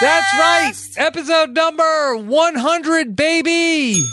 [0.00, 0.72] That's right.
[0.96, 4.04] Episode number 100, baby.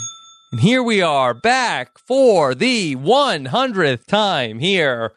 [0.50, 5.12] And here we are back for the 100th time here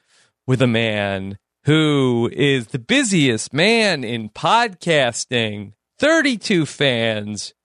[0.45, 5.73] with a man who is the busiest man in podcasting.
[5.97, 7.55] 32 fans,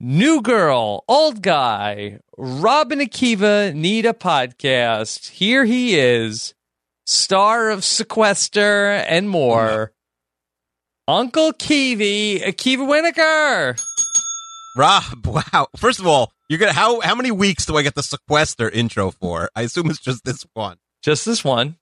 [0.00, 5.28] new girl, old guy, Rob and Akiva need a podcast.
[5.30, 6.54] Here he is,
[7.06, 9.92] star of Sequester and more.
[11.08, 13.82] Uncle Kiwi, Akiva Winokur.
[14.76, 15.66] Rob, wow.
[15.74, 19.10] First of all, you're gonna how how many weeks do I get the sequester intro
[19.10, 19.48] for?
[19.56, 20.76] I assume it's just this one.
[21.02, 21.76] Just this one.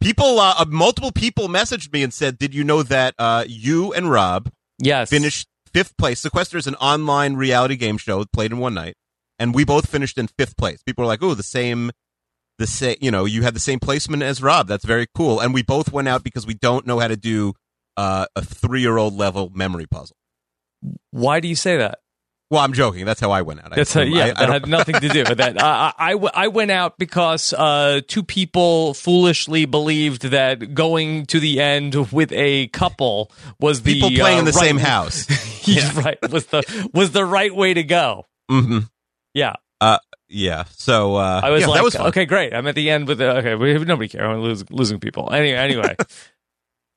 [0.00, 3.92] People, uh, uh, multiple people messaged me and said, "Did you know that uh, you
[3.92, 5.10] and Rob Yes.
[5.10, 6.20] finished fifth place?
[6.20, 8.94] Sequester is an online reality game show played in one night,
[9.38, 10.80] and we both finished in fifth place.
[10.84, 11.90] People were like, "Oh, the same."
[12.58, 14.68] The same, you know, you had the same placement as Rob.
[14.68, 15.40] That's very cool.
[15.40, 17.54] And we both went out because we don't know how to do
[17.96, 20.16] uh, a three-year-old level memory puzzle.
[21.10, 22.00] Why do you say that?
[22.50, 23.04] Well, I'm joking.
[23.04, 23.72] That's how I went out.
[23.72, 24.12] I That's assume.
[24.12, 25.62] yeah, I- I that had nothing to do with that.
[25.62, 31.60] I, I, I, went out because uh, two people foolishly believed that going to the
[31.60, 33.30] end with a couple
[33.60, 35.26] was the people playing uh, in the right- same house.
[35.68, 36.00] Yeah.
[36.00, 38.26] right was the was the right way to go.
[38.50, 38.78] hmm
[39.34, 39.54] Yeah,
[40.28, 40.64] Yeah.
[40.72, 42.52] So uh, I was yeah, like, that was okay, great.
[42.54, 43.54] I'm at the end with the, okay.
[43.54, 44.26] We, nobody care.
[44.28, 45.30] I'm losing, losing people.
[45.32, 45.96] Anyway, anyway.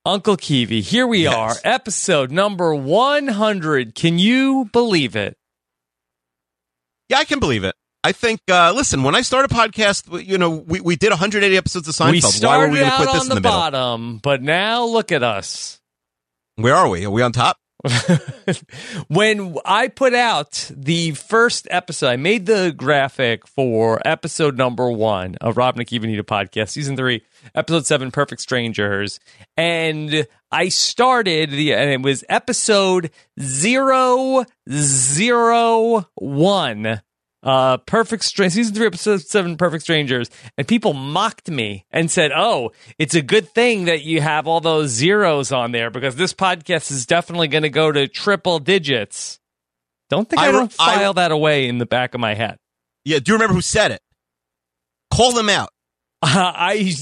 [0.06, 1.34] Uncle Kiwi, here we Yes.
[1.34, 3.96] are, episode number 100.
[3.96, 5.38] Can you believe it?
[7.10, 7.76] Yeah, I can believe it.
[8.04, 8.42] I think.
[8.52, 11.96] Uh, listen, when I start a podcast, you know, we, we did 180 episodes of
[11.96, 12.42] Seinfeld.
[12.42, 13.52] we Why were started we going to out put this on the, the, middle?
[13.58, 15.80] bottom, but now look at us.
[16.58, 17.06] Where are we?
[17.06, 17.58] Are we on top?
[19.08, 25.36] when I put out the first episode, I made the graphic for episode number one
[25.42, 27.24] of Rob and Akiva Need a podcast, season three,
[27.56, 29.20] episode seven, Perfect Strangers.
[29.58, 37.02] And I started the, and it was episode zero, zero, one.
[37.42, 42.32] Uh, perfect Strangers, season three, episode seven, Perfect Strangers, and people mocked me and said,
[42.34, 46.34] "Oh, it's a good thing that you have all those zeros on there because this
[46.34, 49.42] podcast is definitely going to go to triple digits."
[50.10, 52.60] Don't think I, I don't I- file that away in the back of my head.
[53.04, 53.20] Yeah.
[53.20, 54.00] Do you remember who said it?
[55.14, 55.73] Call them out.
[56.26, 56.74] Uh, I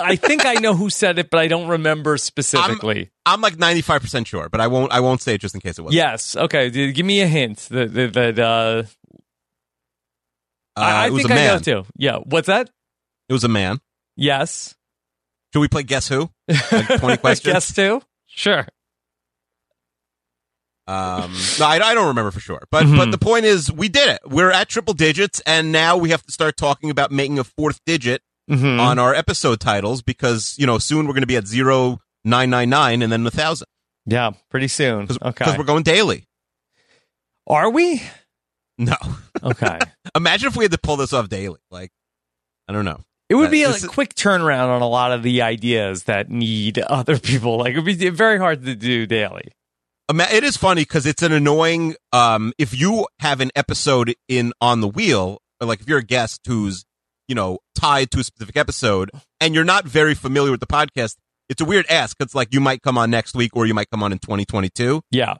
[0.00, 3.10] I think I know who said it, but I don't remember specifically.
[3.24, 4.90] I'm like 95 percent sure, but I won't.
[4.92, 5.94] I won't say it just in case it was.
[5.94, 6.70] yes, okay.
[6.92, 7.58] Give me a hint.
[7.70, 8.82] That that, uh,
[10.76, 11.60] Uh, I, I it was think a I know man.
[11.62, 11.84] too.
[11.96, 12.16] Yeah.
[12.24, 12.68] What's that?
[13.28, 13.78] It was a man.
[14.16, 14.74] Yes.
[15.52, 16.30] Should we play Guess Who?
[16.48, 17.52] Like 20 questions?
[17.54, 18.02] Guess too.
[18.26, 18.66] Sure.
[20.86, 22.62] Um, no, I, I don't remember for sure.
[22.70, 22.96] But Mhm.
[22.98, 24.20] but the point is, we did it.
[24.26, 27.80] We're at triple digits, and now we have to start talking about making a fourth
[27.86, 28.78] digit Mhm.
[28.78, 32.50] on our episode titles because you know soon we're going to be at zero nine
[32.50, 33.66] nine nine and then a thousand
[34.06, 35.06] Yeah, pretty soon.
[35.06, 35.56] because Okay.
[35.56, 36.26] we're going daily.
[37.46, 38.02] Are we?
[38.78, 38.96] No,
[39.42, 39.78] Okay.
[40.14, 41.60] imagine if we had to pull this off daily.
[41.70, 41.90] Like
[42.68, 43.00] I don't know.
[43.30, 46.04] It would Uh, be a this is- quick turnaround on a lot of the ideas
[46.04, 47.58] that need other people.
[47.58, 49.52] Like it would be very hard to do daily.
[50.12, 51.96] It is funny because it's an annoying.
[52.12, 56.04] Um, if you have an episode in on the wheel, or like if you're a
[56.04, 56.84] guest who's
[57.28, 61.16] you know tied to a specific episode, and you're not very familiar with the podcast,
[61.48, 62.16] it's a weird ask.
[62.20, 65.02] It's like you might come on next week, or you might come on in 2022.
[65.10, 65.34] Yeah.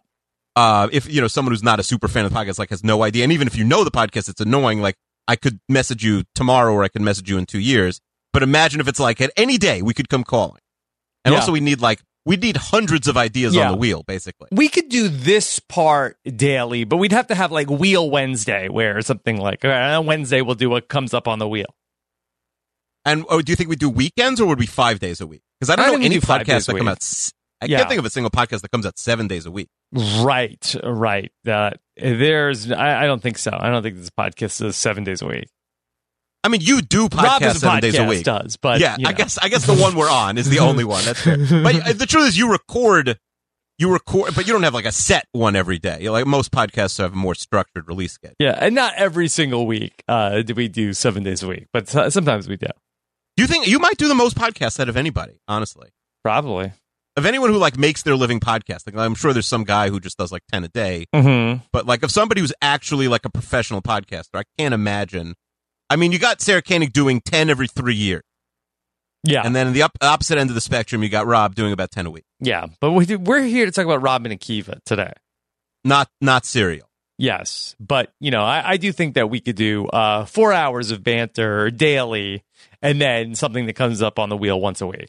[0.56, 2.84] Uh, if you know someone who's not a super fan of the podcast, like has
[2.84, 4.81] no idea, and even if you know the podcast, it's annoying.
[4.81, 4.97] Like
[5.27, 8.01] I could message you tomorrow, or I could message you in two years.
[8.33, 10.61] But imagine if it's like at any day we could come calling,
[11.25, 11.41] and Yeah.
[11.41, 13.66] also we need like we need hundreds of ideas Yeah.
[13.66, 14.48] on the wheel, basically.
[14.50, 19.00] We could do this part daily, but we'd have to have like Wheel Wednesday where
[19.02, 21.66] something like on Wednesday we'll do what comes up on the wheel.
[23.04, 25.42] And oh, do you think we do weekends or would we five days a week?
[25.60, 26.88] Because I don't I know any do podcasts that come week.
[26.88, 27.30] out.
[27.60, 27.78] I Yeah.
[27.78, 29.68] can't think of a single podcast that comes out seven days a week.
[29.92, 31.30] Right, right.
[31.47, 33.56] Uh, there's, I, I don't think so.
[33.59, 35.48] I don't think this podcast is seven days a week.
[36.44, 38.24] I mean, you do Rob podcasts as a seven days a week.
[38.24, 40.84] does, but yeah, you I guess I guess the one we're on is the only
[40.84, 41.04] one.
[41.04, 41.38] That's fair.
[41.62, 43.18] But uh, the truth is, you record,
[43.78, 45.98] you record, but you don't have like a set one every day.
[46.00, 48.36] You know, like most podcasts have a more structured release schedule.
[48.38, 51.88] Yeah, and not every single week uh, do we do seven days a week, but
[51.88, 52.66] so- sometimes we do.
[53.36, 55.41] Do you think you might do the most podcasts out of anybody?
[55.48, 55.88] Honestly,
[56.22, 56.72] Probably.
[57.16, 60.18] of anyone who like makes their living podcasting, I'm sure there's some guy who just
[60.18, 61.06] does like ten a day.
[61.14, 61.64] Mm-hmm.
[61.72, 65.34] But like, if somebody who's actually like a professional podcaster, I can't imagine.
[65.91, 68.22] I mean, you got Sarah Koenig doing ten every three years,
[69.22, 71.72] Yeah, and then in the up, opposite end of the spectrum, you got Rob doing
[71.72, 72.25] about ten a week.
[72.41, 72.66] yeah.
[72.81, 75.13] But we, we're here to talk about Robin and Kiva today.
[75.84, 76.89] Not not serial.
[77.19, 80.91] Yes, but you know, I, I do think that we could do uh, four hours
[80.91, 82.42] of banter daily,
[82.83, 85.09] and then something that comes up on the wheel once a week.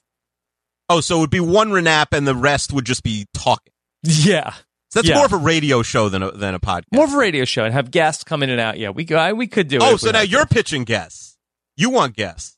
[0.88, 3.71] Oh, so it would be one renap, and the rest would just be talking.
[4.07, 4.54] Yeah,
[4.95, 5.15] that's Yeah.
[5.18, 6.86] more of a radio show than a, than a podcast.
[6.92, 8.80] More of a radio show and have guests come in and out.
[8.80, 11.38] Yeah, we I, we could do oh, so now you're pitching guests.
[11.77, 12.57] You want guests?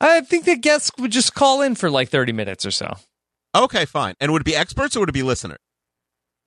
[0.00, 2.94] I think the guests would just call in for like 30 minutes or so.
[3.54, 4.14] Okay, fine.
[4.20, 5.58] And would it be experts or would it be listeners?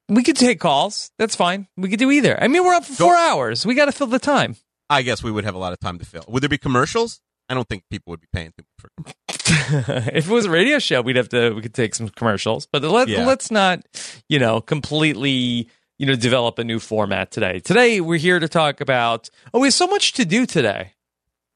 [0.10, 1.10] We could take calls.
[1.18, 1.68] That's fine.
[1.78, 2.40] We could do either.
[2.42, 3.66] I mean, we're up for Go- four hours.
[3.66, 4.56] We got to fill the time.
[4.90, 6.26] I guess we would have a lot of time to fill.
[6.28, 7.22] Would there be commercials?
[7.50, 9.25] I don't think people would be paying too much for.
[9.48, 12.82] if it was a radio show, we'd have to we could take some commercials, but
[12.84, 13.26] let, Yeah.
[13.26, 13.82] let's not,
[14.28, 15.70] you know, completely,
[16.00, 17.60] you know, develop a new format today.
[17.60, 19.30] Today we're here to talk about.
[19.54, 20.94] Oh, we have so much to do today.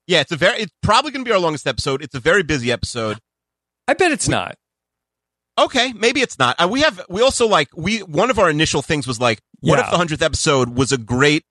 [0.07, 0.61] Yeah, it's a very.
[0.61, 2.01] It's probably going to be our longest episode.
[2.03, 3.19] It's a very busy episode.
[3.87, 4.55] I bet it's not.
[5.57, 6.55] Okay, maybe it's not.
[6.59, 7.01] Uh, we have.
[7.09, 7.69] We also like.
[7.75, 9.85] We one of our initial things was like, what Yeah.
[9.85, 11.43] if the hundredth episode was a great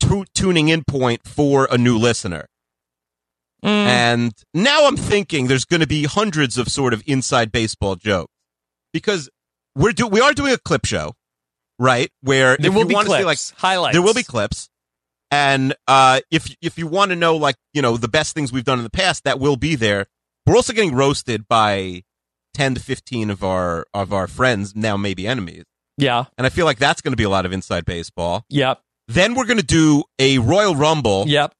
[0.00, 2.48] tu- tuning in point for a new listener?
[3.66, 7.96] Mm, And now I'm thinking there's going to be hundreds of sort of inside baseball
[7.96, 8.32] jokes
[8.92, 9.28] because
[9.74, 11.14] we're do we are doing a clip show,
[11.78, 12.10] right?
[12.22, 13.94] Where there if will you be clips, see like highlights.
[13.94, 14.68] there will be clips,
[15.30, 18.64] and uh, if if you want to know like you know the best things we've
[18.64, 20.06] done in the past, that will be there.
[20.46, 22.04] We're also getting roasted by
[22.54, 25.64] ten to fifteen of our of our friends now, maybe enemies,
[25.98, 26.26] Yeah.
[26.38, 28.44] and I feel like that's going to be a lot of inside baseball.
[28.48, 28.80] Yep.
[29.08, 31.52] Then we're going to do a Royal Rumble Yep.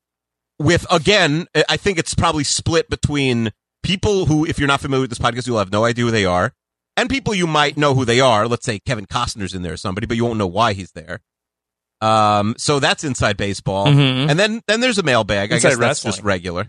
[0.58, 3.50] With again, I think it's probably split between
[3.82, 6.24] people who, if you're not familiar with this podcast, you'll have no idea who they
[6.24, 6.52] are,
[6.96, 8.48] and people you might know who they are.
[8.48, 11.20] Let's say Kevin Costner's in there or somebody, but you won't know why he's there.
[12.00, 14.28] Um, so that's inside baseball, Mhm.
[14.30, 15.52] and then then there's a mailbag.
[15.52, 16.68] I Inside guess that's just regular.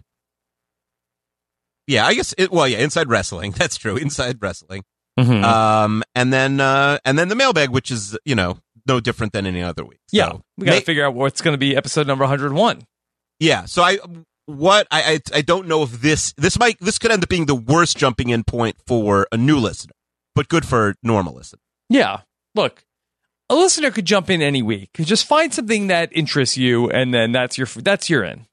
[1.88, 2.52] Yeah, I guess it.
[2.52, 3.52] Well, yeah, inside wrestling.
[3.58, 3.96] That's true.
[3.96, 4.84] Inside wrestling.
[5.18, 5.42] Mhm.
[5.44, 8.58] Um, and then uh, and then the mailbag, which is you know
[8.88, 10.00] no different than any other week.
[10.12, 10.34] yeah.
[10.58, 12.84] We got to may- figure out what's going to be episode number 101.
[13.40, 13.66] Yeah.
[13.66, 14.00] So I
[14.46, 17.46] what I, I I don't know if this this might this could end up being
[17.46, 19.94] the worst jumping in point for a new listener,
[20.36, 21.60] but good for normal listener.
[21.90, 22.22] Yeah.
[22.56, 22.84] Look,
[23.50, 24.90] a listener could jump in any week.
[24.94, 28.48] Just find something that interests you, and then that's your that's your in.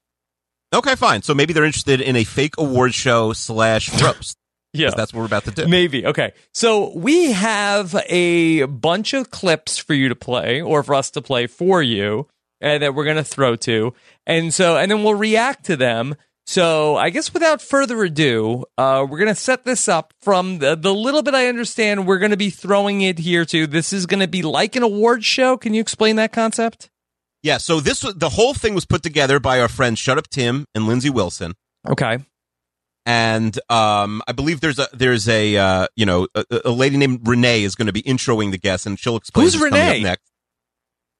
[0.73, 1.21] Okay, fine.
[1.21, 4.37] So maybe they're interested in a fake award show slash roast.
[4.73, 4.89] Yeah.
[4.89, 5.67] that's what we're about to do.
[5.67, 6.05] Maybe.
[6.05, 6.33] Okay.
[6.53, 11.21] So we have a bunch of clips for you to play or for us to
[11.21, 12.27] play for you
[12.65, 13.93] and that we're going to throw to.
[14.25, 16.15] And so, and then we'll react to them.
[16.47, 20.75] So I guess without further ado, uh, we're going to set this up from the,
[20.75, 22.07] the little bit I understand.
[22.07, 23.67] We're going to be throwing it here too.
[23.67, 25.57] This is going to be like an award show.
[25.57, 26.89] Can you explain that concept?
[27.43, 27.57] Yeah.
[27.57, 30.65] So this was the whole thing was put together by our friends Shut Up Tim
[30.73, 31.53] and Lindsay Wilson.
[31.87, 32.17] Okay.
[33.05, 37.27] And um, I believe there's a there's a uh, you know a, a lady named
[37.27, 39.87] Renee is going to be introing the guests, and she'll explain Who's who's coming up
[39.93, 40.03] Renee?
[40.03, 40.31] next.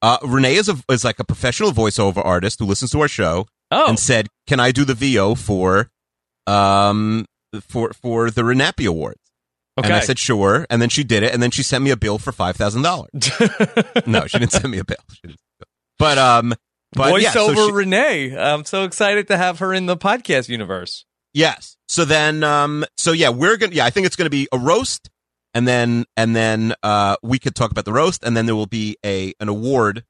[0.06, 3.46] Uh, Renee is a is like a professional voiceover artist who listens to our show,
[3.70, 5.90] Oh, and said, "Can I do the VO for
[6.46, 7.26] um
[7.60, 9.20] for for the Renappy Awards?"
[9.78, 9.88] okay.
[9.88, 11.96] And I said, "Sure." And then she did it, and then she sent me a
[11.96, 13.10] bill for five thousand dollars.
[14.06, 14.96] No, she didn't send me a bill.
[15.98, 16.54] But um,
[16.92, 18.36] but yeah, so Voiceover she- Renee.
[18.38, 21.04] I'm so excited to have her in the podcast universe.
[21.34, 21.76] yes.
[21.88, 25.08] So then um, so yeah, we're gonna yeah, I think it's gonna be a roast,
[25.56, 28.66] and then and then uh, we could talk about the roast, and then there will
[28.66, 30.04] be a an award.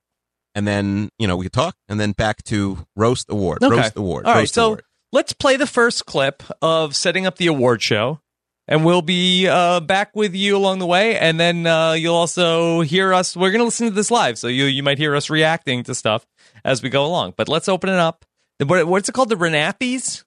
[0.54, 3.76] And then you know we could talk, and then back to roast award, Okay.
[3.76, 4.82] roast award, All right, so award.
[5.12, 8.20] let's play the first clip of setting up the award show,
[8.66, 11.18] and we'll be uh, back with you along the way.
[11.18, 13.36] And then uh, you'll also hear us.
[13.36, 15.94] We're going to listen to this live, so you you might hear us reacting to
[15.94, 16.26] stuff
[16.64, 17.34] as we go along.
[17.36, 18.24] But let's open it up.
[18.64, 19.28] What, what's it called?
[19.28, 20.24] The Renappies.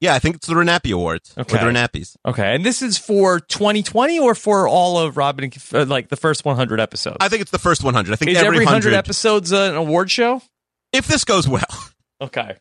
[0.00, 1.32] Yeah, I think it's the Renappy Awards.
[1.38, 1.56] Okay.
[1.56, 2.16] The Renappies.
[2.26, 6.44] Okay, and this is for 2020 or for all of Robin, uh, like the first
[6.44, 7.16] 100 episodes.
[7.20, 8.12] I think it's the first 100.
[8.12, 10.42] I think is every, every 100 100 episodes uh, an award show?
[10.92, 11.64] if this goes well,
[12.20, 12.56] Okay.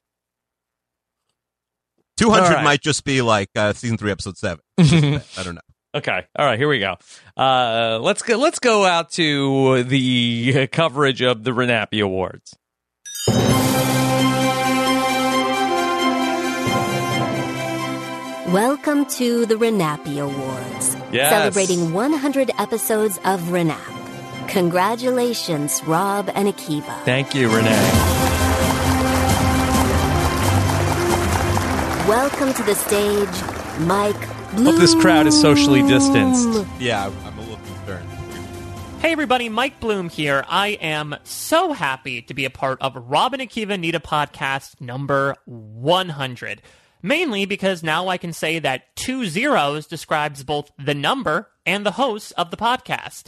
[2.18, 2.64] 200 All right.
[2.64, 4.62] might just be like uh, season three, episode seven.
[4.80, 5.62] I don't know.
[5.94, 6.26] Okay.
[6.38, 6.58] All right.
[6.58, 6.96] Here we go.
[7.38, 8.38] Uh, let's go.
[8.38, 12.56] Let's go out to the coverage of the Renappy Awards.
[18.48, 21.32] Welcome to the Renappy Awards, Yes.
[21.32, 23.80] celebrating 100 episodes of Renap.
[24.48, 27.04] Congratulations, Rob and Akiva.
[27.06, 27.72] Thank you, Renee.
[32.08, 34.16] Welcome to the stage, Mike
[34.56, 34.66] Bloom.
[34.68, 36.48] Hope this crowd is socially distanced.
[36.80, 38.08] Yeah, I'm a little concerned.
[39.02, 40.46] Hey everybody, Mike Bloom here.
[40.48, 44.80] I am so happy to be a part of Rob and Akiva Need a podcast
[44.80, 46.62] number 100.
[47.06, 51.92] Mainly because now I can say that two zeros describes both the number and the
[51.92, 53.26] hosts of the podcast.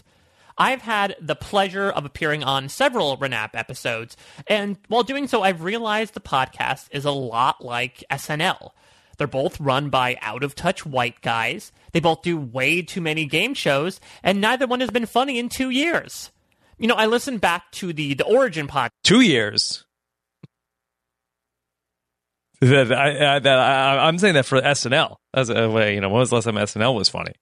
[0.58, 4.18] I've had the pleasure of appearing on several Renap episodes,
[4.48, 8.72] and while doing so, I've realized the podcast is a lot like SNL.
[9.20, 11.72] They're both run by out of touch white guys.
[11.92, 15.50] They both do way too many game shows, and neither one has been funny in
[15.50, 16.32] two years.
[16.80, 18.90] You know, I listened back to the the Origin podcast.
[19.04, 19.86] Two years.
[22.62, 25.94] That I, I, that I, I'm saying that for SNL as uh, a way.
[25.94, 27.34] You know, when was the last time SNL was funny?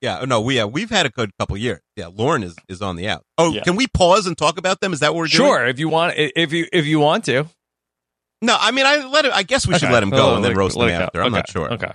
[0.00, 1.80] Yeah, oh, no, we yeah, we've had a good couple years.
[1.94, 3.22] Yeah, Lauren is is on the out.
[3.38, 3.62] Oh, Yeah.
[3.62, 4.92] can we pause and talk about them?
[4.92, 5.48] Is that what we're doing?
[5.48, 7.46] Sure, if you want, if you if you want to.
[8.42, 9.92] No, I mean, I let it, I guess we should Okay.
[9.92, 11.22] let him go Oh, and then roast him after.
[11.22, 11.70] I'm not sure.
[11.74, 11.92] Okay.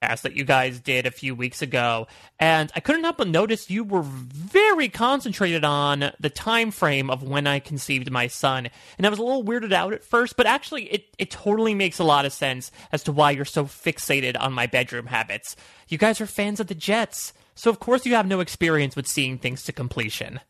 [0.00, 2.06] That you guys did a few weeks ago
[2.38, 7.22] and i couldn't help but notice you were very concentrated on the time frame of
[7.22, 10.46] when i conceived my son and i was a little weirded out at first but
[10.46, 14.40] actually it, it totally makes a lot of sense as to why you're so fixated
[14.40, 15.54] on my bedroom habits
[15.88, 19.06] you guys are fans of the jets so of course you have no experience with
[19.06, 20.40] seeing things to completion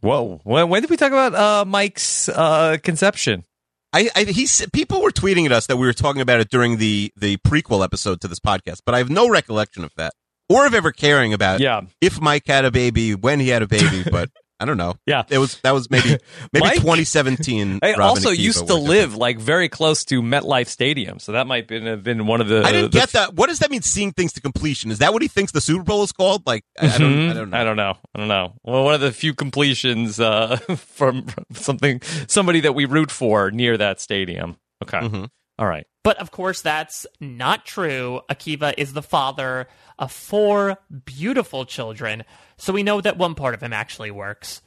[0.00, 0.42] Whoa.
[0.44, 3.44] When, when did we talk about uh, Mike's uh, conception?
[3.92, 6.78] I, I he people were tweeting at us that we were talking about it during
[6.78, 10.12] the the prequel episode to this podcast, but I have no recollection of that
[10.48, 11.82] or of ever caring about Yeah.
[12.00, 14.04] if Mike had a baby, when he had a baby.
[14.10, 14.94] But I don't know.
[15.06, 15.24] Yeah.
[15.28, 16.08] it was that was maybe
[16.52, 17.80] maybe Mike- 2017.
[17.82, 21.32] I Robin also Akiva used to were live like very close to MetLife Stadium, so
[21.32, 22.62] that might been, have been one of the.
[22.64, 23.34] I didn't the- get that.
[23.34, 23.82] What does that mean?
[23.82, 24.90] Seeing things to completion?
[24.90, 26.46] Is that what he thinks the Super Bowl is called?
[26.46, 27.30] Like I, I don't.
[27.30, 27.58] I don't know.
[27.58, 27.94] I don't know.
[28.14, 28.54] I don't know.
[28.64, 33.76] Well, one of the few completions uh, from something somebody that we root for near
[33.76, 34.56] that stadium.
[34.82, 34.98] Okay.
[35.00, 35.28] Mhm.
[35.58, 35.86] All right.
[36.04, 38.20] But of course, that's not true.
[38.30, 39.66] Akiva is the father
[39.98, 42.24] of four beautiful children,
[42.56, 44.62] so we know that one part of him actually works.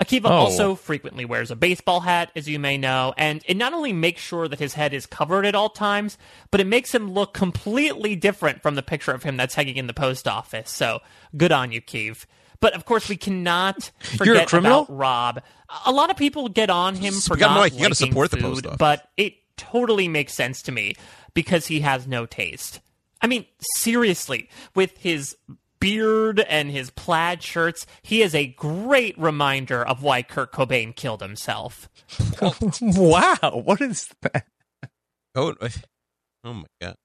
[0.00, 0.32] Akiva Oh.
[0.32, 4.22] also frequently wears a baseball hat, as you may know, and it not only makes
[4.22, 6.16] sure that his head is covered at all times,
[6.52, 9.88] but it makes him look completely different from the picture of him that's hanging in
[9.88, 10.70] the post office.
[10.70, 11.00] So
[11.36, 12.26] good on you, Keeve.
[12.60, 14.82] But of course, we cannot forget criminal?
[14.82, 15.42] about Rob.
[15.86, 18.30] A lot of people get on him for We gotta- not Mike, you gotta support
[18.30, 18.76] the post office.
[18.78, 20.94] but it totally makes sense to me
[21.34, 22.78] because he has no taste.
[23.20, 25.36] I mean, seriously, with his
[25.80, 31.20] beard and his plaid shirts, he is a great reminder of why Kurt Cobain killed
[31.20, 31.88] himself.
[32.80, 33.62] wow.
[33.64, 34.46] What is that?
[35.34, 35.54] Oh,
[36.44, 36.96] oh my god.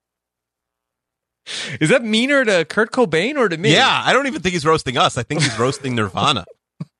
[1.80, 3.72] Is that meaner to Kurt Cobain or to me?
[3.72, 5.18] Yeah, I don't even think he's roasting us.
[5.18, 6.46] I think he's roasting Nirvana.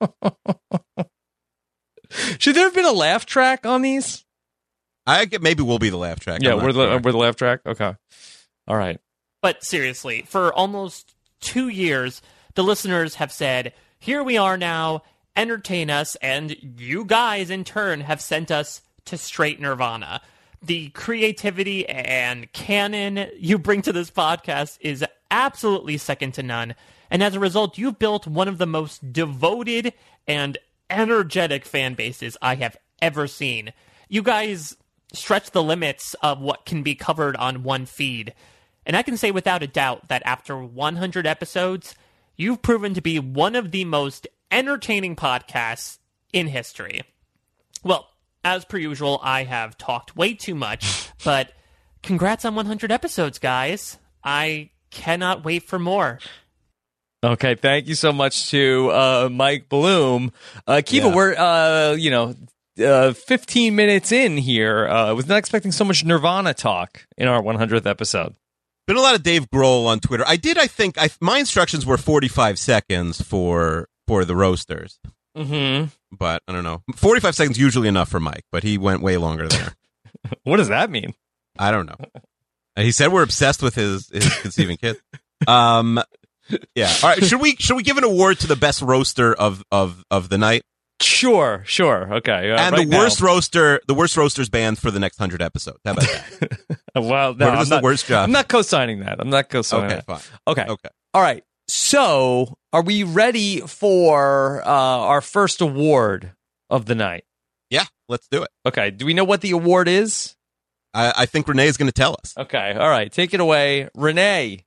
[2.39, 4.25] Should there have been a laugh track on these?
[5.07, 6.43] I get maybe we'll be the laugh track.
[6.43, 7.01] yeah, we're the sure.
[7.01, 7.61] we're the laugh track.
[7.67, 7.95] Okay.
[8.69, 9.01] All right.
[9.45, 12.23] But seriously, for almost two years,
[12.55, 15.03] the listeners have said, Here we are now,
[15.37, 20.23] entertain us, and you guys in turn have sent us to straight nirvana.
[20.63, 26.75] The creativity and canon you bring to this podcast is absolutely second to none.
[27.11, 29.93] And as a result, you've built one of the most devoted
[30.27, 30.57] and
[30.89, 33.75] energetic fan bases I have ever seen.
[34.09, 34.79] You guys
[35.13, 38.33] stretch the limits of what can be covered on one feed.
[38.87, 41.95] And I can say without a doubt that after 100 episodes,
[42.37, 45.99] you've proven to be one of the most entertaining podcasts
[46.33, 47.03] in history.
[47.83, 48.09] Well,
[48.45, 51.53] as per usual, I have talked way too much, but
[52.03, 53.99] congrats on 100 episodes, guys.
[54.23, 56.19] I cannot wait for more.
[57.25, 60.31] Okay, thank you so much to uh, Mike Bloom.
[60.67, 61.15] Uh, Kiva, Yeah.
[61.15, 62.35] we're uh, you know
[62.85, 64.87] uh, 15 minutes in here.
[64.87, 68.35] Uh, I was not expecting so much Nirvana talk in our 100th episode.
[68.87, 70.25] Been a lot of Dave Grohl on Twitter.
[70.27, 70.59] I did.
[70.59, 70.97] I think.
[70.99, 74.99] I my instructions were 45 seconds for for the roasters,
[75.37, 75.87] Mm-hmm.
[76.17, 76.83] but I don't know.
[76.95, 79.75] 45 seconds usually enough for Mike, but he went way longer there.
[80.45, 81.15] What does that mean?
[81.59, 81.97] I don't know.
[82.77, 84.97] He said we're obsessed with his his conceiving kid.
[85.47, 86.01] Um,
[86.75, 86.93] yeah.
[87.03, 87.23] All right.
[87.25, 90.39] Should we should we give an award to the best roaster of of of the
[90.39, 90.63] night
[91.01, 92.15] Sure, sure.
[92.15, 92.53] Okay.
[92.53, 95.43] Uh, and right the worst now- roaster the worst roasters band for the next hundred
[95.43, 95.79] episodes?
[95.85, 96.59] How about that?
[97.03, 98.25] well, no, What I'm was the not, worst job?
[98.25, 99.21] I'm not co-signing that.
[99.21, 99.99] I'm not co-signing that.
[99.99, 100.21] okay, that.
[100.21, 100.39] fine.
[100.49, 100.65] Okay.
[100.69, 100.89] Okay.
[101.13, 101.43] All right.
[101.69, 106.33] So, are we ready for uh, our first award
[106.71, 107.25] of the night?
[107.71, 108.51] Yeah, let's do it.
[108.67, 108.91] Okay.
[108.91, 110.37] Do we know what the award is?
[110.93, 112.35] I, I think Renee is going to tell us.
[112.37, 112.75] Okay.
[112.79, 113.11] All right.
[113.11, 114.65] Take it away, Renee.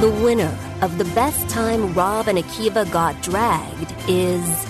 [0.00, 4.66] The winner of the best time Rob and Akiva got dragged is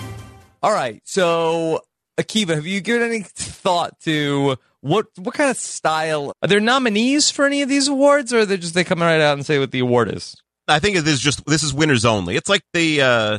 [0.62, 1.00] All right.
[1.04, 1.80] So,
[2.20, 6.32] Akiva, have you given any thought to what what kind of style?
[6.42, 9.20] Are there nominees for any of these awards, or are they just they come right
[9.20, 10.36] out and say what the award is?
[10.68, 12.36] I think it is just this is winners only.
[12.36, 13.38] It's like the uh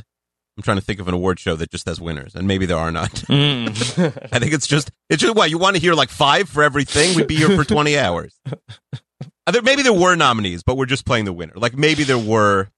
[0.55, 2.77] I'm trying to think of an award show that just has winners, and maybe there
[2.77, 3.09] are not.
[3.11, 3.69] Mm.
[4.31, 7.15] I think it's just it's just what you want to hear like five for everything.
[7.15, 8.35] We'd be here for 20 hours.
[9.45, 11.53] Uh, there, maybe there were nominees, but we're just playing the winner.
[11.55, 12.69] Like maybe there were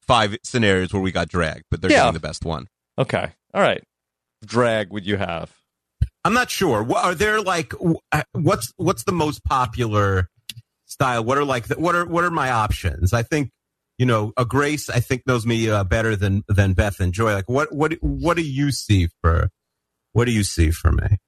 [0.00, 1.98] five scenarios where we got dragged, but they're Yeah.
[2.00, 2.66] getting the best one.
[2.98, 3.32] okay.
[3.54, 3.82] All right.
[4.44, 5.52] Drag would you have?
[6.24, 6.82] I'm not sure.
[6.82, 7.72] What, are there like
[8.12, 10.28] uh, what's what's the most popular
[10.86, 11.24] style?
[11.24, 13.12] What are like the, what are what are my options?
[13.12, 13.50] I think
[13.98, 17.32] you know, a Grace I think knows me uh, better than than Beth and Joy.
[17.34, 19.48] Like, what what what do you see for
[20.12, 21.18] what do you see for me?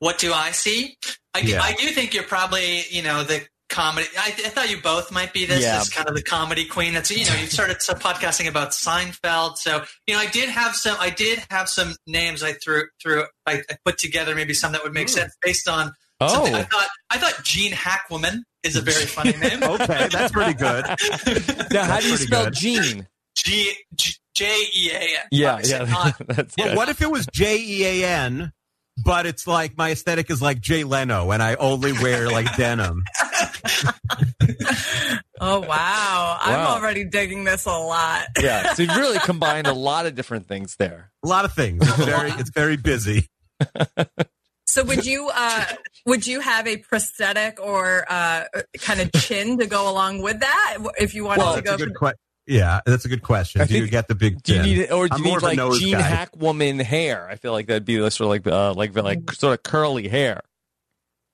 [0.00, 0.96] What do I see?
[1.34, 1.62] I, do- Yeah.
[1.62, 4.06] I do think you're probably, you know, the comedy.
[4.18, 5.78] I, I thought you both might be this, Yeah.
[5.78, 6.94] this kind of the comedy queen.
[6.94, 10.74] That's you know, you started some podcasting about Seinfeld, so you know, I did have
[10.74, 10.96] some.
[11.00, 13.24] I did have some names I threw through.
[13.46, 15.14] I, I put together maybe some that would make hmm.
[15.18, 15.92] sense based on.
[16.26, 16.54] something.
[16.54, 19.62] I Oh, thought I thought Gene Hackwoman is a very funny name.
[19.62, 20.84] Okay, that's pretty good.
[21.70, 22.54] now how do you spell good.
[22.54, 23.06] Gene?
[23.36, 24.44] G G- J
[24.76, 25.08] E A N.
[25.30, 28.52] Yeah, yeah, not- that's Well, what if it was J E A N,
[29.04, 33.04] but it's like my aesthetic is like Jay Leno, and I only wear like denim.
[35.40, 36.36] Oh wow.
[36.40, 38.26] I'm already digging this a lot.
[38.42, 41.12] Yeah, so you've really combined a lot of different things there.
[41.24, 41.86] A lot of things.
[41.86, 43.28] It's very it's very busy.
[44.70, 45.64] So would you uh
[46.04, 48.44] would you have a prosthetic or uh
[48.80, 51.82] kind of chin to go along with that if you wanted Well, to That's go
[51.84, 52.14] a good for.
[52.46, 53.62] Yeah, that's a good question.
[53.62, 54.66] I do you get the big Do you chin?
[54.78, 56.02] need or do I'm you need like nose Gene guy.
[56.02, 57.28] Hack woman hair?
[57.30, 60.42] I feel like that'd be sort of like uh, like like sort of curly hair.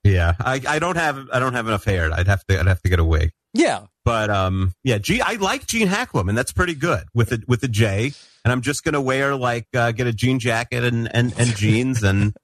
[0.04, 2.12] Yeah, I, I don't have I don't have enough hair.
[2.12, 3.32] I'd have to I'd have to get a wig.
[3.56, 6.34] Yeah, But um, yeah, G, I like Gene Hackwoman.
[6.34, 8.12] That's pretty good with a with a J.
[8.44, 12.02] And I'm just gonna wear like uh, get a jean jacket and and, and jeans
[12.02, 12.34] and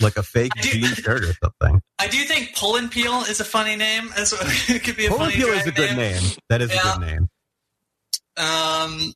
[0.00, 1.80] like a fake do- jean shirt or something.
[1.98, 4.10] I do think Pull and Peel is a funny name.
[4.16, 4.42] As well.
[4.68, 6.20] it could be a Pull funny Peel is a good name.
[6.50, 6.80] That is Yeah.
[6.96, 7.28] a good name.
[8.36, 9.12] Um,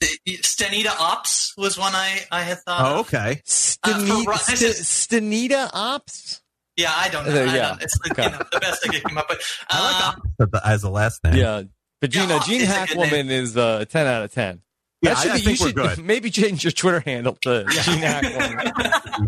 [0.00, 2.96] the- Stenita Ops was one I, I had thought.
[2.96, 3.42] Oh, okay.
[3.46, 6.40] Stenita, for Ro- this is- Stenita Ops.
[6.78, 7.32] Yeah, I don't know.
[7.32, 7.68] Uh, I yeah.
[7.70, 8.22] don't, it's the, Okay.
[8.24, 9.40] you know, the best I could come up with.
[9.68, 11.34] I like Um, as a last name.
[11.34, 11.62] Yeah,
[12.00, 14.32] but Yeah, Gina, Ops Gene is a Hack good woman is uh, ten out of
[14.32, 14.62] ten.
[15.02, 15.14] yeah.
[15.14, 16.04] That should I, I think you we're should good.
[16.06, 18.22] maybe change your Twitter handle to Gene Hack.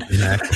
[0.09, 0.51] Gene Hack-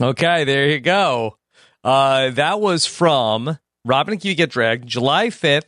[0.00, 1.36] Okay, there you go.
[1.84, 5.66] Uh, that was from Robin and Q Get Dragged, July fifth,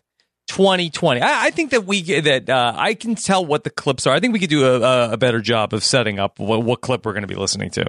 [0.49, 1.21] twenty twenty.
[1.23, 4.15] I, I think that we that uh, I can tell what the clips are.
[4.15, 6.81] I think we could do a, a, a better job of setting up what, what
[6.81, 7.87] clip we're going to be listening to.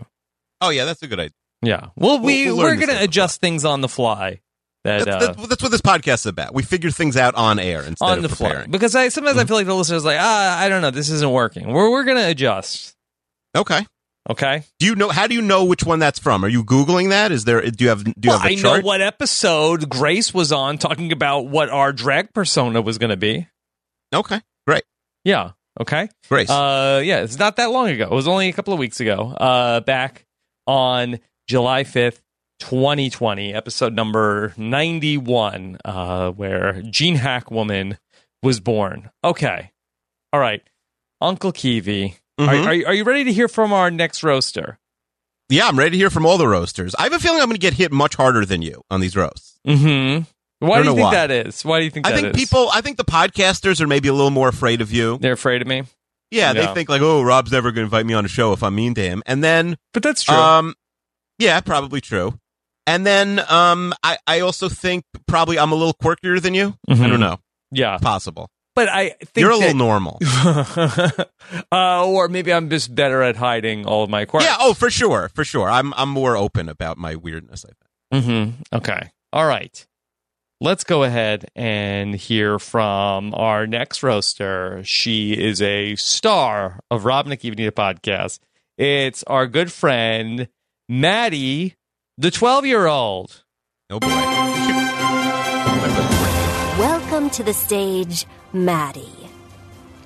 [0.60, 1.32] Oh yeah, that's a good idea.
[1.64, 4.42] Yeah, well, we We'll- we'll we're going to adjust things on the fly.
[4.84, 6.54] That That's, uh, that's, that's what this podcast is about.
[6.54, 9.46] We figure things out on air instead on of the fly because I sometimes I
[9.46, 11.72] feel like the listeners like ah I don't know this isn't working.
[11.72, 12.94] We're we're going to adjust.
[13.56, 13.86] Okay.
[14.30, 14.64] Okay.
[14.80, 15.08] Do you know?
[15.10, 16.44] How do you know which one that's from?
[16.44, 17.32] Are you googling that?
[17.32, 17.62] Is there?
[17.62, 18.04] Do you have?
[18.04, 21.70] Do you Well, have a I know what episode Grace was on talking about what
[21.70, 23.48] our drag persona was going to be.
[24.14, 24.84] Okay, great,
[25.24, 25.52] Yeah.
[25.82, 26.08] Okay.
[26.30, 26.50] Grace.
[26.50, 28.04] Uh, yeah, it's not that long ago.
[28.06, 29.32] It was only a couple of weeks ago.
[29.32, 30.26] Uh, back
[30.68, 32.22] on July fifth,
[32.60, 37.98] twenty twenty, episode number ninety one, uh, where Gene Hack Woman
[38.42, 39.10] was born.
[39.24, 39.72] Okay.
[40.32, 40.62] All right,
[41.22, 42.66] Uncle Kiwi, are, Mhm.
[42.66, 44.80] are, you- are you ready to hear from our next roaster?
[45.50, 46.96] yeah, I'm ready to hear from all the roasters.
[46.96, 49.16] I have a feeling I'm going to get hit much harder than you on these
[49.16, 49.60] roasts.
[49.68, 50.24] Mm-hmm.
[50.66, 51.12] Why do you think why.
[51.14, 51.64] that is?
[51.64, 52.36] Why do you think I think is?
[52.36, 52.70] people.
[52.74, 55.20] I think the podcasters are maybe a little more afraid of you.
[55.22, 55.84] they're afraid of me.
[56.32, 56.66] Yeah, Yeah.
[56.68, 58.74] they think like, oh, Rob's never going to invite me on a show if I'm
[58.74, 59.22] mean to him.
[59.28, 60.36] And then, But that's true.
[60.36, 60.74] um,
[61.44, 62.38] yeah, probably true.
[62.86, 66.76] And then, um, I, I also think probably I'm a little quirkier than you.
[66.90, 67.10] I Mhm.
[67.10, 67.40] don't know.
[67.72, 68.50] yeah, Possible.
[68.76, 70.20] but I think You're a that- little normal.
[71.72, 74.46] uh, or maybe I'm just better at hiding all of my quirks.
[74.46, 74.58] Yeah.
[74.60, 75.70] Oh, for sure, for sure.
[75.70, 77.66] I'm I'm more open about my weirdness.
[77.66, 77.70] I
[78.18, 78.26] think.
[78.26, 78.78] Mm-hmm.
[78.78, 79.10] Okay.
[79.32, 79.86] All right.
[80.62, 84.82] Let's go ahead and hear from our next roaster.
[84.86, 88.40] She is a star of Rob Need podcast.
[88.78, 90.48] It's our good friend
[90.90, 91.76] Maddie,
[92.18, 93.46] the twelve-year-old.
[93.90, 94.08] Oh boy.
[96.78, 99.30] Welcome to the stage, Maddie.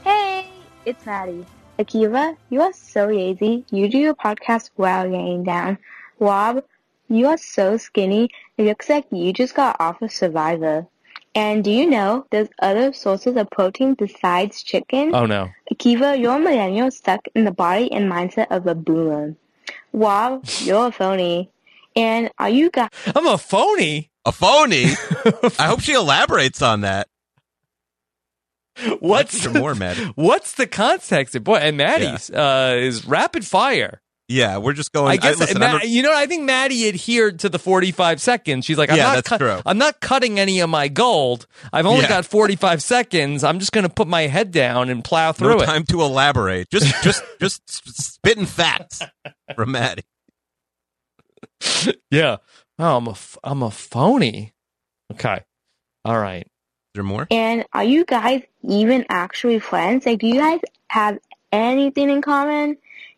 [0.04, 0.46] Hey,
[0.86, 1.48] it's Maddie.
[1.80, 3.66] Akiva, you are so lazy.
[3.72, 5.80] You do your podcast while laying down.
[6.20, 6.64] Rob,
[7.10, 8.30] you are so skinny.
[8.60, 10.86] It looks like you just got off of Survivor.
[11.34, 15.16] And do you know there's other sources of protein besides chicken?
[15.16, 15.50] Oh no.
[15.74, 19.36] Akiva, you're a millennial stuck in the body and mindset of a boomer.
[19.94, 21.52] Rob, you're a phony.
[21.96, 24.12] And are you guys I'm a phony.
[24.26, 24.86] A phony.
[25.60, 27.08] I hope she elaborates on that.
[29.00, 30.04] What's Let's the, more, Maddie?
[30.16, 31.42] What's the context?
[31.44, 34.02] Boy, and Maddie's uh, is rapid fire.
[34.30, 35.12] Yeah, we're just going.
[35.14, 36.14] I guess listen, Ma- I'm a- you know.
[36.14, 38.66] I think Maddie adhered to the forty-five seconds.
[38.66, 39.62] She's like, I'm Yeah, not that's cut- true.
[39.66, 41.48] I'm not cutting any of my gold.
[41.72, 42.10] I've only Yeah.
[42.10, 43.44] got forty-five seconds.
[43.46, 45.66] I'm just going to put my head down and plow through no it.
[45.66, 46.70] time to elaborate.
[46.70, 47.62] Just just just
[48.04, 49.02] spitting facts
[49.56, 50.04] from Maddie.
[52.12, 52.38] Yeah.
[52.80, 54.54] Oh, I'm a f- I'm a phony.
[55.14, 55.40] Okay.
[56.06, 56.42] All right.
[56.44, 56.50] Is
[56.96, 57.28] there more?
[57.32, 60.06] and are you guys even actually friends?
[60.06, 60.60] Like, do you guys
[60.90, 61.18] have
[61.52, 62.78] anything in common?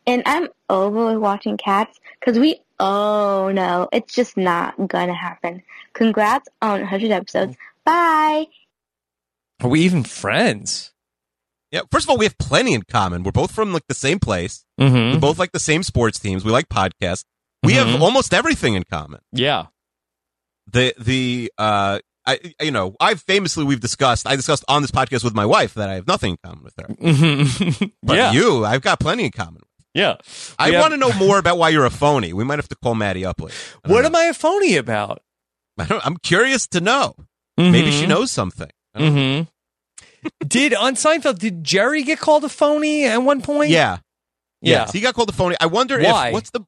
[0.10, 5.62] And I'm over with watching cats because we, oh no, it's just not gonna happen.
[5.94, 7.56] Congrats on 100 episodes.
[7.86, 8.48] Bye.
[9.62, 10.92] Are we even friends?
[11.72, 11.82] Yeah.
[11.92, 13.22] First of all, we have plenty in common.
[13.24, 14.66] We're both from like the same place.
[14.80, 15.14] Mm-hmm.
[15.14, 16.44] We both like the same sports teams.
[16.44, 17.26] We like podcasts.
[17.62, 17.92] We Mhm.
[17.92, 19.20] have almost everything in common.
[19.32, 19.68] Yeah.
[20.72, 25.24] The the uh I you know, I've famously we've discussed I discussed on this podcast
[25.24, 26.88] with my wife that I have nothing in common with her.
[26.96, 27.92] Mhm.
[28.04, 28.32] But yeah.
[28.32, 29.62] you, I've got plenty in common.
[29.94, 30.16] Yeah.
[30.58, 32.34] I have- want to know more about why you're a phony.
[32.34, 33.56] We might have to call Maddie up later.
[33.86, 34.08] What know.
[34.08, 35.22] am I a phony about?
[35.78, 37.16] I don't, I'm curious to know.
[37.58, 38.70] Maybe she knows something.
[38.96, 39.06] I know.
[39.12, 40.30] Mm-hmm.
[40.48, 41.40] did on Seinfeld?
[41.40, 43.70] Did Jerry get called a phony at one point?
[43.72, 43.98] Yeah.
[44.62, 44.82] Yeah.
[44.82, 45.56] Yes, he got called a phony.
[45.60, 46.28] I wonder Why?
[46.28, 46.62] if what's the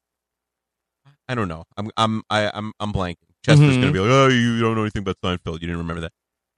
[1.28, 1.64] I don't know.
[1.78, 3.16] I'm I'm I, I'm I'm blanking.
[3.46, 3.82] Chester's Mhm.
[3.82, 5.54] gonna be like, oh, you don't know anything about Seinfeld.
[5.56, 6.12] You didn't remember that.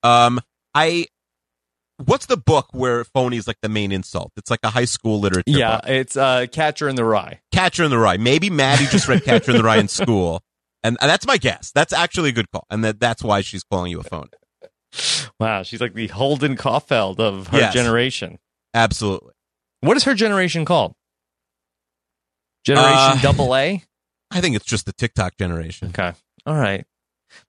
[0.08, 0.40] Um,
[0.74, 1.06] I.
[1.98, 4.32] What's the book where phony is like the main insult?
[4.36, 5.44] It's like a high school literature.
[5.46, 5.76] Yeah.
[5.76, 5.90] book.
[5.90, 7.40] It's uh, Catcher in the Rye.
[7.52, 8.16] Catcher in the Rye.
[8.16, 10.42] Maybe Maddie just read Catcher in the Rye in school,
[10.82, 11.70] and, and that's my guess.
[11.72, 14.28] That's actually a good call, and that that's why she's calling you a phony.
[15.38, 17.74] Wow, she's like the Holden Caulfield of her Yes.
[17.74, 18.38] generation.
[18.74, 19.32] Absolutely.
[19.80, 20.94] What is her generation called?
[22.64, 23.82] Generation Uh, Double A.
[24.30, 25.88] I think it's just the TikTok generation.
[25.88, 26.12] Okay.
[26.46, 26.84] All right.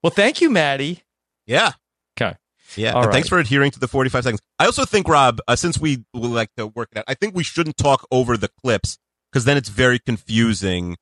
[0.03, 1.03] Well, thank you, Maddie.
[1.47, 1.71] Yeah.
[2.19, 2.35] Okay.
[2.75, 4.41] Yeah, All and thanks for adhering to the 45 seconds.
[4.59, 7.35] I also think, Rob, uh, since we would like to work it out, I think
[7.35, 8.97] we shouldn't talk over the clips
[9.31, 10.97] because then it's very confusing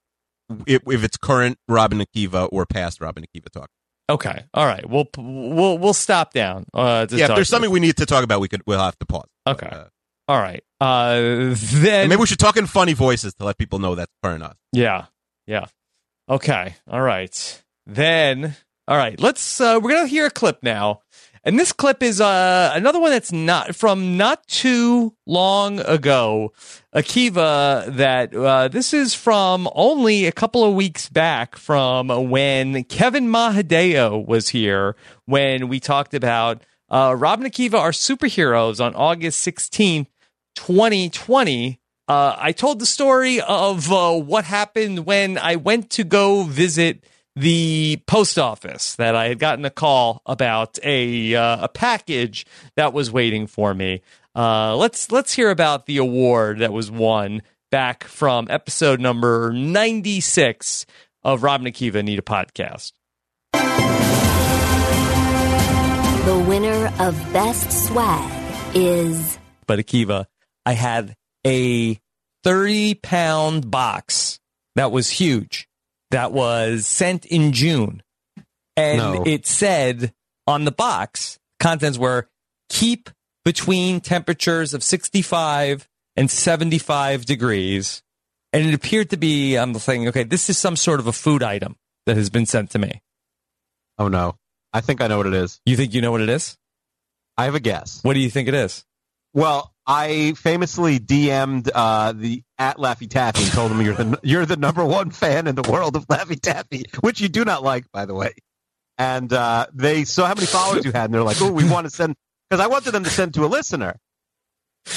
[0.68, 3.70] if, if it's current Robin Akiva or past Robin Akiva talk.
[4.10, 4.44] Okay.
[4.54, 4.88] All right.
[4.88, 6.66] We'll we'll we'll stop down.
[6.74, 9.06] Uh, yeah, if there's something we need to talk about, we could we'll have to
[9.06, 9.30] pause.
[9.48, 9.68] Okay.
[9.68, 9.86] Uh,
[10.28, 10.62] All right.
[10.82, 14.44] Uh, then maybe we should talk in funny voices to let people know that's current
[14.44, 14.58] us.
[14.74, 15.06] Yeah.
[15.48, 15.66] Yeah.
[16.30, 16.76] Okay.
[16.90, 17.64] All right.
[17.86, 21.02] Then all right, let's uh we're going to hear a clip now.
[21.46, 26.54] And this clip is uh another one that's not from not too long ago.
[26.96, 33.28] Akiva that uh this is from only a couple of weeks back from when Kevin
[33.28, 40.08] Mahadeo was here when we talked about uh Rob Akiva are superheroes on August 16th
[40.56, 46.44] 2020, uh, I told the story of uh, what happened when I went to go
[46.44, 47.04] visit
[47.36, 48.96] the post office.
[48.96, 53.74] That I had gotten a call about a uh, a package that was waiting for
[53.74, 54.02] me.
[54.36, 57.42] Uh, let's let's hear about the award that was won
[57.72, 60.86] back from episode number ninety six
[61.24, 62.94] of Rob and Akiva Need a Podcast.
[66.26, 68.32] The winner of Best Swag
[68.76, 70.26] is but Akiva,
[70.66, 71.16] I had
[71.46, 72.00] a
[72.44, 74.40] 30 pound box
[74.76, 75.68] that was huge
[76.14, 78.02] that was sent in June.
[78.78, 79.24] And No.
[79.26, 80.14] it said
[80.48, 82.30] on the box, contents were
[82.70, 83.10] keep
[83.44, 88.02] between temperatures of 65 and 75 degrees.
[88.52, 91.42] And it appeared to be, I'm thinking, okay, this is some sort of a food
[91.44, 93.02] item that has been sent to me.
[93.98, 94.38] Oh no.
[94.72, 95.60] I think I know what it is.
[95.66, 96.58] You think you know what it is?
[97.38, 98.04] I have a guess.
[98.04, 98.86] What do you think it is?
[99.34, 104.46] Well, I famously DM'd uh, the at Laffy Taffy and told him you're the you're
[104.46, 107.92] the number one fan in the world of Laffy Taffy, which you do not like,
[107.92, 108.34] by the way.
[108.98, 111.86] And uh, they saw how many followers you had, and they're like, "Oh, we want
[111.86, 112.16] to send,"
[112.50, 113.96] because I wanted them to send to a listener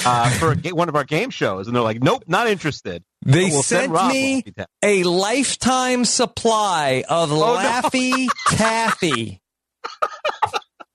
[0.05, 3.45] uh, for a, one of our game shows, and they're like, "Nope, not interested." They
[3.45, 4.43] We'll send sent me
[4.83, 7.57] a lifetime supply of Oh, no.
[7.57, 9.41] Laffy Taffy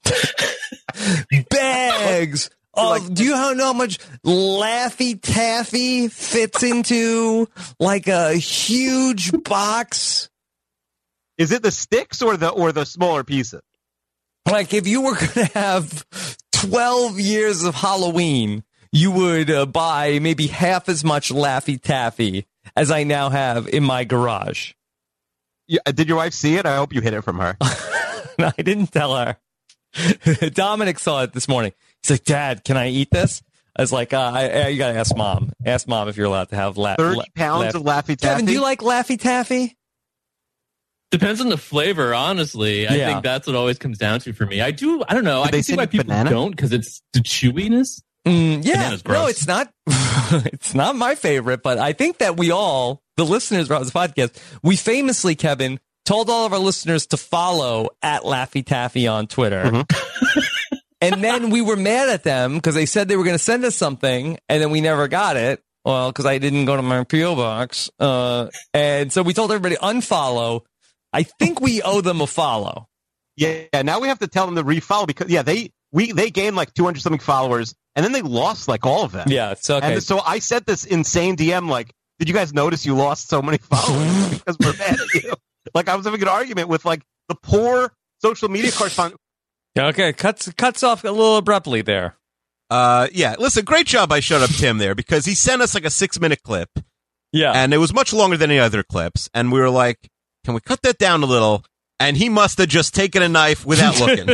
[1.50, 2.48] bags.
[2.75, 10.31] Of, do you know how much Laffy Taffy fits into like a huge box?
[11.37, 13.63] Is it the sticks or the or the smaller pieces?
[14.51, 16.07] Like if you were going to have
[16.53, 22.91] 12 years of Halloween, you would uh, buy maybe half as much Laffy Taffy as
[22.91, 24.73] I now have in my garage.
[25.67, 26.67] Yeah, did your wife see it?
[26.67, 27.57] I hope you hid it from her.
[28.39, 29.37] No, I didn't tell her.
[30.55, 31.73] Dominic saw it this morning.
[32.03, 33.43] He's like, Dad, can I eat this?
[33.77, 35.51] I was like, uh, I, I, you gotta ask mom.
[35.65, 38.17] Ask mom if you're allowed to have la- Thirty la- pounds Laffy- of Laffy Taffy.
[38.17, 39.77] Kevin, do you like Laffy Taffy?
[41.11, 42.87] Depends on the flavor, honestly.
[42.88, 43.07] I Yeah.
[43.12, 44.61] think that's what always comes down to for me.
[44.61, 45.03] I do.
[45.09, 45.43] I don't know.
[45.45, 46.31] Did I they can see why people banana?
[46.31, 48.03] don't because it's the chewiness.
[48.27, 49.71] Mm, yeah, no, it's not.
[49.87, 54.37] it's not my favorite, but I think that we all, the listeners of this podcast,
[54.62, 59.65] we famously, Kevin, told all of our listeners to follow at Laffy Taffy on Twitter.
[59.65, 60.41] Mm-hmm.
[61.03, 63.65] and then we were mad at them because they said they were going to send
[63.65, 65.62] us something, and then we never got it.
[65.85, 69.77] Well, because I didn't go to my PO box, uh, and so we told everybody
[69.77, 70.61] unfollow.
[71.12, 72.87] I think we owe them a follow.
[73.37, 76.57] Yeah, now we have to tell them to refollow because yeah, they we they gained
[76.57, 79.27] like 200 something followers and then they lost like all of them.
[79.29, 79.95] Yeah, it's okay.
[79.95, 83.43] And so I sent this insane DM like, did you guys notice you lost so
[83.43, 85.33] many followers because we're mad at you?
[85.75, 89.21] Like I was having an argument with like the poor social media correspondent
[89.75, 92.17] Yeah, Okay, cuts cuts off a little abruptly there.
[92.71, 93.35] Uh, yeah.
[93.39, 96.19] Listen, great job by Shut Up Tim there because he sent us like a six
[96.21, 96.71] minute clip
[97.33, 97.53] Yeah.
[97.53, 99.29] and it was much longer than any other clips.
[99.35, 99.99] And we were like,
[100.45, 101.65] can we cut that down a little?
[102.01, 104.27] And he must have just taken a knife without looking.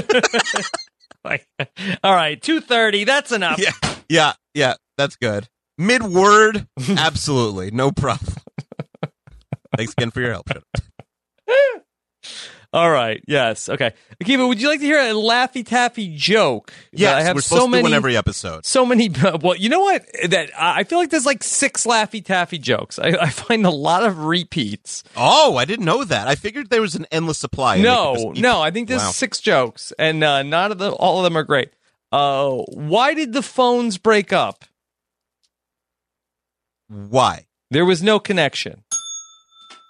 [1.25, 1.47] Like,
[2.05, 3.05] all right, two thirty.
[3.05, 3.59] That's enough.
[3.59, 3.73] yeah,
[4.09, 4.75] yeah, yeah.
[4.97, 5.49] That's good.
[5.77, 8.35] Mid word, absolutely, no problem.
[9.77, 10.49] Thanks again for your help.
[12.71, 13.25] All right.
[13.27, 13.71] Yes.
[13.71, 13.95] Okay.
[14.23, 16.71] Akiva, would you like to hear a Laffy Taffy joke?
[16.93, 17.83] Yes, I have we're supposed so to many.
[17.83, 18.67] do one every episode.
[18.67, 19.09] so many.
[19.41, 20.05] Well, you know what?
[20.29, 22.99] That I feel like there's like six Laffy Taffy jokes.
[22.99, 25.03] I, I find a lot of repeats.
[25.17, 26.29] Oh, I didn't know that.
[26.29, 27.77] I figured there was an endless supply.
[27.77, 28.61] and they could No, no.
[28.61, 29.11] I think there's Wow.
[29.13, 31.71] six jokes, and uh, not of the all of them are great.
[32.13, 34.67] Uh, why did the phones break up?
[36.89, 37.47] Why?
[37.71, 38.83] There was no connection.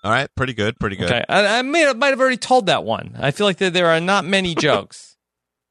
[0.04, 1.06] All right, pretty good, pretty good.
[1.10, 3.16] Okay, I, I may have, might have already told that one.
[3.18, 5.16] I feel like that there are not many jokes.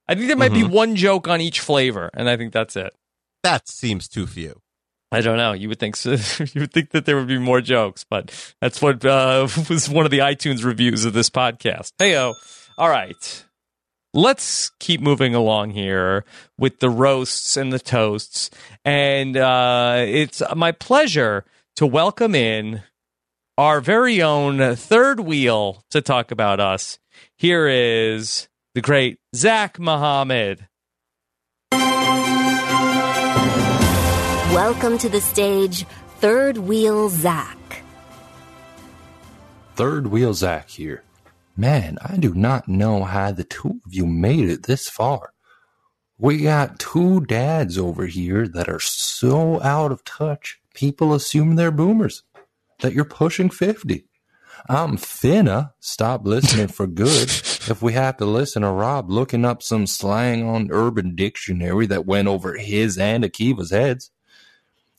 [0.07, 0.67] I think there might Mm-hmm.
[0.69, 2.93] be one joke on each flavor, and I think that's it.
[3.43, 4.61] That seems too few.
[5.11, 5.53] I don't know.
[5.53, 6.11] You would think so.
[6.53, 10.03] you would think that there would be more jokes, but that's what uh, was one
[10.05, 11.91] of the iTunes reviews of this podcast.
[11.99, 12.33] Heyo.
[12.77, 13.45] All right.
[14.13, 16.25] Let's keep moving along here
[16.57, 18.49] with the roasts and the toasts,
[18.83, 22.81] and uh, it's my pleasure to welcome in
[23.57, 26.99] our very own third wheel to talk about us.
[27.35, 30.67] Here is the great Zach Muhammad.
[34.53, 35.85] Welcome to the stage,
[36.19, 37.57] Third Wheel Zach.
[39.75, 41.03] Third Wheel Zach here.
[41.55, 45.33] Man, I do not know how the two of you made it this far.
[46.19, 51.71] We got two dads over here that are so out of touch, people assume they're
[51.71, 52.23] boomers,
[52.79, 54.05] that you're pushing 50.
[54.69, 59.61] I'm finna stop listening for good if we have to listen to Rob looking up
[59.61, 64.11] some slang on Urban Dictionary that went over his and Akiva's heads.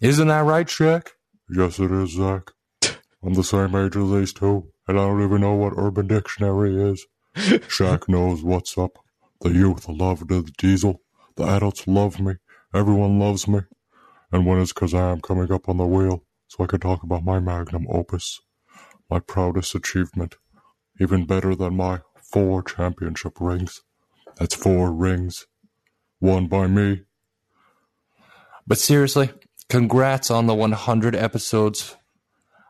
[0.01, 1.09] Isn't that right, Shaq?
[1.51, 2.53] Yes, it is, Zach.
[3.23, 6.81] I'm the same age as these two, and I don't even know what Urban Dictionary
[6.81, 7.05] is.
[7.37, 8.99] Shaq knows what's up.
[9.41, 11.03] The youth love the diesel.
[11.37, 12.35] The adults love me.
[12.75, 13.61] Everyone loves me.
[14.31, 17.03] And when it's because I am coming up on the wheel, so I can talk
[17.03, 18.41] about my magnum opus,
[19.11, 20.37] my proudest achievement,
[20.99, 23.83] even better than my four championship rings.
[24.37, 25.47] That's four rings.
[26.21, 27.03] Won by me.
[28.67, 29.31] But seriously,
[29.69, 31.97] congrats on the 100 episodes.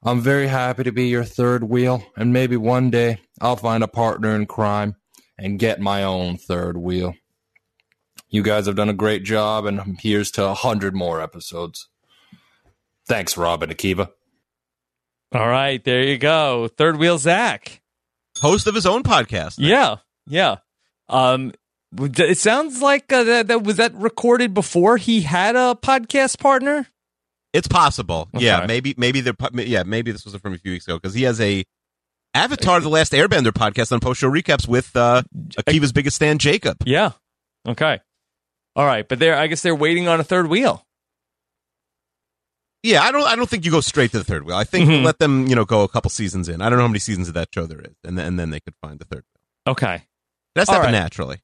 [0.02, 3.88] I'm very happy to be your third wheel, and maybe one day I'll find a
[3.88, 4.96] partner in crime
[5.38, 7.14] and get my own third wheel.
[8.28, 11.88] You guys have done a great job, and here's to 100 more episodes.
[13.08, 14.10] Thanks, Rob and Akiva.
[15.32, 16.68] All right, there you go.
[16.68, 17.80] Third wheel Zach.
[18.40, 19.56] Host of his own podcast.
[19.58, 20.56] Yeah, yeah.
[21.08, 21.52] Um,
[21.98, 26.86] it sounds like uh, that, that was that recorded before he had a podcast partner.
[27.52, 28.28] It's possible.
[28.34, 29.34] Yeah, maybe maybe the
[29.66, 31.64] yeah maybe this was from a few weeks ago because he has a
[32.34, 35.22] Avatar: The Last Airbender podcast on post show recaps with uh,
[35.58, 36.76] Akiva's biggest stand, Jacob.
[36.84, 37.12] Yeah.
[37.66, 38.00] Okay.
[38.76, 40.86] All right, but they're I guess they're waiting on a third wheel.
[42.82, 44.56] Yeah, I don't I don't think you go straight to the third wheel.
[44.56, 45.04] I think Mhm.
[45.04, 46.62] let them you know go a couple seasons in.
[46.62, 48.50] I don't know how many seasons of that show there is, and then, and then
[48.50, 49.24] they could find the third.
[49.66, 49.72] wheel.
[49.72, 50.02] Okay.
[50.54, 50.98] That's All happen right.
[51.00, 51.40] naturally.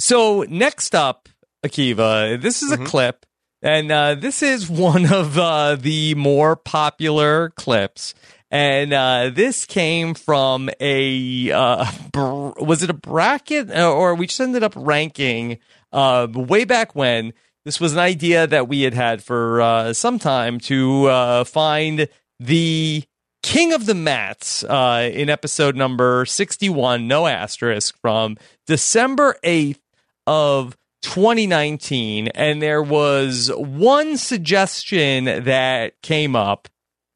[0.00, 1.28] So next up,
[1.64, 3.26] Akiva, this is a clip,
[3.62, 8.14] and uh, this is one of uh, the more popular clips.
[8.50, 14.40] And uh, this came from a uh, br- was it a bracket or we just
[14.40, 15.58] ended up ranking
[15.92, 17.32] uh, way back when.
[17.64, 22.08] This was an idea that we had had for uh, some time to uh, find
[22.38, 23.04] the
[23.42, 29.80] king of the mats uh, in episode number 61 no asterisk from december 8th
[30.26, 36.68] of 2019 and there was one suggestion that came up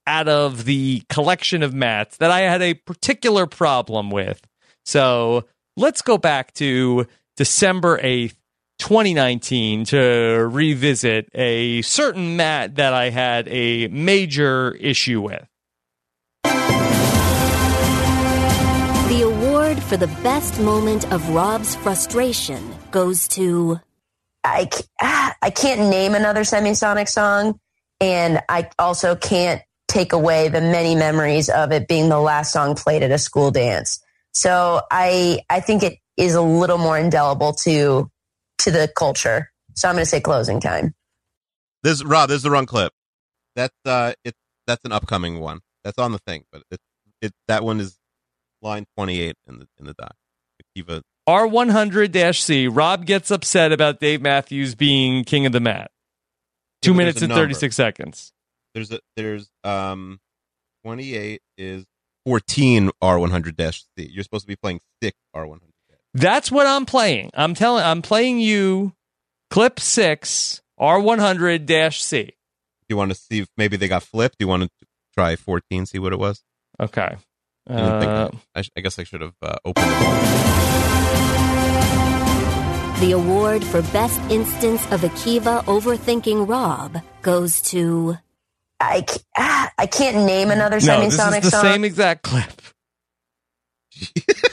[0.07, 4.47] out of the collection of mats that i had a particular problem with.
[4.85, 5.47] So
[5.79, 7.07] let's go back to
[7.37, 8.37] december 8th
[8.79, 15.47] 2019 to revisit a certain mat that i had a major issue with
[19.09, 23.81] The award for the best moment of Rob's frustration goes to.
[24.45, 27.59] I, c- I can't name another semisonic song,
[28.01, 32.75] and I also can't take away the many memories of it being the last song
[32.75, 34.01] played at a school dance.
[34.35, 38.11] So I I think it is a little more indelible to
[38.59, 39.51] to the culture.
[39.75, 40.95] So I'm going to say closing time.
[41.83, 42.93] This Rob, this is the wrong clip.
[43.55, 44.35] That's uh, it.
[44.67, 45.61] That's an upcoming one.
[45.85, 46.81] That's on the thing, but it
[47.23, 47.99] it that one is
[48.63, 50.15] line twenty eight in the in the doc.
[50.77, 51.03] Akiva.
[51.29, 52.69] R100-C.
[52.69, 55.91] Rob gets upset about Dave Matthews being king of the mat.
[56.81, 58.33] Two Yeah, minutes and 36 seconds.
[58.75, 60.21] There's a there's um
[60.85, 61.85] 28 is
[62.25, 64.11] 14 R100 C.
[64.11, 65.59] You're supposed to be playing thick R100.
[66.15, 67.31] That's what I'm playing.
[67.35, 68.93] I'm telling I'm playing you
[69.51, 72.23] clip 6 R100-C.
[72.25, 72.33] Do
[72.89, 74.39] you want to see if maybe they got flipped?
[74.39, 74.71] Do you want to
[75.15, 76.43] try 14, see what it was?
[76.81, 77.17] Okay.
[77.69, 78.31] I, Uh.
[78.55, 79.99] I, I guess I should have uh, opened it.
[83.01, 88.17] The award for Best Instance of Akiva Overthinking Rob goes to.
[88.81, 91.63] I, ca- ah, I can't name another no, this is the song.
[91.63, 92.51] same exact clip.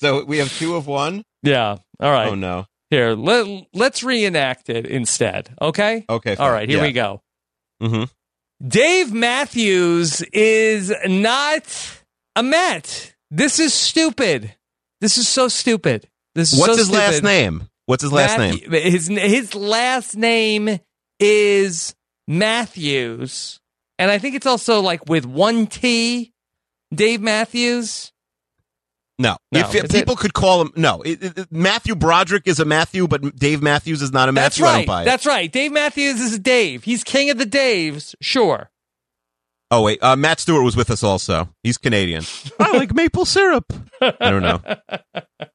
[0.00, 1.24] So we have two of one.
[1.42, 1.76] Yeah.
[2.00, 2.28] All right.
[2.28, 2.66] Oh no.
[2.90, 5.54] Here, let, let's reenact it instead.
[5.62, 6.04] Okay?
[6.10, 6.34] Okay.
[6.34, 7.22] All right, here we go.
[7.80, 8.04] Mm-hmm.
[8.66, 12.00] Dave Matthews is not
[12.34, 13.14] a Met.
[13.30, 14.56] This is stupid.
[15.00, 16.08] This is so stupid.
[16.34, 17.68] This is What's so his last name?
[17.86, 18.58] What's his last name?
[18.70, 20.80] His his last name
[21.18, 21.94] is
[22.26, 23.60] Matthews,
[23.98, 26.32] and I think it's also like with one T.
[26.92, 28.12] Dave Matthews.
[29.20, 29.36] No.
[29.52, 31.02] No, if, if is it- people could call him, no.
[31.02, 34.58] It, it- it- Matthew Broderick is a Matthew, but Dave Matthews is not a That's
[34.58, 34.64] Matthew.
[34.64, 34.86] I don't right.
[34.86, 35.04] buy.
[35.04, 35.52] That's right.
[35.52, 36.84] Dave Matthews is a Dave.
[36.84, 38.14] He's king of the Daves.
[38.22, 38.70] Sure.
[39.70, 41.48] Oh wait, uh, Matt Stewart was with us also.
[41.62, 42.24] He's Canadian.
[42.58, 43.72] I like maple syrup.
[44.00, 44.62] I don't know.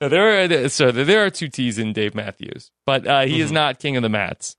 [0.00, 3.46] No, there are so there are two T's in Dave Matthews, but uh, he is
[3.46, 3.54] Mm-hmm.
[3.54, 4.56] not king of the mats.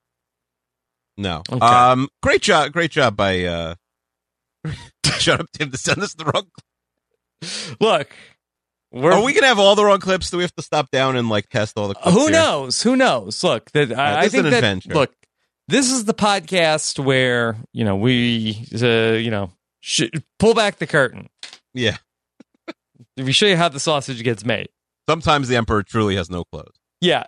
[1.17, 1.41] No.
[1.52, 1.65] Okay.
[1.65, 2.10] Um.
[2.21, 2.71] Great job.
[2.74, 3.43] Great job by.
[3.45, 3.76] uh
[5.17, 5.71] Shut up, Tim.
[5.71, 6.48] To send us the wrong.
[7.80, 8.10] Look,
[8.91, 10.30] we're Are we gonna have all the wrong clips?
[10.30, 11.95] Do we have to stop down and like test all the?
[11.95, 12.32] clips Who here?
[12.32, 12.82] knows?
[12.82, 13.43] Who knows?
[13.43, 14.93] Look, that I, I think that adventure.
[14.93, 15.13] look,
[15.67, 20.04] this is the podcast where you know we uh, you know sh-
[20.39, 21.30] pull back the curtain.
[21.74, 21.98] Yeah.
[23.17, 24.67] We show you how the sausage gets made.
[25.10, 26.76] Sometimes the emperor truly has no clothes.
[27.02, 27.26] Yeah.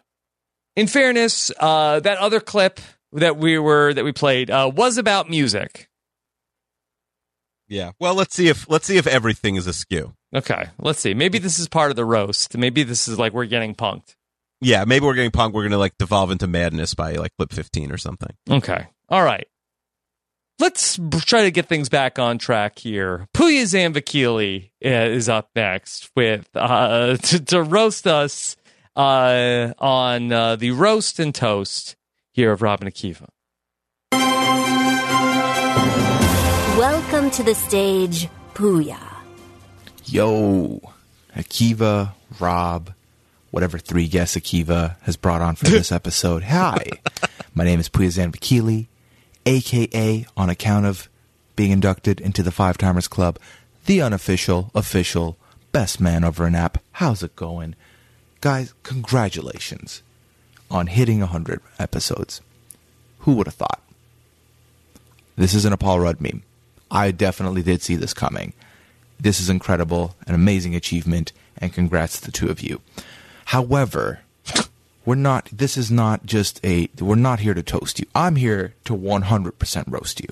[0.76, 2.80] In fairness, uh, that other clip
[3.14, 5.90] that we were that we played uh, was about music.
[7.68, 7.92] Yeah.
[8.00, 10.14] Well, let's see if let's see if everything is askew.
[10.34, 11.14] Okay, let's see.
[11.14, 12.58] Maybe this is part of the roast.
[12.58, 14.16] Maybe this is like we're getting punked.
[14.62, 14.86] Yeah.
[14.86, 15.54] Maybe we're getting punked.
[15.54, 18.36] We're gonna like devolve into madness by like clip fifteen or something.
[18.50, 18.88] Okay.
[19.10, 19.48] All right.
[20.60, 23.28] Let's try to get things back on track here.
[23.36, 28.56] Puya Zambakili uh, is up next with uh, to, to roast us
[28.96, 31.96] uh, on uh, the roast and toast
[32.32, 33.28] here of Robin Akiva.
[37.28, 38.98] Welcome to the stage, Puya.
[40.06, 40.80] Yo,
[41.36, 42.94] Akiva, Rob,
[43.52, 46.44] whatever three guests Akiva has brought on for this episode.
[46.44, 46.86] Hi,
[47.54, 48.88] my name is Puya Zanvakili,
[49.46, 51.10] aka on account of
[51.58, 53.38] being inducted into the Five Timers Club,
[53.88, 55.36] the unofficial, official,
[55.74, 56.78] best man over an app.
[56.94, 57.76] How's it going?
[58.40, 60.02] Guys, congratulations
[60.72, 62.40] on hitting 100 episodes.
[63.20, 63.84] Who would have thought?
[65.36, 66.44] This isn't a Paul Rudd meme.
[66.90, 68.54] I definitely did see this coming.
[69.20, 72.82] This is incredible, an amazing achievement, and congrats to the two of you.
[73.46, 74.20] However,
[75.06, 78.06] we're not, this is not just a, we're not here to toast you.
[78.14, 80.28] I'm here to 100% roast you.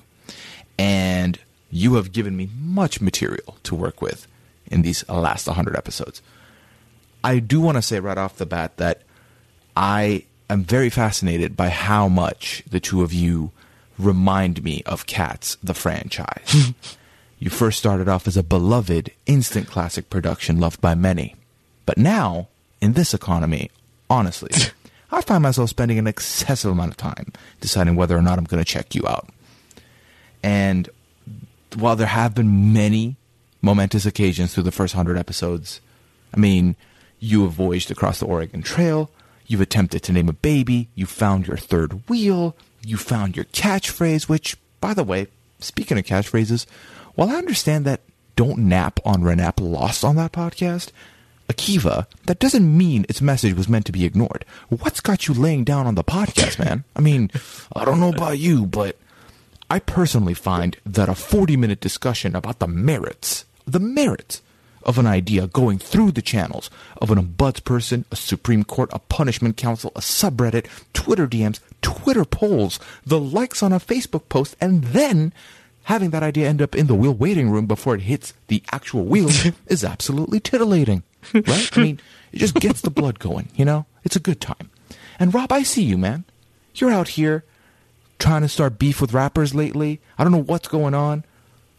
[0.78, 1.38] And
[1.70, 4.26] you have given me much material to work with
[4.66, 6.22] in these last 100 episodes.
[7.24, 9.02] I do want to say right off the bat that
[9.76, 13.50] I am very fascinated by how much the two of you
[13.98, 16.72] remind me of Cats, the franchise.
[17.38, 21.34] you first started off as a beloved, instant classic production loved by many.
[21.84, 22.48] But now,
[22.80, 23.70] in this economy,
[24.10, 24.50] honestly,
[25.10, 28.62] I find myself spending an excessive amount of time deciding whether or not I'm going
[28.62, 29.28] to check you out.
[30.42, 30.88] And
[31.76, 33.16] while there have been many
[33.62, 35.80] momentous occasions through the first hundred episodes,
[36.34, 36.76] I mean,
[37.18, 39.10] you have voyaged across the Oregon Trail,
[39.46, 42.56] you've attempted to name a baby, you found your third wheel,
[42.86, 45.26] you found your catchphrase, which, by the way,
[45.58, 46.66] speaking of catchphrases,
[47.14, 48.02] while I understand that
[48.36, 50.92] Don't Nap on Renap lost on that podcast,
[51.48, 54.44] Akiva, that doesn't mean its message was meant to be ignored.
[54.68, 56.84] What's got you laying down on the podcast, man?
[56.94, 57.30] I mean,
[57.74, 58.96] I don't know about you, but
[59.70, 64.42] I personally find that a 40 minute discussion about the merits, the merits
[64.86, 66.70] of an idea going through the channels
[67.02, 72.24] of an ombuds person, a Supreme Court, a punishment council, a subreddit, Twitter DMs, Twitter
[72.24, 75.32] polls, the likes on a Facebook post, and then
[75.84, 79.04] having that idea end up in the wheel waiting room before it hits the actual
[79.04, 79.28] wheel
[79.66, 81.02] is absolutely titillating.
[81.32, 81.70] Right?
[81.76, 82.00] I mean,
[82.32, 83.86] it just gets the blood going, you know?
[84.04, 84.70] It's a good time.
[85.18, 86.24] And Rob, I see you, man.
[86.74, 87.44] You're out here
[88.18, 90.00] trying to start beef with rappers lately.
[90.18, 91.24] I don't know what's going on,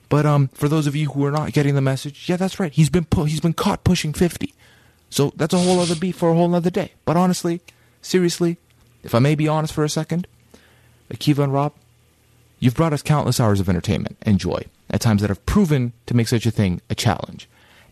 [0.10, 2.72] But um, for those of you who are not getting the message, yeah, that's right.
[2.72, 4.54] He's been pu- he's been caught pushing fifty.
[5.10, 6.94] So that's a whole other beef for a whole other day.
[7.06, 7.62] But honestly,
[8.02, 8.58] seriously,
[9.08, 10.28] if I may be honest for a second,
[11.12, 11.74] Akiva and Rob,
[12.60, 16.14] you've brought us countless hours of entertainment and joy at times that have proven to
[16.14, 17.48] make such a thing a challenge.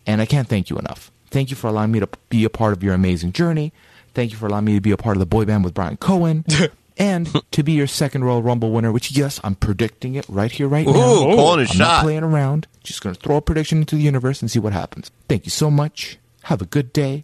[0.06, 1.12] And I can't thank you enough.
[1.32, 3.72] Thank you for allowing me to be a part of your amazing journey.
[4.14, 5.96] Thank you for allowing me to be a part of the boy band with Brian
[5.96, 6.44] Cohen.
[6.98, 10.68] and to be your second Royal Rumble winner, which, yes, I'm predicting it right here,
[10.68, 10.92] right now.
[10.92, 11.78] Ooh, calling a I'm shot.
[11.78, 12.68] not playing around.
[12.84, 15.12] Just going to throw a prediction into the universe and see what happens.
[15.30, 16.18] Thank you so much.
[16.44, 17.24] Have a good day.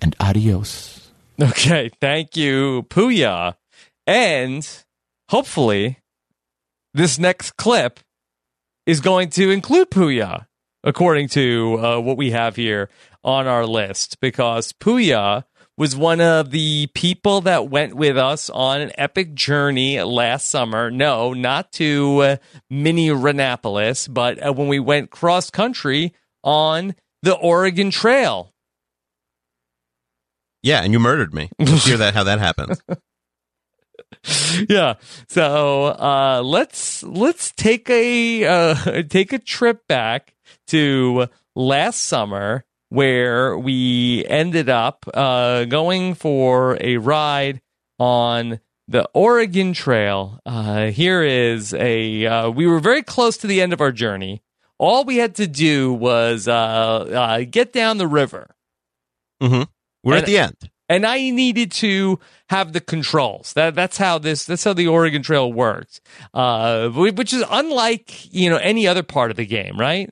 [0.00, 1.05] And adios.
[1.42, 3.56] Okay, thank you, Puya.
[4.06, 4.66] And
[5.28, 5.98] hopefully,
[6.94, 8.00] this next clip
[8.86, 10.46] is going to include Puya,
[10.82, 12.88] according to uh, what we have here
[13.22, 15.44] on our list, because Puya
[15.76, 20.90] was one of the people that went with us on an epic journey last summer.
[20.90, 22.36] No, not to uh,
[22.70, 28.54] mini Renapolis, but uh, when we went cross country on the Oregon Trail.
[30.66, 31.48] Yeah, and you murdered me.
[31.60, 32.80] Let's hear that how that happened.
[34.68, 34.94] yeah.
[35.28, 40.34] So uh, let's let's take a uh, take a trip back
[40.66, 47.60] to last summer where we ended up uh, going for a ride
[48.00, 48.58] on
[48.88, 50.40] the Oregon Trail.
[50.44, 52.26] Uh, here is a.
[52.26, 54.42] Uh, we were very close to the end of our journey.
[54.78, 58.50] All we had to do was uh, uh, get down the river.
[59.40, 59.62] Mm-hmm.
[60.06, 60.56] We're at the end.
[60.88, 63.52] and I needed to have the controls.
[63.54, 66.00] That that's how this that's how the Oregon Trail works,
[66.32, 70.08] uh, which is unlike you know any other part of the game, right?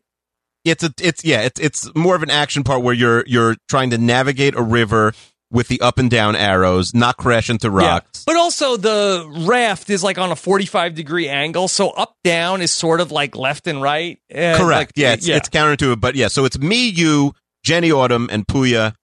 [0.64, 3.90] It's a it's yeah, it's it's more of an action part where you're you're trying
[3.90, 5.12] to navigate a river
[5.50, 8.24] with the up and down arrows, not crash into rocks.
[8.26, 12.62] But also the raft is like on a forty five degree angle, so up down
[12.62, 14.18] is sort of like left and right.
[14.30, 14.88] And Correct.
[14.88, 16.28] like- yeah, it's it's counterintuitive, but yeah.
[16.28, 18.94] So it's me, you, Jenny Autumn, and Puya,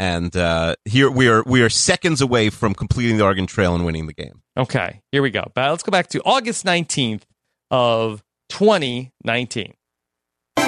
[0.00, 1.42] and uh, here we are.
[1.44, 4.40] We are seconds away from completing the Oregon Trail and winning the game.
[4.56, 5.44] Okay, here we go.
[5.54, 7.26] But let's go back to August nineteenth
[7.70, 9.74] of twenty nineteen.
[10.56, 10.62] The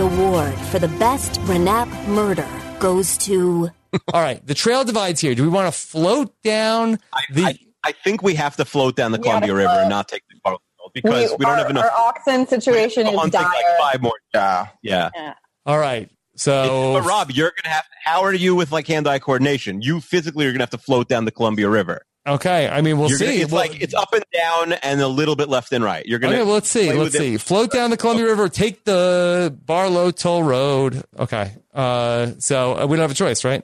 [0.00, 2.46] award for the best Renap murder
[2.80, 3.70] goes to.
[4.12, 5.36] All right, the trail divides here.
[5.36, 6.98] Do we want to float down
[7.32, 7.56] the?
[7.84, 9.80] I think we have to float down the We Columbia River float.
[9.82, 10.58] and not take the car
[10.92, 11.84] because we, don't our, have enough.
[11.84, 13.50] Our oxen situation Come is on, take dire.
[13.50, 14.14] like five more.
[14.34, 15.10] Yeah, yeah.
[15.14, 15.34] Yeah.
[15.64, 17.84] All right, so But Rob, you're gonna have.
[18.04, 19.82] How are you with like hand-eye coordination?
[19.82, 22.02] You physically are gonna have to float down the Columbia River.
[22.26, 23.24] Okay, I mean we'll You're see.
[23.26, 26.04] gonna- it's We'll- like it's up and down and a little bit left and right.
[26.04, 26.34] You're gonna.
[26.34, 26.92] okay, well, let's see.
[26.92, 27.18] Let's it.
[27.18, 27.36] see.
[27.38, 28.48] Float down the Columbia River.
[28.48, 31.04] Take the Barlow Toll Road.
[31.18, 31.52] Okay.
[31.74, 33.62] Uh, so uh, we don't have a choice, right?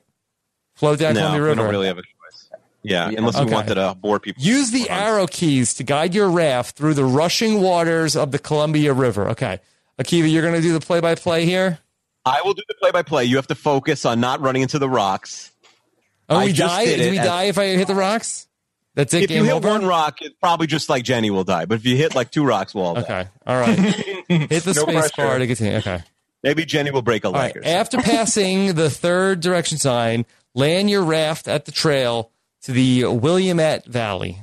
[0.76, 1.62] Float down no, Columbia we River.
[1.62, 2.10] don't really have a choice.
[2.82, 3.44] Yeah, unless Okay.
[3.46, 4.42] we wanted to bore people.
[4.42, 8.92] Use the arrow keys to guide your raft through the rushing waters of the Columbia
[8.92, 9.28] River.
[9.30, 9.60] Okay.
[9.98, 11.78] Akiva, you're to do the play by play here?
[12.24, 13.24] I will do the play-by-play.
[13.24, 15.50] You have to focus on not running into the rocks.
[16.28, 16.84] Oh, I we die?
[16.86, 18.46] did Do we as- die if I hit the rocks?
[18.94, 19.68] That's it, If game you hit over?
[19.68, 21.64] one rock, it's probably just like Jenny will die.
[21.64, 23.00] But if you hit like two rocks, we'll all die.
[23.02, 23.28] Okay.
[23.46, 23.76] All right.
[24.28, 25.12] hit the No space pressure.
[25.16, 25.78] bar to continue.
[25.78, 26.00] Okay.
[26.44, 27.56] Maybe Jenny will break a leg.
[27.56, 27.66] right.
[27.66, 32.30] After passing the third direction sign, land your raft at the trail
[32.62, 34.38] to the Williamette Valley.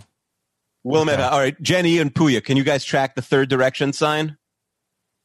[0.84, 1.20] Willamette.
[1.22, 4.38] All right, Jenny and Puya, can you guys track the third direction sign?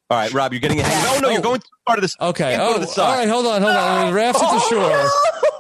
[0.09, 1.20] All right, Rob, you're getting ahead.
[1.20, 2.16] No, no, you're going to part of this.
[2.20, 2.54] Okay.
[2.57, 3.18] Can't go Oh, the all side.
[3.18, 3.28] right.
[3.28, 3.61] Hold on.
[3.62, 4.07] Hold on.
[4.09, 5.11] The raft at the shore.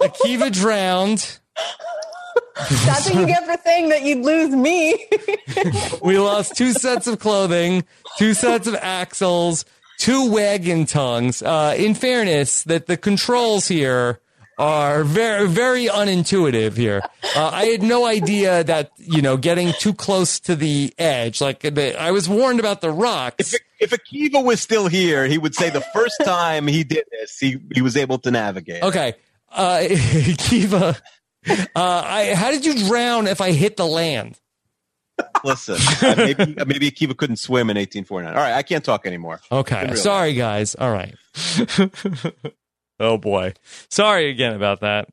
[0.08, 1.38] Akiva drowned.
[2.86, 5.04] That's what you get for saying that you'd lose me.
[6.02, 7.84] We lost two sets of clothing,
[8.18, 9.64] two sets of axles,
[9.98, 11.42] two wagon tongues.
[11.42, 14.20] Uh, in fairness, that the controls here
[14.58, 17.02] are very, very unintuitive here.
[17.34, 21.40] Uh, I had no idea that you know getting too close to the edge.
[21.40, 23.52] Like I was warned about the rocks.
[23.54, 27.58] If Akiva was still here, he would say the first time he did this, he,
[27.74, 28.82] he was able to navigate.
[28.82, 29.14] Okay,
[29.50, 29.84] uh,
[30.38, 30.96] Kiva,
[31.46, 34.38] uh, I, how did you drown if I hit the land?
[35.44, 38.34] Listen, uh, maybe, maybe Akiva couldn't swim in 1849.
[38.34, 39.40] All right, I can't talk anymore.
[39.50, 39.94] Okay.
[39.94, 40.74] Sorry, guys.
[40.74, 41.14] All right.
[43.00, 43.54] oh boy.
[43.88, 45.08] Sorry again about that.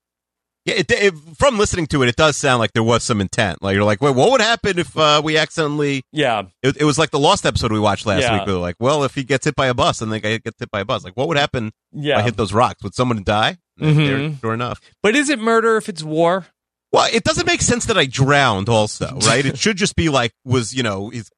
[0.66, 3.62] Yeah, it, it, from listening to it, it does sound like there was some intent.
[3.62, 6.04] Like you're like, wait, what would happen if uh, we accidentally?
[6.14, 8.38] Yeah, it, it was like the Lost episode we watched last Yeah.
[8.40, 8.48] week.
[8.48, 10.58] We were like, well, if he gets hit by a bus and the guy gets
[10.60, 11.72] hit by a bus, like what would happen?
[11.92, 12.14] Yeah.
[12.16, 12.82] if I hit those rocks.
[12.84, 13.58] Would someone die?
[13.82, 14.40] Mhm.
[14.40, 14.80] Sure enough.
[15.02, 16.46] But is it murder if it's war?
[16.94, 18.70] Well, it doesn't make sense that I drowned.
[18.70, 19.46] Also, right?
[19.46, 21.30] it should just be like was you know his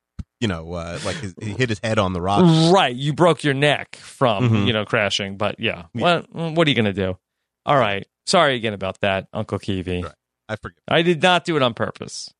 [0.42, 2.44] you know uh, like his, he hit his head on the rock.
[2.72, 2.94] Right.
[2.96, 4.68] You broke your neck from, Mhm.
[4.68, 5.38] you know, crashing.
[5.38, 5.86] But yeah.
[5.94, 7.18] What, what are you going to do?
[7.66, 8.06] All right.
[8.26, 10.04] Sorry again about that, Uncle Kiwi.
[10.50, 10.80] I forgive.
[10.88, 12.32] I did not do it on purpose.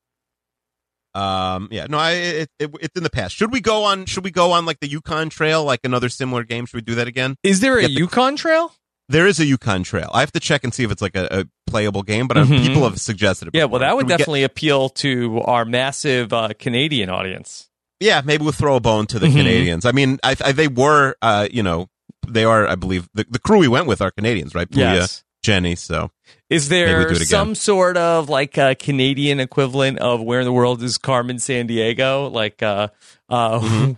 [1.14, 3.36] Um, yeah, no, I it, it, it's in the past.
[3.36, 4.06] Should we go on?
[4.06, 6.66] Should we go on like the Yukon Trail, like another similar game?
[6.66, 7.36] Should we do that again?
[7.42, 8.74] Is there a Get the- Yukon Trail?
[9.08, 10.10] There is a Yukon Trail.
[10.14, 12.44] I have to check and see if it's like a, a playable game, but uh
[12.46, 12.66] Mhm.
[12.66, 13.56] people have suggested it.
[13.56, 17.70] Yeah, well, that would we get- definitely appeal to our massive uh, Canadian audience.
[18.02, 19.34] yeah, maybe we'll throw a bone to the Mhm.
[19.34, 19.86] Canadians.
[19.86, 21.88] I mean, I, I they were, uh, you know,
[22.28, 24.70] they are, I believe, the, the crew we went with are Canadians, right?
[24.70, 25.24] Puya, Yes.
[25.46, 25.76] Jenny.
[25.76, 26.12] So
[26.50, 30.82] Is there it some sort of like a Canadian equivalent of where in the world
[30.84, 32.32] is Carmen Sandiego?
[32.32, 32.88] Like, uh,
[33.30, 33.94] uh, Mm-hmm.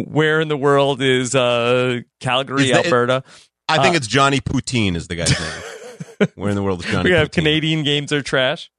[0.10, 3.22] where in the world is uh, Calgary, Is that- Alberta?
[3.68, 6.28] I think Uh, it's Johnny Poutine is the guy's name.
[6.36, 7.10] Where in the world is Johnny?
[7.10, 7.32] we have Poutine?
[7.34, 8.70] Canadian games are trash.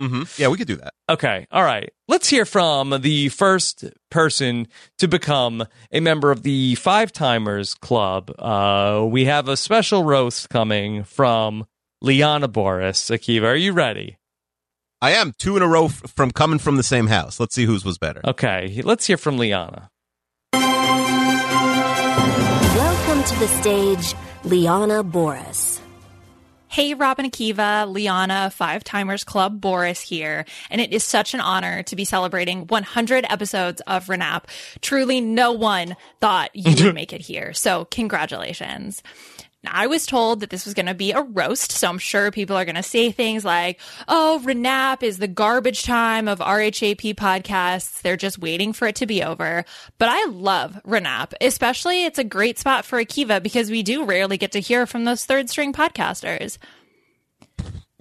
[0.00, 0.92] Hmm Yeah, we could do that.
[1.08, 1.46] Okay.
[1.50, 1.90] All right.
[2.08, 4.68] Let's hear from the first person
[4.98, 8.30] to become a member of the Five Timers Club.
[8.38, 11.66] Uh, we have a special roast coming from
[12.02, 13.08] Liana Boris.
[13.10, 14.18] Akiva, are you ready?
[15.00, 17.38] I am two in a row f- from coming from the same house.
[17.40, 18.20] Let's see whose was better.
[18.24, 18.80] Okay.
[18.84, 19.90] Let's hear from Liana.
[22.76, 25.80] Welcome to the stage, Liana Boris.
[26.76, 30.44] Hey, Robin Akiva, Liana, Five Timers Club, Boris here.
[30.68, 34.44] And it is such an honor to be celebrating 100 episodes of Renap.
[34.82, 37.54] Truly, no one thought you would make it here.
[37.54, 39.02] So, congratulations.
[39.66, 42.30] Now, I was told that this was going to be a roast, so I'm sure
[42.30, 47.16] people are going to say things like, oh, Renap is the garbage time of RHAP
[47.16, 48.00] podcasts.
[48.00, 49.64] They're just waiting for it to be over.
[49.98, 54.38] But I love Renap, especially it's a great spot for Akiva because we do rarely
[54.38, 56.58] get to hear from those third string podcasters.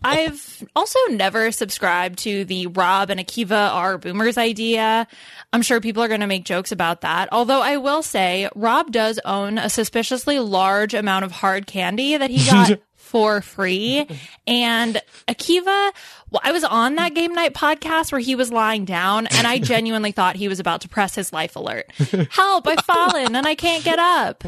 [0.06, 5.08] I've also never subscribed to the Rob and Akiva are boomers idea.
[5.52, 7.30] I'm sure people are going to make jokes about that.
[7.32, 12.30] Although I will say Rob does own a suspiciously large amount of hard candy that
[12.30, 14.08] he got for free.
[14.46, 15.92] And Akiva,
[16.32, 19.60] well, I was on that game night podcast where he was lying down and I
[19.60, 21.92] genuinely thought he was about to press his life alert.
[22.32, 24.44] Help, I've fallen and I can't get up.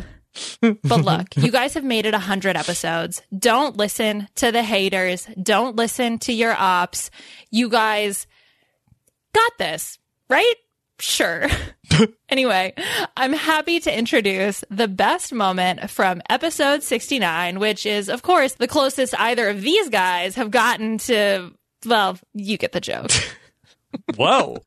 [0.61, 3.21] But look, you guys have made it 100 episodes.
[3.38, 5.27] Don't listen to the haters.
[5.41, 7.09] Don't listen to your ops.
[7.51, 8.27] You guys
[9.33, 10.55] got this, right?
[10.99, 11.47] Sure.
[12.29, 12.73] anyway,
[13.15, 18.67] I'm happy to introduce the best moment from episode 69, which is, of course, the
[18.67, 21.51] closest either of these guys have gotten to,
[21.85, 23.11] well, you get the joke.
[24.15, 24.57] Whoa.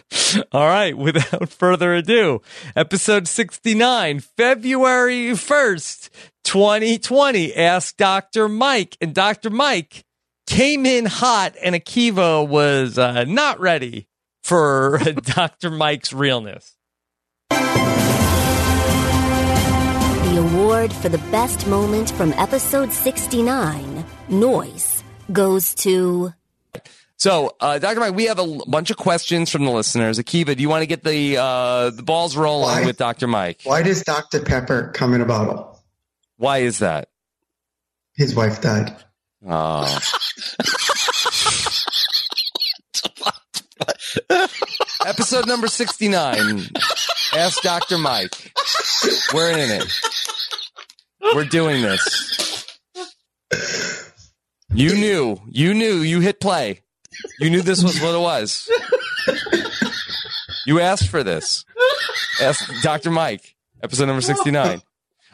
[0.52, 2.40] All right, without further ado,
[2.74, 6.10] episode 69, February 1st,
[6.44, 7.54] 2020.
[7.54, 8.48] Ask Dr.
[8.48, 8.96] Mike.
[9.00, 9.50] And Dr.
[9.50, 10.04] Mike
[10.46, 14.08] came in hot, and Akiva was uh, not ready
[14.42, 15.70] for Dr.
[15.70, 16.76] Mike's realness.
[17.50, 17.58] The
[20.38, 26.32] award for the best moment from episode 69, Noise, goes to.
[27.22, 28.00] So, uh, Dr.
[28.00, 30.18] Mike, we have a l- bunch of questions from the listeners.
[30.18, 32.84] Akiva, do you want to get the uh, the balls rolling Why?
[32.84, 33.28] with Dr.
[33.28, 33.60] Mike?
[33.62, 34.40] Why does Dr.
[34.40, 35.80] Pepper come in a bottle?
[36.38, 37.10] Why is that?
[38.16, 38.96] His wife died.
[39.48, 39.84] Oh.
[45.06, 46.62] Episode number 69.
[47.36, 47.98] Ask Dr.
[47.98, 48.52] Mike.
[49.32, 50.00] We're in it.
[51.36, 52.66] We're doing this.
[54.74, 55.40] You knew.
[55.48, 55.98] You knew.
[55.98, 56.80] You hit play.
[57.40, 58.68] You knew this was what it was.
[60.66, 61.64] You asked for this.
[62.40, 63.10] Ask Dr.
[63.10, 63.54] Mike.
[63.82, 64.80] Episode number 69.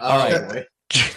[0.00, 0.66] All right.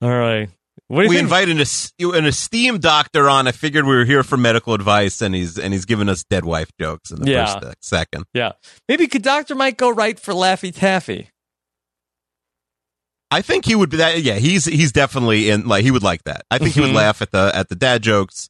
[0.00, 0.48] All right.
[0.86, 1.24] What do you we think?
[1.24, 3.46] invited an, an esteemed doctor on.
[3.46, 6.46] I figured we were here for medical advice, and he's and he's giving us dead
[6.46, 7.44] wife jokes in the Yeah.
[7.54, 8.24] first uh, second.
[8.32, 8.52] Yeah.
[8.88, 9.54] Maybe could Dr.
[9.54, 11.28] Mike go right for Laffy Taffy?
[13.30, 14.22] I think he would be that.
[14.22, 15.66] Yeah, he's he's definitely in.
[15.68, 16.44] Like he would like that.
[16.50, 16.94] I think he would Mhm.
[16.94, 18.48] laugh at the at the dad jokes.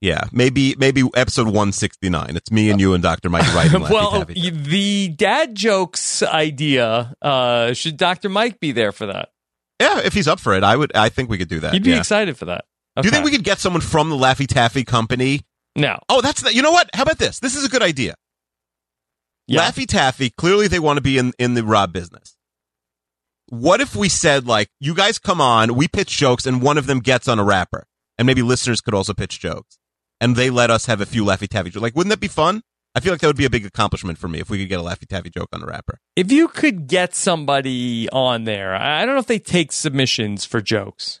[0.00, 2.34] Yeah, maybe maybe episode one sixty nine.
[2.34, 3.82] It's me and you and Doctor Mike writing.
[3.90, 8.28] Well, the dad jokes idea, uh, should Dr.
[8.30, 9.28] Mike be there for that?
[9.80, 10.90] yeah, if he's up for it, I would.
[10.96, 11.74] I think we could do that.
[11.74, 11.98] You'd be yeah.
[11.98, 12.64] excited for that.
[12.96, 15.42] Do you think we could get someone from the Laffy Taffy company?
[15.76, 15.98] No.
[16.08, 16.90] Oh, that's the, you know what?
[16.92, 17.38] How about this?
[17.38, 18.14] This is a good idea.
[19.46, 19.60] Yeah.
[19.62, 22.36] Laffy Taffy, clearly they want to be in, in the Rob business.
[23.50, 26.86] What if we said, like, you guys come on, we pitch jokes, and one of
[26.86, 27.84] them gets on a wrapper?
[28.16, 29.76] And maybe listeners could also pitch jokes.
[30.20, 31.82] And they let us have a few Laffy Taffy jokes.
[31.82, 32.62] Like, wouldn't that be fun?
[32.94, 34.78] I feel like that would be a big accomplishment for me if we could get
[34.78, 35.98] a Laffy Taffy joke on a wrapper.
[36.14, 40.60] If you could get somebody on there, I don't know if they take submissions for
[40.60, 41.20] jokes.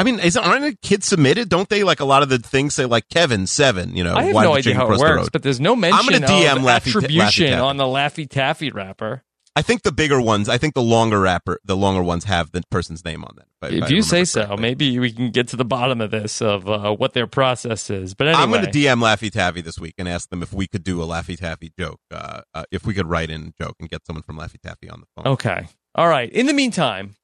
[0.00, 1.48] I mean, is, aren't the kids submitted?
[1.48, 4.24] Don't they, like, a lot of the things say, like, Kevin, seven, you know, I
[4.24, 6.96] have no idea how it works, but there's no mention I'm gonna DM of Laffy
[6.96, 9.22] attribution Laffy on the Laffy Taffy wrapper.
[9.60, 12.62] I think the bigger ones, I think the longer wrapper, the longer ones have the
[12.70, 13.46] person's name on them.
[13.70, 16.40] If, if you say remember so, maybe we can get to the bottom of this
[16.40, 18.14] of uh, what their process is.
[18.14, 20.66] But anyway, I'm going to DM Laffy Taffy this week and ask them if we
[20.66, 22.00] could do a Laffy Taffy joke.
[22.10, 24.88] Uh, uh, if we could write in a joke and get someone from Laffy Taffy
[24.88, 25.34] on the phone.
[25.34, 25.68] Okay.
[25.94, 26.32] All right.
[26.32, 27.16] In the meantime,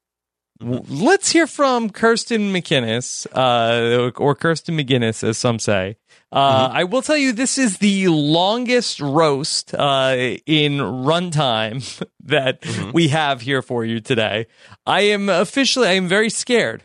[0.60, 5.96] w- let's hear from Kirsten McInnes, uh, or Kirsten McGinnis, as some say.
[6.36, 10.14] Uh, I will tell you, this is the longest roast uh,
[10.44, 12.62] in runtime that
[12.92, 14.46] we have here for you today.
[14.84, 16.82] I am officially, I am very scared.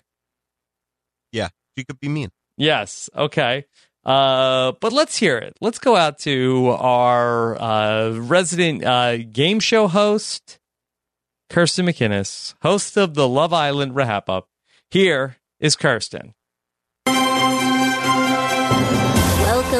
[1.33, 2.29] Yeah, she could be mean.
[2.55, 3.09] Yes.
[3.13, 3.65] Okay.
[4.05, 5.57] Uh, but let's hear it.
[5.59, 10.59] Let's go out to our uh, resident uh, game show host,
[11.49, 14.47] Kirsten McInnes, host of the Love Island Wrap Up.
[14.89, 16.35] Here is Kirsten.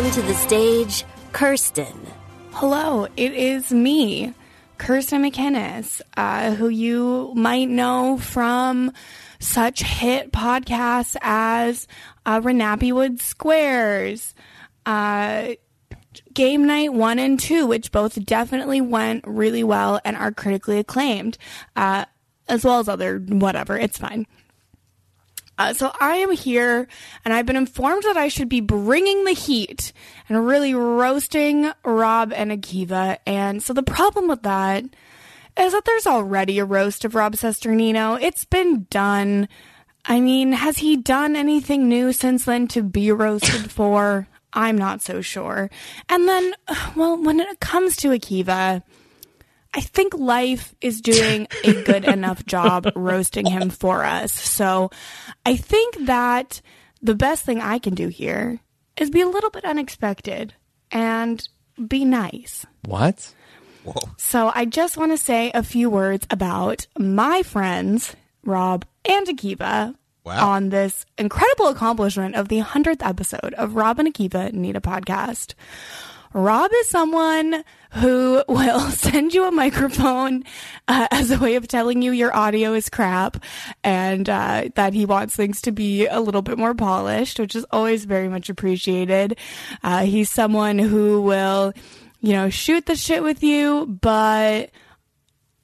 [0.02, 2.08] Welcome to the stage, Kirsten.
[2.54, 4.34] Hello, it is me,
[4.80, 8.94] Kirsten McInnes, uh, who you might know from
[9.38, 11.88] such hit podcasts as
[12.26, 14.34] uh, Wood Squares,
[14.88, 15.50] uh,
[16.34, 21.38] Game Night 1 and 2, which both definitely went really well and are critically acclaimed,
[21.76, 22.06] uh,
[22.50, 23.78] as well as other whatever.
[23.78, 24.26] It's fine.
[25.62, 26.88] Uh, so I am here,
[27.24, 29.94] and I've been informed that I should be bringing the heat
[30.28, 33.20] and really roasting Rob and Akiva.
[33.28, 34.86] And so the problem with that
[35.60, 38.20] is that there's already a roast of Rob Cesternino.
[38.20, 39.48] It's been done.
[40.04, 44.28] I mean, has he done anything new since then to be roasted for?
[44.54, 45.70] I'm not so sure.
[46.10, 46.56] And then,
[46.96, 48.82] well, when it comes to Akiva,
[49.74, 54.34] I think life is doing a good enough job roasting him for us.
[54.34, 54.92] So
[55.46, 56.62] I think that
[57.02, 58.60] the best thing I can do here
[58.98, 60.54] is be a little bit unexpected
[60.92, 61.48] and
[61.88, 62.66] be nice.
[62.86, 63.34] What?
[63.84, 64.10] Whoa.
[64.18, 69.96] So I just want to say a few words about my friends, Rob and Akiva,
[70.26, 75.56] on this incredible accomplishment of the 100th episode of Rob and Akiva Need a Podcast.
[76.34, 77.64] Rob is someone
[77.94, 80.44] who will send you a microphone
[80.88, 83.44] uh, as a way of telling you your audio is crap
[83.84, 87.66] and uh, that he wants things to be a little bit more polished, which is
[87.72, 89.38] always very much appreciated.
[89.84, 91.74] Uh, he's someone who will,
[92.22, 94.72] you know, shoot the shit with you, but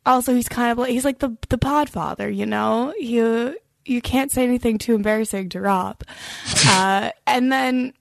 [0.06, 2.94] also he's kind of like he's like the the podfather, you know.
[3.00, 6.04] You you can't say anything too embarrassing to Rob,
[6.68, 7.94] uh, and then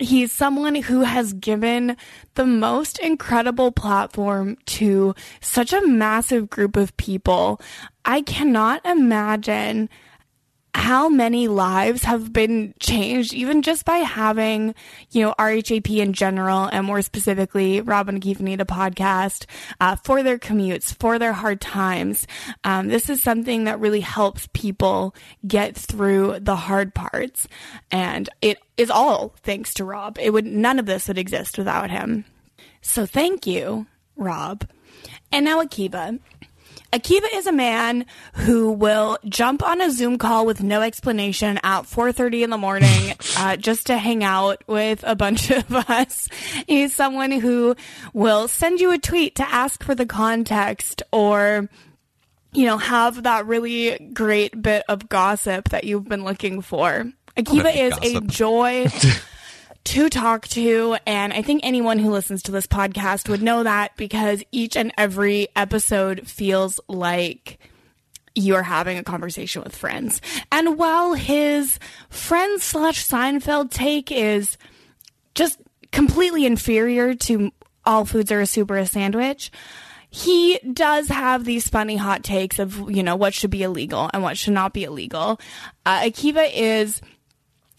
[0.00, 1.96] he's someone who has given
[2.34, 7.60] the most incredible platform to such a massive group of people.
[8.04, 9.88] I cannot imagine
[10.74, 14.74] how many lives have been changed even just by having,
[15.10, 19.46] you know, RHAP in general and more specifically Robin a podcast
[19.80, 22.26] uh, for their commutes, for their hard times.
[22.64, 25.14] Um, this is something that really helps people
[25.46, 27.46] get through the hard parts.
[27.90, 30.18] And it is all thanks to Rob.
[30.20, 32.24] It would, none of this would exist without him.
[32.82, 34.66] So thank you, Rob.
[35.30, 36.18] And now Akiva.
[36.94, 41.86] Akiva is a man who will jump on a Zoom call with no explanation at
[41.86, 46.28] 4:30 in the morning uh, just to hang out with a bunch of us.
[46.68, 47.74] He's someone who
[48.12, 51.68] will send you a tweet to ask for the context or
[52.52, 57.10] you know have that really great bit of gossip that you've been looking for.
[57.36, 58.86] Akiva is a joy
[59.84, 60.96] to talk to.
[61.06, 64.92] And I think anyone who listens to this podcast would know that because each and
[64.96, 67.58] every episode feels like
[68.34, 70.20] you are having a conversation with friends.
[70.50, 71.78] And while his
[72.08, 74.56] friends slash Seinfeld take is
[75.34, 75.60] just
[75.92, 77.52] completely inferior to
[77.84, 79.52] all foods are a super a sandwich,
[80.10, 84.22] he does have these funny hot takes of, you know, what should be illegal and
[84.22, 85.40] what should not be illegal.
[85.84, 87.00] Uh, Akiva is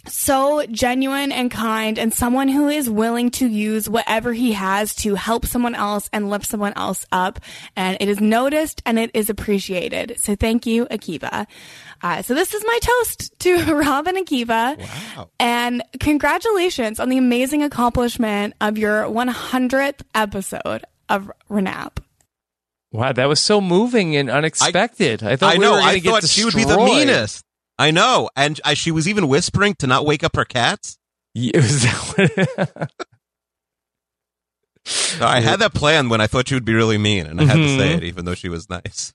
[0.08, 5.16] so genuine and kind and someone who is willing to use whatever he has to
[5.16, 7.40] help someone else and lift someone else up.
[7.76, 10.16] And it is noticed and it is appreciated.
[10.20, 11.48] So thank you, Akiva.
[12.02, 14.78] Uh, so this is my toast to Rob and Akiva.
[14.78, 15.30] Wow.
[15.40, 21.98] And congratulations on the amazing accomplishment of your 100th episode of Renap.
[22.92, 25.22] Wow, that was so moving and unexpected.
[25.22, 25.72] I, thought I we know.
[25.72, 27.44] were going I to get thought she would be the meanest.
[27.78, 30.98] I know, and uh, she was even whispering to not wake up her cats.
[31.34, 32.90] Yeah, was that
[34.86, 37.46] So I had that plan when I thought she would be really mean, and I
[37.46, 37.98] had to say Mhm.
[37.98, 39.14] it, even though she was nice.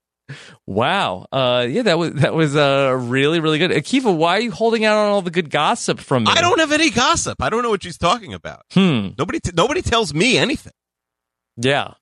[0.66, 1.26] Wow.
[1.32, 3.70] Uh, yeah, that was that was uh, really really good.
[3.70, 6.32] Akiva, why are you holding out on all the good gossip from me?
[6.32, 7.42] I don't have any gossip.
[7.42, 8.62] I don't know what she's talking about.
[8.72, 9.08] Hmm.
[9.18, 10.72] Nobody, t- nobody tells me anything.
[11.56, 11.94] Yeah.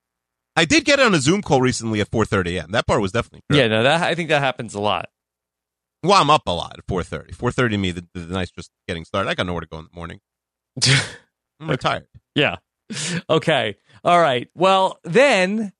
[0.56, 2.70] I did get on a Zoom call recently at 4:30 a.m.
[2.72, 3.58] That part was definitely true.
[3.60, 5.08] Yeah, no, that I think that happens a lot.
[6.02, 7.34] Well, I'm up a lot at 4:30.
[7.34, 9.28] 4:30 to me, the, the night's just getting started.
[9.28, 10.20] I got nowhere to go in the morning.
[11.60, 12.06] I'm retired.
[12.34, 12.56] Yeah.
[13.28, 13.76] Okay.
[14.04, 14.48] All right.
[14.54, 15.72] Well, then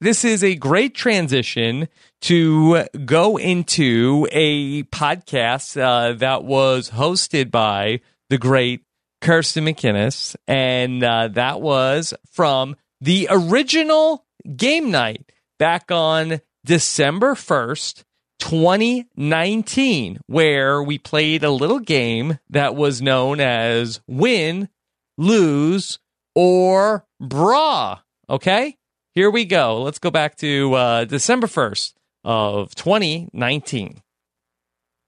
[0.00, 1.88] this is a great transition
[2.22, 8.84] to go into a podcast uh, that was hosted by the great
[9.20, 14.24] Kirsten McInnes, and uh, that was from the original
[14.56, 18.02] game night back on December 1st,
[18.42, 24.68] 2019, where we played a little game that was known as Win,
[25.16, 26.00] Lose,
[26.34, 28.00] or Bra.
[28.28, 28.76] Okay?
[29.14, 29.80] Here we go.
[29.82, 31.92] Let's go back to uh, December 1st
[32.24, 34.02] of 2019.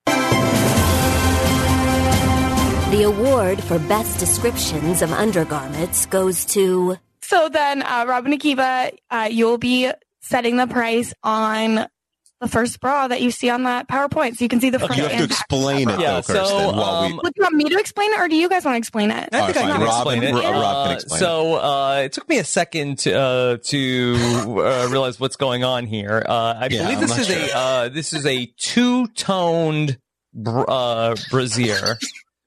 [0.06, 0.12] The
[3.02, 6.98] award for best descriptions of undergarments goes to.
[7.20, 11.88] So then, uh, Robin Akiva, uh, you'll be setting the price on
[12.40, 14.96] the first bra that you see on that PowerPoint, so you can see the front.
[14.96, 15.38] You have to and back.
[15.40, 16.46] explain it, Yeah, though, Kirsten.
[16.46, 18.64] so, while we, um, Would you want me to explain it, or do you guys
[18.64, 19.28] want to explain it?
[19.32, 20.42] I think I can Rob explain and- it.
[20.42, 24.16] Ro- Rob can Uh, explain so uh, it took me a second to uh, to
[24.58, 26.24] uh, realize what's going on here.
[26.28, 27.36] Uh, I Yeah, believe this is sure.
[27.36, 29.98] a uh, this is a two toned
[30.34, 31.98] br- uh, brassiere.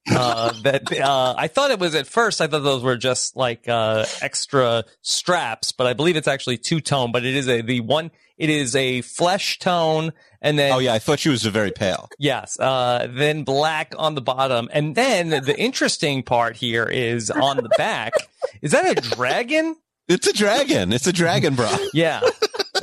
[0.10, 2.42] Uh, that uh, I thought it was at first.
[2.42, 6.80] I thought those were just like uh, extra straps, but I believe it's actually two
[6.80, 7.12] tone.
[7.12, 8.12] But it is a the one.
[8.38, 12.10] It is a flesh tone, and then oh yeah, I thought she was very pale.
[12.20, 12.60] Yes.
[12.60, 14.70] Uh, then black on the bottom.
[14.72, 18.14] And then the interesting part here is on the back.
[18.62, 19.76] is that a dragon?
[20.08, 20.94] It's a dragon.
[20.94, 21.70] It's a dragon, bro.
[21.94, 22.22] Yeah.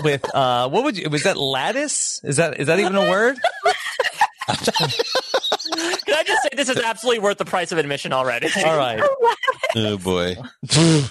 [0.03, 2.21] With, uh, what would you, was that lattice?
[2.25, 3.39] Is that, is that even a word?
[5.73, 8.49] Can I just say this is absolutely worth the price of admission already?
[8.65, 9.03] All right.
[9.77, 10.37] Oh boy.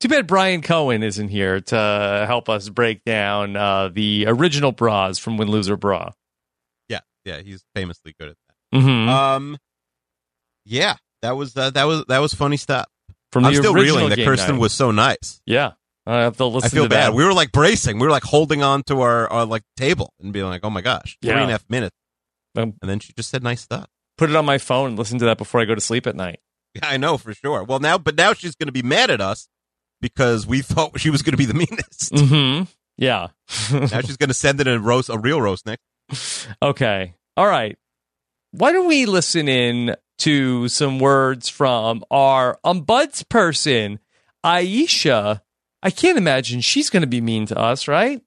[0.00, 5.18] Too bad Brian Cohen isn't here to help us break down, uh, the original bras
[5.18, 6.10] from Win Loser Bra.
[6.88, 8.36] Yeah, yeah, he's famously good at
[8.72, 8.78] that.
[8.78, 9.08] Mm-hmm.
[9.08, 9.58] Um,
[10.64, 12.86] yeah, that was uh, that was that was funny stuff.
[13.32, 14.60] From I'm the still reeling that game Kirsten night.
[14.60, 15.40] was so nice.
[15.46, 15.72] yeah.
[16.06, 17.08] I have to listen I feel to bad.
[17.12, 17.14] that.
[17.14, 17.98] We were like bracing.
[17.98, 20.80] We were like holding on to our, our like table and being like, "Oh my
[20.80, 21.40] gosh, three Yeah.
[21.42, 21.94] and a half minutes."
[22.56, 23.88] Um, and then she just said nice stuff.
[24.18, 26.16] Put it on my phone and listen to that before I go to sleep at
[26.16, 26.40] night.
[26.74, 27.64] Yeah, I know for sure.
[27.64, 29.48] Well, now, but now she's going to be mad at us
[30.00, 32.12] because we thought she was going to be the meanest.
[32.12, 32.64] Mm-hmm.
[32.96, 33.28] Yeah.
[33.72, 35.78] now she's going to send it in a roast, a real roast Nick.
[36.60, 37.14] Okay.
[37.36, 37.78] All right.
[38.50, 44.00] Why don't we listen in to some words from our ombuds person,
[44.44, 45.42] Aisha?
[45.82, 48.20] I can't imagine she's going to be mean to us, right?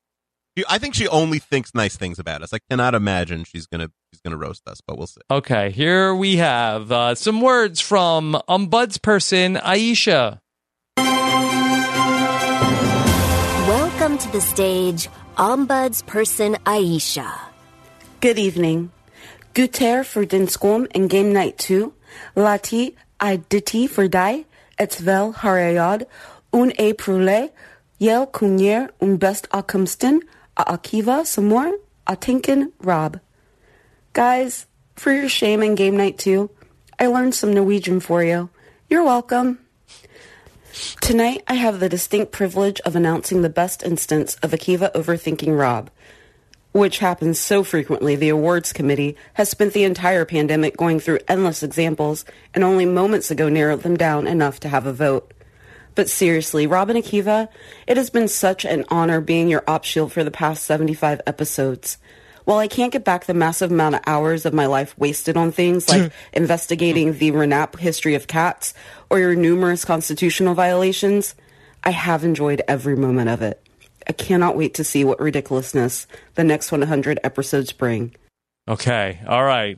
[0.69, 2.53] I think she only thinks nice things about us.
[2.53, 5.21] I cannot imagine she's going to she's going to roast us, but we'll see.
[5.29, 5.71] Okay.
[5.71, 10.39] Here we have uh, some words from ombuds person, Aisha.
[13.67, 15.07] Welcome to the stage,
[15.37, 17.31] Ombuds person Aisha.
[18.19, 18.91] Good evening.
[19.53, 21.93] Guter for den skom en game night 2.
[22.35, 24.45] Lati i diti for die.
[24.77, 26.05] Et vel harayad.
[26.53, 27.49] Un e prule.
[27.99, 30.21] Yel kunyer un best akumsten.
[30.57, 31.71] A akiva samor.
[32.07, 33.19] A tinken rob.
[34.13, 34.65] Guys,
[34.97, 36.49] for your shame in game night 2,
[36.99, 38.49] I learned some Norwegian for you.
[38.89, 39.59] You're welcome.
[40.99, 45.89] Tonight, I have the distinct privilege of announcing the best instance of Akiva overthinking Rob,
[46.73, 51.63] which happens so frequently the awards committee has spent the entire pandemic going through endless
[51.63, 55.33] examples and only moments ago narrowed them down enough to have a vote.
[55.95, 57.47] But seriously, Robin Akiva,
[57.87, 61.97] it has been such an honor being your op shield for the past 75 episodes.
[62.45, 65.51] While I can't get back the massive amount of hours of my life wasted on
[65.51, 68.73] things like investigating the Renap history of cats
[69.09, 71.35] or your numerous constitutional violations,
[71.83, 73.61] I have enjoyed every moment of it.
[74.07, 78.15] I cannot wait to see what ridiculousness the next 100 episodes bring.
[78.67, 79.19] Okay.
[79.27, 79.77] All right.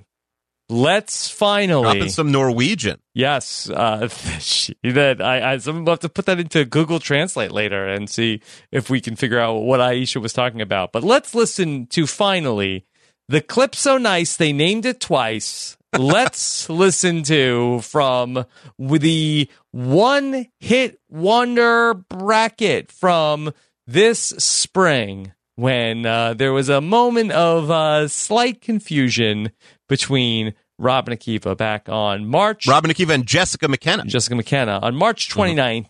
[0.69, 2.99] Let's finally some Norwegian.
[3.13, 4.07] Yes, uh,
[4.83, 8.41] that I, I some have to put that into Google Translate later and see
[8.71, 10.91] if we can figure out what Aisha was talking about.
[10.91, 12.85] But let's listen to finally
[13.27, 15.77] the clip so nice they named it twice.
[15.97, 18.45] Let's listen to from
[18.79, 23.53] the one hit wonder bracket from
[23.85, 29.51] this spring when uh, there was a moment of uh, slight confusion
[29.87, 32.67] between Rob and Akiva back on March.
[32.67, 34.05] Robin Akiva and Jessica McKenna.
[34.05, 35.87] Jessica McKenna on March 29th,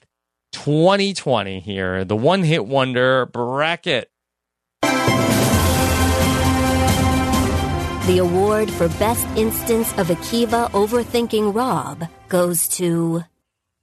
[0.51, 2.03] 2020 here.
[2.03, 4.09] The one hit wonder bracket.
[8.05, 13.23] The award for best instance of Akiva overthinking Rob goes to.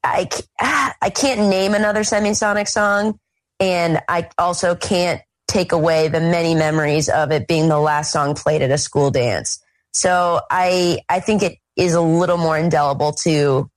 [0.04, 3.18] I, c- I can't name another semisonic song.
[3.58, 8.34] And I also can't take away the many memories of it being the last song
[8.34, 9.60] played at a school dance.
[9.92, 13.68] So I I think it is a little more indelible to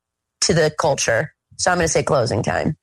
[0.42, 1.34] to the culture.
[1.58, 2.78] So I'm going to say closing time.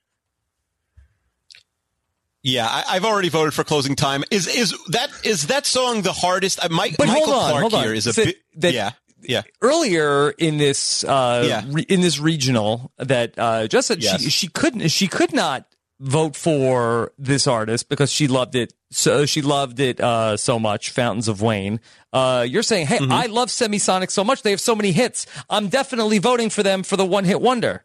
[2.42, 4.24] Yeah, I, I've already voted for closing time.
[4.30, 6.64] Is is that is that song the hardest?
[6.64, 7.82] Uh, Mike, But Michael hold on, Clark hold on.
[7.84, 8.90] here is a So bi- that- yeah
[9.22, 9.42] yeah.
[9.60, 11.62] earlier in this uh Yeah.
[11.68, 14.22] re- in this regional that uh just said Yes.
[14.22, 15.66] she she couldn't she could not
[16.02, 20.88] vote for this artist because she loved it so she loved it uh so much
[20.90, 21.78] fountains of wayne
[22.14, 23.12] uh you're saying hey Mm-hmm.
[23.12, 26.82] i love semisonic so much they have so many hits i'm definitely voting for them
[26.82, 27.84] for the one hit wonder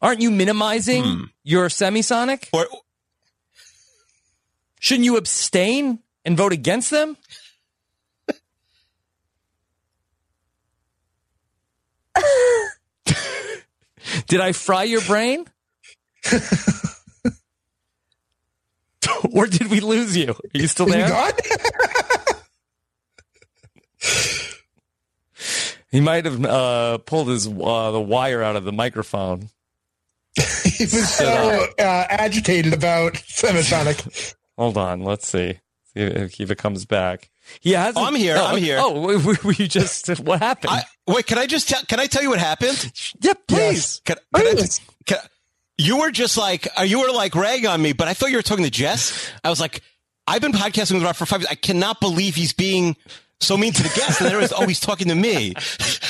[0.00, 1.24] aren't you minimizing Hmm.
[1.44, 2.66] your semisonic or
[4.80, 7.18] shouldn't you abstain and vote against them
[14.28, 15.46] Did I fry your brain?
[19.32, 20.30] or did we lose you?
[20.30, 21.08] Are you still there?
[25.90, 29.50] he might have uh, pulled his uh, the wire out of the microphone.
[30.36, 34.34] he was so uh, agitated about Semisonic.
[34.58, 35.60] Hold on, let's see.
[35.94, 37.30] See if Kiva comes back.
[37.60, 37.96] He has.
[37.96, 38.78] Oh, I'm here, I'm here.
[38.80, 40.08] Oh, were were you just?
[40.20, 40.72] What happened?
[40.72, 41.80] I, wait, can I just tell?
[41.84, 42.92] Can I tell you what happened?
[43.20, 44.02] Yeah, please.
[44.04, 44.68] Can, can I
[45.06, 45.18] can,
[45.78, 48.36] you were just like uh, you were like ragging on me, but I thought you
[48.36, 49.30] were talking to Jess.
[49.44, 49.82] I was like,
[50.26, 51.48] I've been podcasting with Rob for five years.
[51.50, 52.96] I cannot believe he's being
[53.40, 54.20] so mean to the guest.
[54.20, 55.54] And then it was, oh, he's talking to me.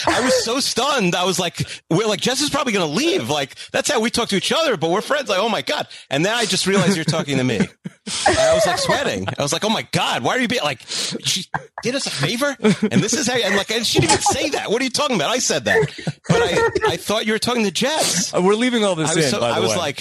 [0.07, 1.15] I was so stunned.
[1.15, 1.61] I was like,
[1.91, 3.29] we're like, Jess is probably going to leave.
[3.29, 5.29] Like, that's how we talk to each other, but we're friends.
[5.29, 5.89] Like, oh my God.
[6.11, 7.59] And then I just realized you're talking to me.
[7.59, 9.27] And I was like sweating.
[9.37, 11.45] I was like, oh my God, why are you being like, she
[11.83, 12.57] did us a favor?
[12.61, 14.71] And this is how, and like, and she didn't even say that.
[14.71, 15.31] What are you talking about?
[15.31, 15.91] I said that.
[16.29, 18.33] But I, I thought you were talking to Jess.
[18.33, 19.31] Uh, We're leaving all this I was, in.
[19.33, 19.77] so, by the I was way.
[19.77, 19.97] like,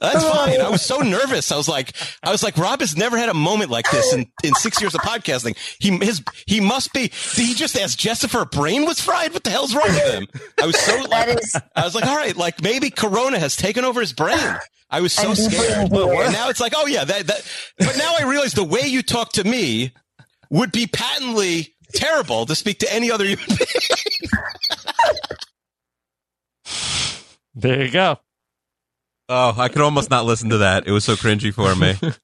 [0.00, 0.60] that's fine.
[0.60, 1.52] I was so nervous.
[1.52, 1.92] I was like,
[2.24, 4.94] I was like, Rob has never had a moment like this in, in six years
[4.94, 5.56] of podcasting.
[5.78, 7.12] He his he must be.
[7.34, 9.32] Did he just ask Jess if her brain was fried?
[9.32, 10.26] What the hell's wrong with him?
[10.60, 11.38] I was so like,
[11.76, 14.56] I was like, all right, like maybe Corona has taken over his brain.
[14.90, 15.90] I was so scared.
[15.90, 17.46] And now it's like, oh yeah, that that.
[17.78, 19.92] But now I realize the way you talk to me
[20.50, 23.58] would be patently terrible to speak to any other human being.
[27.54, 28.18] There you go.
[29.28, 30.86] Oh, I could almost not listen to that.
[30.86, 31.94] It was so cringy for me.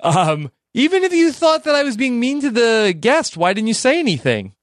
[0.00, 3.68] Um, even if you thought that I was being mean to the guest, why didn't
[3.68, 4.54] you say anything?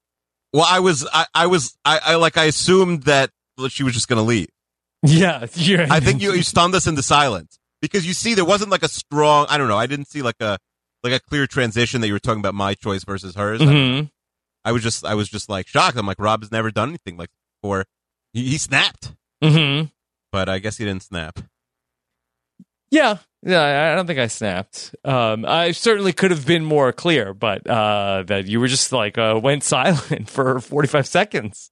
[0.52, 3.30] Well, I was, I, I was, I, I like, I assumed that
[3.68, 4.48] she was just going to leave.
[5.02, 5.40] Yeah.
[5.90, 8.88] I think you, you stunned us into silence because you see, there wasn't like a
[8.88, 10.58] strong, I don't know, I didn't see like a,
[11.02, 13.60] like a clear transition that you were talking about my choice versus hers.
[13.60, 14.06] Mm-hmm.
[14.64, 15.96] I was just, I was just like shocked.
[15.96, 17.30] I'm like, Rob has never done anything like
[17.62, 17.84] before.
[18.32, 19.86] He, he snapped, Mm-hmm.
[20.32, 21.38] but I guess he didn't snap.
[22.90, 23.60] Yeah, yeah.
[23.60, 24.94] I- I don't think I snapped.
[25.04, 29.18] Um, I certainly could have been more clear, but uh, that you were just like
[29.18, 31.70] uh, went silent for forty five seconds.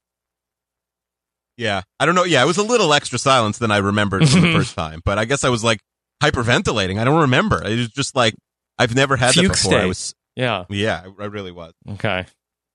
[1.56, 1.82] Yeah.
[1.98, 2.24] I don't know.
[2.24, 2.42] Yeah.
[2.42, 5.24] It was a little extra silence than I remembered from the first time, but I
[5.24, 5.80] guess I was like
[6.22, 6.98] hyperventilating.
[7.00, 7.64] I don't remember.
[7.64, 8.34] It was just like,
[8.78, 9.78] I've never had Fugue that before.
[9.78, 10.64] I was, Yeah.
[10.68, 11.72] yeah, I I really was.
[11.92, 12.26] Okay.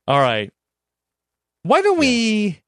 [0.08, 0.52] All right.
[1.62, 2.60] Why don't we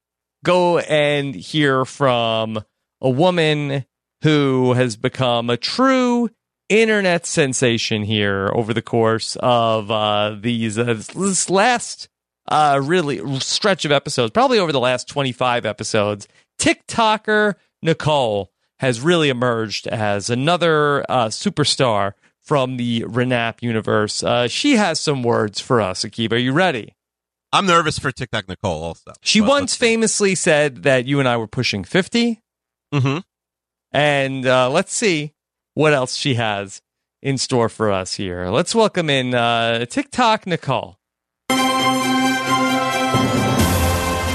[0.45, 2.63] go and hear from
[3.01, 3.83] a woman
[4.23, 6.29] who has become a true
[6.69, 12.09] internet sensation here over the course of uh, these uh, this last
[12.47, 16.27] uh, really stretch of episodes, probably over the last 25 episodes.
[16.59, 24.23] TikToker Nicole has really emerged as another uh, superstar from the Renap universe.
[24.23, 26.33] Uh, she has some words for us, Akiva.
[26.33, 26.95] Are you ready?
[27.51, 29.13] I'm nervous for TikTok Nicole also.
[29.21, 32.41] She once famously said that you and I were pushing 50.
[32.93, 33.19] Mm-hmm.
[33.93, 35.33] And uh, let's see
[35.75, 36.81] what else she has
[37.21, 38.47] in store for us here.
[38.49, 40.97] Let's welcome in uh, TikTok Nicole.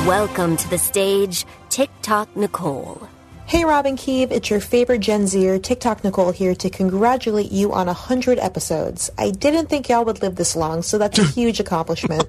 [0.07, 3.09] Welcome to the stage, TikTok Nicole.
[3.47, 7.87] Hey Robin Keeve, it's your favorite Gen Zer, TikTok Nicole here to congratulate you on
[7.87, 9.11] 100 episodes.
[9.19, 12.29] I didn't think y'all would live this long, so that's a huge accomplishment.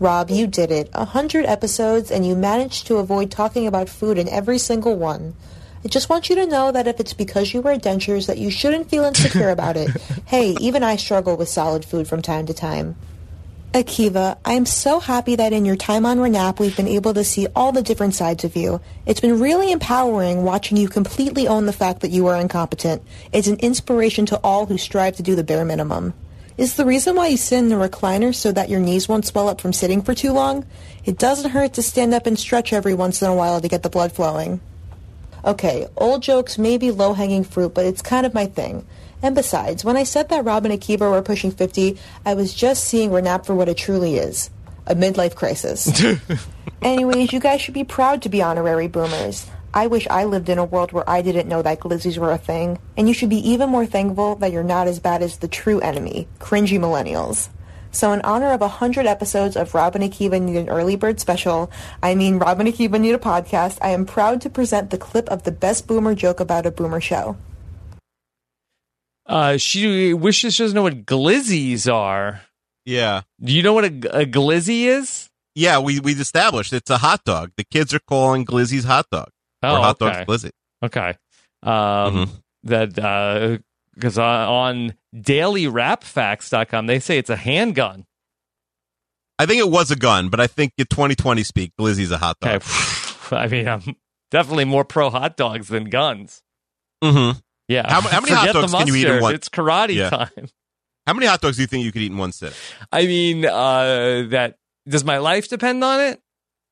[0.00, 0.92] Rob, you did it.
[0.94, 5.34] 100 episodes and you managed to avoid talking about food in every single one.
[5.86, 8.50] I just want you to know that if it's because you wear dentures that you
[8.50, 9.88] shouldn't feel insecure about it.
[10.26, 12.96] Hey, even I struggle with solid food from time to time.
[13.72, 17.22] Akiva, I am so happy that in your time on Renap we've been able to
[17.22, 18.80] see all the different sides of you.
[19.06, 23.04] It's been really empowering watching you completely own the fact that you are incompetent.
[23.30, 26.14] It's an inspiration to all who strive to do the bare minimum.
[26.58, 29.48] Is the reason why you sit in the recliner so that your knees won't swell
[29.48, 30.66] up from sitting for too long?
[31.04, 33.84] It doesn't hurt to stand up and stretch every once in a while to get
[33.84, 34.60] the blood flowing.
[35.46, 38.84] Okay, old jokes may be low-hanging fruit, but it's kind of my thing.
[39.22, 42.84] And besides, when I said that Rob and Akiva were pushing 50, I was just
[42.84, 44.50] seeing Renap for what it truly is
[44.88, 46.02] a midlife crisis.
[46.82, 49.46] Anyways, you guys should be proud to be honorary boomers.
[49.74, 52.38] I wish I lived in a world where I didn't know that glizzies were a
[52.38, 52.78] thing.
[52.96, 55.80] And you should be even more thankful that you're not as bad as the true
[55.80, 57.48] enemy, cringy millennials.
[57.96, 61.70] So in honor of 100 episodes of Robin and Akiva Need an Early Bird Special,
[62.02, 65.28] I mean Robin and Akiva Need a Podcast, I am proud to present the clip
[65.30, 67.36] of the best boomer joke about a boomer show.
[69.24, 72.42] Uh, she wishes she doesn't know what glizzies are.
[72.84, 73.22] Yeah.
[73.40, 75.28] Do you know what a, a glizzy is?
[75.54, 77.50] Yeah, we we established it's a hot dog.
[77.56, 79.30] The kids are calling glizzies hot dog
[79.62, 80.24] or Oh, hot okay.
[80.24, 80.50] dogs glizzy.
[80.82, 81.14] Okay.
[81.62, 82.30] Um,
[82.64, 83.58] That uh
[83.94, 88.04] because uh, on dailyrapfacts.com they say it's a handgun.
[89.38, 92.38] I think it was a gun, but I think in 2020 speak, glizzy's a hot
[92.40, 92.62] dog.
[93.30, 93.82] I mean, I'm
[94.30, 96.42] definitely more pro hot dogs than guns.
[97.04, 97.38] Mm-hmm.
[97.68, 97.90] Yeah.
[97.90, 99.34] How, how many hot dogs can you eat in one?
[99.34, 100.10] It's karate Yeah.
[100.10, 100.30] time.
[101.06, 102.56] How many hot dogs do you think you could eat in one sitting?
[102.90, 104.56] I mean, uh, that
[104.88, 106.20] does my life depend on it?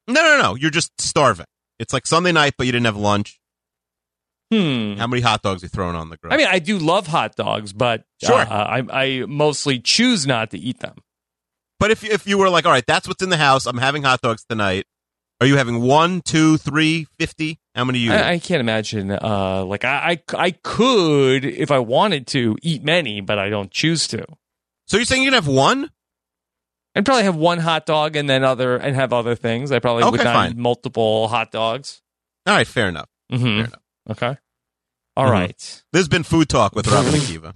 [0.09, 0.55] No, no, no.
[0.57, 1.47] You're just starving.
[1.78, 3.38] It's like Sunday night, but you didn't have lunch.
[4.53, 4.95] Hmm.
[4.95, 6.32] How many hot dogs are you throwing on the grill?
[6.32, 8.40] I mean, I do love hot dogs, but Sure.
[8.40, 10.97] uh, I, I mostly choose not to eat them.
[11.80, 13.66] But if if you were like, all right, that's what's in the house.
[13.66, 14.86] I'm having hot dogs tonight.
[15.40, 17.59] Are you having one, two, three, fifty?
[17.74, 17.99] How many?
[17.99, 18.12] You?
[18.12, 19.11] I, I can't imagine.
[19.11, 23.70] Uh, like I, I, I could if I wanted to eat many, but I don't
[23.70, 24.24] choose to.
[24.86, 25.90] So you're saying you can have one?
[26.95, 29.72] I'd probably have one hot dog and then other and have other things.
[29.72, 30.59] I probably would Okay, not fine.
[30.61, 32.01] multiple hot dogs.
[32.47, 33.09] all right, fair enough.
[33.32, 33.72] Mm-hmm.
[34.11, 34.36] Okay.
[35.16, 35.30] All Mhm.
[35.32, 35.84] right.
[35.92, 37.55] There's been food talk with Robin and Kiva.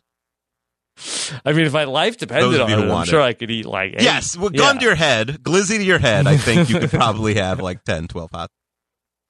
[1.44, 3.24] I mean, if my life depended on it, I'm sure it.
[3.24, 4.02] I could eat like eight.
[4.02, 4.58] Yes, well, Yeah.
[4.58, 6.26] gun to your head, glizzy to your head.
[6.26, 8.50] I think you could probably have like 10, 12 hot.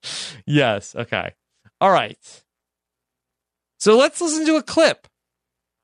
[0.47, 0.95] Yes.
[0.97, 1.35] Okay.
[1.81, 2.16] All right.
[3.79, 5.07] So let's listen to a clip.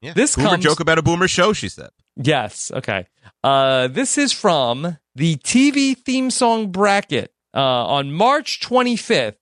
[0.00, 0.12] Yeah.
[0.14, 1.52] This boomer comes- joke about a boomer show.
[1.52, 1.90] She said.
[2.16, 2.70] Yes.
[2.72, 3.06] Okay.
[3.42, 9.36] Uh, this is from the TV theme song bracket uh, on March 25th,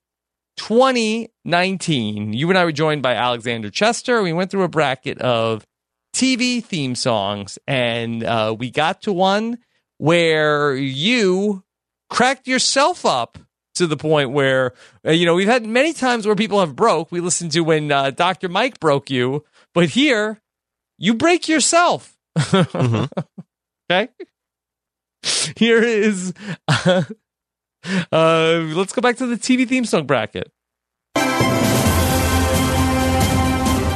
[0.68, 2.32] 2019.
[2.32, 4.22] You and I were joined by Alexander Chester.
[4.22, 5.66] We went through a bracket of
[6.14, 9.58] TV theme songs, and uh, we got to one
[9.98, 11.64] where you
[12.10, 13.38] cracked yourself up
[13.74, 14.72] to the point where
[15.04, 17.10] uh, you know we've had many times where people have broke.
[17.10, 18.48] We listened to when uh, Dr.
[18.48, 19.44] Mike broke you,
[19.74, 20.40] but here
[20.96, 22.16] you break yourself.
[22.54, 23.08] okay.
[25.56, 26.32] Here is.
[26.68, 27.02] Uh,
[28.12, 30.50] uh, let's go back to the TV theme song bracket.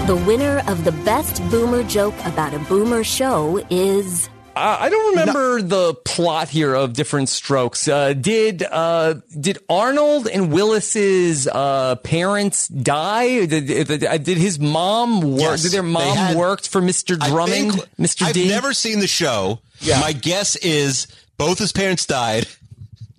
[0.07, 4.29] The winner of the best boomer joke about a boomer show is.
[4.55, 7.89] Uh, I don't remember the plot here of Diff'rent Strokes.
[7.89, 13.47] Uh, did uh, did Arnold and Willis's uh, parents die?
[13.47, 15.41] Did, did, did his mom work?
[15.41, 17.19] Yes, did their mom had- worked for Mr.
[17.21, 17.73] I Drummond?
[17.75, 18.27] think- Mr.
[18.27, 18.47] I've D.
[18.49, 19.59] never seen the show.
[19.81, 20.01] Yeah.
[20.01, 22.47] My guess is both his parents died.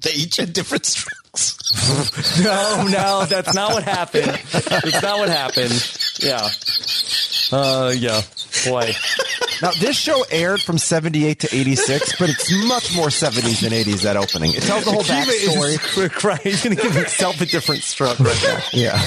[0.02, 2.40] They each had different strokes.
[2.44, 4.28] no, no, that's not what happened.
[4.28, 5.74] It's not what happened.
[6.20, 6.50] Yeah.
[7.52, 8.22] Uh, yeah.
[8.66, 8.94] Boy.
[9.62, 14.04] Now, this show aired from 78 to 86, but it's much more 70s than 80s,
[14.04, 14.54] that opening.
[14.54, 16.12] It tells the whole Akiva is backstory.
[16.12, 16.40] crying.
[16.44, 18.60] He's going to give himself a different stroke right now.
[18.72, 19.02] Yeah.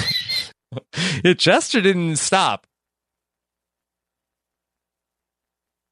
[1.25, 2.67] It Chester didn't stop.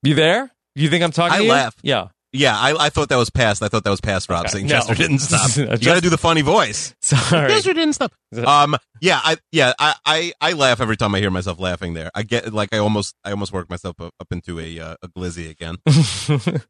[0.03, 0.51] You there?
[0.75, 1.51] You think I'm talking I to you?
[1.51, 1.75] laugh.
[1.83, 2.09] Yeah.
[2.33, 3.63] Yeah, I, I thought that was past.
[3.63, 4.49] I thought that was past Rob Okay.
[4.51, 4.73] saying No.
[4.75, 5.57] Chester didn't stop.
[5.57, 6.95] You got to do the funny voice.
[7.01, 7.49] Sorry.
[7.49, 8.13] Chester didn't stop.
[8.45, 11.95] Um, yeah, I yeah, I, I I laugh every time I hear myself laughing.
[11.95, 14.97] There, I get like I almost I almost work myself up, up into a uh,
[15.03, 15.77] a glizzy again.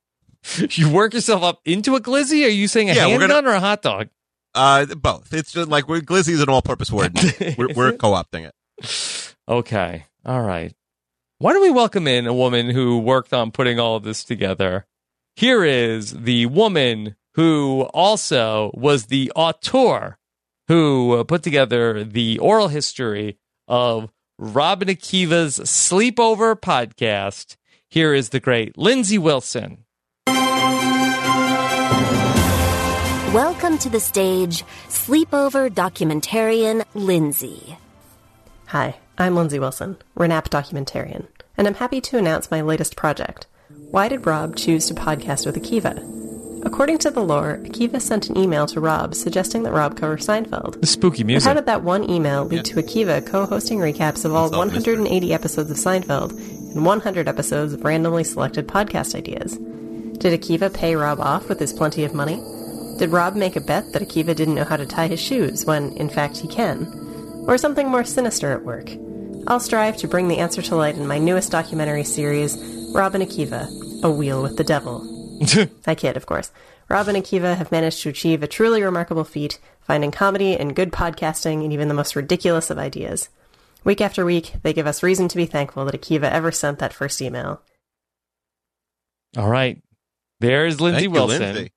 [0.70, 2.44] you work yourself up into a glizzy?
[2.44, 4.08] Are you saying a Yeah, handgun gonna- or a hot dog?
[4.54, 5.32] Uh, both.
[5.34, 7.16] It's just like we're glizzy is an all-purpose word.
[7.58, 9.34] we're we're co-opting it.
[9.48, 10.04] Okay.
[10.24, 10.72] All right.
[11.38, 14.86] Why don't we welcome in a woman who worked on putting all of this together?
[15.38, 20.18] Here is the woman who also was the auteur
[20.66, 27.54] who put together the oral history of Rob and Akiva's Sleepover podcast.
[27.88, 29.84] Here is the great Lindsay Wilson.
[33.32, 37.78] Welcome to the stage, sleepover documentarian Lindsay.
[38.66, 43.46] Hi, I'm Lindsay Wilson, Renap documentarian, and I'm happy to announce my latest project.
[43.90, 46.04] Why did Rob choose to podcast with Akiva?
[46.66, 50.80] According to the lore, Akiva sent an email to Rob suggesting that Rob cover Seinfeld.
[50.80, 51.48] The spooky And music.
[51.48, 55.76] how did that one email lead to Akiva co-hosting recaps of all 180 episodes of
[55.76, 56.32] Seinfeld
[56.74, 59.56] and 100 episodes of randomly selected podcast ideas?
[60.18, 62.42] Did Akiva pay Rob off with his plenty of money?
[62.98, 65.92] Did Rob make a bet that Akiva didn't know how to tie his shoes when,
[65.96, 67.44] in fact, he can?
[67.46, 68.90] Or something more sinister at work?
[69.46, 72.56] I'll strive to bring the answer to light in my newest documentary series,
[72.92, 75.06] Rob and Akiva A Wheel with the Devil.
[75.86, 76.50] I kid, of course.
[76.88, 80.90] Rob and Akiva have managed to achieve a truly remarkable feat, finding comedy and good
[80.90, 83.28] podcasting in even the most ridiculous of ideas.
[83.84, 86.92] Week after week, they give us reason to be thankful that Akiva ever sent that
[86.92, 87.62] first email.
[89.36, 89.82] All right.
[90.40, 91.40] There's Lindsay Thank you, Wilson.
[91.40, 91.72] Lindsay.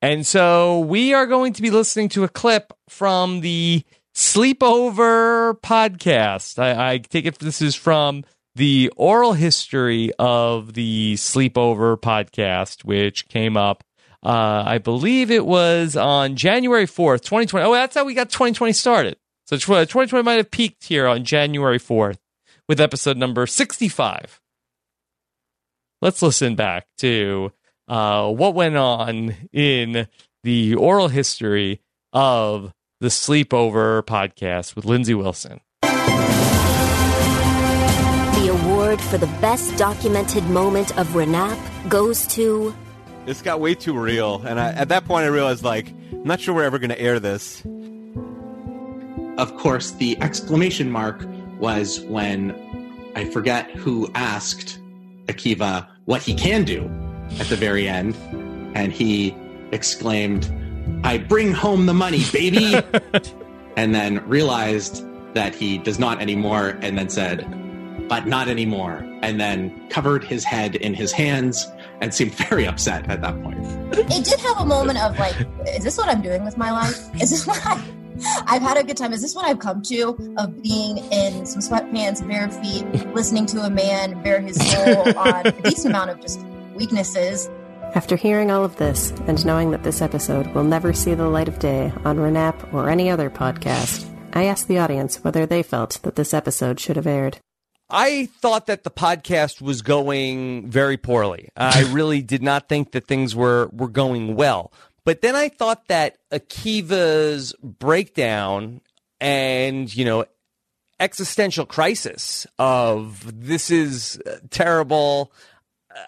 [0.00, 3.84] And so we are going to be listening to a clip from the
[4.14, 6.58] Sleepover podcast.
[6.58, 13.28] I, I take it this is from the oral history of the Sleepover podcast, which
[13.28, 13.84] came up,
[14.22, 17.66] uh, I believe it was on January 4th, 2020.
[17.66, 19.16] Oh, that's how we got 2020 started.
[19.46, 22.18] So 2020 might have peaked here on January 4th
[22.68, 24.40] with episode number 65
[26.04, 27.50] let's listen back to
[27.88, 30.06] uh, what went on in
[30.42, 31.80] the oral history
[32.12, 35.60] of the Sleepover podcast with Lindsay Wilson.
[38.64, 41.58] The award for the best documented moment of Renap
[41.90, 42.74] goes to
[43.26, 46.40] This got way too real, and I, at that point, I realized like I'm not
[46.40, 47.62] sure we're ever going to air this.
[49.36, 51.26] Of course, the exclamation mark
[51.58, 52.56] was when
[53.14, 54.78] I forget who asked
[55.26, 56.84] Akiva what he can do
[57.38, 58.16] at the very end,
[58.74, 59.36] and he
[59.72, 60.50] exclaimed,
[61.04, 62.80] I bring home the money, baby!
[63.76, 65.04] and then realized
[65.34, 67.46] that he does not anymore, and then said,
[68.08, 71.66] but not anymore, and then covered his head in his hands
[72.00, 73.58] and seemed very upset at that point.
[73.92, 75.34] it did have a moment of like,
[75.68, 76.98] is this what I'm doing with my life?
[77.20, 77.82] Is this what I,
[78.46, 79.12] I've had a good time?
[79.12, 82.84] Is this what I've come to of being in some sweatpants, bare feet,
[83.14, 86.44] listening to a man bare his soul on a decent amount of just
[86.74, 87.48] weaknesses?
[87.94, 91.46] After hearing all of this, and knowing that this episode will never see the light
[91.46, 96.00] of day on Renap or any other podcast, I asked the audience whether they felt
[96.02, 97.38] that this episode should have aired.
[97.90, 101.50] I thought that the podcast was going very poorly.
[101.56, 104.72] I really did not think that things were were going well.
[105.04, 108.80] But then I thought that Akiva's breakdown
[109.20, 110.24] and, you know,
[110.98, 115.32] existential crisis of this is uh, terrible.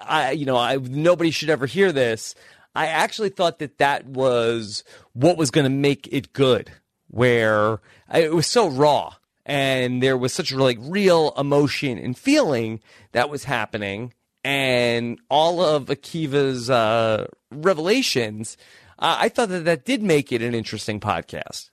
[0.02, 2.34] I, you know, I nobody should ever hear this.
[2.74, 6.70] I actually thought that that was what was going to make it good,
[7.08, 7.80] where
[8.12, 9.14] it was so raw
[9.46, 12.80] and there was such a like real emotion and feeling
[13.12, 14.12] that was happening,
[14.44, 18.58] and all of Akiva's uh, revelations.
[18.98, 21.70] Uh, I thought that that did make it an interesting podcast.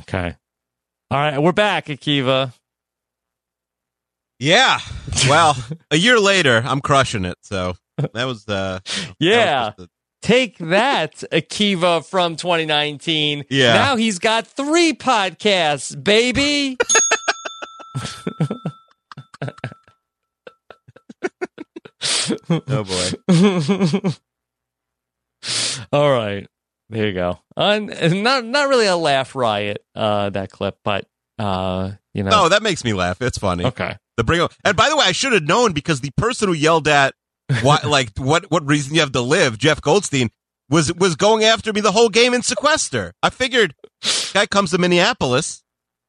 [0.00, 0.36] Okay.
[1.10, 2.52] All right, we're back, Akiva.
[4.38, 4.78] Yeah.
[5.28, 5.56] Well,
[5.90, 7.38] a year later, I'm crushing it.
[7.42, 8.80] So that was uh
[9.18, 9.72] Yeah.
[10.20, 13.44] Take that, Akiva from 2019.
[13.50, 13.74] Yeah.
[13.74, 16.76] Now he's got three podcasts, baby.
[22.50, 23.10] Oh boy.
[25.92, 26.46] All right.
[26.90, 27.38] There you go.
[27.56, 31.06] Uh, not not really a laugh riot, uh, that clip, but
[31.38, 32.30] uh, you know.
[32.30, 33.20] No, that makes me laugh.
[33.20, 33.64] It's funny.
[33.64, 33.96] Okay.
[34.16, 36.54] The bring up, and by the way, I should have known because the person who
[36.54, 37.14] yelled at
[37.62, 40.30] what, like, what, what reason you have to live, Jeff Goldstein,
[40.70, 43.14] was was going after me the whole game in sequester.
[43.22, 43.74] I figured,
[44.34, 45.62] guy comes to Minneapolis,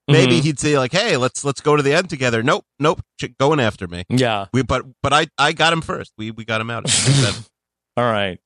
[0.10, 0.44] maybe Mhm.
[0.44, 3.02] he'd say like, "Hey, let's let's go to the end together." Nope, nope,
[3.40, 4.04] going after me.
[4.10, 4.48] Yeah.
[4.52, 6.12] We, but but I I got him first.
[6.18, 6.86] We we got him out.
[7.98, 8.38] All right.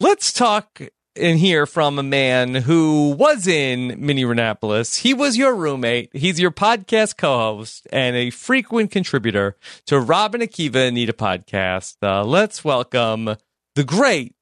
[0.00, 0.80] Let's talk
[1.18, 4.96] and hear from a man who was in Mini Renapolis.
[4.96, 6.10] He was your roommate.
[6.12, 9.56] He's your podcast co-host and a frequent contributor
[9.86, 11.96] to Rob and Akiva Need a podcast.
[12.02, 13.36] Uh, let's welcome
[13.74, 14.34] the great,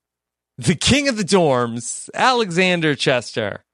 [0.58, 3.64] the king of the dorms, Alexander Chester.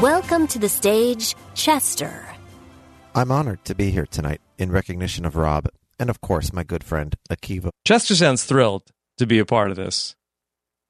[0.00, 2.26] Welcome to the stage, Chester.
[3.14, 5.68] I'm honored to be here tonight in recognition of Rob
[5.98, 7.70] and, of course, my good friend Akiva.
[7.86, 8.90] Chester sounds thrilled
[9.22, 10.14] to be a part of this.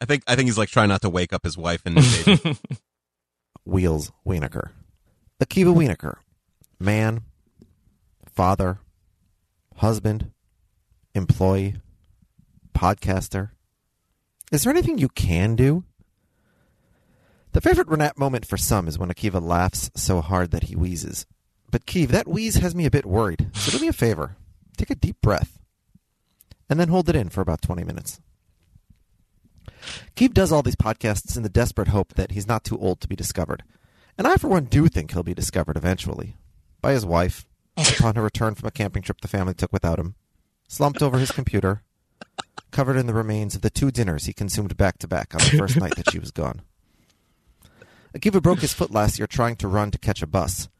[0.00, 2.40] I think I think he's like trying not to wake up his wife and the
[2.42, 2.58] baby.
[3.64, 4.70] Wheels Wienerkur.
[5.40, 6.16] Akiva Wienerkur.
[6.80, 7.22] Man,
[8.26, 8.80] father,
[9.76, 10.32] husband,
[11.14, 11.76] employee,
[12.74, 13.50] podcaster.
[14.50, 15.84] Is there anything you can do?
[17.52, 21.26] The favorite Renap moment for some is when Akiva laughs so hard that he wheezes.
[21.70, 23.50] But Keeve, that wheeze has me a bit worried.
[23.54, 24.36] So do me a favor.
[24.76, 25.58] Take a deep breath.
[26.72, 28.18] And then hold it in for about 20 minutes.
[30.16, 33.08] Keeve does all these podcasts in the desperate hope that he's not too old to
[33.08, 33.62] be discovered.
[34.16, 36.34] And I, for one, do think he'll be discovered eventually.
[36.80, 37.44] By his wife,
[37.76, 40.14] upon her return from a camping trip the family took without him,
[40.66, 41.82] slumped over his computer,
[42.70, 45.58] covered in the remains of the two dinners he consumed back to back on the
[45.58, 46.62] first night that she was gone.
[48.16, 50.70] Akiva broke his foot last year trying to run to catch a bus.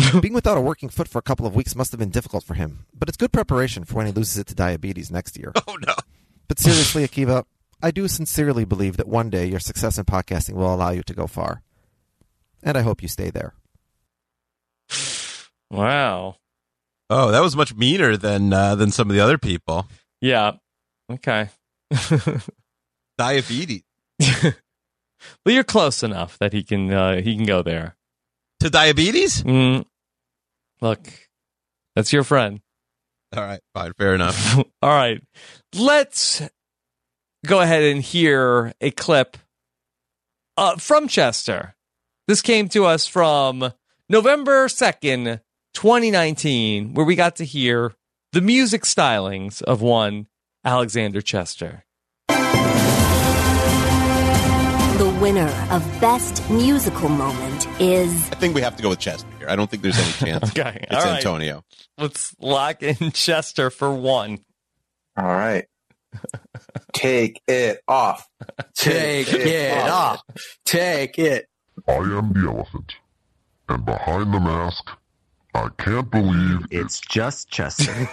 [0.20, 2.54] Being without a working foot for a couple of weeks must have been difficult for
[2.54, 5.52] him, but it's good preparation for when he loses it to diabetes next year.
[5.66, 5.94] Oh, no.
[6.48, 7.44] But seriously, Akiva,
[7.82, 11.14] I do sincerely believe that one day your success in podcasting will allow you to
[11.14, 11.62] go far.
[12.62, 13.54] And I hope you stay there.
[15.72, 16.34] Wow.
[17.08, 19.86] Oh, that was much meaner than uh, than some of the other people.
[20.20, 20.54] Yeah.
[21.08, 21.48] Okay.
[23.18, 23.82] Diabetes
[24.20, 27.96] well, you're close enough that he can uh, he can go there.
[28.60, 29.42] to diabetes.
[29.42, 29.84] Mm.
[30.80, 31.08] Look,
[31.94, 32.60] that's your friend.
[33.36, 34.58] All right, fine, fair enough.
[34.82, 35.22] All right.
[35.74, 36.42] Let's
[37.46, 39.36] go ahead and hear a clip
[40.56, 41.74] uh, from Chester.
[42.26, 43.72] This came to us from
[44.08, 45.40] November 2nd,
[45.74, 47.92] 2019, where we got to hear
[48.32, 50.26] the music stylings of one
[50.64, 51.84] Alexander Chester.
[55.32, 59.48] Winner of Best Musical Moment is I think we have to go with Chester here.
[59.48, 60.50] I don't think there's any chance.
[60.58, 61.16] Okay, It's all right.
[61.18, 61.64] Antonio.
[61.96, 64.38] Let's lock in Chester for one.
[65.16, 65.66] All right.
[66.92, 68.28] Take it off.
[68.74, 70.20] Take it off.
[70.64, 71.46] Take it.
[71.86, 72.96] I am the elephant.
[73.68, 74.90] And behind the mask,
[75.54, 77.92] I can't believe it's just Chester.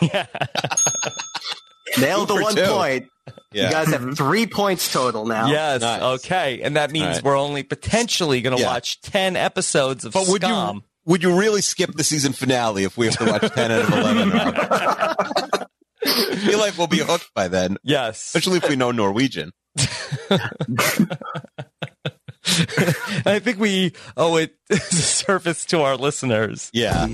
[1.99, 2.65] Nailed the Two for one two.
[2.67, 3.07] point.
[3.51, 3.65] Yeah.
[3.65, 4.11] You guys have mm-hmm.
[4.13, 5.47] three points total now.
[5.47, 5.81] Yes.
[5.83, 6.61] Okay.
[6.61, 7.23] And that means All right.
[7.23, 8.69] we're only potentially going to Yeah.
[8.69, 10.75] watch 10 episodes of But would Skam.
[10.75, 13.81] you would you really skip the season finale if we have to watch ten out
[13.81, 14.31] of eleven?
[16.05, 17.77] I feel like we'll be hooked by then.
[17.81, 18.17] Yes.
[18.17, 19.53] Especially if we know Norwegian.
[23.25, 26.69] I think we owe it as a service to our listeners.
[26.73, 27.07] Yeah.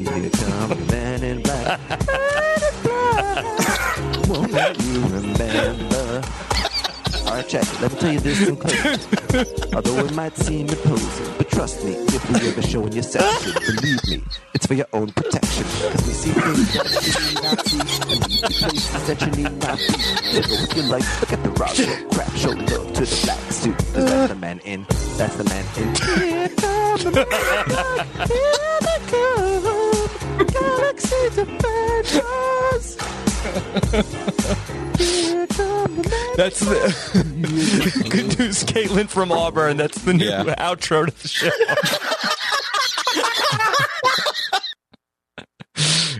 [6.13, 6.93] Here comes the man in black.
[6.93, 7.23] Won't let you remember.
[7.25, 7.81] All right, check.
[7.81, 9.73] Let me tell you this in closing.
[9.73, 14.23] Although it might seem imposing, but trust me, if you ever showing yourself, believe me,
[14.53, 15.63] it's for your own protection.
[15.63, 17.79] Because we see things that you need not see,
[18.11, 19.93] and you places that you need not be.
[20.41, 23.51] Go with your life, look at the rock, show crap, show love to the black
[23.51, 23.77] suit.
[23.77, 24.85] 'Cause that's the man in,
[25.17, 25.95] that's the man in.
[25.95, 29.65] Here come the man, here they come,
[31.39, 32.97] of banjos.
[34.97, 36.37] Here come the man.
[36.37, 39.77] That's the good news, Caitlin from Auburn.
[39.77, 40.43] That's the new Yeah.
[40.57, 41.49] outro to the show.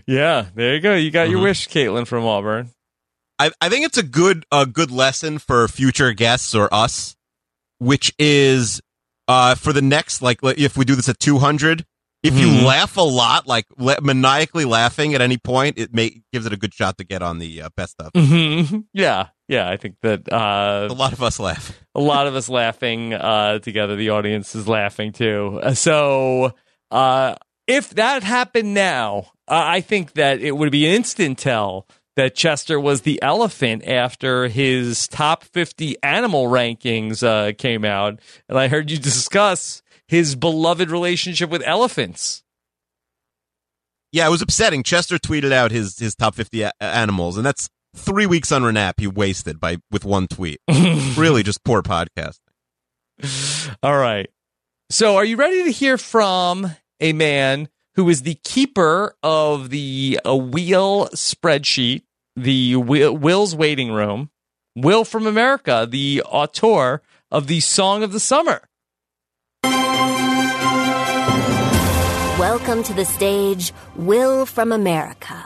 [0.07, 0.95] yeah, there you go.
[0.95, 1.43] You got your Mhm.
[1.43, 2.71] wish, Caitlin from Auburn.
[3.39, 7.15] I, I think it's a good a good lesson for future guests or us,
[7.79, 8.81] which is
[9.27, 11.85] uh for the next like if we do this at 200,
[12.23, 12.63] if you Mhm.
[12.65, 16.57] laugh a lot, like la- maniacally laughing at any point, it may gives it a
[16.57, 18.11] good shot to get on the uh, best of.
[18.15, 19.69] hmm Yeah, yeah.
[19.69, 21.77] I think that uh, A lot of us laugh.
[21.93, 23.95] a lot of us laughing uh, together.
[23.95, 25.59] The audience is laughing too.
[25.61, 26.53] Uh, So
[26.91, 27.35] uh,
[27.67, 32.35] if that happened now, uh, I think that it would be an instant tell that
[32.35, 38.19] Chester was the elephant after his top 50 animal rankings uh, came out.
[38.47, 39.81] And I heard you discuss
[40.13, 42.43] his beloved relationship with elephants.
[44.11, 44.83] Yeah, it was upsetting.
[44.83, 48.99] Chester tweeted out his his top 50 a- animals, and that's three weeks on Renap
[48.99, 50.61] he wasted by with one tweet.
[51.17, 52.37] really, just poor podcast.
[53.81, 54.29] All right.
[54.91, 60.19] So, are you ready to hear from a man who is the keeper of the
[60.23, 62.03] a wheel spreadsheet,
[62.35, 64.29] the Will, Will's waiting room?
[64.75, 68.69] Will from America, the auteur of the song of the summer.
[72.49, 75.45] Welcome to the stage, Will from America.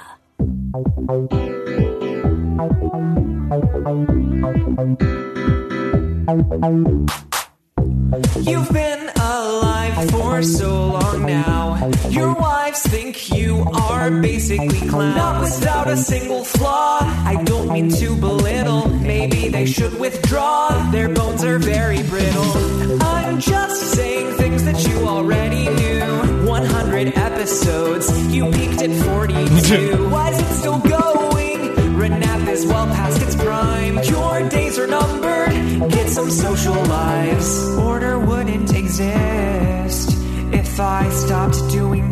[8.42, 11.92] You've been alive for so long now.
[12.10, 15.16] Your wives think you are basically clowns.
[15.16, 17.02] Not without a single flaw.
[17.04, 18.90] I don't mean to belittle.
[18.90, 20.90] Maybe they should withdraw.
[20.90, 23.04] Their bones are very brittle.
[23.04, 26.27] I'm just saying things that you already knew.
[26.60, 28.06] 100 episodes.
[28.34, 30.10] You peaked at 42.
[30.10, 31.60] Why is it still going?
[31.96, 34.00] Renap is well past its prime.
[34.04, 35.92] Your days are numbered.
[35.92, 37.78] Get some social lives.
[37.78, 40.18] Order wouldn't exist
[40.52, 42.07] if I stopped doing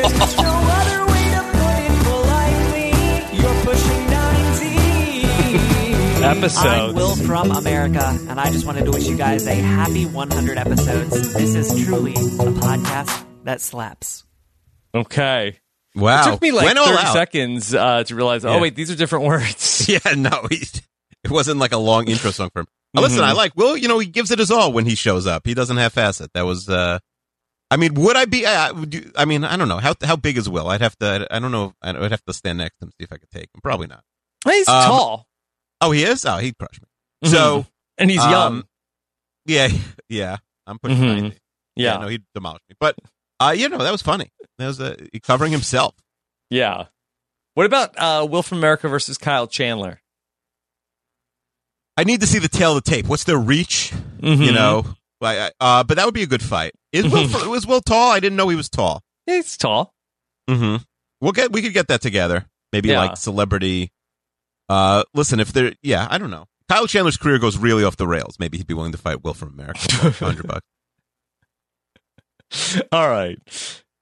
[6.30, 6.68] episode.
[6.68, 10.58] I'm Will from America, and I just wanted to wish you guys a happy 100
[10.58, 11.34] episodes.
[11.34, 14.24] This is truly a podcast that slaps.
[14.94, 15.58] Okay.
[15.94, 16.22] Wow.
[16.22, 18.56] It took me like Went 30 seconds uh, to realize, oh, yeah.
[18.56, 19.68] oh, wait, these are different words.
[19.88, 20.82] Yeah, no, it
[21.30, 22.66] wasn't like a long intro song for him.
[22.66, 23.00] Mm-hmm.
[23.00, 23.36] Listen, I mm-hmm.
[23.36, 25.46] like Will, you know, he gives it his all when he shows up.
[25.46, 26.32] He doesn't have facet.
[26.34, 27.00] That was uh,
[27.70, 28.44] I mean, would I be?
[28.46, 30.68] I, would you, I mean, I don't know how how big is Will.
[30.68, 31.26] I'd have to.
[31.30, 31.74] I don't know.
[31.82, 33.60] I'd have to stand next to him see if I could take him.
[33.62, 34.02] Probably not.
[34.44, 35.26] He's Um, tall.
[35.80, 36.24] Oh, he is.
[36.24, 36.88] Oh, he'd crush me.
[37.28, 37.30] Mhm.
[37.32, 37.66] So,
[37.96, 38.64] And he's um, young.
[39.46, 39.68] Yeah,
[40.08, 40.36] yeah.
[40.66, 41.20] I'm pushing Mhm.
[41.22, 41.38] ninety.
[41.76, 41.98] Yeah.
[41.98, 42.74] no, he'd demolish me.
[42.80, 42.96] But,
[43.38, 44.30] uh, you know, that was funny.
[44.58, 45.94] That was uh, covering himself.
[46.50, 46.86] Yeah.
[47.54, 50.00] What about uh, Will from America versus Kyle Chandler?
[51.96, 53.06] I need to see the tail of the tape.
[53.06, 53.92] What's their reach?
[54.20, 54.44] Mhm.
[54.44, 54.84] You know,
[55.20, 56.74] like, uh, but that would be a good fight.
[56.92, 58.10] Is Will was Will tall?
[58.10, 59.02] I didn't know he was tall.
[59.26, 59.94] He's tall.
[60.48, 60.82] Mm-hmm.
[61.20, 62.46] We'll get we could get that together.
[62.72, 63.00] Maybe Yeah.
[63.00, 63.92] like celebrity.
[64.68, 66.46] Uh, listen, if they're yeah, I don't know.
[66.68, 68.36] Kyle Chandler's career goes really off the rails.
[68.38, 69.80] Maybe he'd be willing to fight Will from America.
[70.12, 70.66] for Hundred bucks.
[72.92, 73.38] All right.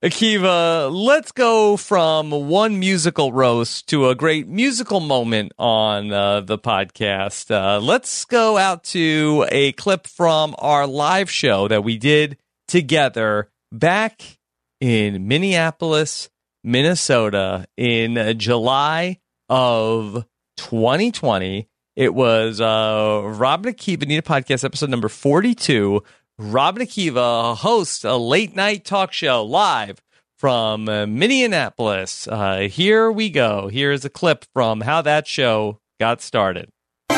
[0.03, 6.57] Akiva, let's go from one musical roast to a great musical moment on uh, the
[6.57, 7.51] podcast.
[7.51, 12.37] Uh, let's go out to a clip from our live show that we did
[12.69, 14.39] together back
[14.81, 16.31] in Minneapolis,
[16.63, 19.19] Minnesota in July
[19.49, 20.25] of
[20.59, 21.67] 2020.
[21.97, 26.05] It was uh, Rob Akiva Need a Podcast episode number 42.
[26.39, 30.01] Rob Akiva host a late night talk show live
[30.37, 32.29] from Minneapolis.
[32.29, 33.67] Uh, here we go.
[33.67, 36.69] Here's a clip from how that show got started.
[37.09, 37.17] The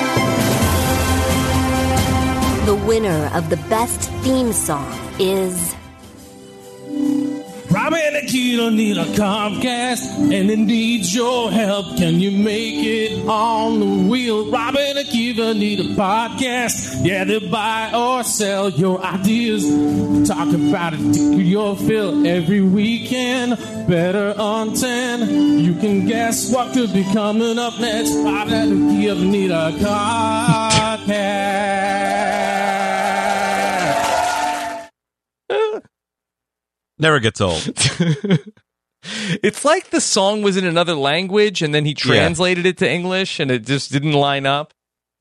[2.87, 5.75] winner of the best theme song is
[7.71, 11.97] Robbie and Akiva need a Comcast, and it needs your help.
[11.99, 14.51] Can you make it on the wheel?
[14.51, 17.05] Robbie and Akiva need a podcast.
[17.07, 19.65] Yeah, they buy or sell your ideas.
[20.27, 23.57] Talk about it to your fill every weekend.
[23.87, 25.61] Better on 10.
[25.61, 28.15] You can guess what could be coming up next.
[28.17, 31.51] Robbie and Akiva need a podcast.
[37.01, 37.63] Never gets old.
[39.43, 43.41] It's like the song was in another language and then he translated it to English
[43.41, 44.75] and it just didn't line up.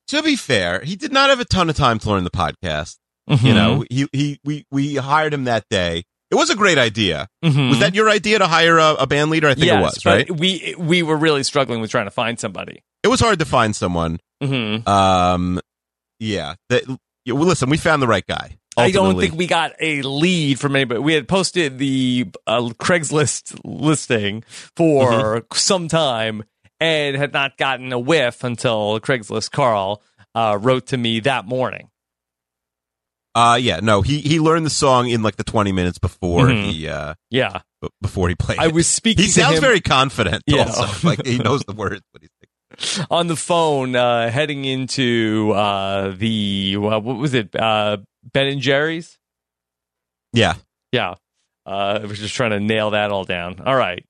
[0.09, 2.97] to be fair, he did not have a ton of time to learn the podcast.
[3.29, 3.43] Mhm.
[3.43, 6.03] You know, he he we we hired him that day.
[6.29, 7.27] It was a great idea.
[7.45, 7.69] Mhm.
[7.69, 9.47] Was that your idea to hire a, a band leader?
[9.47, 10.31] I think yes, it was, but right?
[10.39, 12.83] We we were really struggling with trying to find somebody.
[13.03, 14.19] It was hard to find someone.
[14.43, 14.85] Mhm.
[14.85, 15.61] Um,
[16.19, 16.55] yeah.
[16.67, 16.83] That,
[17.25, 18.57] well, listen, we found the right guy.
[18.79, 20.99] I don't think we got a lead from anybody.
[20.99, 24.43] We had posted the uh, Craigslist listing
[24.75, 25.55] for Mm-hmm.
[25.55, 26.43] some time
[26.79, 30.01] and had not gotten a whiff until Craigslist Carl
[30.35, 31.89] uh, wrote to me that morning.
[33.35, 36.71] Uh, yeah, no, he he learned the song in like the twenty minutes before Mhm.
[36.71, 37.61] he uh Yeah.
[37.81, 38.57] b- before he played.
[38.59, 39.23] I was speaking.
[39.23, 40.43] He sounds him- very confident.
[40.47, 40.63] Yeah.
[40.63, 42.01] also, like he knows the words.
[42.11, 42.31] But he's
[43.11, 47.97] on the phone uh, heading into uh, the uh, what was it uh,
[48.33, 49.17] Ben and Jerry's?
[50.33, 50.53] yeah.
[50.91, 51.15] Yeah,
[51.67, 53.61] uh, I was just trying to nail that all down.
[53.65, 54.03] All right,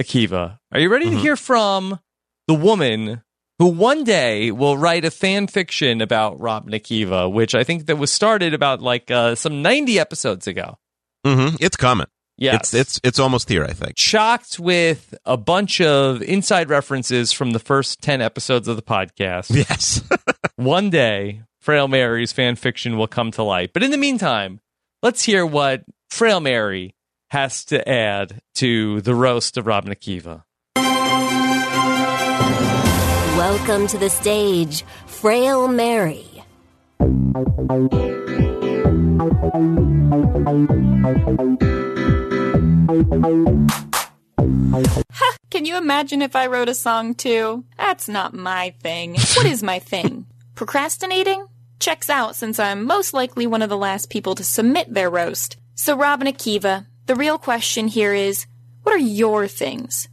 [0.00, 1.20] Akiva, are you ready to Mhm.
[1.20, 1.98] hear from
[2.46, 3.22] the woman
[3.58, 7.86] who one day will write a fan fiction about Rob and Akiva, which I think
[7.86, 10.78] that was started about like uh, some ninety episodes ago.
[11.24, 12.06] hmm It's coming.
[12.36, 12.74] Yes.
[12.74, 13.64] it's it's it's almost here.
[13.64, 13.94] I think.
[13.96, 19.54] Shocked with a bunch of inside references from the first 10 episodes of the podcast.
[19.64, 20.02] Yes.
[20.56, 23.72] One day, Frail Mary's fan fiction will come to light.
[23.72, 24.60] But in the meantime,
[25.02, 26.94] let's hear what Frail Mary
[27.30, 30.42] has to add to the roast of Rob and Akiva.
[33.36, 36.24] Welcome to the stage, Frail Mary.
[45.50, 47.64] Can you imagine if I wrote a song too?
[47.78, 49.14] That's not my thing.
[49.36, 50.26] What is my thing?
[50.54, 51.46] Procrastinating?
[51.80, 55.56] Checks out since I'm most likely one of the last people to submit their roast.
[55.74, 58.46] So, Rob and Akiva, the real question here is
[58.82, 60.08] what are your things?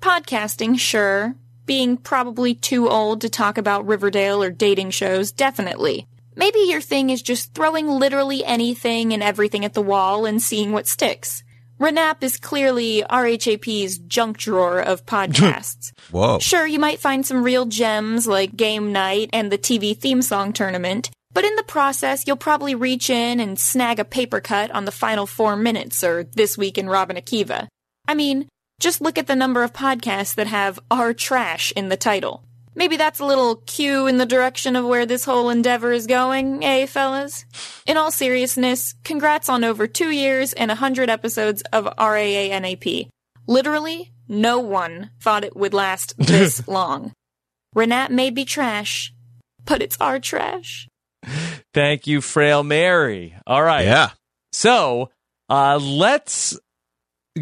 [0.00, 1.36] Podcasting, sure.
[1.64, 6.08] Being probably too old to talk about Riverdale or dating shows, definitely.
[6.34, 10.72] Maybe your thing is just throwing literally anything and everything at the wall and seeing
[10.72, 11.44] what sticks.
[11.78, 15.92] Renap is clearly RHAP's junk drawer of podcasts.
[16.10, 16.38] Whoa.
[16.38, 20.52] Sure, you might find some real gems like Game Night and the TV theme song
[20.52, 24.86] tournament, but in the process, you'll probably reach in and snag a paper cut on
[24.86, 27.68] the final four minutes or This Week in Rob and Akiva.
[28.08, 28.48] I mean,
[28.80, 32.45] just look at the number of podcasts that have our trash in the title.
[32.76, 36.62] Maybe that's a little cue in the direction of where this whole endeavor is going,
[36.62, 37.46] eh, fellas?
[37.86, 43.08] In all seriousness, congrats on over two years and a hundred episodes of RAANAP.
[43.46, 47.12] Literally, no one thought it would last this long.
[47.74, 49.14] Renap may be trash,
[49.64, 50.86] but it's our trash.
[51.72, 53.34] Thank you, Frail Mary.
[53.46, 53.86] All right.
[53.86, 54.10] Yeah.
[54.52, 55.10] So
[55.48, 56.58] uh, let's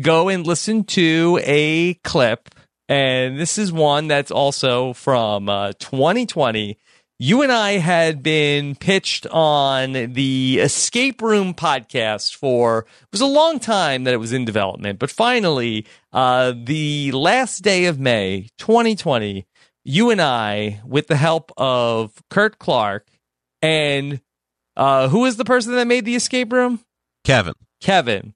[0.01, 2.54] go and listen to a clip.
[2.89, 6.79] And this is one that's also from uh, 2020.
[7.19, 13.27] You and I had been pitched on the Escape Room podcast for it was a
[13.27, 18.49] long time that it was in development, but finally, uh, the last day of May
[18.59, 19.47] 2020,
[19.85, 23.07] you and I, with the help of Kurt Clark
[23.63, 24.21] and
[24.77, 26.81] uh, who is the person that made the escape room?
[27.25, 27.55] Kevin.
[27.81, 28.35] Kevin.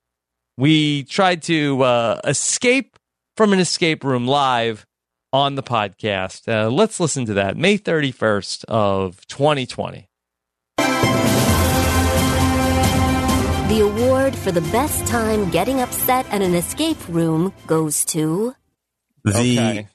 [0.56, 2.97] We tried to uh, escape
[3.38, 4.84] from an escape room live
[5.32, 6.48] on the podcast.
[6.48, 7.56] Uh, let's listen to that.
[7.56, 10.08] May 31st of 2020.
[13.68, 18.56] The award for the best time getting upset at an escape room goes to.
[19.22, 19.86] The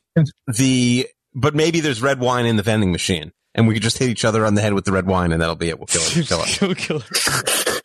[0.48, 4.08] the but maybe there's red wine in the vending machine, and we could just hit
[4.08, 5.78] each other on the head with the red wine, and that'll be it.
[5.78, 5.88] We'll.
[5.88, 6.62] Kill it.
[6.62, 7.84] We'll kill it.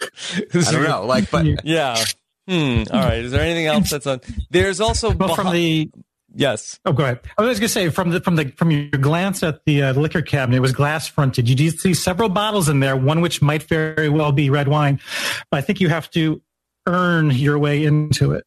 [0.68, 1.96] I don't know, like, but yeah.
[2.48, 2.84] Hmm.
[2.90, 3.18] All right.
[3.18, 4.20] Is there anything else that's on?
[4.50, 5.90] There's also Well, from the
[6.34, 6.80] yes.
[6.86, 7.20] Oh, go ahead.
[7.36, 9.92] I was going to say from the from the from your glance at the uh,
[9.92, 11.48] liquor cabinet, it was glass fronted.
[11.48, 14.98] You did see several bottles in there, one which might very well be red wine.
[15.50, 16.40] But I think you have to
[16.86, 18.44] earn your way into it.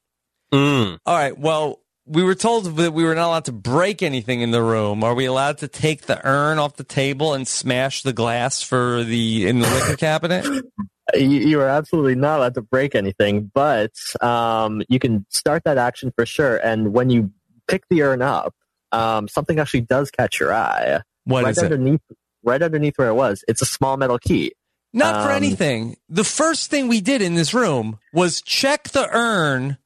[0.52, 0.98] Mm.
[1.06, 1.38] All right.
[1.38, 5.04] Well, we were told that we were not allowed to break anything in the room.
[5.04, 9.04] Are we allowed to take the urn off the table and smash the glass for
[9.04, 10.66] the in the liquor cabinet?
[11.16, 15.78] You, you are absolutely not allowed to break anything, but um, you can start that
[15.78, 16.58] action for sure.
[16.58, 17.32] And when you
[17.68, 18.54] pick the urn up,
[18.92, 21.02] um, something actually does catch your eye.
[21.26, 21.66] What right is it?
[21.66, 22.02] underneath,
[22.44, 24.54] Right underneath where it was, it's a small metal key.
[24.94, 25.96] Not for Um, anything.
[26.10, 29.78] The first thing we did in this room was check the urn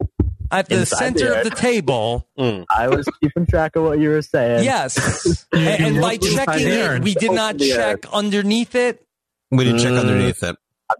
[0.51, 1.55] at the center the of the urn.
[1.57, 2.27] table.
[2.69, 4.63] I was keeping track of what you were saying.
[4.63, 5.45] Yes.
[5.53, 7.75] and, and by checking it, we did not Open urn.
[7.75, 9.05] check underneath it.
[9.51, 9.99] we didn't check Mm.
[9.99, 10.55] underneath it.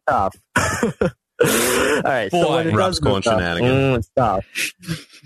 [0.08, 0.36] Tough.
[1.42, 2.56] All right, so Boy.
[2.56, 3.72] when it Rob's does going shenanigans.
[3.72, 4.46] mm, it's tough.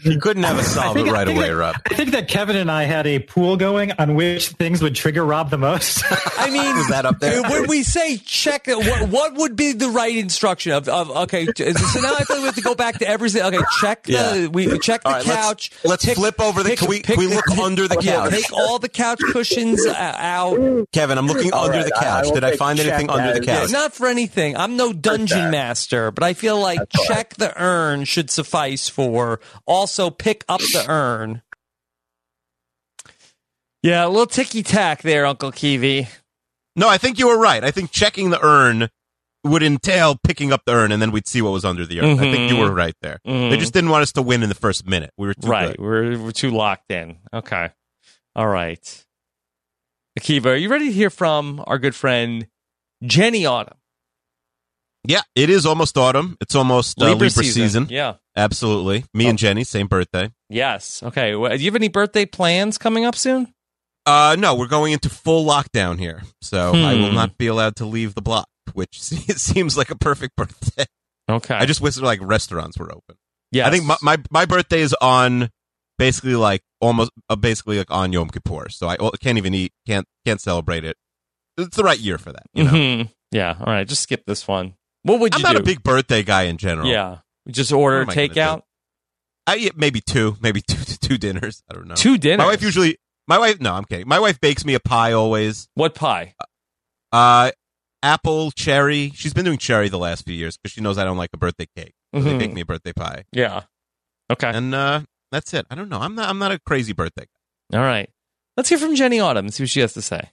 [0.04, 1.76] You couldn't have a solve it think- I right away, that- Rob.
[1.90, 5.26] I think that Kevin and I had a pool going on which things would trigger
[5.26, 6.04] Rob the most.
[6.38, 7.42] I mean, Is that up there?
[7.44, 11.46] when we say check, what, what would be the right instruction of, of okay?
[11.56, 13.42] So now I feel we have to go back to everything.
[13.42, 13.60] okay.
[13.82, 14.48] Check the Yeah.
[14.48, 15.72] we check the All right, let's- couch.
[15.84, 17.98] let's pick- flip over the- pick- can we- pick can we the- look under the
[18.02, 18.32] yeah, couch?
[18.32, 20.88] Take all the couch cushions uh, out.
[20.94, 22.34] Kevin, I'm looking All under right, the I- I couch.
[22.34, 23.72] Did I find anything check under the as- Yeah, couch?
[23.72, 24.56] not for anything.
[24.58, 29.40] I'm no dungeon master, but I feel like check the urn should suffice for
[29.90, 31.42] also pick up the urn.
[33.82, 36.08] Yeah, a little ticky tack there, Uncle Kiwi.
[36.76, 37.64] No, I think you were right.
[37.64, 38.90] I think checking the urn
[39.46, 42.20] would entail picking up the urn, and then we'd see what was under the urn.
[42.20, 42.60] I think you Mhm.
[42.60, 43.20] were right there.
[43.26, 43.50] Mhm.
[43.50, 45.12] They just didn't want us to win in the first minute.
[45.18, 45.70] We were too right.
[45.76, 45.80] good.
[45.80, 47.18] We're we're too locked in.
[47.34, 47.70] Okay.
[48.36, 49.06] All right.
[50.20, 52.48] Akiva, are you ready to hear from our good friend
[53.04, 53.78] Jenny Autumn?
[55.08, 56.38] Yeah, it is almost autumn.
[56.42, 57.64] It's almost uh, Libra Libra, season.
[57.64, 57.88] season.
[57.90, 58.16] Yeah.
[58.44, 59.06] Absolutely.
[59.14, 60.32] Me and Jenny, same birthday.
[60.50, 61.04] Yes.
[61.04, 61.36] Okay.
[61.36, 63.54] Well, do you have any birthday plans coming up soon?
[64.06, 67.16] Uh, no, we're going into full lockdown here, so I will Hmm.
[67.16, 70.86] not be allowed to leave the block, which it seems like a perfect birthday.
[71.30, 71.54] Okay.
[71.54, 73.18] I just wish like restaurants were open.
[73.52, 73.68] Yeah.
[73.68, 75.50] I think my, my my birthday is on
[76.00, 80.08] basically like almost uh, basically like on Yom Kippur, so I can't even eat, can't
[80.26, 80.96] can't celebrate it.
[81.58, 82.46] It's the right year for that.
[82.54, 83.10] You know, Mhm.
[83.32, 83.56] Yeah.
[83.60, 83.88] All right.
[83.88, 84.74] Just skip this one.
[85.04, 85.62] What would you I'm not do?
[85.62, 86.88] a big birthday guy in general.
[86.88, 87.18] Yeah.
[87.46, 88.62] We just order I takeout.
[89.48, 91.64] I eat maybe two, maybe two two dinners.
[91.70, 91.96] I don't know.
[91.96, 92.40] Two dinners?
[92.40, 92.98] My wife usually.
[93.28, 93.60] My wife.
[93.62, 94.08] No, I'm kidding.
[94.08, 95.68] My wife bakes me a pie always.
[95.76, 96.34] What pie?
[97.12, 97.52] Uh,
[98.04, 99.12] apple, cherry.
[99.16, 101.38] She's been doing cherry the last few years because she knows I don't like a
[101.38, 101.94] birthday cake.
[102.14, 102.40] So they Mhm.
[102.40, 103.64] bake me a birthday pie, Yeah.
[104.32, 104.50] Okay.
[104.50, 105.02] and uh,
[105.32, 105.66] that's it.
[105.70, 106.00] I don't know.
[106.00, 106.28] I'm not.
[106.30, 107.26] I'm not a crazy birthday.
[107.72, 107.78] guy.
[107.80, 108.10] All right.
[108.58, 110.30] Let's hear from Jenny Autumn and see what she has to say.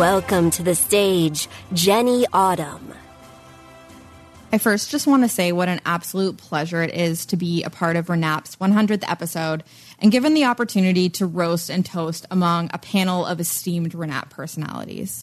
[0.00, 2.94] Welcome to the stage, Jenny Autumn.
[4.50, 7.68] I first just want to say what an absolute pleasure it is to be a
[7.68, 9.62] part of Renap's 100th episode
[9.98, 15.22] and given the opportunity to roast and toast among a panel of esteemed Renap personalities.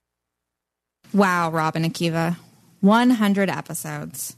[1.12, 2.38] Wow, Rob and Akiva,
[2.82, 4.36] 100 episodes.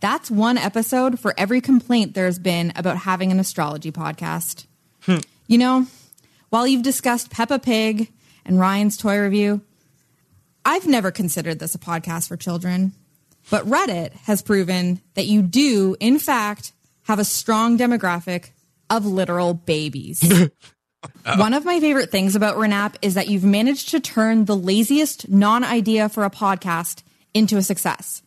[0.00, 4.66] That's one episode for every complaint there's been about having an astrology podcast.
[5.04, 5.20] Hmm.
[5.46, 5.86] You know,
[6.50, 8.12] while you've discussed Peppa Pig
[8.44, 9.62] and Ryan's toy review,
[10.64, 12.92] I've never considered this a podcast for children.
[13.50, 16.72] But Reddit has proven that you do, in fact,
[17.04, 18.50] have a strong demographic
[18.90, 20.22] of literal babies.
[21.36, 25.28] One of my favorite things about Renap is that you've managed to turn the laziest
[25.28, 28.22] non idea for a podcast into a success.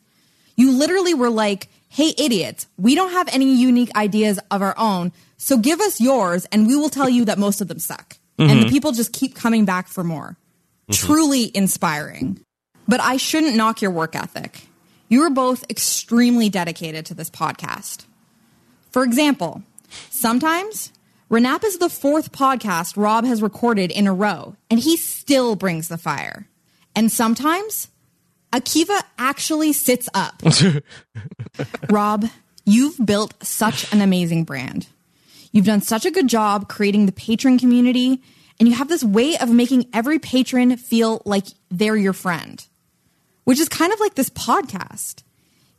[0.56, 5.12] You literally were like, hey, idiots, we don't have any unique ideas of our own,
[5.38, 8.18] so give us yours and we will tell you that most of them suck.
[8.40, 8.70] And the Mhm.
[8.70, 10.36] people just keep coming back for more.
[10.90, 11.06] Mm-hmm.
[11.06, 12.40] Truly inspiring.
[12.88, 14.68] But I shouldn't knock your work ethic.
[15.08, 18.06] You are both extremely dedicated to this podcast.
[18.92, 19.64] For example,
[20.10, 20.92] sometimes
[21.30, 25.88] Renap is the fourth podcast Rob has recorded in a row, and he still brings
[25.88, 26.48] the fire.
[26.96, 27.90] And sometimes
[28.52, 30.44] Akiva actually sits up.
[31.90, 32.26] Rob,
[32.66, 34.88] you've built such an amazing brand.
[35.52, 38.22] You've done such a good job creating the patron community,
[38.60, 42.66] and you have this way of making every patron feel like they're your friend,
[43.44, 45.24] which is kind of like this podcast.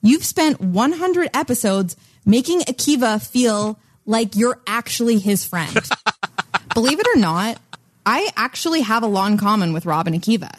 [0.02, 1.96] You've spent 100 episodes
[2.26, 5.78] making Akiva feel like you're actually his friend.
[6.74, 7.58] Believe it or not,
[8.04, 10.58] I actually have a lot in common with Rob and Akiva.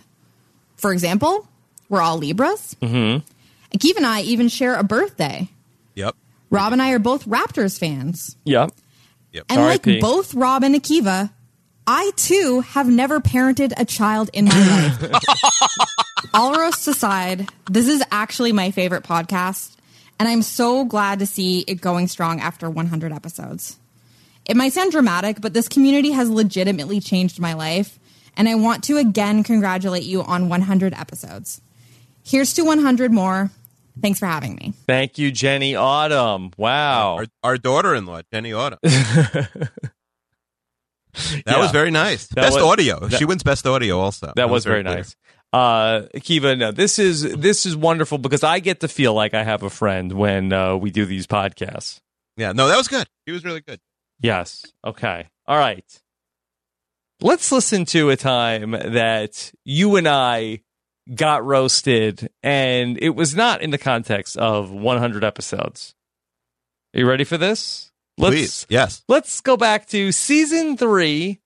[0.78, 1.48] For example,
[1.90, 2.76] we're all Libras.
[2.82, 3.26] Mm-hmm.
[3.78, 5.50] Akiva and I even share a birthday.
[5.96, 6.16] Yep.
[6.50, 8.36] Rob and I are both Raptors fans.
[8.46, 8.72] Yep.
[9.34, 9.46] Yep.
[9.50, 11.32] And like both Rob and Akiva,
[11.88, 15.12] I too have never parented a child in my life.
[16.34, 19.76] All roasts aside, this is actually my favorite podcast,
[20.20, 23.78] and I'm so glad to see it going strong after 100 episodes.
[24.46, 28.00] It might sound dramatic, but this community has legitimately changed my life,
[28.36, 31.62] and I want to again congratulate you on 100 episodes.
[32.24, 33.52] Here's to 100 more.
[34.02, 34.74] Thanks for having me.
[34.88, 36.52] Thank you, Jenny Autumn.
[36.58, 37.18] Wow.
[37.18, 38.80] Our, our daughter-in-law, Jenny Autumn.
[41.16, 41.58] that Yeah.
[41.60, 42.28] was very nice.
[42.28, 43.00] That best was- audio.
[43.08, 44.34] that- she wins best audio also.
[44.36, 44.98] That was very clear.
[44.98, 45.16] nice.
[45.54, 49.44] Uh, Kiva, no, this is this is wonderful because I get to feel like I
[49.44, 52.02] have a friend when uh, we do these podcasts.
[52.36, 53.08] Yeah, no, that was good.
[53.26, 53.80] He was really good.
[54.20, 54.66] Yes.
[54.84, 55.28] Okay.
[55.48, 55.86] All right.
[57.22, 60.62] Let's listen to a time that you and I
[61.14, 65.96] got roasted, and it was not in the context of 100 episodes.
[66.94, 67.92] Are you ready for this?
[68.18, 69.04] Please, yes.
[69.08, 71.42] Let's go back to season three,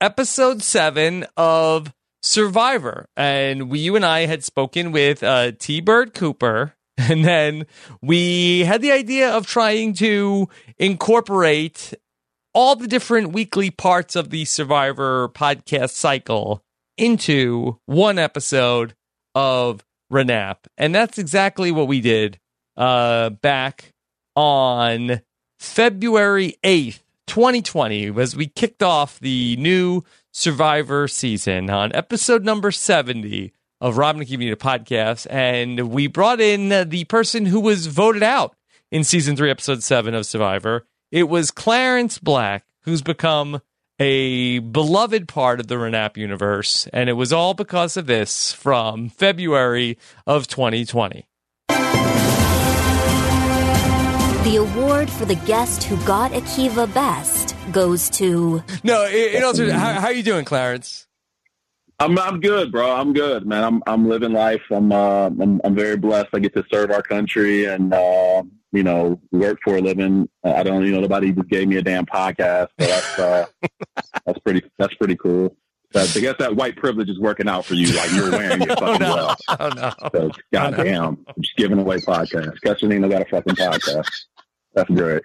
[0.00, 1.92] episode seven of
[2.22, 3.06] Survivor.
[3.16, 6.74] And we, you and I had spoken with uh, T Bird Cooper.
[6.96, 7.66] And then
[8.00, 10.48] we had the idea of trying to
[10.78, 11.92] incorporate
[12.54, 16.62] all the different weekly parts of the Survivor podcast cycle
[16.96, 18.94] into one episode
[19.34, 20.58] of Renap.
[20.78, 22.38] And that's exactly what we did
[22.76, 23.92] uh, back
[24.36, 25.20] on
[25.64, 33.52] February 8th, 2020, as we kicked off the new Survivor season on episode number 70
[33.80, 35.26] of Rob and Akiva podcast.
[35.30, 38.54] And we brought in the person who was voted out
[38.92, 40.86] in season three, episode seven of Survivor.
[41.10, 43.60] It was Clarence Black, who's become
[43.98, 46.86] a beloved part of the Renap universe.
[46.92, 51.26] And it was all because of this from February of 2020.
[54.44, 58.62] The award for the guest who got Akiva best goes to.
[58.82, 61.06] No, in also, how, how you doing, Clarence?
[61.98, 62.90] I'm I'm good, bro.
[62.92, 63.64] I'm good, man.
[63.64, 64.60] I'm I'm living life.
[64.70, 66.28] I'm uh I'm I'm very blessed.
[66.34, 68.42] I get to serve our country and uh
[68.72, 70.28] you know work for a living.
[70.44, 73.46] Uh, I don't you know nobody just gave me a damn podcast, so that's uh
[74.26, 75.56] that's pretty that's pretty cool.
[75.92, 77.86] That, I guess that white privilege is working out for you.
[77.96, 79.36] Like you're wearing it fucking well.
[79.48, 79.92] Oh no!
[80.12, 82.58] So, goddamn, I'm just giving away podcasts.
[82.62, 84.10] Castellino got a fucking podcast.
[84.74, 85.22] That's great.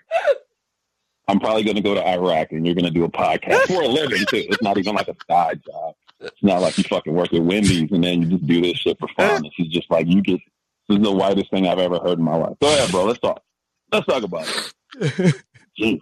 [1.27, 3.83] I'm probably going to go to Iraq and you're going to do a podcast for
[3.83, 4.45] a living too.
[4.49, 5.95] It's not even like a side job.
[6.19, 8.97] It's not like you fucking work at Wendy's and then you just do this shit
[8.99, 9.43] for fun.
[9.43, 10.39] This is just like you get.
[10.87, 12.57] This is the whitest thing I've ever heard in my life.
[12.59, 13.05] Go ahead, bro.
[13.05, 13.43] Let's talk.
[13.91, 16.01] Let's talk about it.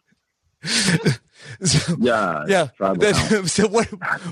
[1.61, 1.97] Jeez.
[1.99, 2.43] yeah.
[2.47, 2.67] Yeah.
[2.79, 3.87] That- so what,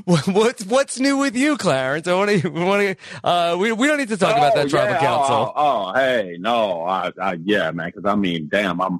[0.05, 2.07] what what's what's new with you, Clarence?
[2.07, 4.69] I want to want to uh we we don't need to talk about that Oh,
[4.69, 4.99] tribal yeah.
[4.99, 5.53] council.
[5.55, 7.91] Oh, oh, hey, no, I, I yeah, man.
[7.95, 8.99] Because I mean, damn, I'm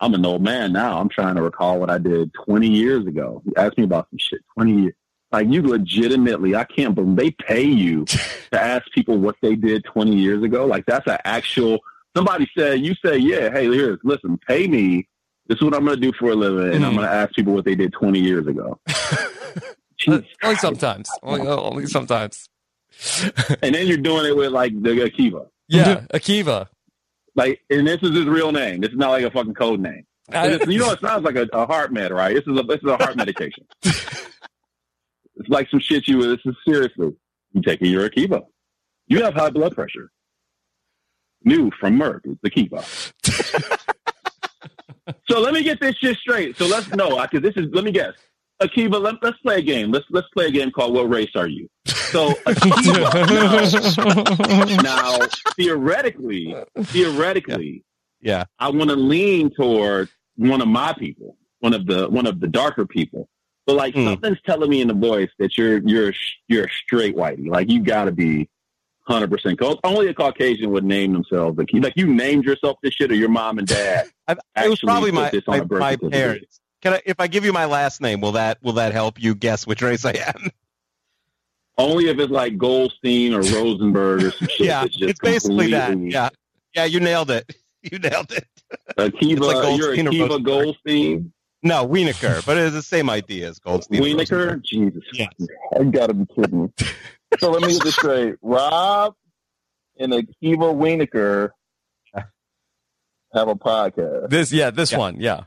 [0.00, 0.98] I'm an old man now.
[0.98, 3.40] I'm trying to recall what I did 20 years ago.
[3.44, 4.94] You asked me about some shit 20 years.
[5.30, 9.84] Like you legitimately, I can't believe they pay you to ask people what they did
[9.84, 10.66] 20 years ago.
[10.66, 11.78] Like that's an actual.
[12.14, 15.08] Somebody said you say, yeah, hey, here, listen, pay me.
[15.48, 16.96] This is what I'm going to do for a living, and I'm Mhm.
[16.98, 18.78] going to ask people what they did 20 years ago.
[20.08, 21.10] only sometimes.
[21.22, 22.48] Only, only sometimes.
[23.62, 25.46] and then you're doing it with like the Akiva.
[25.68, 26.68] Yeah, Akiva.
[27.34, 28.80] Like, and this is his real name.
[28.80, 30.04] This is not like a fucking code name.
[30.30, 32.34] I- you know, it sounds like a, a heart med, right?
[32.34, 33.64] This is a this is a heart medication.
[33.82, 36.22] it's like some shit you.
[36.22, 37.12] This is seriously.
[37.52, 38.42] You taking your Akiva.
[39.08, 40.10] You have high blood pressure.
[41.44, 43.82] New from Merck is the Akiva.
[45.28, 46.56] So let me get this shit straight.
[46.56, 47.70] So let's know because this is.
[47.72, 48.14] Let me guess.
[48.62, 49.90] Akiva, let, let's play a game.
[49.90, 53.16] Let's let's play a game called "What Race Are You?" So Akiva,
[54.82, 55.26] now, now
[55.56, 56.54] theoretically,
[56.84, 57.84] theoretically,
[58.20, 62.40] yeah, I want to lean toward one of my people, one of the one of
[62.40, 63.28] the darker people.
[63.66, 64.04] But like hmm.
[64.04, 66.12] something's telling me in the voice that you're you're
[66.48, 67.48] you're a straight whitey.
[67.48, 68.48] Like you got to be
[69.06, 69.60] hundred percent.
[69.84, 71.58] Only a Caucasian would name themselves.
[71.58, 74.06] Like you, like you named yourself this shit, or your mom and dad.
[74.28, 76.60] I, it was probably my my, my parents.
[76.82, 79.34] Can I, if I give you my last name, will that will that help you
[79.34, 80.50] guess which race I am?
[81.78, 84.66] Only if it's like Goldstein or Rosenberg or some shit.
[84.66, 85.96] yeah, it's basically that.
[85.98, 86.28] Yeah,
[86.74, 87.54] yeah, you nailed it.
[87.82, 88.46] You nailed it.
[88.96, 91.32] Akiva, like you're Akiva Goldstein.
[91.62, 94.02] No, Wienerkur, but it's the same idea as Goldstein.
[94.04, 94.62] and Wienerkur?
[94.64, 95.02] Jesus.
[95.12, 95.30] Yes.
[95.78, 96.68] I gotta be kidding me.
[97.38, 98.34] so let me get this straight.
[98.42, 99.14] Rob
[99.98, 101.50] and Akiva Wienerkur
[103.34, 104.28] have a podcast.
[104.30, 105.44] This, yeah, this one, yeah.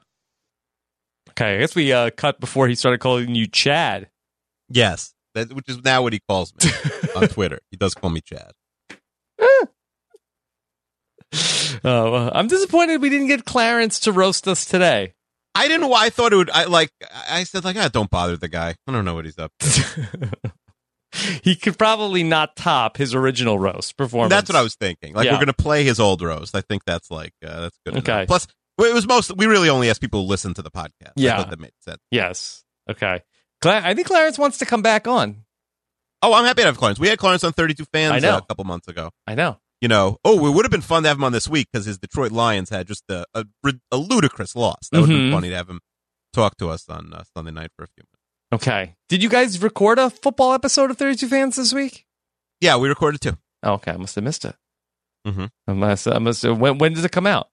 [1.32, 4.10] Okay, I guess we uh, cut before he started calling you Chad.
[4.70, 6.72] Yes, that, which is now what he calls me
[7.16, 7.60] on Twitter.
[7.72, 8.52] He does call me Chad.
[11.84, 15.14] Oh, well, I'm disappointed we didn't get Clarence to roast us today.
[15.56, 16.50] I didn't know why I thought it would.
[16.50, 16.90] I like.
[17.30, 18.76] I said like, ah, don't bother the guy.
[18.88, 19.52] I don't know what he's up.
[19.60, 20.32] to.
[21.44, 24.32] He could probably not top his original roast performance.
[24.32, 25.14] That's what I was thinking.
[25.14, 25.32] Like Yeah.
[25.34, 26.54] we're gonna play his old roast.
[26.56, 27.94] I think that's like uh, that's good.
[27.94, 28.04] enough.
[28.04, 28.26] Okay.
[28.26, 28.48] Plus,
[28.80, 29.36] it was most.
[29.38, 31.14] We really only asked people to listen to the podcast.
[31.16, 31.42] Yeah.
[31.46, 32.02] that made sense.
[32.12, 32.66] Yes.
[32.92, 33.22] Okay.
[33.62, 35.46] Cla- I think Clarence wants to come back on.
[36.22, 37.00] Oh, I'm happy to have Clarence.
[37.00, 38.36] We had Clarence on 32 fans I know.
[38.36, 39.12] uh, a couple months ago.
[39.26, 39.58] I know.
[39.82, 41.86] You know, oh, it would have been fun to have him on this week because
[41.86, 43.46] his Detroit Lions had just a, a,
[43.92, 44.88] a ludicrous loss.
[44.92, 45.24] That would have Mhm.
[45.26, 45.82] been funny to have him
[46.34, 48.68] talk to us on uh, Sunday night for a few minutes.
[48.68, 48.96] Okay.
[49.10, 52.06] Did you guys record a football episode of 32 Fans this week?
[52.62, 53.38] Yeah, we recorded too.
[53.64, 53.92] Oh, okay.
[53.92, 54.56] I must have missed it.
[55.28, 55.46] Mm-hmm.
[55.68, 57.50] I must, I must have, when, when does it come out?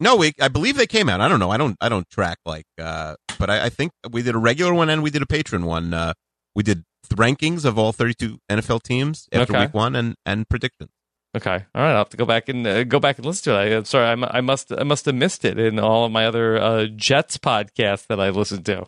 [0.00, 1.20] No, we I believe they came out.
[1.20, 1.50] I don't know.
[1.50, 4.74] I don't I don't track like uh but I, I think we did a regular
[4.74, 5.94] one and we did a patron one.
[5.94, 6.14] Uh
[6.56, 9.66] we did rankings of all 32 NFL teams after Okay.
[9.66, 10.90] week 1 and and predictions.
[11.34, 11.50] Okay.
[11.74, 11.90] All right.
[11.92, 13.72] I'll have to go back and uh, go back and listen to it.
[13.72, 14.06] I, I'm sorry.
[14.06, 17.38] I, I must I must have missed it in all of my other uh, Jets
[17.38, 18.86] podcasts that I listened to.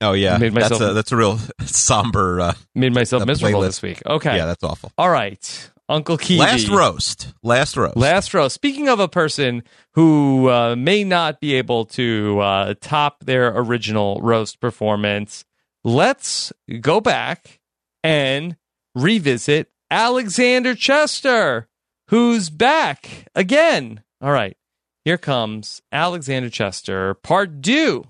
[0.00, 0.36] Oh yeah.
[0.38, 3.66] Made myself- that's a that's a real somber uh Made myself miserable playlist.
[3.66, 4.02] this week.
[4.06, 4.36] Okay.
[4.36, 4.92] Yeah, that's awful.
[4.98, 5.70] All right.
[5.90, 6.38] Uncle Kiwi.
[6.40, 7.32] Last roast.
[7.42, 7.96] Last roast.
[7.96, 8.54] Last roast.
[8.54, 9.62] Speaking of a person
[9.94, 15.46] who uh, may not be able to uh, top their original roast performance,
[15.84, 16.52] let's
[16.82, 17.58] go back
[18.04, 18.56] and
[18.94, 21.68] revisit Alexander Chester,
[22.08, 24.02] who's back again.
[24.20, 24.56] All right.
[25.04, 28.04] Here comes Alexander Chester, part two.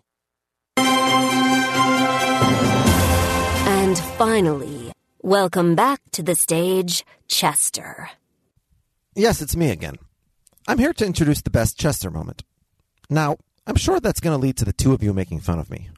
[3.69, 4.93] And finally,
[5.23, 8.11] welcome back to the stage, Chester.
[9.15, 9.97] Yes, it's me again.
[10.67, 12.45] I'm here to introduce the best Chester moment.
[13.11, 15.71] Now, I'm sure that's going to lead to the two of you making fun of
[15.71, 15.89] me.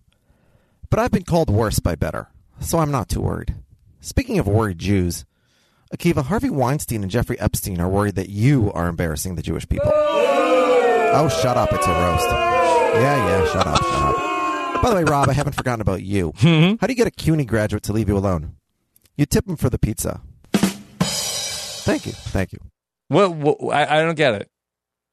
[0.91, 2.29] But I've been called worse by better,
[2.61, 3.55] so I'm not too worried.
[4.01, 5.25] Speaking of worried Jews,
[5.95, 9.91] Akiva, Harvey Weinstein and Jeffrey Epstein are worried that you are embarrassing the Jewish people.
[9.93, 11.73] Oh, shut up.
[11.73, 12.31] It's a roast.
[12.31, 14.83] Yeah, yeah, shut up, shut up.
[14.83, 16.33] By the way, Rob, I haven't forgotten about you.
[16.33, 16.77] Mm-hmm.
[16.81, 18.55] How do you get a CUNY graduate to leave you alone?
[19.17, 20.21] You tip him for the pizza.
[20.53, 22.61] Thank you, thank you.
[23.09, 24.49] What, what I, I don't get it.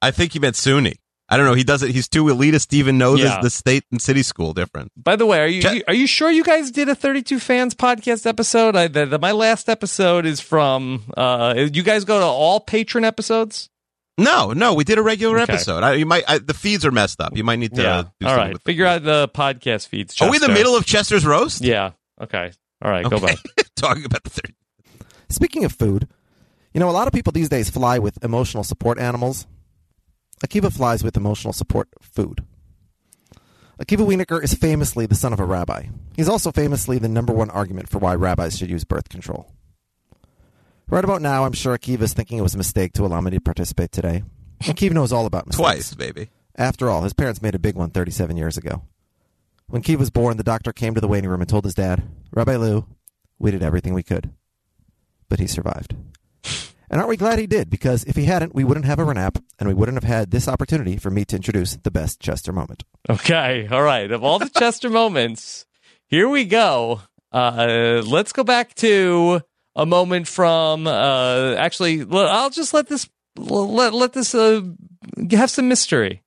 [0.02, 0.98] I think you meant SUNY.
[1.30, 1.54] I don't know.
[1.56, 1.91] He does it.
[1.91, 2.68] He's too elitist.
[2.70, 3.41] to Even knows Yeah.
[3.41, 4.91] the state and city school different.
[4.95, 8.26] By the way, are you are you sure you guys did a 32 fans podcast
[8.26, 8.76] episode?
[8.78, 11.04] I, the, the, my last episode is from.
[11.18, 13.70] Uh, you guys go to all patron episodes?
[14.18, 15.54] No, no, we did a regular Okay.
[15.54, 15.84] episode.
[15.84, 16.24] I, you might.
[16.28, 17.36] I, the feeds are messed up.
[17.38, 17.82] You might need to.
[17.82, 18.02] yeah.
[18.20, 18.54] do All something right.
[18.54, 20.20] with Figure out the podcast feeds.
[20.22, 21.62] Are we in the middle of Chester's roast?
[21.64, 21.91] Yeah.
[22.22, 22.52] Okay.
[22.82, 23.04] All right.
[23.08, 23.26] Go Okay.
[23.28, 23.38] back.
[23.76, 24.54] Talking about the third.
[25.30, 26.08] Speaking of food,
[26.74, 29.45] you know, a lot of people these days fly with emotional support animals.
[30.45, 32.43] Akiva flies with emotional support food.
[33.80, 35.88] Akiva Wienerkur is famously the son of a rabbi.
[36.15, 39.51] He's also famously the number one argument for why rabbis should use birth control.
[40.89, 43.31] Right about now, I'm sure Akiva is thinking it was a mistake to allow me
[43.31, 44.23] to participate today.
[44.61, 45.57] Akiva knows all about mistakes.
[45.57, 46.30] Twice, baby.
[46.55, 48.84] After all, his parents made a big one 37 years ago.
[49.68, 52.03] When Keith was born, the doctor came to the waiting room and told his dad,
[52.31, 52.88] Rabbi Lou,
[53.38, 54.31] we did everything we could.
[55.30, 55.95] But he survived.
[56.89, 57.69] And aren't we glad he did?
[57.69, 60.47] Because if he hadn't, we wouldn't have a Renap, and we wouldn't have had this
[60.47, 62.84] opportunity for me to introduce the best Chester moment.
[63.09, 63.68] Okay.
[63.69, 64.09] All right.
[64.09, 65.65] Of all the Chester moments,
[66.07, 67.01] here we go.
[67.31, 69.41] Uh, let's go back to
[69.76, 70.88] a moment from.
[70.88, 74.61] Uh, actually, I'll just let this let let this uh,
[75.31, 76.23] have some mystery.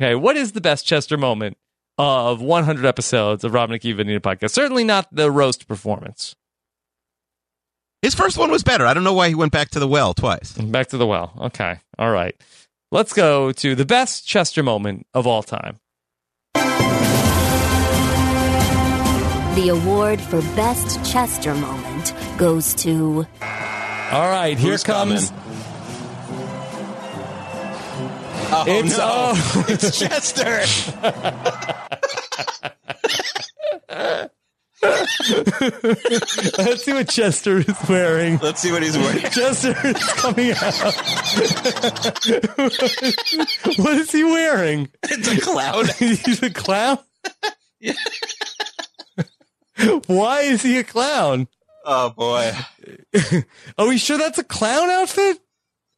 [0.00, 0.14] Okay.
[0.14, 1.56] What is the best Chester moment
[1.98, 4.50] of 100 episodes of Rob and Akiva Need a podcast?
[4.50, 6.36] Certainly not the roast performance.
[8.02, 8.84] His first one was better.
[8.84, 10.52] I don't know why he went back to the well twice.
[10.52, 11.32] Back to the well.
[11.40, 11.76] Okay.
[11.98, 12.34] All right.
[12.90, 15.78] Let's go to the best Chester moment of all time.
[19.54, 23.26] The award for Best Chester Moment goes to.
[24.10, 25.30] All right, here Who's comes.
[25.30, 25.42] coming?
[28.54, 29.04] Oh It's- no!
[29.04, 29.64] oh.
[29.68, 30.62] It's Chester.
[36.58, 38.38] Let's see what Chester is wearing.
[38.38, 39.22] Let's see what he's wearing.
[39.30, 40.74] Chester is coming out.
[43.78, 44.88] what is he wearing?
[45.04, 45.86] It's a clown.
[45.98, 46.98] He's a clown?
[47.80, 47.94] Yeah.
[50.06, 51.48] Why is he a clown?
[51.84, 52.52] Oh boy.
[53.78, 55.38] Are we sure that's a clown outfit?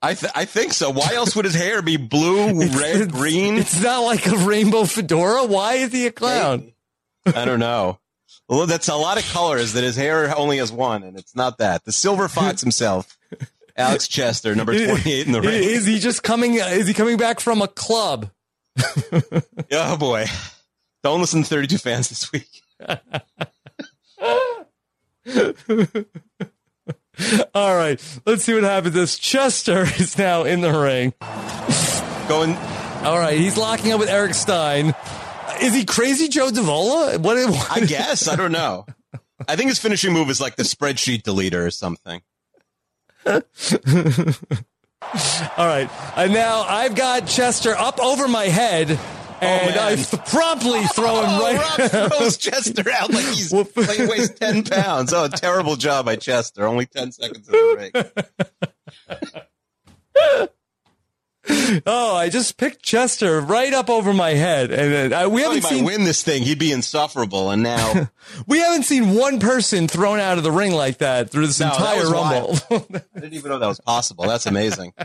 [0.01, 0.91] I th- I think so.
[0.91, 3.57] Why else would his hair be blue, red, green?
[3.57, 5.45] It's not like a rainbow fedora.
[5.47, 6.73] Why is he a clown?
[7.27, 7.99] I don't know.
[8.49, 11.59] Well, that's a lot of colors that his hair only has one, and it's not
[11.59, 11.85] that.
[11.85, 13.17] The silver fox himself,
[13.77, 15.63] Alex Chester, number twenty-eight in the ring.
[15.63, 16.55] Is he just coming?
[16.55, 18.31] Is he coming back from a club?
[19.73, 20.27] Oh boy!
[21.03, 22.63] Don't listen to thirty-two fans this week.
[27.55, 28.97] All right, let's see what happens.
[28.97, 31.15] As Chester is now in the ring.
[32.29, 32.57] Going.
[33.05, 34.95] All right, he's locking up with Eric Stein.
[35.61, 37.19] Is he crazy Joe Davola?
[37.19, 37.51] What?
[37.51, 38.87] what I guess I don't know.
[39.49, 42.23] I think his finishing move is like the spreadsheet deleter or something.
[45.57, 50.83] All right, and now I've got Chester up over my head, oh, and I promptly
[50.89, 51.79] throw him Oh, right.
[51.79, 55.13] Rob throws Chester out like he's like he weighs ten pounds.
[55.13, 56.67] Oh, terrible job by Chester.
[56.67, 57.93] Only ten seconds in the ring.
[61.87, 65.85] Oh, I just picked Chester right up over my head, and uh, we haven't seen
[65.85, 66.43] win this thing.
[66.43, 68.09] He'd be insufferable, and now
[68.47, 71.69] we haven't seen one person thrown out of the ring like that through this No,
[71.69, 72.57] entire rumble.
[72.71, 74.25] I didn't even know that was possible.
[74.27, 74.93] That's amazing.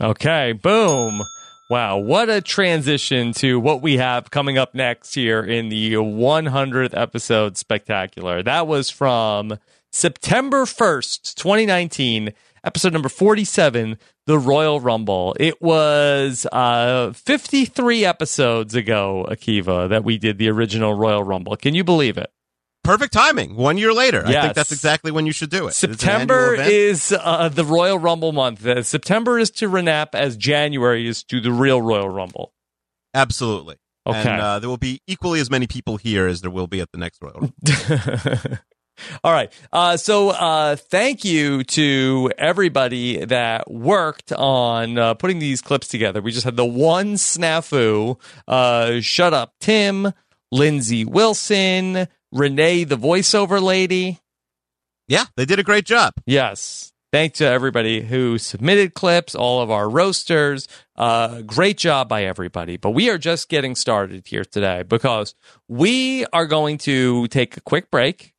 [0.00, 1.22] Okay, boom.
[1.70, 6.98] Wow, what a transition to what we have coming up next here in the 100th
[6.98, 8.42] episode spectacular.
[8.42, 9.58] That was from
[9.92, 12.32] September 1st, 2019,
[12.64, 15.36] episode number 47, The Royal Rumble.
[15.38, 21.56] It was uh 53 episodes ago, Akiva, that we did the original Royal Rumble.
[21.56, 22.30] Can you believe it?
[22.84, 23.54] Perfect timing.
[23.54, 24.24] One year later.
[24.26, 25.70] I think that's exactly when you should do it.
[25.70, 28.66] It is an September is uh, the Royal Rumble month.
[28.66, 32.52] Uh, September is to Renap as January is to the real Royal Rumble.
[33.14, 33.76] Absolutely.
[34.04, 34.18] Okay.
[34.18, 36.90] And uh, there will be equally as many people here as there will be at
[36.90, 38.58] the next Royal Rumble.
[39.24, 39.52] All right.
[39.72, 46.20] Uh, so uh, thank you to everybody that worked on uh, putting these clips together.
[46.20, 48.18] We just had the one snafu.
[48.46, 50.12] Uh, Shut up, Tim,
[50.50, 54.20] Lindsay Wilson, Renee, the voiceover lady.
[55.08, 56.14] Yeah, they did a great job.
[56.26, 56.92] Yes.
[57.12, 60.66] Thanks to everybody who submitted clips, all of our roasters.
[60.96, 62.78] Uh, great job by everybody.
[62.78, 65.34] But we are just getting started here today because
[65.68, 68.31] we are going to take a quick break.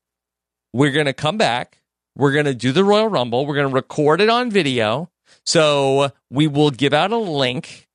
[0.73, 1.79] We're going to come back.
[2.15, 3.45] We're going to do the Royal Rumble.
[3.45, 5.09] We're going to record it on video.
[5.45, 7.87] So we will give out a link.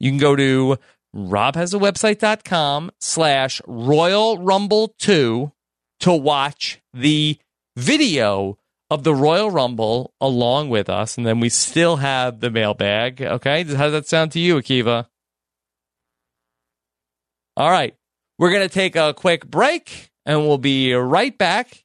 [0.00, 0.78] You can go to
[1.14, 5.52] robhasawebsite.com slash Royal Rumble 2
[6.00, 7.38] to watch the
[7.76, 8.58] video
[8.90, 11.16] of the Royal Rumble along with us.
[11.16, 13.22] And then we still have the mailbag.
[13.22, 13.64] Okay.
[13.64, 15.06] How does that sound to you, Akiva?
[17.56, 17.94] All right.
[18.38, 21.84] We're going to take a quick break and we'll be right back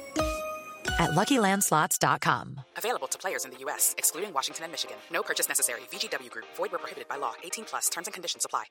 [0.99, 2.61] at luckylandslots.com.
[2.77, 4.97] Available to players in the U.S., excluding Washington and Michigan.
[5.11, 5.81] No purchase necessary.
[5.91, 7.33] VGW Group, void where prohibited by law.
[7.43, 8.65] 18 plus terms and conditions apply.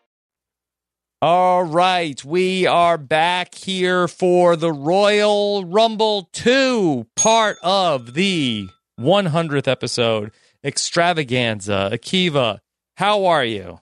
[1.23, 9.69] All right, we are back here for the Royal Rumble 2, part of the 100th
[9.69, 10.33] episode
[10.65, 11.91] extravaganza.
[11.93, 12.61] Akiva,
[12.97, 13.81] how are you?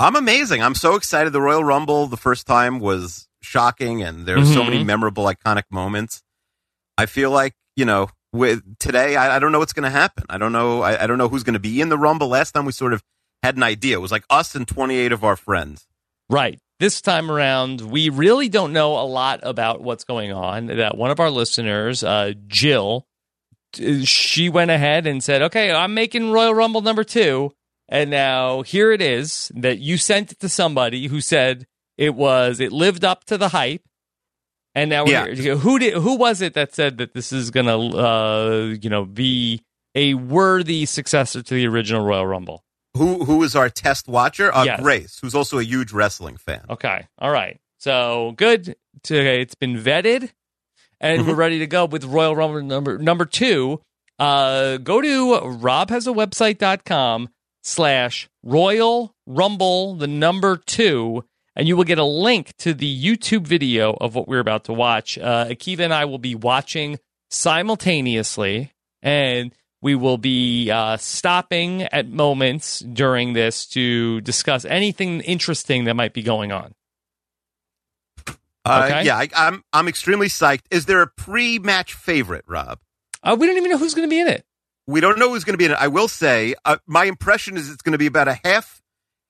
[0.00, 0.60] I'm amazing.
[0.60, 1.32] I'm so excited.
[1.32, 4.70] The Royal Rumble the first time was shocking, and there are so mm-hmm.
[4.70, 6.22] many memorable, iconic moments.
[6.98, 10.24] I feel like you know, with today, I, I don't know what's going to happen.
[10.28, 10.82] I don't know.
[10.82, 12.28] I, I don't know who's going to be in the Rumble.
[12.28, 13.02] Last time we sort of
[13.42, 13.96] had an idea.
[13.96, 15.86] It was like us and 28 of our friends.
[16.28, 16.58] Right.
[16.80, 20.66] This time around, we really don't know a lot about what's going on.
[20.66, 23.06] That one of our listeners, uh, Jill,
[24.04, 27.52] she went ahead and said, "Okay, I'm making Royal Rumble number two,
[27.88, 31.66] and now here it is that you sent it to somebody who said
[31.96, 33.82] it was it lived up to the hype,
[34.78, 35.24] And now, Yeah.
[35.26, 39.04] we're, who did who was it that said that this is gonna, uh, you know,
[39.04, 39.62] be
[39.94, 42.64] a worthy successor to the original Royal Rumble?
[42.96, 44.54] Who who is our test watcher?
[44.54, 44.80] Uh, Yes.
[44.80, 46.62] Grace, who's also a huge wrestling fan.
[46.70, 47.58] Okay, all right.
[47.78, 48.76] So good.
[49.04, 50.30] To, it's been vetted,
[51.00, 51.28] and Mm-hmm.
[51.30, 53.80] we're ready to go with Royal Rumble number number two.
[54.18, 55.38] Uh, go to
[56.18, 57.28] robhasawebsite.com
[57.62, 61.24] slash Royal Rumble the number two,
[61.58, 64.72] and you will get a link to the YouTube video of what we're about to
[64.72, 65.18] watch.
[65.18, 68.72] Uh, Akiva and I will be watching simultaneously,
[69.02, 69.52] and
[69.82, 76.14] we will be uh, stopping at moments during this to discuss anything interesting that might
[76.14, 76.74] be going on.
[78.64, 79.04] Uh, Okay.
[79.04, 80.64] Yeah, I, I'm I'm extremely psyched.
[80.70, 82.78] Is there a pre-match favorite, Rob?
[83.22, 84.44] Uh, we don't even know who's going to be in it.
[84.86, 85.78] We don't know who's going to be in it.
[85.80, 88.80] I will say, uh, my impression is it's going to be about a half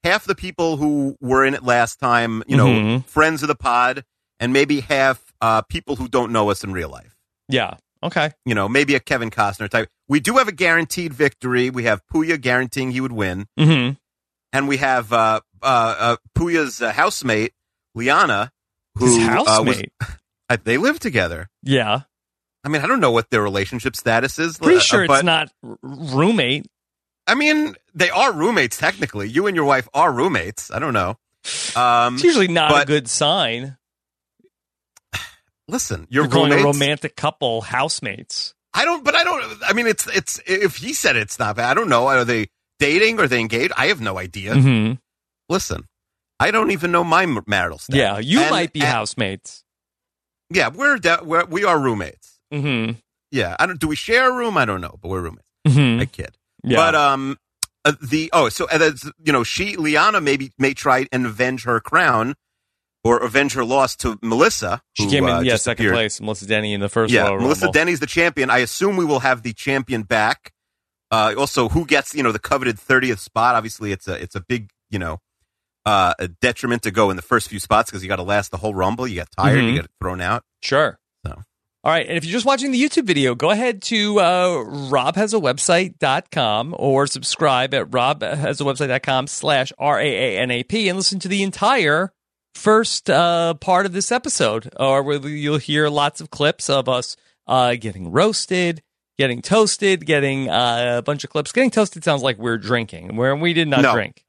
[0.05, 2.43] half the people who were in it last time.
[2.47, 3.05] You know, Mhm.
[3.07, 4.05] friends of the pod,
[4.41, 7.17] and maybe half uh, people who don't know us in real life.
[7.49, 7.75] Yeah.
[8.03, 8.31] Okay.
[8.45, 9.89] You know, maybe a Kevin Costner type.
[10.09, 11.71] We do have a guaranteed victory.
[11.71, 13.95] We have Puya guaranteeing he would win, Mm-hmm.
[14.53, 15.67] and we have uh, uh,
[15.99, 17.53] uh, Puya's uh, housemate
[17.95, 18.53] Liana,
[18.97, 19.93] who His uh, was- housemate?
[20.49, 21.49] uh, they live together.
[21.63, 22.03] Yeah.
[22.65, 24.59] I mean, I don't know what their relationship status is.
[24.59, 25.51] Pretty sure it's not
[25.83, 26.67] roommate.
[27.29, 29.29] I mean, they are roommates technically.
[29.29, 30.71] You and your wife are roommates.
[30.71, 31.19] I don't know.
[31.77, 33.77] Um, It's usually not a good sign.
[35.69, 38.55] Listen, you're, You're calling a romantic couple housemates.
[38.73, 39.59] I don't, but I don't.
[39.67, 40.41] I mean, it's it's.
[40.47, 42.07] If he said it's not bad, I don't know.
[42.07, 42.47] Are they
[42.79, 43.21] dating?
[43.21, 43.73] Are they engaged?
[43.77, 44.55] I have no idea.
[44.55, 44.95] Mm-hmm.
[45.51, 45.87] Listen,
[46.41, 47.99] I don't even know my marital status.
[47.99, 49.65] Yeah, you And- might be and- housemates.
[50.51, 52.39] Yeah, we're, de- we're we are roommates.
[52.51, 52.93] Mm-hmm.
[53.31, 53.79] Yeah, I don't.
[53.79, 54.57] Do we share a room?
[54.57, 55.51] I don't know, but we're roommates.
[55.67, 56.01] Mhm.
[56.01, 56.38] I kid.
[56.65, 56.77] Yeah.
[56.77, 57.39] But um,
[57.85, 61.65] uh, the oh, so uh, that's, you know, she Liana maybe may try and avenge
[61.65, 62.35] her crown
[63.05, 64.83] or avenge her loss to Melissa.
[64.95, 65.95] She who, came in, uh, yeah, second appeared.
[65.95, 66.21] place.
[66.21, 67.73] Melissa Denny in the first yeah, Royal Melissa Rumble.
[67.73, 68.51] Denny's the champion.
[68.51, 70.53] I assume we will have the champion back.
[71.11, 73.55] Uh, also, who gets you know the coveted thirtieth spot?
[73.55, 75.21] Obviously, it's a it's a big you know
[75.87, 78.51] uh, a detriment to go in the first few spots because you got to last
[78.51, 79.07] the whole rumble.
[79.07, 79.69] You get tired, Mhm.
[79.73, 80.43] you get thrown out.
[80.63, 80.99] Sure.
[81.89, 82.07] All right.
[82.07, 84.49] And if you're just watching the YouTube video, go ahead to uh,
[84.93, 92.13] robhasawebsite.com or subscribe at robhasawebsite.com slash R-A-A-N-A-P and listen to the entire
[92.55, 97.17] first uh, part of this episode, or where you'll hear lots of clips of us
[97.47, 98.83] uh, getting roasted,
[99.17, 101.53] getting toasted, getting uh, a bunch of clips.
[101.53, 103.95] Getting toasted sounds like we're drinking, where we did not No.
[103.95, 104.27] drink.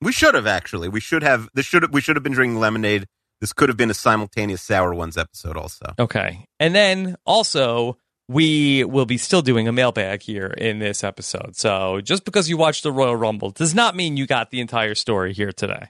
[0.00, 0.88] We should have actually.
[0.88, 1.48] We should have.
[1.52, 3.08] This should have, we should have been drinking lemonade.
[3.42, 5.56] This could have been a simultaneous sour ones episode.
[5.56, 6.46] Also, Okay.
[6.60, 7.98] And then also,
[8.28, 11.56] we will be still doing a mailbag here in this episode.
[11.56, 14.94] So just because you watched the Royal Rumble does not mean you got the entire
[14.94, 15.88] story here today.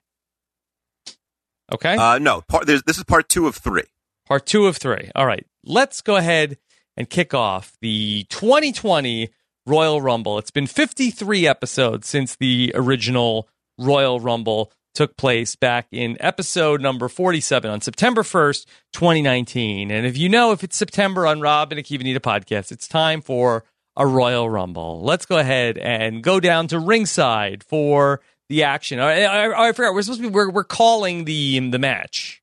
[1.70, 1.94] Okay.
[1.94, 2.40] uh, no.
[2.40, 3.84] Part, there's, this is part two of three.
[4.26, 5.10] Part two of three.
[5.14, 5.44] All right.
[5.62, 6.56] Let's go ahead
[6.96, 9.28] and kick off the 2020
[9.66, 10.38] Royal Rumble.
[10.38, 13.46] It's been 53 episodes since the original
[13.78, 19.90] Royal Rumble took place back in episode number 47 on September 1st, 2019.
[19.90, 22.86] And if you know, if it's September on Rob and Akiva Need a podcast, it's
[22.86, 23.64] time for
[23.96, 25.02] a Royal Rumble.
[25.02, 28.98] Let's go ahead and go down to ringside for the action.
[28.98, 29.94] I, I, I forgot.
[29.94, 32.42] We're supposed to be, we're, we're calling the, the match.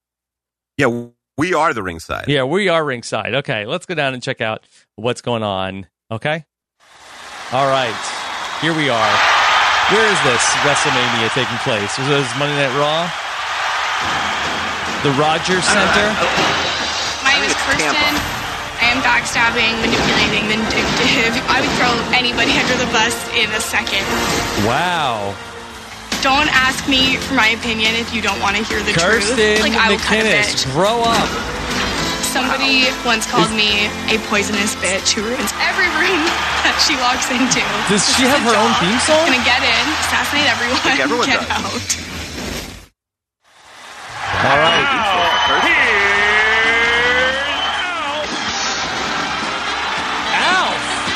[0.78, 1.08] Yeah,
[1.38, 2.26] we are the ringside.
[2.28, 3.36] Yeah, we are ringside.
[3.36, 4.64] Okay, let's go down and check out
[4.96, 5.88] what's going on.
[6.12, 6.46] Okay.
[7.52, 9.39] All right, here we are.
[9.90, 11.98] Where is this WrestleMania taking place?
[11.98, 13.10] Was this Monday Night Raw?
[15.02, 16.08] The Rogers uh, Center.
[16.14, 16.30] Oh.
[17.26, 18.14] My name is Kirsten.
[18.78, 21.34] I am backstabbing, manipulating, vindictive.
[21.50, 24.06] I would throw anybody under the bus in a second.
[24.62, 25.34] Wow.
[26.22, 29.66] Don't ask me for my opinion if you don't want to hear the Kirsten truth.
[29.66, 31.26] Like I will cut a McInnes, grow up.
[32.30, 36.22] Somebody once called me a poisonous bitch who ruins every room
[36.66, 37.62] that she walks into.
[37.90, 39.26] Does This she is have the her own theme song?
[39.26, 41.50] Gonna get in, assassinate everyone, think everyone get does.
[41.50, 41.82] out.
[44.46, 44.90] All right.
[50.34, 51.10] Alf.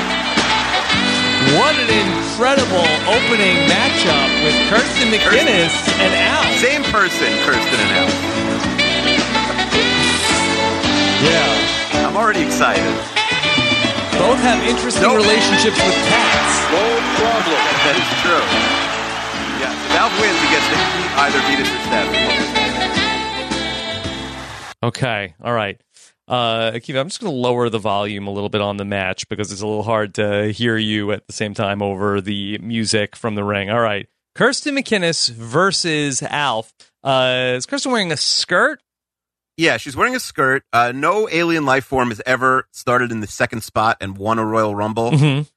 [1.52, 6.56] What an incredible opening matchup with Kirsten McInnes and Alf.
[6.58, 8.08] Same person, Kirsten and Al.
[11.24, 11.64] Yeah.
[12.06, 12.94] I'm already excited.
[14.18, 16.54] Both have interesting relationships with cats.
[16.70, 16.84] No
[17.18, 17.58] problem.
[17.82, 18.46] That is true.
[19.58, 20.78] Yeah, if Alf wins, he gets to
[21.26, 22.06] either Venus or Steph.
[24.84, 25.34] Okay.
[25.42, 25.80] All right.
[26.26, 29.28] Uh, Akiva, I'm just going to lower the volume a little bit on the match
[29.28, 33.14] because it's a little hard to hear you at the same time over the music
[33.14, 33.68] from the ring.
[33.70, 34.08] All right.
[34.34, 36.72] Kirsten McInnes versus Alf.
[37.02, 38.80] Uh, is Kirsten wearing a skirt?
[39.56, 40.64] Yeah, she's wearing a skirt.
[40.72, 44.44] Uh, no alien life form has ever started in the second spot and won a
[44.44, 45.12] Royal Rumble.
[45.12, 45.48] Mhm.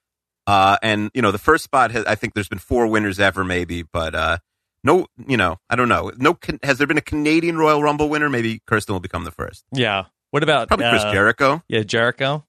[0.45, 3.43] Uh, and you know, the first spot has, I think there's been four winners ever,
[3.43, 4.37] maybe, but uh,
[4.83, 6.11] no, you know, I don't know.
[6.17, 8.29] No, has there been a Canadian Royal Rumble winner?
[8.29, 9.63] Maybe Kirsten will become the first.
[9.73, 10.05] Yeah.
[10.37, 11.63] What about Probably Chris uh, Jericho.
[11.67, 12.45] Yeah, Jericho.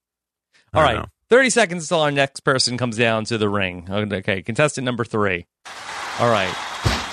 [0.75, 1.07] All don't know.
[1.31, 3.89] 30 seconds until our next person comes down to the ring.
[3.91, 5.47] Okay, contestant number three.
[6.21, 6.55] All right.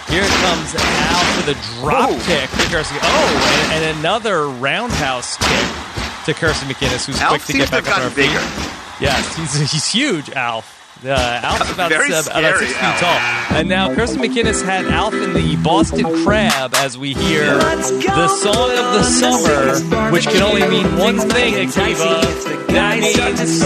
[0.10, 2.97] Here comes Alf with a drop kick to Kirsten.
[3.02, 7.89] Oh, and, and another roundhouse kick to Kirsten McInnes, who's Alf quick to get back
[7.95, 8.26] on her feet.
[8.34, 10.74] gotten Yes, he's, he's huge, Alf.
[11.04, 11.10] Uh,
[11.44, 13.00] Alf's about, Very seven, about six feet Alf.
[13.00, 13.58] tall.
[13.58, 18.72] And now Kirsten McInnes had Alf in the Boston Crab as we hear the song
[18.72, 22.22] of the summer, which can only mean one thing, Akiva.
[22.68, 23.60] That means is, is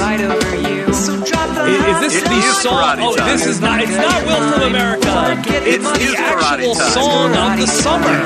[2.01, 2.81] this It the is song?
[2.81, 3.27] Karate Oh, Time.
[3.27, 3.81] this is not.
[3.81, 5.37] It's not Will from America.
[5.47, 8.19] It's It is the actual song of the summer.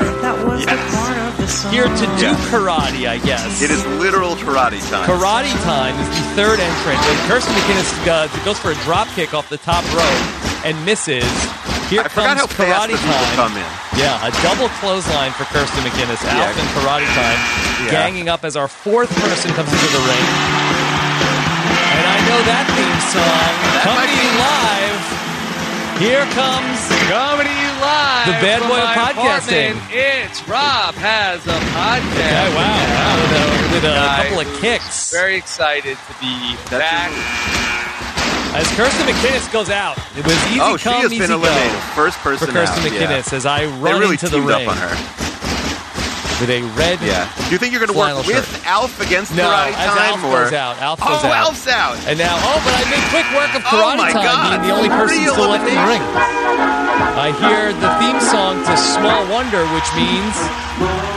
[0.58, 1.13] Yes.
[1.70, 3.62] Here to do karate, I guess.
[3.62, 5.06] It is literal karate time.
[5.06, 6.98] Karate Time is the third entrant.
[6.98, 10.22] And Kirsten McInnes uh, goes for a drop kick off the top rope
[10.66, 11.22] and misses.
[11.88, 13.36] Here I comes Karate Time.
[13.36, 13.66] come in.
[13.98, 16.18] Yeah, a double clothesline for Kirsten McInnes.
[16.24, 16.42] Yeah.
[16.48, 17.38] Alf and Karate Time
[17.86, 17.90] Yeah.
[17.92, 20.26] ganging up as our fourth person comes into the ring.
[21.94, 23.52] And I know that theme song.
[23.86, 25.33] Comedy live.
[25.98, 28.26] Here comes Comedy live.
[28.26, 29.78] The Bad Boy of Podcasting.
[29.78, 29.94] apartment.
[29.94, 32.18] It's Rob has a podcast.
[32.18, 32.66] Okay, wow.
[32.66, 35.12] wow, With, a, with a couple of kicks.
[35.12, 37.14] Very excited to be back.
[38.58, 41.70] As Kirsten McInnes goes out, it was easy oh, she come, has easy been go.
[41.94, 43.22] First person for Kirsten out, yeah.
[43.22, 44.94] McInnes as I run They run really into the teamed ring up on her.
[46.40, 47.00] With a red.
[47.00, 47.30] Yeah.
[47.46, 48.66] Do you think you're going to work with shirt.
[48.66, 50.18] Alf against No, Karate as Time?
[50.18, 50.44] Alf or?
[50.44, 50.74] goes out.
[50.80, 51.32] Alf oh, goes out.
[51.32, 51.96] Alf's out.
[52.06, 54.50] And now, oh, but I made quick work of Oh Karate my Time God.
[54.50, 56.02] being the only person Real still left in the ring.
[57.14, 61.13] I hear the theme song to Small Wonder, which means.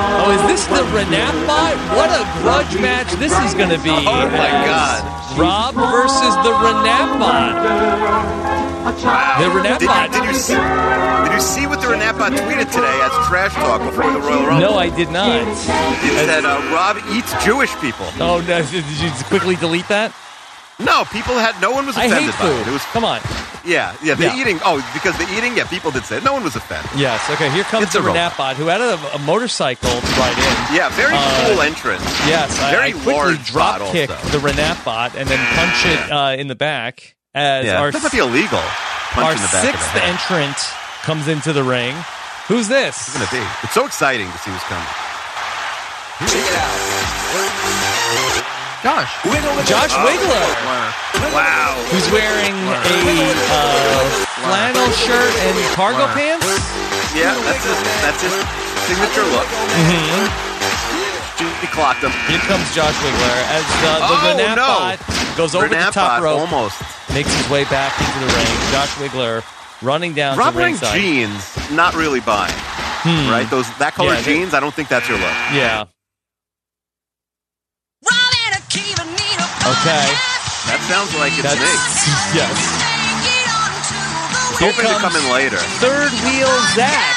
[0.00, 1.76] Oh, is this the Renap bot?
[1.96, 3.90] What a grudge match this is going to be.
[3.90, 5.00] Oh my God.
[5.38, 8.50] Rob versus the Renap bot.
[8.80, 9.36] Wow.
[9.38, 10.54] The Renap did, did you see?
[10.54, 14.70] Did you see what the Renapa tweeted today as trash talk before the Royal Rumble?
[14.72, 15.46] No, I did not.
[15.46, 18.06] It said uh, Rob eats Jewish people.
[18.18, 20.14] Oh, no, did you quickly delete that?
[20.80, 21.60] No, people had.
[21.60, 22.60] No one was I offended hate by food.
[22.66, 22.68] it.
[22.68, 23.20] It was Come on.
[23.64, 24.14] yeah, yeah.
[24.14, 24.36] The Yeah.
[24.40, 24.58] eating.
[24.64, 25.56] Oh, because the eating.
[25.56, 26.24] Yeah, people did say it.
[26.24, 26.90] No one was offended.
[26.96, 27.20] Yes.
[27.30, 27.50] Okay.
[27.50, 28.32] Here comes It's the a robot.
[28.32, 30.74] Renap who had a, a motorcycle to ride in.
[30.76, 32.02] Yeah, very Uh, cool entrance.
[32.26, 34.28] Yes, I- Very I, quickly large drop bot kick also.
[34.28, 38.02] the Renap bot and then punch it uh, in the back as Yeah, our that
[38.02, 38.62] might be illegal.
[39.12, 40.02] Punch our in the back of the sixth head.
[40.08, 40.56] entrant
[41.02, 41.94] comes into the ring.
[42.48, 42.96] Who's this?
[43.08, 43.46] It's gonna be.
[43.62, 44.86] It's so exciting to see who's coming.
[46.26, 47.49] Check it out.
[48.82, 49.12] Josh.
[49.68, 50.48] Josh Wigler,
[51.36, 51.76] Wow.
[51.92, 53.20] who's wearing a
[53.52, 54.08] uh,
[54.40, 56.46] flannel shirt and cargo pants.
[57.14, 57.76] Yeah, that's his.
[58.00, 58.32] That's his
[58.88, 59.44] signature look.
[59.76, 61.60] Mm-hmm.
[61.60, 62.10] He clocked him.
[62.26, 64.66] Here comes Josh Wigler as the, the Oh, Renap no.
[64.66, 66.80] bot goes over the Renap top bot rope, almost.
[67.12, 68.72] makes his way back into the ring.
[68.72, 69.44] Josh Wigler
[69.82, 70.98] running down Rob to wearing ringside.
[70.98, 72.52] jeans, not really buying.
[72.56, 73.30] Hmm.
[73.30, 73.48] Right?
[73.50, 74.54] Those that color Yeah, they- jeans.
[74.54, 75.28] I don't think that's your look.
[75.52, 75.84] Yeah.
[79.60, 80.06] Okay.
[80.68, 81.72] That sounds like it's That's me.
[82.36, 82.56] yes.
[84.60, 85.60] Here Hoping to comes come in later.
[85.80, 87.16] Third wheel Zach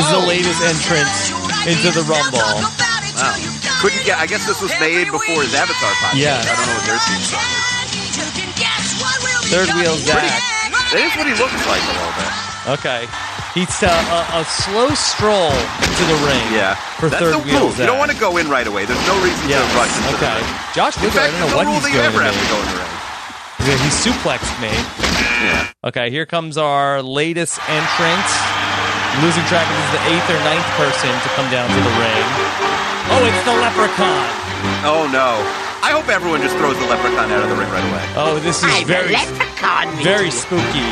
[0.00, 0.28] is the Oh.
[0.28, 1.32] latest entrance
[1.68, 2.40] into the Rumble.
[2.40, 3.36] Wow.
[3.80, 4.16] Couldn't get.
[4.18, 6.16] I guess this was made before his Avatar podcast.
[6.20, 6.44] Yes.
[6.48, 7.64] I don't know what their theme song is.
[9.52, 10.40] Third wheel Zach.
[10.92, 12.32] That is what he looks like a little bit.
[12.80, 13.00] Okay.
[13.54, 16.42] He's uh, a, a slow stroll to the ring.
[16.50, 16.74] Yeah.
[16.98, 17.78] For That's third the wheel rule.
[17.78, 18.82] You don't want to go in right away.
[18.84, 19.62] There's no reason Yes.
[19.62, 20.34] to rush into Okay.
[20.34, 20.74] the ring.
[20.74, 22.34] Josh In Wigler, I fact, don't know what he's that you doing ever to have
[22.34, 22.92] to go in the ring.
[23.70, 24.74] Yeah, He suplexed me.
[25.46, 25.70] Yeah.
[25.86, 28.26] Okay, here comes our latest entrant.
[29.22, 31.94] Losing track of this is the eighth or ninth person to come down to the
[32.02, 32.26] ring.
[33.14, 34.26] Oh, it's the Leprechaun.
[34.82, 35.38] Oh no.
[35.84, 38.02] I hope everyone just throws the leprechaun out of the ring right away.
[38.16, 39.14] Oh, this is very
[40.02, 40.88] very spooky.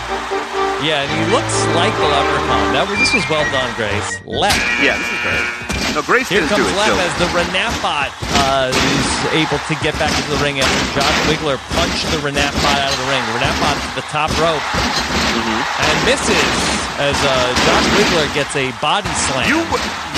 [0.82, 2.74] Yeah, and he looks like the Leprechaun.
[2.74, 4.18] That was, this was well done, Grace.
[4.26, 4.58] Left.
[4.82, 5.46] Yeah, this is great.
[5.94, 6.66] No, Grace Here comes.
[6.74, 8.10] Left as the Renapot
[8.42, 12.76] uh, is able to get back into the ring after Josh Wigler punched the Renapot
[12.82, 13.22] out of the ring.
[13.30, 14.62] The Renapot at the top rope
[15.32, 15.62] Mm-hmm.
[15.88, 16.52] and misses
[17.00, 17.30] as uh,
[17.64, 19.48] Josh Wigler gets a body slam.
[19.48, 19.62] You,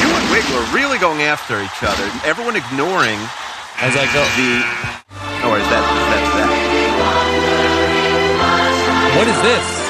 [0.00, 2.02] you and Wigler really going after each other.
[2.26, 3.20] Everyone ignoring
[3.78, 4.24] as I go.
[4.34, 4.64] The
[5.46, 6.50] or is that that's that?
[9.20, 9.83] What is this?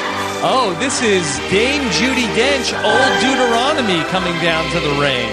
[0.44, 5.24] Oh, this is Dame Judi Dench, Old Deuteronomy, coming down to the ring.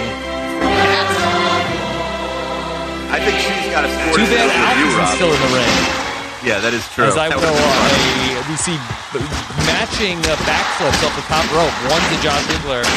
[3.11, 4.15] I think she's got a sport.
[4.15, 5.15] Too bad with Alf you, isn't Rob.
[5.19, 5.75] still in the ring.
[6.47, 7.11] Yeah, that is true.
[7.11, 8.79] As I That go, uh, we see
[9.67, 11.75] matching uh, backflips off the top rope.
[11.91, 12.87] One to Josh Wigler,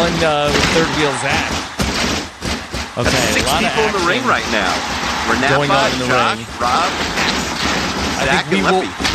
[0.00, 1.52] one uh, with third wheel Zach.
[2.96, 4.72] Okay, That's six a lot people of in the ring right now.
[5.28, 6.48] Renapa, going on in the Josh, ring.
[6.56, 6.88] Rob,
[8.16, 9.07] I think we will.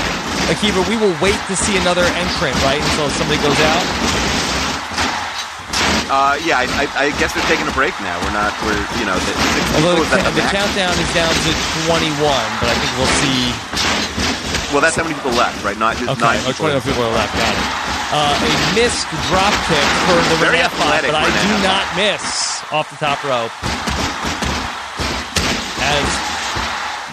[0.52, 2.84] Akiva, we will wait to see another entrant, right?
[2.84, 3.86] Until somebody goes out.
[6.12, 8.20] Uh, yeah, I, I, I guess they're taking a break now.
[8.22, 8.52] We're not.
[8.68, 9.34] We're you know the
[9.80, 11.52] Although the, the, the countdown is down to
[11.90, 12.14] 21,
[12.62, 13.40] but I think we'll see.
[14.70, 15.80] Well, that's how many people left, right?
[15.80, 16.76] Not just Okay, nine oh, people.
[16.76, 17.34] 21 people left.
[17.34, 17.84] Got it.
[18.14, 22.62] Uh, a missed drop kick for the Very Renapot, athletic but I do not miss
[22.70, 23.54] off the top rope.
[25.82, 26.33] As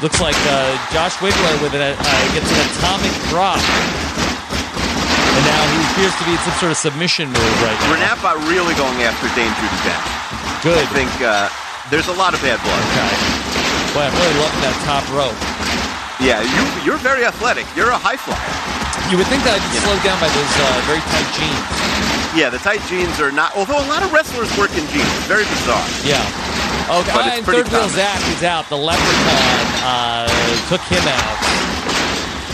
[0.03, 1.95] looks like uh, Josh Wigler with an, uh,
[2.33, 7.29] gets an atomic drop, and now he appears to be in some sort of submission
[7.29, 7.93] move right now.
[8.01, 10.09] Renapa really going after Dame Judi Dench.
[10.65, 10.81] Good.
[10.81, 11.49] I think uh,
[11.93, 12.83] there's a lot of bad blood.
[12.93, 13.13] Okay.
[13.93, 15.37] Boy, I'm really loving that top rope.
[16.21, 17.65] Yeah, you you're very athletic.
[17.77, 18.41] You're a high flyer.
[19.13, 22.10] You would think that I'd be slowed down by those uh, very tight jeans.
[22.35, 23.57] Yeah, the tight jeans are not.
[23.57, 25.11] Although a lot of wrestlers work in jeans.
[25.27, 25.83] Very bizarre.
[26.07, 26.23] Yeah.
[26.87, 27.97] Okay, But it's and pretty third wheel common.
[27.99, 28.69] Zach is out.
[28.71, 30.27] The leprechaun uh,
[30.71, 31.39] took him out.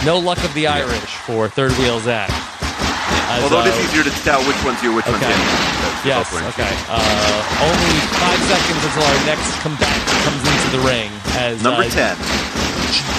[0.04, 2.28] No luck of the Irish for third wheel Zach.
[3.28, 5.32] As, Although it uh, is easier to tell which one's you, which one's Okay.
[5.32, 5.40] him.
[6.04, 6.72] Yes, okay.
[6.88, 11.10] Uh, only five seconds until our next combatant comes into the ring.
[11.36, 12.16] As Number uh, 10.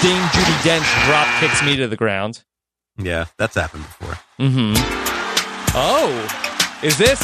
[0.02, 2.42] Dame Judi Dench drop kicks me to the ground.
[2.96, 4.18] Yeah, that's happened before.
[4.40, 4.74] Mm-hmm.
[5.74, 6.08] Oh,
[6.82, 7.20] is this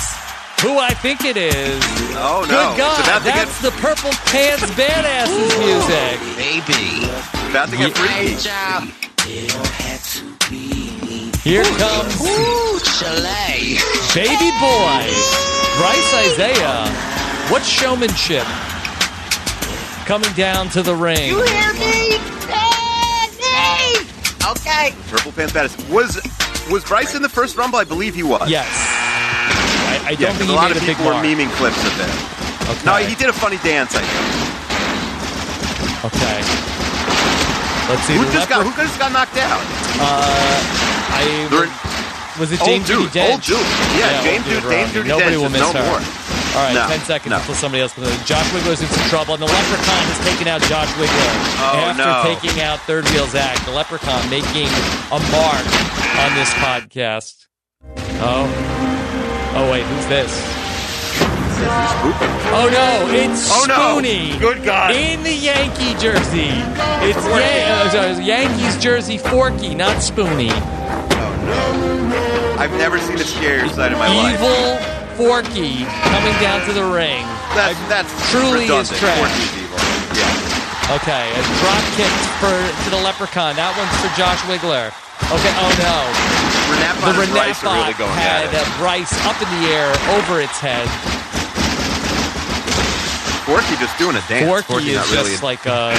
[0.60, 1.80] who I think it is?
[2.16, 2.48] Oh, no.
[2.48, 6.20] Good It's God, about to get- that's the Purple Pants Badasses music.
[6.36, 7.08] Baby.
[7.50, 8.34] About to get freaky.
[11.44, 12.18] Here comes
[14.14, 15.04] Baby Boy,
[15.76, 16.88] Bryce Isaiah.
[17.50, 18.46] What showmanship?
[20.06, 21.28] Coming down to the ring.
[21.28, 22.18] You hear me?
[23.40, 24.06] Daddy!
[24.50, 24.94] Okay.
[25.10, 25.88] Purple Pants Badass.
[25.90, 26.20] Was
[26.70, 27.78] was Bryce in the first Rumble?
[27.78, 28.48] I believe he was.
[28.48, 28.68] Yes.
[30.04, 31.94] I, don't Yeah, think a lot made of a big people were memeing clips of
[31.98, 32.12] it.
[32.68, 32.84] Okay.
[32.84, 34.30] No, he did a funny dance, I think.
[36.12, 36.38] Okay.
[37.88, 38.16] Let's see.
[38.16, 39.60] Who just got who just got knocked out?
[40.00, 40.60] Uh,
[41.16, 41.24] I
[42.40, 43.30] was it James dude, Dench?
[43.32, 43.60] old dude.
[43.96, 44.92] Yeah, James old Judy- James.
[44.92, 45.84] Judy Nobody Dench will miss no her.
[45.84, 46.00] more.
[46.56, 47.36] All right, No, ten seconds no.
[47.38, 48.24] until somebody else comes in.
[48.26, 52.04] Josh Wigler's in some trouble, and the Leprechaun has taken out Josh Wigler Oh, after
[52.04, 52.22] no.
[52.24, 53.58] taking out Third Wheel Zach.
[53.64, 54.68] The Leprechaun making
[55.12, 55.66] a mark
[56.24, 57.46] on this podcast.
[58.22, 58.46] Oh,
[59.56, 60.30] oh wait, who's this?
[62.56, 63.74] Oh no, it's Oh, no.
[63.74, 64.38] Spoonie.
[64.38, 64.90] Good God.
[64.92, 66.50] In the Yankee jersey.
[67.02, 70.50] It's Yan- uh, sorry, Yankees jersey Forky, not Spoonie.
[70.52, 72.56] Oh no.
[72.58, 74.34] I've never seen a scarier side in my life.
[74.34, 74.76] Evil
[75.16, 77.22] Forky coming down to the ring.
[77.54, 79.18] That's that's truly is trash.
[79.18, 79.78] Forky's evil.
[80.18, 80.94] Yeah.
[81.00, 82.12] Okay, a drop kick
[82.42, 82.52] for
[82.84, 83.56] to the Leprechaun.
[83.56, 84.92] That one's for Josh Wigler.
[85.32, 85.96] Okay, oh no.
[86.74, 88.60] Renapon the and Bryce really going had at it.
[88.66, 90.88] uh, Bryce up in the air over its head.
[93.44, 94.48] Forky just doing a dance.
[94.48, 95.92] Forky Forky's is not really just like uh,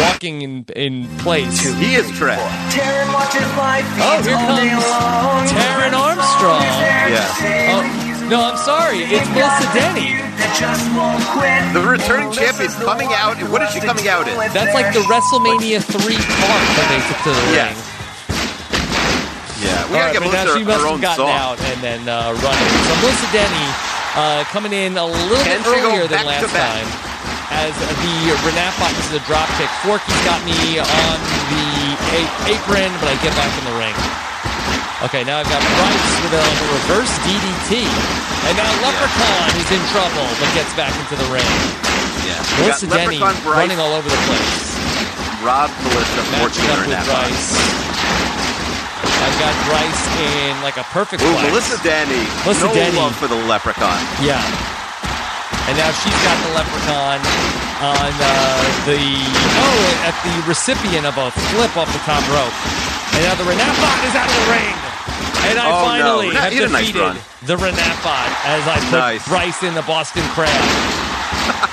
[0.00, 1.60] walking in in place.
[1.76, 2.40] He is trash.
[2.72, 5.44] Taryn watches live Oh, feeds here all day comes long.
[5.44, 6.64] Taryn Armstrong.
[7.12, 7.76] Yeah.
[7.76, 7.84] Oh,
[8.32, 9.04] no, I'm sorry.
[9.12, 10.16] It's Melissa Denny.
[11.76, 13.36] The returning champion coming out.
[13.52, 14.34] What is she coming out in?
[14.56, 17.68] That's like the WrestleMania 3 card that they took to the Yeah.
[17.68, 17.76] ring.
[17.76, 17.95] Yeah,
[19.88, 21.34] we gotta right, get but now she must have gotten song.
[21.36, 22.70] out and then uh, running.
[22.86, 23.66] So Melissa Denny
[24.18, 26.86] uh, coming in a little Can bit earlier than last time.
[27.54, 29.70] As the Renapot is a drop kick.
[29.86, 31.16] Forky's got me on
[31.50, 31.64] the
[32.18, 33.94] a- apron, but I get back in the ring.
[35.06, 37.86] Okay, now I've got Bryce with a reverse DDT.
[38.50, 41.46] And now Leprechaun is in trouble, but gets back into the ring.
[42.26, 42.42] Yeah.
[42.58, 44.66] Melissa Denny running all over the place.
[45.44, 47.06] Rob, Melissa, Matching up with.
[47.06, 47.95] Bryce.
[49.22, 51.48] I've got Bryce in like a perfect Ooh, flex.
[51.50, 52.24] Melissa Denny.
[52.44, 52.96] Melissa no Denny.
[52.96, 53.98] love for the leprechaun.
[54.22, 54.40] Yeah.
[55.66, 57.18] And now she's got the leprechaun
[57.82, 62.54] on uh, the oh at the recipient of a flip off the top rope.
[63.18, 64.76] And now the Renapot is out of the ring.
[65.50, 67.16] And I Oh, finally Renap- have a nice defeated
[67.46, 69.28] the Renapot as I put Nice.
[69.28, 70.50] Bryce in the Boston Crab.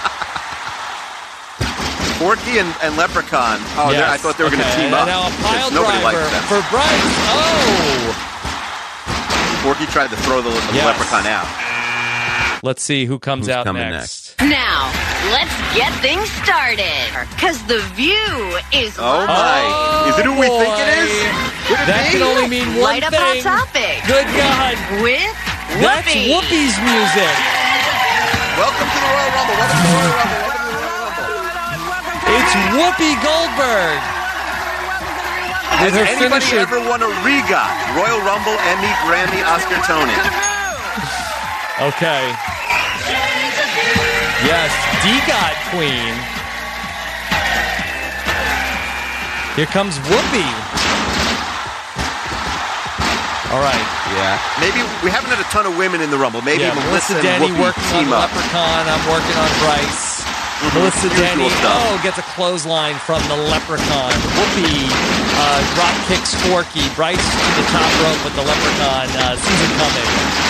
[2.23, 3.59] Forky and, and Leprechaun.
[3.75, 5.07] Oh, they're- I thought they were going to Okay, team and up.
[5.11, 6.43] Now a pile Nobody driver likes them.
[6.47, 7.11] for Bryce.
[7.35, 8.15] Oh!
[9.67, 10.87] Forky tried to throw the, the Yes.
[10.87, 11.43] Leprechaun out.
[12.63, 14.39] Let's see who comes Who's out coming next.
[14.39, 14.87] Now,
[15.35, 17.11] let's get things started.
[17.35, 19.59] Because the view is Oh my!
[19.67, 21.11] Oh, is it who we think it is?
[21.67, 22.19] Could it That be?
[22.19, 23.43] can only mean one Light up thing.
[23.43, 23.99] Hot Topic.
[24.07, 24.79] Good God.
[25.03, 25.27] With
[25.83, 26.31] That's Whoopi.
[26.31, 27.35] Whoopi's music.
[28.55, 29.55] Welcome to the Royal Rumble.
[29.59, 30.42] Welcome to the Royal Rumble.
[32.33, 33.99] It's Whoopi Goldberg.
[35.81, 36.65] with Has her anybody finisher.
[36.65, 37.61] ever won a Riga,
[37.93, 40.17] Royal Rumble, Emmy, Grammy, Oscar, Tony.
[41.93, 42.23] Okay.
[44.45, 44.69] Yes,
[45.05, 46.13] EGOT Queen.
[49.55, 50.47] Here comes Whoopi.
[53.53, 53.85] All right.
[54.17, 54.41] Yeah.
[54.57, 56.41] Maybe we haven't had a ton of women in the Rumble.
[56.41, 58.33] Maybe yeah, Melissa, Melissa and Denny Whoopi working on team up.
[58.33, 58.83] Leprechaun.
[58.89, 60.12] I'm working on Bryce.
[60.63, 60.79] Mhm.
[60.79, 64.11] Melissa Denny, oh, gets a clothesline from the Leprechaun.
[64.39, 64.87] Whoopi
[65.35, 66.87] uh, drop kicks Forky.
[66.95, 69.07] Bryce to the top rope with the Leprechaun.
[69.19, 70.07] Uh, sees it coming.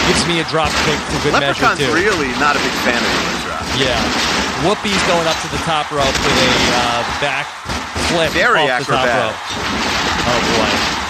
[0.07, 1.97] Gives me a drop kick for good Leprechaun's measure, too.
[1.97, 3.63] really not a big fan of the drop.
[3.75, 3.97] Yeah.
[4.63, 7.47] Whoopi's going up to the top rope with a uh, back
[8.13, 9.33] flip Very off the top acrobatic.
[9.33, 9.39] rope.
[10.29, 11.02] Oh boy.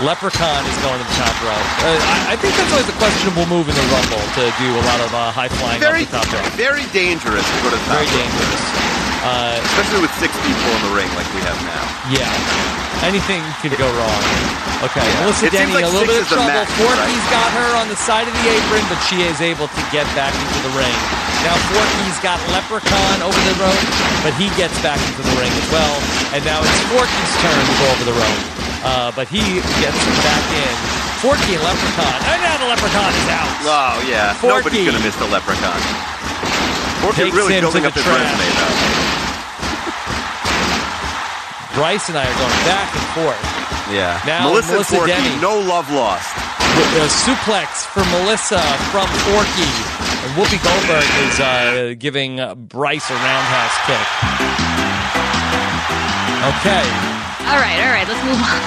[0.00, 1.68] Leprechaun is going to the top rope.
[1.84, 4.84] Uh, I, I think that's always a questionable move in the Rumble to do a
[4.88, 6.40] lot of uh, high flying Very, top rope.
[6.56, 8.00] very dangerous to go to the top.
[8.00, 8.16] Very rope.
[8.24, 8.64] dangerous.
[9.20, 11.84] Uh, Especially with six people in the ring like we have now.
[12.08, 13.04] yeah.
[13.04, 14.22] Anything could go wrong.
[14.84, 15.20] Okay, Yeah.
[15.24, 16.64] Melissa It Denny, like a little bit of trouble.
[16.80, 17.32] Forky's right?
[17.32, 20.32] got her on the side of the apron, but she is able to get back
[20.32, 20.96] into the ring.
[21.44, 23.84] Now Forky's got Leprechaun over the rope,
[24.24, 25.96] but he gets back into the ring as well.
[26.36, 28.40] And now it's Forky's turn to go over the rope.
[28.84, 30.72] Uh, but he gets back in.
[31.20, 32.16] Forky and Leprechaun.
[32.32, 33.48] And now the Leprechaun is out.
[33.68, 34.64] Oh yeah, Forky.
[34.64, 35.80] nobody's gonna miss the Leprechaun.
[37.04, 38.20] Forky's really to building up his trash.
[38.20, 39.09] resume though.
[41.74, 43.44] Bryce and I are going back and forth.
[43.94, 44.20] Yeah.
[44.26, 45.40] Now Melissa, Melissa and Forky, Denny.
[45.40, 46.26] no love lost.
[46.78, 49.70] With a suplex for Melissa from Forky.
[50.22, 54.06] And Whoopi Goldberg is uh, giving uh, Bryce a roundhouse kick.
[56.40, 56.84] Okay.
[57.50, 58.60] All right, all right, let's move on.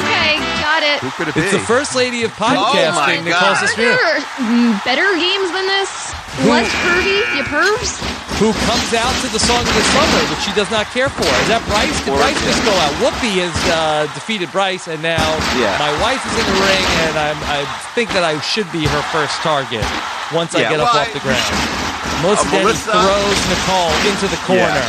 [0.00, 0.98] okay, got it.
[1.00, 5.08] Who could it It's the first lady of podcasting, Nicole Are Suspiro, there mm, better
[5.16, 6.12] games than this?
[6.46, 8.27] Less pervy, you pervs?
[8.38, 11.26] Who comes out to the song of the summer, which she does not care for.
[11.26, 11.90] Is that Bryce?
[12.06, 12.94] Did Bryce just go out?
[13.02, 15.18] Whoopi has uh, defeated Bryce, and now
[15.58, 15.74] Yeah.
[15.82, 17.66] my wife is in the ring, and I'm, I
[17.98, 19.82] think that I should be her first target
[20.30, 21.50] once I Yeah, get up well, off the ground.
[22.22, 24.86] Most Uh, Denny Melissa- throws Nicole into the corner.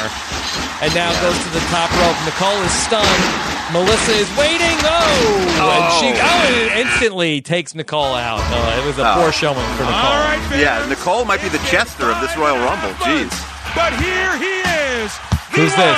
[0.82, 2.16] And now goes to the top rope.
[2.26, 3.26] Nicole is stunned.
[3.72, 4.78] Melissa is waiting.
[4.82, 5.46] Oh!
[5.62, 6.26] And she Oh.
[6.26, 8.42] oh, and instantly takes Nicole out.
[8.42, 9.22] Oh, it was a Oh.
[9.22, 10.58] poor showing for Nicole.
[10.58, 12.90] Yeah, Nicole might be the Chester of this Royal Rumble.
[13.06, 13.30] Jeez.
[13.76, 15.12] But here he is,
[15.54, 15.98] the Who's this?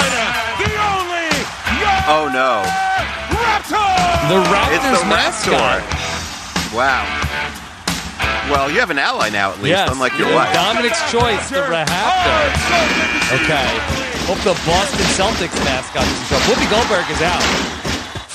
[0.59, 1.31] the only,
[2.11, 2.61] Oh no.
[3.31, 4.27] Raptor!
[4.27, 5.81] The It's Raptors the mascot.
[5.81, 6.75] Raptor.
[6.75, 7.05] Wow.
[8.51, 10.53] Well, you have an ally now at least, Yes, unlike your yeah, wife.
[10.53, 12.43] Dominic's choice, the Raptor.
[13.39, 13.69] Okay.
[14.27, 16.45] Hope the Boston Celtics mascot is in trouble.
[16.51, 17.39] Whoopi Goldberg is out.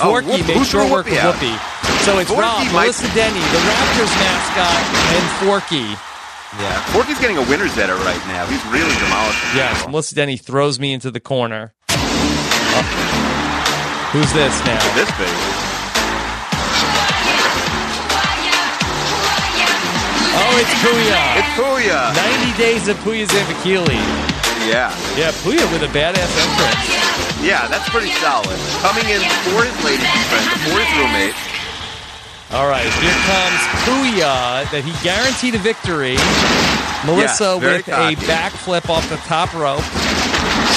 [0.01, 1.37] Oh, Forky Whoop- made who sure threw work Whoopi with?
[1.37, 2.05] Whoopi.
[2.05, 4.81] So it's Forky Rob, might- Melissa Denny, the Raptors mascot,
[5.17, 5.87] and Forky.
[6.61, 6.81] Yeah.
[6.97, 8.47] Forky's getting a winner's edit right now.
[8.47, 9.51] He's really demolishing.
[9.57, 11.75] Yes, Melissa Denny throws me into the corner.
[11.91, 12.83] Oh.
[14.13, 14.81] Who's this now?
[14.95, 15.66] This baby.
[20.57, 21.21] It's Puya.
[21.37, 22.17] It's Puya.
[22.17, 24.01] 90 days of Puya Zambichili.
[24.65, 24.91] Yeah.
[25.17, 26.87] Yeah, Puya with a badass entrance.
[27.45, 28.57] Yeah, that's pretty solid.
[28.81, 29.21] Coming in
[29.53, 30.03] for his lady
[30.33, 31.37] friend, for his roommate.
[32.53, 36.17] All right, here comes Puya that he guaranteed a victory.
[37.05, 38.17] Melissa with a cocky.
[38.27, 39.85] backflip off the top rope.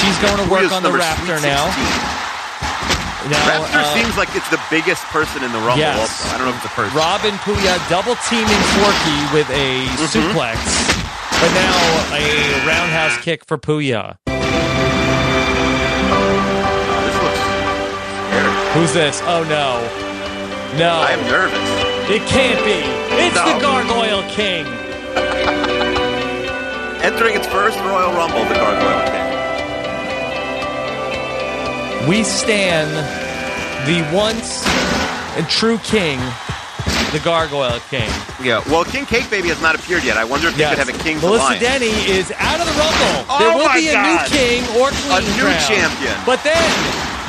[0.02, 2.29] She's going to work Puya's on the Raptor Sweet now.
[3.24, 3.32] 16.
[3.32, 5.80] Now, Raptor uh, seems like it's the biggest person in the Rumble.
[5.84, 6.00] Yes.
[6.00, 6.30] Also.
[6.34, 6.96] I don't know if it's the first.
[6.96, 10.32] Robin Puya double teaming Forky with a Mm-hmm.
[10.32, 10.56] suplex.
[11.40, 11.76] But now
[12.16, 12.18] a
[12.68, 14.18] roundhouse kick for Puya.
[14.26, 14.36] This
[17.24, 17.40] looks
[18.28, 18.54] scary.
[18.74, 19.22] Who's this?
[19.24, 19.80] Oh no.
[20.78, 21.00] No.
[21.00, 21.60] I am nervous.
[22.10, 22.82] It can't be.
[23.24, 23.46] It's No.
[23.54, 24.66] the Gargoyle King.
[27.04, 29.29] Entering its first Royal Rumble, the Gargoyle King.
[32.08, 32.90] We stand
[33.86, 34.64] the once
[35.38, 36.18] and true king,
[37.12, 38.10] the Gargoyle King.
[38.42, 38.64] Yeah.
[38.72, 40.18] Well, King Cake Baby has not appeared yet.
[40.18, 40.72] I wonder if Yes.
[40.72, 41.62] they could have a King's Melissa Alliance.
[41.62, 43.26] Denny is out of the Rumble.
[43.30, 44.08] Oh there will my be a God.
[44.10, 45.68] new king or queen A new crowned.
[45.70, 46.16] champion.
[46.26, 46.66] But then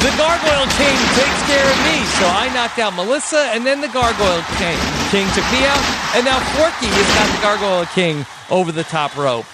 [0.00, 1.96] the Gargoyle King takes care of me.
[2.16, 4.78] So I knocked out Melissa, and then the Gargoyle King
[5.10, 5.82] King took me out,
[6.16, 9.44] and now Forky has got the Gargoyle King over the top rope.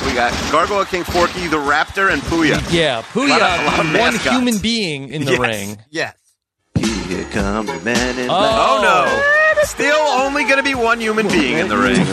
[0.00, 2.60] So we got Gargoyle King Forky, the Raptor, and Puya.
[2.72, 4.36] Yeah, A lot of- a lot Puya, one mascots.
[4.36, 5.40] human being in the Yes.
[5.40, 5.78] ring.
[5.90, 6.14] Yes.
[6.78, 8.34] Here comes the man in Oh.
[8.34, 9.64] Oh, no.
[9.64, 12.04] Still only going to be one human being in the ring.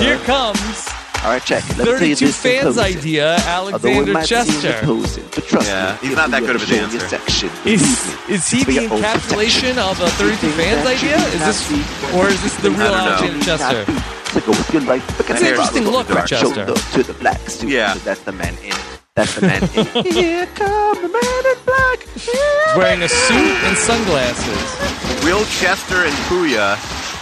[0.00, 0.88] Here comes
[1.24, 1.78] All right, check it.
[1.78, 2.98] Let me 32 this fans closing.
[2.98, 4.78] idea, Alexander might seem Chester.
[4.80, 6.98] imposing, but trust Yeah, me, he's not that good of a dancer.
[7.08, 7.82] section, Is,
[8.28, 9.78] is he the encapsulation protection.
[9.78, 11.16] of a 32 fans idea?
[11.16, 12.82] Is this, or is this the real.
[12.94, 13.84] Alexander Chester?
[14.32, 15.04] So go with your life.
[15.18, 16.28] Look It's an interesting look for dark.
[16.28, 16.66] Show Chester.
[16.74, 17.70] to the black suit.
[17.70, 17.92] Yeah.
[17.94, 18.72] So that's the man in
[19.14, 19.62] That's the man.
[19.62, 20.04] In.
[20.12, 21.98] Here come the man in black.
[22.16, 25.24] He's wearing a suit and sunglasses.
[25.24, 26.80] Will Chester and Puya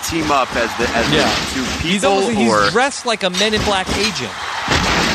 [0.08, 1.26] team up as the as Yeah.
[1.26, 4.32] the two people He's almost he's dressed like a Men in Black agent.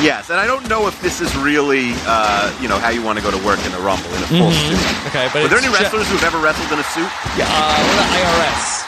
[0.03, 0.29] yes?
[0.29, 3.23] And I don't know if this is really uh, you know how you want to
[3.23, 4.67] go to work in a rumble in a full Mhm.
[4.67, 5.07] suit.
[5.07, 7.07] Okay, but Were there any Je- wrestlers who've ever wrestled in a suit?
[7.39, 8.83] Yeah, uh, what about IRS?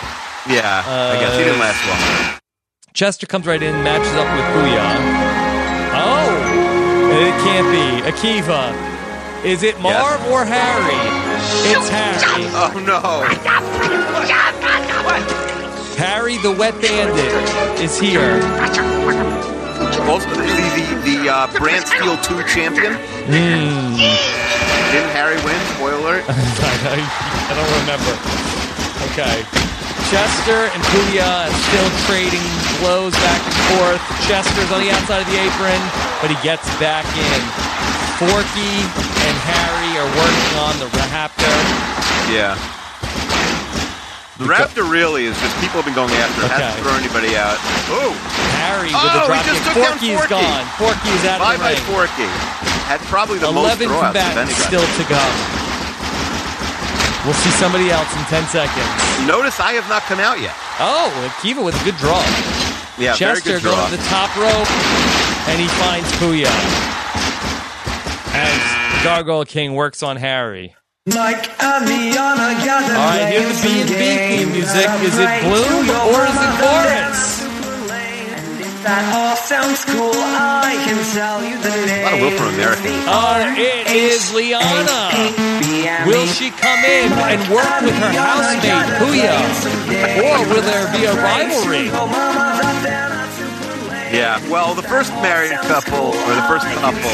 [0.51, 2.36] Yeah, I guess he didn't last long.
[2.97, 4.81] Chester comes right in, matches up with Puya.
[5.93, 6.33] Oh,
[7.13, 8.73] it can't be Akiva.
[9.45, 10.97] Is it Marv or Harry?
[11.69, 12.17] It's Harry.
[12.57, 13.21] Oh no!
[15.95, 18.41] Harry the Wet Bandit is here.
[20.09, 22.95] Also, the the, the uh, Brand Steel Two champion.
[23.29, 23.93] Hmm.
[24.89, 25.59] Didn't Harry win?
[25.75, 26.25] Spoiler alert.
[26.29, 28.09] I don't remember.
[29.13, 29.66] Okay.
[30.07, 32.43] Chester and Puya still trading
[32.79, 34.01] blows back and forth.
[34.23, 35.81] Chester's on the outside of the apron,
[36.23, 37.39] but he gets back in.
[38.15, 38.73] Forky
[39.27, 41.51] and Harry are working on the Raptor.
[42.31, 42.55] Yeah.
[44.39, 46.55] The Raptor really is just people have been going after it.
[46.55, 46.81] Hasn't Okay.
[46.87, 47.57] thrown anybody out.
[47.91, 48.15] Oh,
[48.63, 49.59] Harry with oh, the drop kick.
[49.59, 50.63] took Forky gone.
[50.79, 51.83] Forky's out Bye of the bye ring.
[51.89, 52.29] Forky.
[52.87, 54.53] Had probably the most 11 throwouts of anybody.
[54.55, 55.56] still to go.
[57.27, 58.87] We'll see somebody else in 10 seconds.
[59.27, 60.55] Notice I have not come out yet.
[60.79, 62.23] Oh, Akiva with a good draw.
[62.95, 63.75] Yeah, very Chester good draw.
[63.75, 64.71] going to the top rope,
[65.51, 66.47] and he finds Puya.
[68.31, 70.73] As Gargoyle King works on Harry.
[71.05, 74.87] Mike and Liana gather All right, here's the B&B theme music.
[75.03, 77.43] Is it blue or is it Chorus?
[78.87, 80.15] That all sounds cool.
[80.15, 82.07] I can tell you the name.
[82.07, 82.87] A lot of Will from America.
[83.03, 85.11] Uh, it is Liana.
[86.07, 89.37] Will she come in and work with her housemate, Puya?
[90.25, 91.87] Or will there be a rivalry?
[94.11, 94.39] Yeah.
[94.49, 97.11] Well, the first married couple or the first couple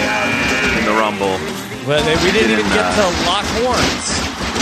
[0.79, 1.35] in the Rumble.
[1.87, 4.05] Well, they- we didn't even get to uh, lock horns.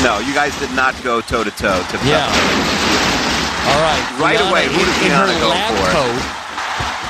[0.01, 1.83] No, you guys did not go toe to toe.
[1.91, 2.25] To Yeah.
[3.69, 4.01] All right.
[4.17, 5.91] Right Liana away, who in- does in Liana her go lab for?
[5.91, 6.40] Coat.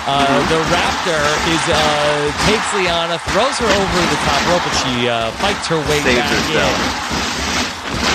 [0.02, 1.24] Uh, the Raptor
[1.54, 1.78] is uh,
[2.50, 6.18] takes Liana, throws her over the top rope, but she uh, fights her way Saves
[6.18, 6.74] back herself.
[6.74, 7.22] in.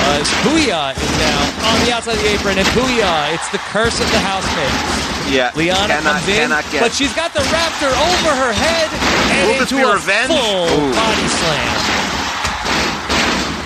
[0.06, 1.40] Uh, Puya is now
[1.70, 4.82] on the outside of the apron, and Puya, it's the curse of the housemates.
[5.30, 5.50] Yeah.
[5.54, 6.82] Liana cannot, comes in, get.
[6.82, 8.86] but she's got the Raptor over her head
[9.34, 10.30] and Will into a revenge?
[10.30, 10.90] full Ooh.
[10.94, 11.74] body slam.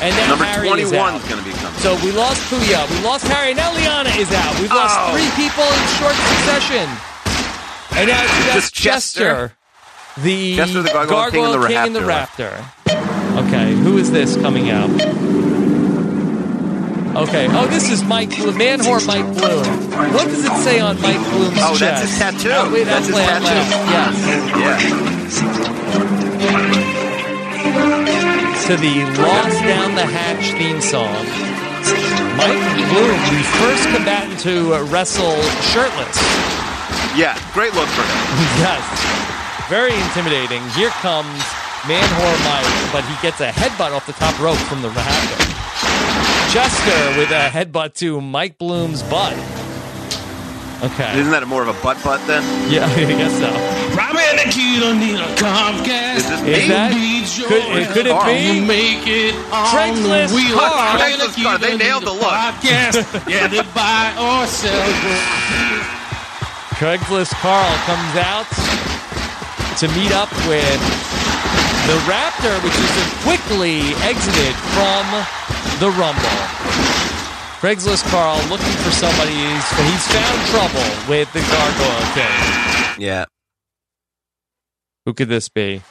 [0.01, 1.21] And now Number Harry 21 out.
[1.21, 1.77] is going to be coming.
[1.85, 4.53] So we lost Puya, we lost Harry, now Liana is out.
[4.61, 5.13] We've lost Oh.
[5.13, 6.89] three people in short succession.
[7.93, 9.53] And now it's just, Just Chester, Chester.
[10.23, 12.65] the Chester, the Gargoyle King, and the King and the Raptor.
[13.47, 14.91] Okay, who is this coming out?
[17.17, 19.65] Okay, oh, this is Mike Bloom, Manhor Mike Bloom.
[20.15, 21.81] What does it say on Mike Bloom's Oh, chest?
[21.81, 22.51] that's his tattoo.
[22.53, 23.45] Oh, wait, That's his tattoo.
[23.91, 24.15] Yes.
[24.57, 25.81] Yeah.
[28.67, 31.13] to the Lost Down the Hatch theme song.
[32.37, 35.41] Mike Bloom, the first combatant to wrestle
[35.73, 36.19] shirtless.
[37.17, 37.35] Yeah.
[37.53, 38.19] Great look for him.
[38.65, 38.83] yes.
[39.69, 40.63] Very intimidating.
[40.71, 41.43] Here comes
[41.87, 45.39] Manhor Mike, but he gets a headbutt off the top rope from the Raptor.
[46.53, 49.35] Chester with a headbutt to Mike Bloom's butt.
[50.83, 51.19] Okay.
[51.21, 52.43] Isn't that more of a butt butt then?
[52.73, 53.53] Yeah, I guess so.
[53.95, 56.17] Robbie and Nikita need a Comcast.
[56.17, 56.69] Is this Is me?
[56.73, 56.91] that?
[57.47, 58.65] Could, could it be?
[58.65, 60.57] Make it on Craigslist the wheel.
[60.57, 61.59] Robbie and Craigslist Carl.
[61.59, 62.33] They nailed the look.
[62.33, 63.29] Podcast.
[63.29, 64.81] yeah, they buy or sell.
[66.81, 68.49] Craigslist Carl comes out
[69.77, 70.81] to meet up with
[71.85, 75.05] the Raptor, which is quickly exited from
[75.79, 76.41] the Rumble.
[77.61, 82.97] Craigslist Carl looking for somebody, he's, he's found trouble with the Gargoyle King.
[82.99, 83.27] Yeah.
[85.05, 85.83] Who could this be?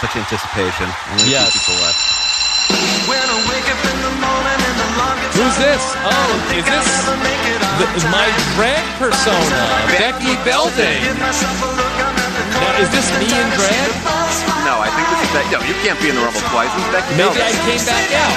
[0.00, 0.86] Such anticipation.
[1.10, 1.52] Only Yes.
[1.52, 2.13] two people left.
[5.54, 5.86] Who's this?
[6.02, 6.88] Oh, is this
[7.78, 8.26] the, my
[8.58, 9.62] drag persona,
[10.02, 10.98] Becky Belding?
[12.58, 13.90] Now, is this me in drag?
[14.66, 15.54] No, I think this is Becky.
[15.54, 16.74] No, you can't be in the Rumble twice.
[16.74, 17.54] This Becky Maybe Belding.
[17.54, 18.34] I came back out.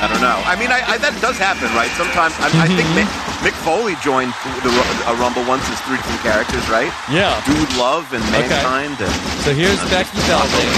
[0.00, 0.40] I don't know.
[0.48, 1.92] I mean, I, I, that does happen, right?
[2.00, 3.04] Sometimes I, I think mm-hmm.
[3.04, 4.32] Mick, Mick Foley joined
[4.64, 4.72] the,
[5.12, 6.88] a Rumble once as three different characters, right?
[7.12, 7.36] Yeah.
[7.44, 8.48] Dude Love and Okay.
[8.48, 8.96] Mankind.
[8.96, 9.12] And,
[9.44, 10.72] So here's Becky Belding.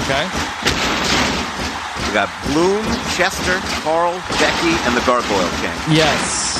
[0.00, 0.24] Okay.
[2.10, 2.82] We got Bloom,
[3.14, 5.78] Chester, Carl, Becky, and the Gargoyle King.
[5.94, 6.58] Yes.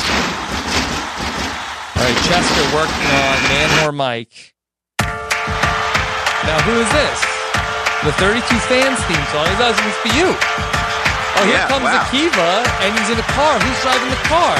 [1.98, 4.55] All right, Chester working on Manhor Mike.
[6.47, 7.18] Now, who is this?
[8.06, 9.51] The 32 Fans theme song.
[9.51, 10.31] It does must be you.
[10.31, 11.98] Oh, here Yeah, comes wow.
[11.98, 13.59] Akiva, and he's in a car.
[13.59, 14.55] Who's driving the car?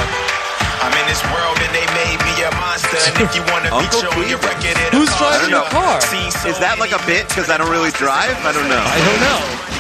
[0.82, 2.98] I'm in this world and they made me a monster.
[3.14, 4.50] Uncle Kiva.
[4.90, 6.02] Who's I driving don't your the car?
[6.50, 7.28] Is that like a bit?
[7.28, 8.34] Because I don't really drive.
[8.42, 8.82] I don't know.
[8.82, 9.80] I don't know.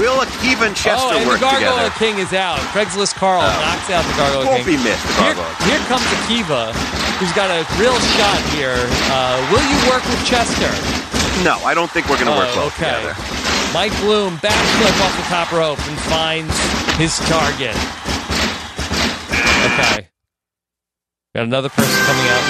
[0.00, 1.92] Will Akiva and Chester oh, and work the Gargoyle together?
[2.00, 2.56] King is out.
[2.72, 4.80] Craigslist Carl knocks out the Gargoyle Won't King.
[4.80, 6.72] be missed, the Here, Gargoyle here comes Akiva,
[7.20, 8.80] who's got a real shot here.
[9.12, 10.72] Uh, will you work with Chester?
[11.44, 12.96] No, I don't think we're going to work Oh, well okay.
[12.96, 13.12] together.
[13.76, 16.56] Mike Bloom backflip off the top rope and finds
[16.96, 17.76] his target.
[19.68, 20.08] Okay.
[21.36, 22.44] Got another person coming out.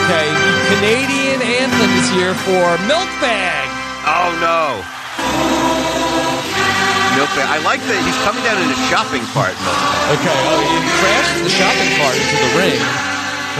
[0.00, 0.26] Okay,
[0.72, 1.25] Canadian
[1.76, 3.68] anthem is here for Milk Bag.
[4.08, 4.80] Oh no.
[7.16, 7.48] Milk Bag.
[7.52, 9.52] I like that he's coming down in a shopping cart.
[10.16, 12.80] Okay, oh, he crashes the shopping cart into the ring.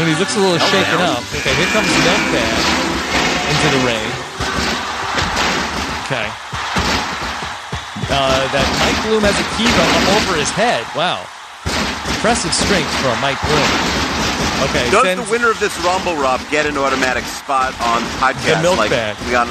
[0.01, 1.12] And he looks a little Oh, shaken man.
[1.20, 1.24] up.
[1.28, 2.56] Okay, here comes Milk Bag
[3.52, 4.09] into the ring.
[6.09, 6.28] Okay.
[8.09, 10.86] Uh, that Mike Bloom has a Kiva up over his head.
[10.97, 11.20] Wow.
[12.14, 13.70] Impressive strength from Mike Bloom.
[14.70, 18.56] Okay, Does sends- the winner of this Rumble, Rob, get an automatic spot on podcast
[18.56, 19.14] The Milk like Bag.
[19.26, 19.46] we got,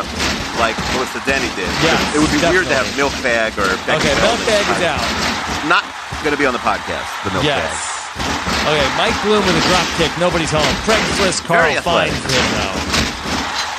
[0.57, 1.69] like Melissa Denny did?
[1.85, 2.87] Yes, It would be weird to have.
[2.97, 5.05] Milk Bag or Becky Okay, Milk Bag is out.
[5.69, 5.85] Not
[6.25, 7.05] going to be on the podcast.
[7.23, 7.61] The Milk yes.
[7.61, 8.73] Bag.
[8.73, 10.09] Okay, Mike Bloom with a drop kick.
[10.17, 10.65] Nobody's home.
[10.89, 12.75] Craigslist Carl Very finds him though.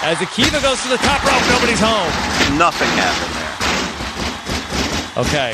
[0.06, 2.06] As Akiva goes to the top rope, nobody's home.
[2.56, 3.54] Nothing happened there.
[5.26, 5.50] Okay,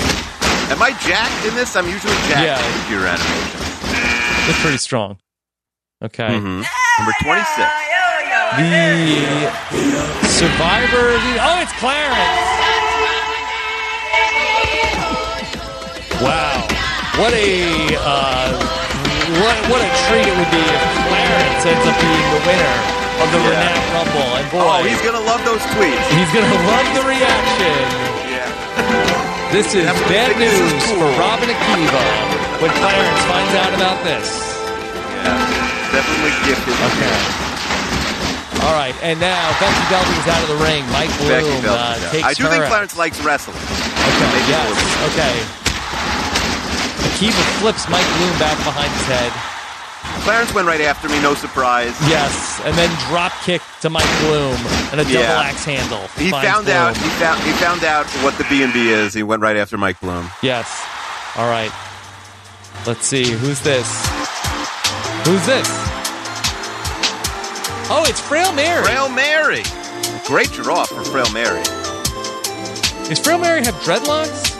[0.72, 1.76] Am I jacked in this?
[1.76, 2.56] I'm usually jacked Yeah.
[2.56, 4.48] in computer animation.
[4.48, 5.18] it's pretty strong.
[6.02, 6.26] Okay.
[6.32, 6.64] Mm-hmm.
[6.64, 7.68] Number 26.
[8.56, 8.72] The
[10.28, 11.06] survivor.
[11.20, 12.40] The, oh, it's Clarence.
[16.22, 16.54] Wow,
[17.18, 18.54] what a uh,
[19.42, 22.74] what what a treat it would be if Clarence ends up being the winner
[23.24, 23.66] of the Yeah.
[23.66, 24.30] Renap Rumble.
[24.38, 26.06] And boy, Oh, he's going to love those tweets.
[26.14, 27.74] he's gonna love the reaction.
[28.30, 29.08] Yeah.
[29.52, 31.04] This is bad this is news cool.
[31.04, 32.04] for Rob and Akiva
[32.64, 34.24] when Clarence finds out about this.
[35.20, 35.92] Yeah.
[35.92, 36.72] Definitely gifted.
[36.72, 37.18] Okay.
[38.64, 40.80] All right, and now Becky Belding's out of the ring.
[40.88, 42.72] Mike Bloom uh, takes I do her think out.
[42.72, 43.58] Clarence likes wrestling.
[43.60, 45.20] Okay, yes, a little bit.
[45.20, 45.34] okay.
[47.12, 49.51] Akiva flips Mike Bloom back behind his head.
[50.20, 51.94] Clarence went right after me, no surprise.
[52.08, 54.54] Yes, and then drop kick to Mike Bloom
[54.92, 55.40] and a double Yeah.
[55.42, 56.06] axe handle.
[56.16, 56.76] He found Bloom.
[56.76, 56.96] out.
[56.96, 57.40] He found.
[57.42, 59.12] He found out what the B and B is.
[59.14, 60.30] He went right after Mike Bloom.
[60.42, 60.68] Yes.
[61.36, 61.72] All right.
[62.86, 63.24] Let's see.
[63.30, 63.86] Who's this?
[65.26, 65.68] Who's this?
[67.94, 68.84] Oh, it's Frail Mary.
[68.84, 69.62] Frail Mary.
[70.26, 71.62] Great draw for Frail Mary.
[73.08, 74.51] Does Frail Mary have dreadlocks?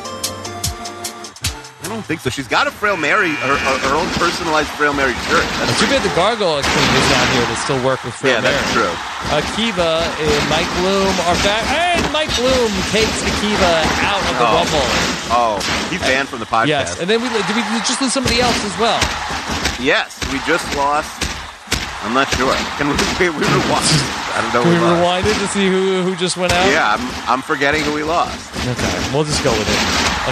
[1.83, 2.31] I don't think so.
[2.31, 5.43] She's got a Frail Mary, her, her, her own personalized Frail Mary shirt.
[5.59, 8.41] That's Too bad the Gargoyle King is not here to still work with Frail yeah,
[8.41, 8.93] that's true.
[9.35, 11.67] Akiva and Mike Bloom are back.
[11.75, 13.75] And Mike Bloom takes Akiva
[14.07, 14.57] out of the Oh.
[14.63, 14.89] Rumble.
[15.35, 15.55] Oh,
[15.91, 16.71] he's banned from the podcast.
[16.71, 19.01] Yes, and then we did we just lose somebody else as well.
[19.83, 21.11] Yes, we just lost.
[22.07, 22.55] I'm not sure.
[22.79, 23.91] Can we, we, we rewind?
[24.35, 24.63] I don't know.
[24.63, 24.99] Can we lost.
[25.03, 26.67] rewind it to see who who just went out?
[26.71, 28.39] Yeah, I'm, I'm forgetting who we lost.
[28.71, 29.81] Okay, we'll just go with it.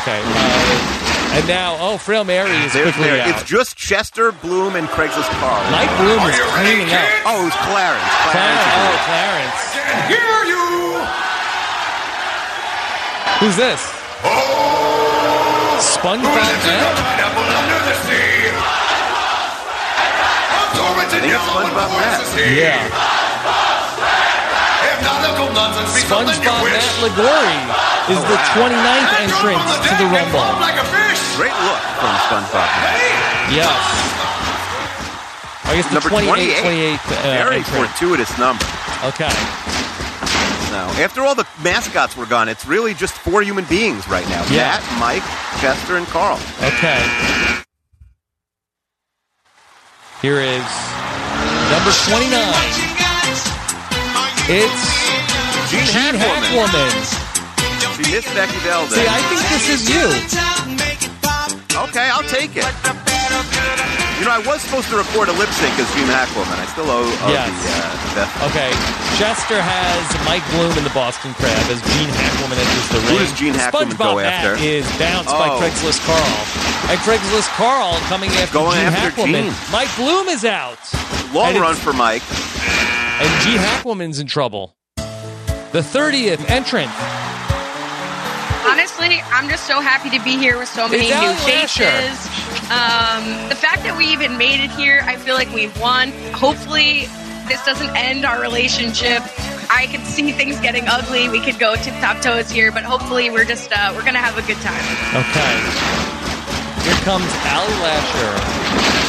[0.03, 3.20] Okay, uh, and now oh, Frail Mary is There's quickly Mary.
[3.20, 3.28] out.
[3.31, 5.62] It's just Chester, Bloom, and Craigslist Carl.
[5.70, 7.07] Mike Bloom is cleaning up.
[7.27, 8.11] Oh, it's was Clarence.
[8.35, 8.90] Clarence, oh, Clarence.
[8.90, 9.61] oh, Clarence.
[10.11, 10.66] Hear you!
[13.40, 13.81] Who's this?
[14.27, 16.93] Oh, SpongeBob Matt?
[16.98, 18.51] Pineapple under the sea.
[20.90, 22.20] I think it's SpongeBob Matt.
[22.55, 22.78] Yeah.
[24.85, 26.74] Hypnotical nonsense be something you SpongeBob.
[26.74, 27.59] Matt Liguori
[28.12, 30.44] is the 29th entrance to the Rumble.
[31.41, 31.57] Like a fish.
[31.57, 32.69] Great look from SpongeBob.
[33.57, 33.73] Yes.
[35.65, 36.61] I guess the Number 28, 28.
[36.61, 37.91] 28 uh, Very entrance.
[37.91, 38.65] fortuitous number.
[39.07, 39.31] Okay.
[40.71, 40.87] No.
[41.03, 44.43] After all the mascots were gone, it's really just four human beings right now.
[44.51, 44.79] Yeah.
[44.79, 45.27] Matt, Mike,
[45.61, 46.39] Chester, and Carl.
[46.62, 47.01] Okay.
[50.23, 50.67] Here is
[51.71, 52.31] number 29.
[54.53, 54.83] It's
[55.71, 56.91] Gene, Gene Hackwoman.
[57.97, 58.91] She missed Becky Belding.
[58.99, 60.60] See, I think this is you.
[61.89, 62.66] Okay, I'll take it.
[64.20, 66.52] You know, I was supposed to record a lip sync as Gene Hackwoman.
[66.61, 67.48] I still owe, owe Yes.
[67.57, 68.52] the uh, Beth.
[68.52, 68.69] Okay.
[69.16, 73.16] Chester has Mike Bloom in the Boston Crab as Gene Hackwoman enters the ring.
[73.16, 74.61] Who does Gene Hackwoman SpongeBob go Matt after?
[74.61, 75.57] is bounced by Oh.
[75.57, 76.36] Craigslist Carl.
[76.93, 79.48] And Craigslist Carl coming after Going Gene after Hackwoman.
[79.48, 79.73] Gene.
[79.73, 80.77] Mike Bloom is out.
[81.32, 82.23] Long And run for Mike.
[83.24, 84.77] And Gene Hackwoman's in trouble.
[85.73, 86.93] The 30th entrant.
[88.91, 92.27] Honestly, I'm just so happy to be here with so many It's new faces.
[92.71, 96.11] Um, the fact that we even made it here, I feel like we've won.
[96.33, 97.07] Hopefully,
[97.47, 99.23] this doesn't end our relationship.
[99.71, 101.29] I could see things getting ugly.
[101.29, 104.37] We could go tip top toes here, but hopefully, we're just uh, we're gonna have
[104.37, 104.83] a good time.
[105.15, 105.55] Okay.
[106.83, 109.00] Here comes Allie Lasher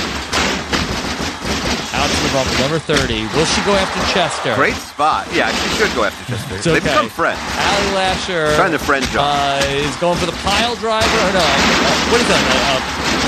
[2.02, 3.30] out to the Rumble, number 30.
[3.38, 4.56] Will she go after Chester?
[4.57, 5.30] Great spot.
[5.32, 6.56] Yeah, she should go after Chester.
[6.57, 6.90] It's They okay.
[6.90, 7.38] become friends.
[7.61, 9.22] Allie Lasher Trying to friend John.
[9.22, 11.06] uh, is going for the pile driver.
[11.06, 11.45] Or no,
[12.10, 12.41] what is that?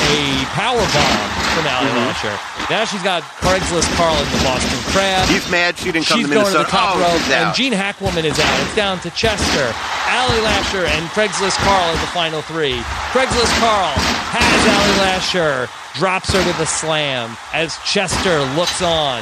[0.09, 2.07] A power bomb from Allie Mhm.
[2.07, 2.39] Lasher.
[2.69, 5.27] Now she's got Craigslist Carl in the Boston Crab.
[5.29, 6.65] He's mad she didn't come She's to going to Minnesota.
[6.65, 7.55] the top oh, rope, she's and.
[7.55, 8.59] Gene Hackwoman is out.
[8.61, 9.73] It's down to Chester,
[10.07, 12.79] Allie Lasher, and Craigslist Carl as the final three.
[13.13, 13.93] Craigslist Carl
[14.33, 19.21] has Allie Lasher, drops her with a slam as Chester looks on.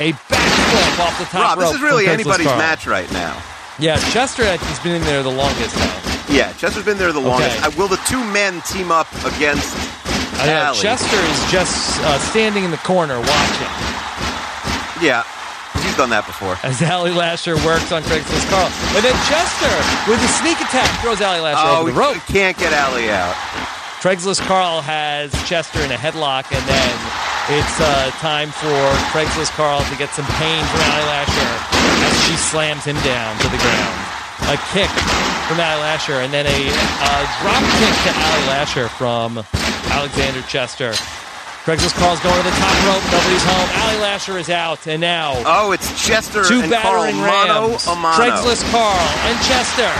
[0.00, 1.66] A backflip off the top Rob, rope.
[1.72, 2.58] this is really anybody's Carl.
[2.58, 3.34] match right now.
[3.78, 5.92] Yeah, Chester has been in there the longest now.
[6.28, 7.56] Yeah, Chester's been there the longest.
[7.58, 7.66] Okay.
[7.66, 9.74] Uh, will the two men team up against
[10.40, 13.72] I know, Chester is just uh, standing in the corner watching
[15.00, 15.24] Yeah,
[15.80, 16.58] he's done that before.
[16.62, 18.68] as Allie Lasher works on Craigslist Carl.
[18.96, 19.72] And then Chester,
[20.10, 22.16] with a sneak attack, throws Allie Lasher Oh, over the rope.
[22.28, 23.34] can't get Allie out.
[24.04, 26.92] Craigslist Carl has Chester in a headlock, and then
[27.50, 28.76] it's uh, time for
[29.10, 31.52] Craigslist Carl to get some pain from Allie Lasher
[32.06, 33.96] as she slams him down to the ground.
[34.52, 34.92] A kick
[35.48, 39.38] from Allie Lasher, and then a uh, drop kick to Allie Lasher from
[39.90, 40.92] Alexander Chester.
[41.64, 43.02] Craigslist Carl's going to the top rope.
[43.10, 43.68] Nobody's home.
[43.82, 47.86] Ali Lasher is out, and now Oh, it's Chester two and Carl battering mano rams.
[47.88, 48.16] a mano.
[48.22, 49.90] Craigslist Carl and Chester.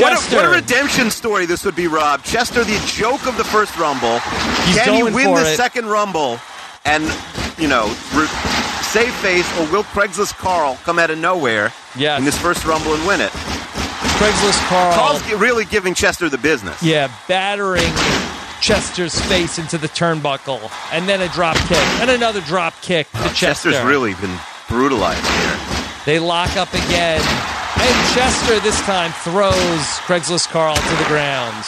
[0.00, 2.22] What a, what a redemption story this would be, Rob.
[2.24, 4.20] Chester, the joke of the first Rumble.
[4.64, 5.56] He's Can he win the it.
[5.56, 6.38] second Rumble
[6.86, 7.04] and,
[7.58, 8.26] you know, re-
[8.88, 12.18] save face, or will Craigslist Carl come out of nowhere Yes.
[12.18, 13.30] in this first Rumble and win it?
[14.22, 14.94] Craigslist Carl.
[14.94, 16.80] Carl's really giving Chester the business.
[16.80, 17.90] Yeah, battering
[18.60, 23.18] Chester's face into the turnbuckle, and then a drop kick, and another drop kick to
[23.34, 23.72] Chester.
[23.72, 24.38] Chester's really been
[24.68, 25.58] brutalized here.
[26.06, 31.64] They lock up again, and Chester this time throws Craigslist Carl to the ground.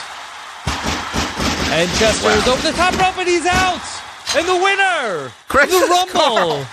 [1.75, 3.83] And Chester is over the top rope, and he's out.
[4.37, 6.67] And the winner, Craigslist the Rumble, Carl.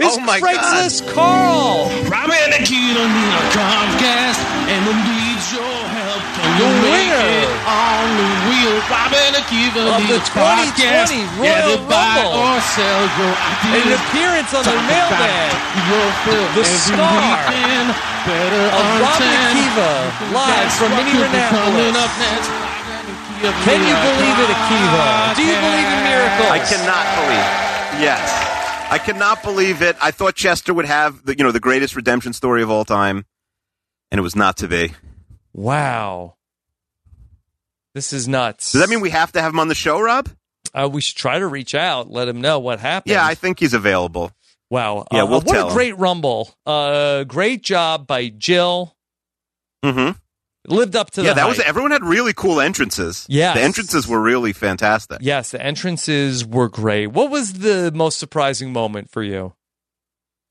[0.00, 0.56] Is Oh my God.
[0.56, 1.84] Craigslist Carl.
[2.08, 4.40] Robbie and the kid on the Comcast
[4.72, 6.22] and them needs your help.
[6.32, 8.74] Can The you make winner it on the wheel?
[8.88, 12.40] Robbie and the kid on of the 2020 Royal Either buy Rumble.
[12.40, 13.34] or sell your
[13.68, 15.52] An appearance on the Talk mailbag.
[15.52, 17.12] about your film The every star
[17.52, 17.88] weekend.
[18.24, 19.52] Better of Robin understand.
[19.52, 19.92] Akiva,
[20.32, 22.00] live That's from what Mini could be coming Rennapolis.
[22.00, 22.48] up next.
[23.66, 25.34] Can you believe it, Akiva?
[25.36, 26.48] Do you believe in miracles?
[26.48, 27.48] I cannot believe.
[28.00, 28.22] Yes,
[28.92, 29.96] I cannot believe it.
[30.02, 33.24] I thought Chester would have the you know the greatest redemption story of all time,
[34.10, 34.92] and it was not to be.
[35.54, 36.34] Wow.
[37.94, 38.72] This is nuts.
[38.72, 40.28] Does that mean we have to have him on the show, Rob?
[40.74, 43.10] Uh, we should try to reach out, let him know what happened.
[43.12, 44.32] Yeah, I think he's available.
[44.70, 45.06] wow.
[45.12, 45.72] Yeah, Uh, we'll what a him.
[45.74, 46.54] great rumble.
[46.64, 48.96] Uh, great job by Jill.
[49.84, 50.18] Mm-hmm.
[50.68, 53.26] Lived up to Yeah, that was everyone had really cool entrances.
[53.28, 55.18] Yeah, the entrances were really fantastic.
[55.20, 57.08] Yes, the entrances were great.
[57.08, 59.54] What was the most surprising moment for you?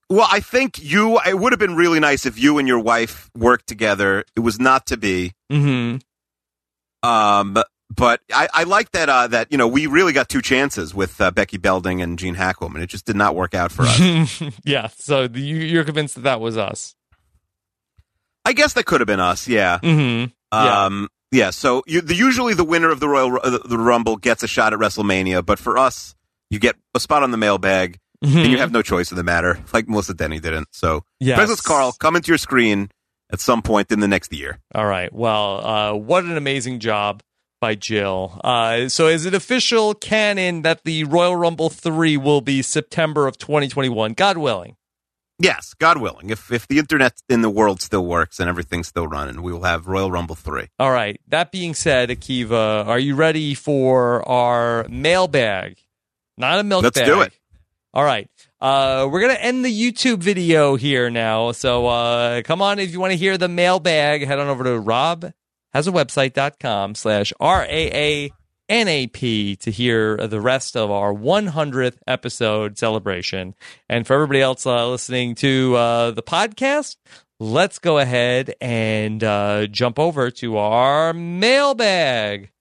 [0.09, 1.19] Well, I think you.
[1.25, 4.25] It would have been really nice if you and your wife worked together.
[4.35, 5.31] It was not to be.
[5.49, 5.99] Mm-hmm.
[7.09, 9.07] Um, but I, I like that.
[9.07, 12.35] Uh, that you know, we really got two chances with uh, Becky Belding and Gene
[12.35, 12.81] Hackwoman.
[12.81, 14.43] It just did not work out for us.
[14.65, 16.95] yeah, so you, you're convinced that that was us.
[18.45, 19.47] I guess that could have been us.
[19.47, 19.80] Yeah.
[19.81, 20.31] Mm-hmm.
[20.53, 20.85] Yeah.
[20.85, 21.09] Um.
[21.31, 21.49] Yeah.
[21.51, 24.73] So you, the, usually the winner of the Royal uh, the Rumble gets a shot
[24.73, 26.15] at WrestleMania, but for us,
[26.49, 29.59] you get a spot on the mailbag, and you have no choice in the matter,
[29.73, 30.68] like Melissa Denny didn't.
[30.72, 31.39] So, Yes.
[31.39, 32.89] Craigslist Carl, come into your screen
[33.31, 34.59] at some point in the next year.
[34.76, 35.11] All right.
[35.13, 37.23] Well, uh, what an amazing job
[37.61, 38.39] by Jill.
[38.43, 43.38] Uh, so, is it official canon that the Royal Rumble 3 will be September of
[43.38, 44.13] 2021?
[44.13, 44.76] God willing.
[45.41, 49.07] Yes, God willing, if if the internet in the world still works and everything's still
[49.07, 50.68] running, we will have Royal Rumble three.
[50.77, 51.19] All right.
[51.27, 55.77] That being said, Akiva, are you ready for our mailbag?
[56.38, 57.07] Not a milk Let's bag.
[57.07, 57.34] do it.
[57.93, 58.30] All right.
[58.59, 61.51] Uh, we're going to end the YouTube video here now.
[61.51, 62.77] So uh, come on.
[62.80, 65.34] If you want to hear the mailbag, head on over to
[65.73, 67.34] robhasawebsite.com slash
[68.72, 73.53] R-A-A-N-A-P to hear the rest of our 100th episode celebration.
[73.89, 76.95] And for everybody else uh, listening to uh, the podcast,
[77.39, 82.52] let's go ahead and uh, jump over to our mailbag.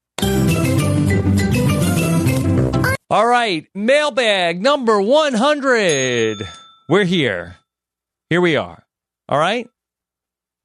[3.09, 6.39] All right, mailbag number 100.
[6.89, 7.57] We're here.
[8.29, 8.85] Here we are.
[9.29, 9.69] All right?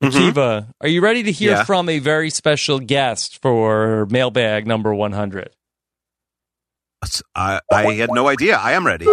[0.04, 1.64] Akiva, are you ready to hear Yeah.
[1.64, 5.50] from a very special guest for mailbag number 100?
[7.36, 8.58] I I had no idea.
[8.58, 9.08] I am ready.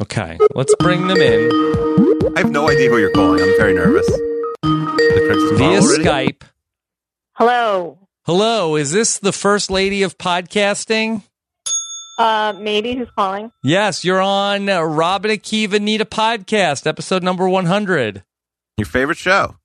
[0.00, 1.50] Okay, let's bring them in
[2.36, 3.40] I have no idea who you're calling.
[3.42, 4.06] I'm very nervous.
[4.06, 6.04] The Craigslist Carl via?
[6.04, 6.42] Skype.
[7.34, 7.98] Hello.
[8.26, 11.22] Hello, is this the first lady of podcasting?
[12.18, 13.50] Uh, maybe who's calling?
[13.62, 18.22] Yes, you're on uh, Rob and Akiva Need a Podcast, episode number 100.
[18.78, 19.56] Your favorite show?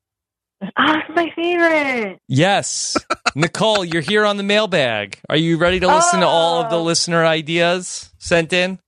[0.78, 2.20] Ah, it's my favorite.
[2.28, 2.98] Yes.
[3.36, 5.20] Nicole, you're here on the mailbag.
[5.30, 6.84] Are you ready to listen to all of the Oh.
[6.84, 8.80] listener ideas sent in?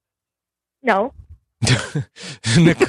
[0.82, 1.14] No.
[2.58, 2.82] Nic-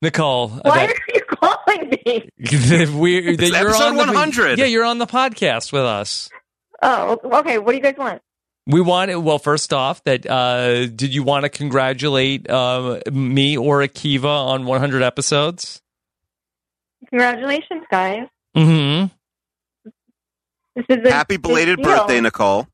[0.00, 2.28] Nicole, Why that- are you calling me?
[2.38, 4.58] that we- that It's you're episode on the, 100.
[4.58, 6.28] Yeah, you're on the podcast with us.
[6.82, 7.58] Oh, okay.
[7.58, 8.22] What do you guys want?
[8.66, 13.80] We want well, first off, that uh, did you want to congratulate uh, me or
[13.80, 15.82] Akiva on 100 episodes?
[17.08, 18.26] Congratulations, guys.
[18.56, 19.06] Mm-hmm.
[20.76, 21.86] This is a Happy big belated deal.
[21.86, 22.66] birthday, Nicole.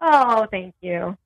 [0.00, 1.16] Oh, thank you.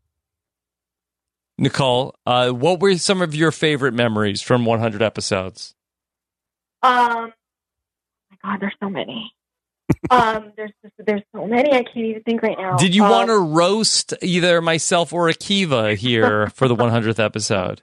[1.59, 5.75] Nicole, uh, what were some of your favorite memories from 100 episodes?
[6.83, 7.33] Um,
[8.31, 9.33] my God, there's so many.
[10.11, 11.71] um, there's just, there's so many.
[11.73, 12.77] I can't even think right now.
[12.77, 17.83] Did you Um, want to roast either myself or Akiva here for the 100th episode?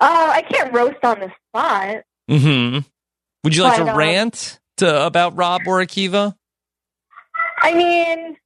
[0.00, 2.02] Uh, I can't roast on the spot.
[2.28, 2.80] Mm-hmm.
[3.44, 6.34] Would you like But, to um, rant to, about Rob or Akiva?
[7.60, 8.36] I mean,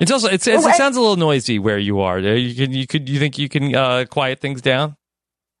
[0.00, 2.18] It's also it's, it's, Oh, it sounds a little noisy where you are.
[2.18, 4.96] You could you could you think you can uh, quiet things down?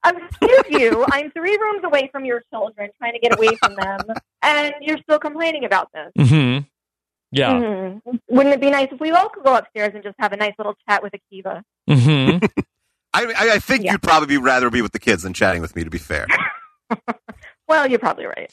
[0.04, 1.04] excuse you.
[1.12, 4.00] I'm three rooms away from your children, trying to get away from them,
[4.42, 6.10] and you're still complaining about this.
[6.18, 6.64] Mm-hmm.
[7.30, 7.52] Yeah.
[7.52, 8.00] Mhm.
[8.28, 10.54] Wouldn't it be nice if we all could go upstairs and just have a nice
[10.58, 11.62] little chat with Akiva?
[11.88, 12.44] Mm-hmm.
[13.14, 15.84] I, I, I think you'd probably rather be with the kids than chatting with me,
[15.84, 16.26] to be fair.
[17.68, 18.50] Well, you're probably right.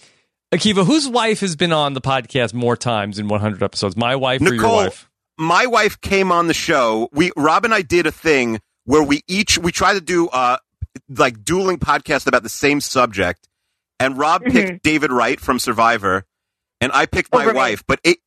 [0.53, 3.95] Akiva, whose wife has been on the podcast more times in 100 episodes?
[3.95, 5.09] My wife or your wife?
[5.37, 7.07] my wife came on the show.
[7.11, 10.57] We Rob and I did a thing where we each we tried to do uh
[11.07, 13.47] like dueling podcasts about the same subject,
[13.99, 16.25] and Rob picked David Wright from Survivor,
[16.81, 17.57] and I picked my Over me.
[17.57, 17.83] wife.
[17.87, 18.19] But eight,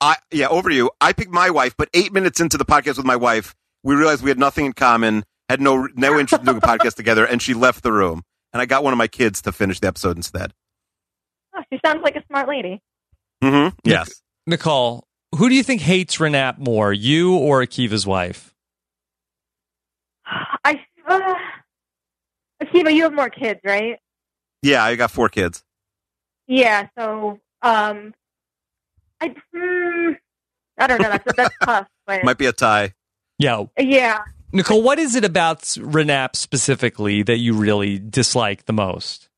[0.00, 0.90] I yeah over to you.
[1.00, 4.22] I picked my wife, but eight minutes into the podcast with my wife, we realized
[4.22, 7.40] we had nothing in common, had no no interest in doing a podcast together, and
[7.40, 8.22] she left the room.
[8.52, 10.52] And I got one of my kids to finish the episode instead.
[11.56, 12.80] Oh, she sounds like a smart lady.
[13.42, 13.76] Mm-hmm.
[13.84, 14.22] Yes.
[14.46, 15.04] Nicole,
[15.36, 18.54] who do you think hates Renap more, you or Akiva's wife?
[20.64, 21.34] I, uh,
[22.62, 23.98] Akiva, you have more kids, right?
[24.62, 25.64] Yeah, I got four kids.
[26.46, 26.88] Yeah.
[26.96, 28.14] So, um,
[29.20, 30.12] I, hmm,
[30.78, 31.08] I don't know.
[31.10, 31.88] That's that's tough.
[32.06, 32.94] But Might be a tie.
[33.38, 33.64] Yeah.
[33.78, 34.20] yeah,
[34.52, 39.28] Nicole, what is it about Renap specifically that you really dislike the most?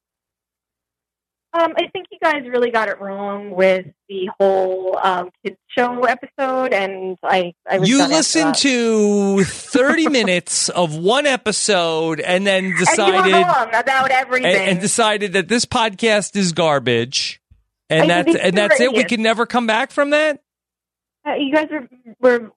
[1.55, 6.02] um, I think you guys really got it wrong with the whole um, kids show
[6.02, 12.65] episode, and I, I was You listened to 30 minutes of one episode and then
[12.65, 14.47] and decided wrong about everything.
[14.47, 17.41] and, and decided that this podcast is garbage.
[17.89, 18.93] And I that's and that's it.
[18.93, 20.43] We can never come back from that.
[21.25, 22.51] Uh, you guys were were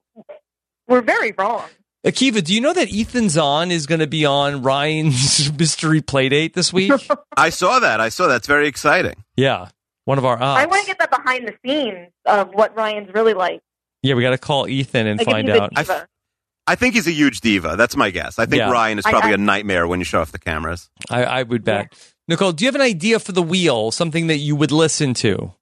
[0.88, 1.68] were very wrong.
[2.10, 6.54] Akiva, do you know that Ethan Zohn is going to be on Ryan's mystery playdate
[6.54, 6.92] this week?
[7.36, 8.00] I saw that.
[8.00, 8.36] I saw that.
[8.36, 9.14] It's very exciting.
[9.36, 9.68] yeah,
[10.04, 13.34] one of our I want to get the behind the scenes of what Ryan's really
[13.34, 13.60] like.
[14.02, 15.74] Yeah, we got to call Ethan and Like find he's a out.
[15.74, 16.06] diva.
[16.66, 17.76] I think he's a huge diva.
[17.76, 18.38] That's my guess.
[18.38, 18.70] I think Yeah.
[18.70, 20.88] Ryan is probably I- a nightmare when you show off the cameras.
[21.10, 21.92] I, I would bet.
[22.28, 23.90] Nicole, do you have an idea for the wheel?
[23.90, 25.52] Something that you would listen to?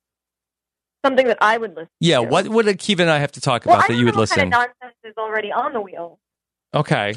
[1.05, 1.87] Something that I would listen.
[1.87, 1.91] To.
[2.01, 4.05] Yeah, what would Akiva and I have to talk Well, about I that don't you
[4.07, 4.63] know would what kind listen?
[4.65, 6.19] of nonsense is already on the wheel.
[6.77, 7.15] Okay.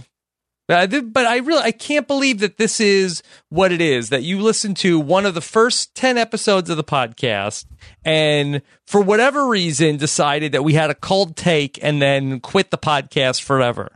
[0.67, 4.21] Uh, th- but I really I can't believe that this is what it is that
[4.21, 7.65] you listen to one of the first 10 episodes of the podcast
[8.05, 12.77] and for whatever reason decided that we had a cold take and then quit the
[12.77, 13.89] podcast forever.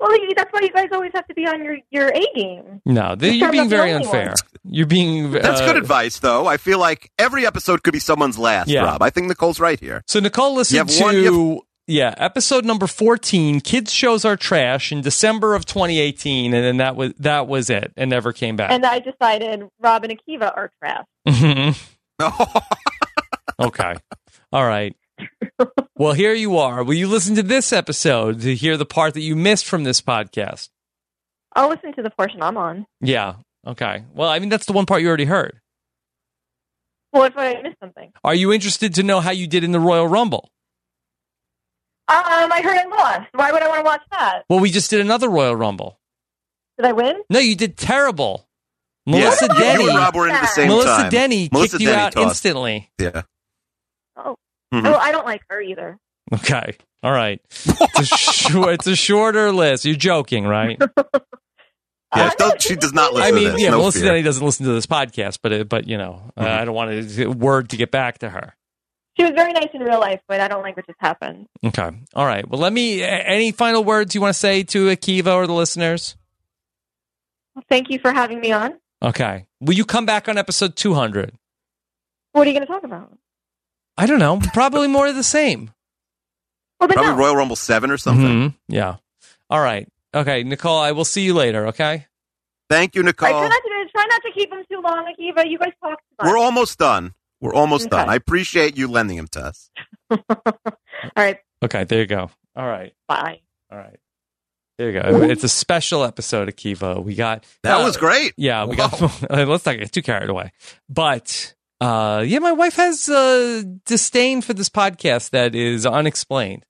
[0.00, 2.80] Well, that's why you guys always have to be on your your A game.
[2.84, 4.30] No, th- You you're being very unfair.
[4.30, 4.34] one.
[4.64, 6.44] You're being That's uh, good advice, though.
[6.46, 8.82] I feel like every episode could be someone's last, Yeah.
[8.82, 9.00] Rob.
[9.00, 10.02] I think Nicole's right here.
[10.08, 14.36] So Nicole listened You to have one- you yeah, episode number 14, Kids Shows Are
[14.36, 18.56] Trash in December of 2018 and then that was that was it and never came
[18.56, 18.70] back.
[18.70, 21.04] And I decided Rob and Akiva are trash.
[21.28, 21.78] Mhm.
[23.60, 23.94] okay.
[24.52, 24.96] All right.
[25.96, 26.82] Well, here you are.
[26.82, 30.00] Will you listen to this episode to hear the part that you missed from this
[30.00, 30.70] podcast?
[31.54, 32.86] I'll listen to the portion I'm on.
[33.00, 33.34] Yeah.
[33.66, 34.04] Okay.
[34.14, 35.60] Well, I mean, that's the one part you already heard.
[37.12, 39.78] Well, if I missed something, Are you interested to know how you did in the
[39.80, 40.48] Royal Rumble?
[42.18, 43.28] Um, I heard I lost.
[43.34, 44.42] Why would I want to watch that?
[44.48, 45.98] Well, we just did another Royal Rumble.
[46.78, 47.22] Did I win?
[47.30, 48.46] No, you did terrible.
[49.06, 49.18] Yeah.
[49.18, 49.88] Melissa You Denny.
[49.88, 51.10] and Rob were in at the same Melissa time.
[51.10, 52.26] Denny Melissa kicked you out tossed.
[52.28, 52.90] instantly.
[53.00, 53.22] Yeah.
[54.16, 54.36] Oh,
[54.72, 54.86] Mhm.
[54.86, 55.98] oh, I don't like her either.
[56.32, 56.76] Okay.
[57.02, 57.40] All right.
[57.50, 59.84] It's a, short, it's a shorter list.
[59.84, 60.80] You're joking, right?
[62.14, 63.62] Yeah, don't, she does not listen I mean, to this.
[63.62, 64.08] yeah, no Melissa fear.
[64.10, 67.08] Denny doesn't listen to this podcast, but it, but you know, uh, I don't want
[67.08, 68.54] to word to get back to her.
[69.16, 71.46] She was very nice in real life, but I don't like what just happened.
[71.64, 71.90] Okay.
[72.14, 72.48] All right.
[72.48, 73.02] Well, let me.
[73.02, 76.16] Any final words you want to say to Akiva or the listeners?
[77.54, 78.74] Well, thank you for having me on.
[79.02, 79.46] Okay.
[79.60, 81.32] Will you come back on episode 200?
[82.32, 83.12] What are you going to talk about?
[83.98, 84.40] I don't know.
[84.54, 85.70] Probably more of the same.
[86.80, 87.18] Well, then Probably no.
[87.18, 88.26] Royal Rumble seven or something.
[88.50, 88.54] Mhm.
[88.68, 88.96] Yeah.
[89.50, 89.86] All right.
[90.14, 90.78] Okay, Nicole.
[90.78, 91.66] I will see you later.
[91.68, 92.06] Okay.
[92.70, 93.28] Thank you, I Nicole.
[93.28, 95.48] try not to try not to keep them too long, Akiva.
[95.48, 96.26] You guys talk too much.
[96.30, 97.14] We're almost done.
[97.42, 97.96] We're almost Okay.
[97.98, 98.08] done.
[98.08, 99.68] I appreciate you lending him to us.
[100.10, 100.20] All
[101.16, 101.38] right.
[101.62, 101.84] Okay.
[101.84, 102.30] There you go.
[102.56, 102.94] All right.
[103.08, 103.40] Bye.
[103.70, 103.98] All right.
[104.78, 105.22] There you go.
[105.22, 107.00] It's a special episode of Kiva.
[107.00, 108.32] We got That uh, was great.
[108.36, 108.98] Yeah, we got.
[109.30, 110.52] let's not get too carried away.
[110.88, 116.64] But uh, yeah, my wife has uh, disdain for this podcast that is unexplained.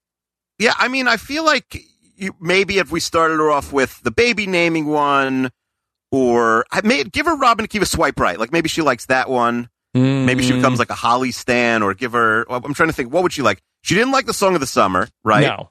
[0.59, 1.81] Yeah, I mean, I feel like
[2.17, 5.51] you, maybe if we started her off with the baby naming one,
[6.10, 8.39] or I may give her Rob and Akiva swipe right.
[8.39, 9.70] Like maybe she likes that one.
[9.95, 12.47] Maybe she becomes like a Holly Stan, or give her.
[12.51, 13.12] I'm trying to think.
[13.12, 13.61] What would she like?
[13.83, 15.43] She didn't like the song of the summer, right?
[15.47, 15.71] No.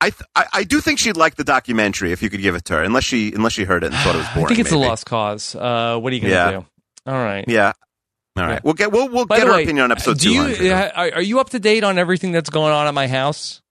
[0.00, 2.64] I, th- I I do think she'd like the documentary if you could give it
[2.66, 4.44] to her, unless she unless she heard it and thought it was boring.
[4.44, 4.84] I think it's maybe.
[4.84, 5.54] a lost cause.
[5.54, 6.50] Uh, what are you going to Yeah.
[6.52, 6.66] do?
[7.06, 7.44] All right.
[7.48, 7.72] Yeah.
[8.36, 8.62] All right.
[8.64, 10.72] We'll get we'll we'll By get her way, opinion on episode do you, 200.
[10.96, 13.62] are, are you up to date on everything that's going on at my house?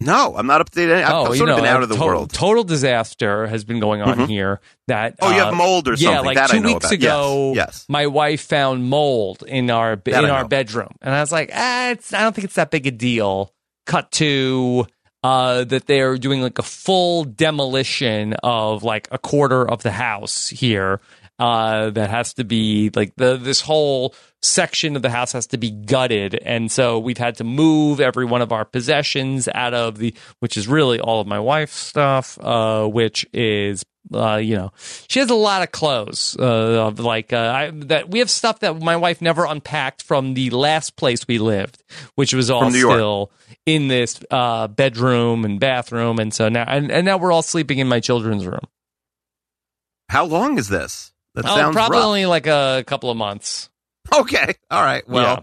[0.00, 1.02] No, I'm not up to date.
[1.02, 2.32] I've, oh, I've you know, of been out of the to- world.
[2.32, 4.28] Total disaster has been going on Mhm.
[4.28, 4.60] here.
[4.86, 6.24] That Oh, you have uh, mold or Yeah, something.
[6.26, 6.92] like That I two know weeks about.
[6.94, 7.84] ago, Yes, yes.
[7.88, 11.90] my wife found mold in our That in our bedroom, and I was like, ah,
[11.90, 13.52] it's, I don't think it's that big a deal.
[13.86, 14.86] Cut to
[15.24, 20.48] uh, that they're doing like a full demolition of like a quarter of the house
[20.48, 21.00] here.
[21.38, 25.56] Uh, that has to be like the this whole section of the house has to
[25.56, 29.98] be gutted, and so we've had to move every one of our possessions out of
[29.98, 34.72] the, which is really all of my wife's stuff, uh, which is uh, you know,
[35.08, 36.36] she has a lot of clothes.
[36.38, 36.44] Uh,
[36.88, 40.50] of like uh, I, that we have stuff that my wife never unpacked from the
[40.50, 41.82] last place we lived,
[42.14, 42.94] which was all From New York.
[42.94, 43.32] still
[43.66, 47.78] in this uh, bedroom and bathroom, and so now and, and now we're all sleeping
[47.78, 48.66] in my children's room.
[50.08, 51.12] How long is this?
[51.42, 52.06] That oh, sounds probably rough.
[52.06, 53.68] only like a couple of months.
[54.12, 54.54] Okay.
[54.70, 55.06] All right.
[55.08, 55.40] Well, Yeah.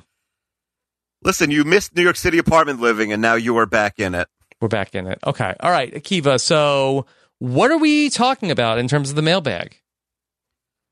[1.24, 4.28] listen, you missed New York City apartment living, and now you are back in it.
[4.62, 5.20] We're back in it.
[5.26, 5.54] Okay.
[5.60, 6.40] All right, Akiva.
[6.42, 7.06] So,
[7.40, 9.76] what are we talking about in terms of the mailbag?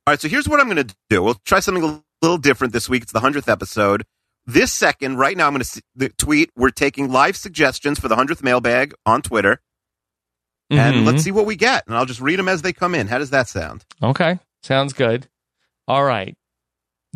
[0.06, 0.20] All right.
[0.22, 1.24] So here's what I'm going to do.
[1.24, 3.04] We'll try something a little different this week.
[3.04, 4.04] It's the hundredth episode.
[4.46, 5.64] This second, right now, I'm going
[6.00, 6.50] to tweet.
[6.58, 9.62] We're taking live suggestions for the hundredth mailbag on Twitter,
[10.70, 11.06] and Mhm.
[11.06, 11.86] let's see what we get.
[11.88, 13.08] And I'll just read them as they come in.
[13.08, 13.86] How does that sound?
[14.04, 14.38] Okay.
[14.64, 15.28] Sounds good.
[15.88, 16.36] All right.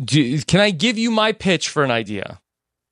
[0.02, 2.40] Do, can I give you my pitch for an idea?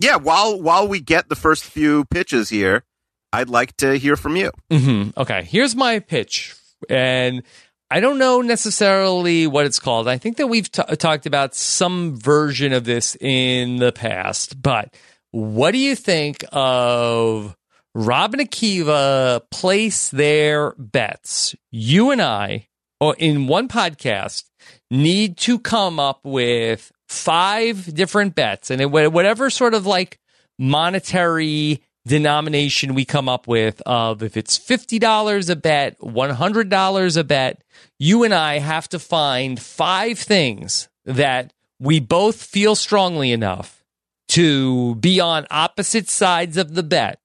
[0.00, 0.16] Yeah.
[0.16, 2.84] While while we get the first few pitches here,
[3.32, 4.50] I'd like to hear from you.
[4.70, 6.54] hmm Okay, here's my pitch,
[6.88, 7.42] and
[7.90, 10.08] I don't know necessarily what it's called.
[10.08, 14.94] I think that we've t- talked about some version of this in the past, but
[15.30, 17.54] what do you think of
[17.94, 21.54] Rob and Akiva place their bets?
[21.70, 22.68] You and I,
[23.00, 24.44] or in one podcast,
[24.90, 30.18] need to come up with five different bets, and it, whatever sort of like
[30.58, 37.62] monetary denomination we come up with of if it's $50 a bet, $100 a bet,
[37.98, 43.84] you and I have to find five things that we both feel strongly enough
[44.28, 47.20] to be on opposite sides of the bet.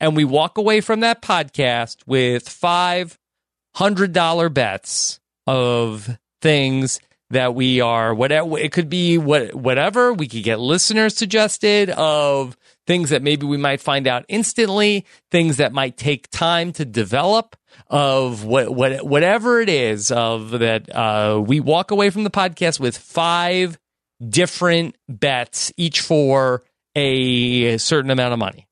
[0.00, 3.18] And we walk away from that podcast with five
[3.76, 6.98] hundred dollar bets of things
[7.30, 12.56] that we are whatever it could be what whatever we could get listeners suggested of
[12.86, 17.54] things that maybe we might find out instantly things that might take time to develop
[17.88, 22.80] of what what whatever it is of that uh, we walk away from the podcast
[22.80, 23.78] with five
[24.26, 26.62] different bets each for
[26.94, 28.66] a certain amount of money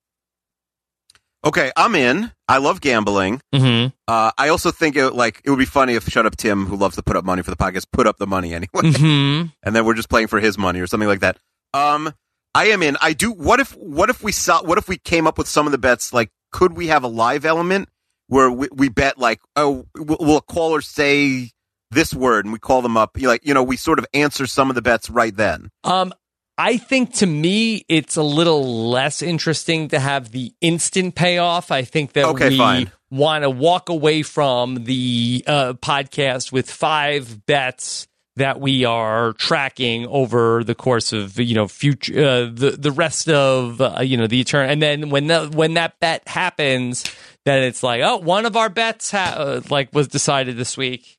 [1.44, 2.33] Okay, I'm in.
[2.48, 3.40] I love gambling.
[3.55, 3.89] Mm-hmm.
[4.06, 6.76] Uh, I also think it like it would be funny if Shut Up Tim, who
[6.76, 9.52] loves to put up money for the podcast, put up the money anyway, Mhm.
[9.62, 11.39] and then we're just playing for his money or something like that.
[11.73, 12.12] Um,
[12.55, 12.97] I am in.
[13.00, 13.32] I do.
[13.32, 13.73] What if?
[13.76, 14.62] What if we saw?
[14.62, 16.12] What if we came up with some of the bets?
[16.12, 17.89] Like, could we have a live element
[18.28, 21.50] where we, we bet like, oh, will, a caller say
[21.90, 23.18] this word, and we call them up?
[23.18, 25.70] You like, you know, we sort of answer some of the bets right then.
[25.82, 26.12] Um,
[26.57, 31.70] I think to me, it's a little less interesting to have the instant payoff.
[31.73, 32.92] I think that Okay, we fine.
[33.10, 40.07] want to walk away from the uh, podcast with five bets that we are tracking
[40.08, 44.26] over the course of you know future uh, the the rest of uh, you know
[44.26, 47.05] the etern and then when the when that bet happens
[47.44, 51.16] then it's like oh one of our bets ha- uh, like was decided this week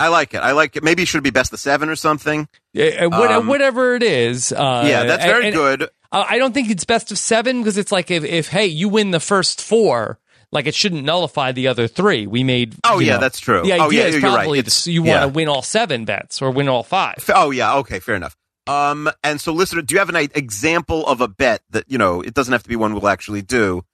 [0.00, 0.38] I like it.
[0.38, 0.82] I like it.
[0.82, 2.48] Maybe it should be best of seven or something.
[2.72, 4.50] Yeah, uh, what- Um, whatever it is.
[4.50, 5.88] Uh, yeah, that's very and good.
[6.10, 8.88] I I don't think it's best of seven because it's like if, if hey you
[8.88, 10.18] win the first four,
[10.50, 12.26] like it shouldn't nullify the other three.
[12.26, 12.74] We made.
[12.82, 13.62] Oh, yeah, know, that's true.
[13.62, 14.34] The idea Oh, yeah, is you're right.
[14.38, 17.28] probably It's- you want to win all seven bets or win all five.
[17.32, 18.34] Oh yeah, okay, fair enough.
[18.66, 22.20] Um, and so, listener, do you have an example of a bet that you know?
[22.22, 23.84] It doesn't have to be one we'll actually do.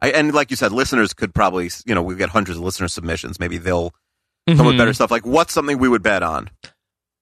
[0.00, 2.88] I, and like you said, listeners could probably, you know, we get hundreds of listener
[2.88, 3.38] submissions.
[3.40, 3.92] Maybe they'll
[4.46, 5.10] come with better stuff.
[5.10, 6.50] Like, what's something we would bet on?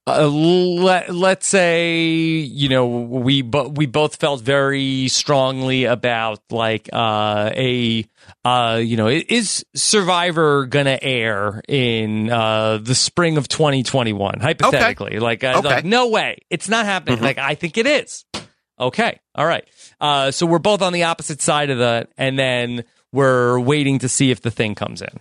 [0.04, 6.88] Uh, let, let's say you know we bo- we both felt very strongly about like
[6.92, 8.04] uh, a
[8.44, 15.20] uh, you know is Survivor gonna air in uh, the spring of 2021 hypothetically?
[15.20, 15.68] Like, uh, Okay.
[15.68, 16.38] like no way.
[16.50, 17.18] It's not happening.
[17.18, 17.22] Mhm.
[17.22, 18.24] like I think it is.
[18.80, 19.20] Okay.
[19.36, 19.64] All right.
[20.00, 24.08] Uh, so we're both on the opposite side of that and then we're waiting to
[24.08, 25.20] see if the thing comes in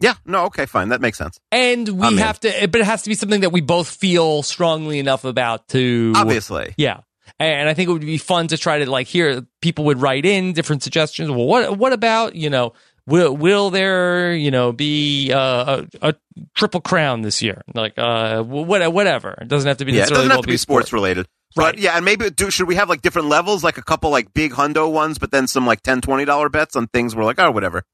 [0.00, 1.38] Yeah, no, okay, fine, that makes sense.
[1.52, 2.18] and we I'm in.
[2.18, 5.68] have to, but it has to be something that we both feel strongly enough about
[5.68, 6.12] to.
[6.16, 6.74] Obviously.
[6.76, 7.00] Yeah.
[7.38, 10.26] And I think it would be fun to try to like hear people would write
[10.26, 11.30] in different suggestions.
[11.30, 12.72] Well, what what about you know
[13.06, 16.14] will will there you know be uh, a, a
[16.54, 17.62] triple crown this year?
[17.72, 19.38] Like uh what whatever.
[19.40, 21.28] It doesn't have to be Yeah, it doesn't have to be sports related.
[21.56, 24.34] But yeah, and maybe do should we have like different levels, like a couple like
[24.34, 27.38] big hundo ones, but then some like 10 20 dollar bets on things we're like,
[27.38, 27.84] oh, whatever.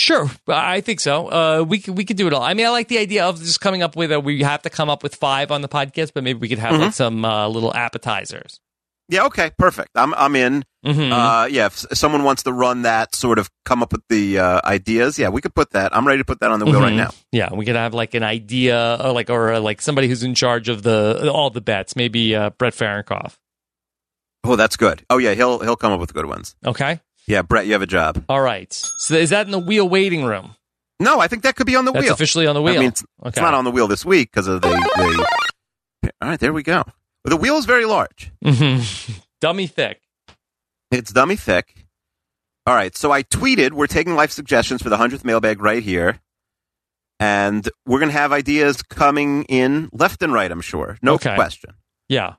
[0.00, 1.26] Sure, I think so.
[1.28, 2.42] Uh, we could we could do it all.
[2.42, 4.18] I mean, I like the idea of just coming up with a.
[4.18, 6.72] We have to come up with five on the podcast, but maybe we could have
[6.80, 6.94] like Mhm.
[6.94, 8.60] some uh, little appetizers.
[9.10, 9.90] Yeah, okay, perfect.
[9.96, 10.64] I'm I'm in.
[10.86, 11.12] Mhm.
[11.12, 14.60] Uh, yeah, if someone wants to run that, sort of come up with the uh,
[14.64, 15.94] ideas, yeah, we could put that.
[15.94, 16.96] I'm ready to put that on the wheel right Mhm.
[16.96, 17.10] now.
[17.32, 20.34] Yeah, we could have like an idea, or like or uh, like somebody who's in
[20.34, 21.94] charge of the all the bets.
[21.94, 23.34] Maybe uh, Brett Fahrenkoff.
[24.44, 25.04] Oh, that's good.
[25.10, 26.54] Oh yeah, he'll he'll come up with good ones.
[26.64, 27.00] Okay.
[27.30, 28.24] Yeah, Brett, you have a job.
[28.28, 28.72] All right.
[28.72, 30.56] So is that in the wheel waiting room?
[30.98, 32.12] No, I think that could be on the That's wheel.
[32.14, 32.74] officially on the wheel.
[32.74, 36.10] I mean, it's, it's not on the wheel this week because of the, the.
[36.20, 36.82] All right, there we go.
[37.24, 38.32] The wheel is very large.
[38.44, 39.20] Mhm.
[39.40, 40.00] Dummy thick.
[40.90, 41.86] It's dummy thick.
[42.66, 46.18] All right, so I tweeted we're taking life suggestions for the hundredth mailbag right here,
[47.20, 50.50] and we're gonna have ideas coming in left and right.
[50.50, 51.34] I'm sure, no Okay.
[51.36, 51.74] question.
[52.08, 52.34] Yeah.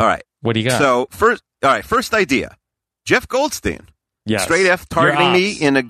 [0.00, 0.24] All right.
[0.40, 0.78] What do you got?
[0.78, 2.56] So first, all right, first idea,
[3.04, 3.88] Jeff Goldstein.
[4.26, 4.44] Yes.
[4.44, 5.82] Straight F targeting me in a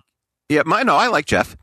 [0.49, 0.63] yeah.
[0.65, 1.57] My no, I like Jeff.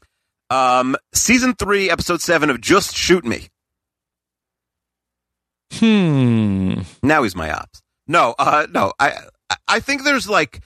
[0.50, 3.48] Um, season three, episode seven of Just Shoot Me.
[5.74, 6.82] Hmm.
[7.04, 7.82] Now he's my ops.
[8.08, 8.94] No, uh, no.
[9.00, 9.14] I
[9.68, 10.62] I think there's like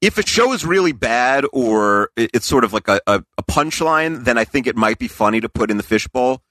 [0.00, 4.24] if a show is really bad or it's sort of like a, a, a punchline,
[4.24, 6.42] then I think it might be funny to put in the fishbowl.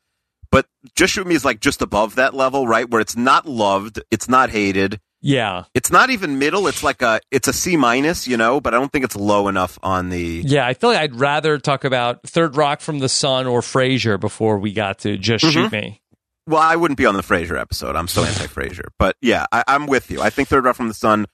[0.51, 2.89] But Just Shoot Me is like just above that level, right?
[2.89, 5.63] Where it's not loved, it's not hated, Yeah.
[5.73, 6.67] it's not even middle.
[6.67, 8.61] It's like a it's a C minus, you know.
[8.61, 10.43] But I don't think it's low enough on the.
[10.45, 14.19] Yeah, I feel like I'd rather talk about Third Rock from the Sun or Frasier
[14.19, 15.71] before we got to Just Shoot Mhm.
[15.71, 16.01] Me.
[16.47, 17.95] Well, I wouldn't be on the Frasier episode.
[17.95, 18.87] I'm so anti Frasier.
[18.99, 20.21] But yeah, I, I'm with you.
[20.21, 21.25] I think Third Rock from the Sun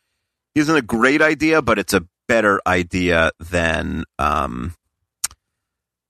[0.56, 4.74] isn't a great idea, but it's a better idea than um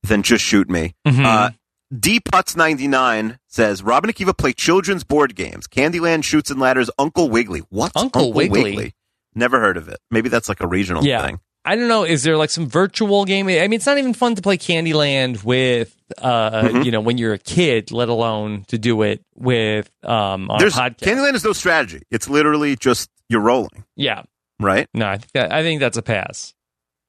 [0.03, 0.93] than just shoot me.
[1.08, 1.26] Mhm.
[1.26, 1.50] Uh,
[1.97, 5.67] D Putz ninety nine says Robin and Akiva play children's board games.
[5.67, 6.89] Candyland Chutes and Ladders.
[6.97, 7.59] Uncle Wiggily.
[7.69, 7.91] What?
[7.95, 8.93] Uncle Wiggily?
[9.35, 9.99] Never heard of it.
[10.11, 11.25] Maybe that's like a regional yeah.
[11.25, 11.39] thing.
[11.65, 12.03] I don't know.
[12.03, 13.47] Is there like some virtual game?
[13.47, 16.85] I mean, it's not even fun to play Candyland with, uh, Mhm.
[16.85, 20.75] you know, when you're a kid, let alone to do it with um, on There's
[20.75, 20.97] a podcast.
[20.97, 22.01] Candyland is no strategy.
[22.11, 24.23] It's literally just you're rolling, yeah.
[24.59, 24.88] right?
[24.93, 26.53] No, I think, that, I think that's a pass.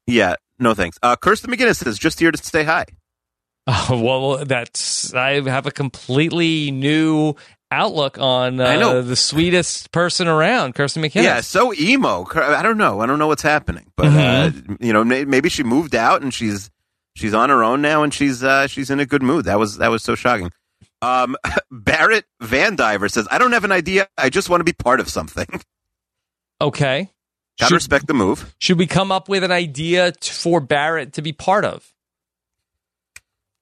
[0.07, 0.35] Yeah.
[0.57, 0.97] No thanks.
[1.03, 2.85] Uh, Kirsten McGinnis is just here to stay high.
[3.89, 7.33] Oh, well, that's I have a completely new
[7.71, 9.01] outlook on uh, I know.
[9.01, 11.23] the sweetest person around, Kirsten McKinnon.
[11.23, 12.27] Yeah, so emo.
[12.35, 13.01] I don't know.
[13.01, 16.69] I don't know what's happening, but uh, you know, maybe she moved out and she's
[17.15, 19.45] she's on her own now, and she's uh, she's in a good mood.
[19.45, 20.51] That was that was so shocking.
[21.01, 21.35] Um,
[21.71, 24.07] Barrett Van Diver says, "I don't have an idea.
[24.15, 25.47] I just want to be part of something.
[26.61, 27.09] Okay.
[27.59, 28.55] Gotta respect the move.
[28.59, 31.93] Should we come up with an idea t- for Barrett to be part of?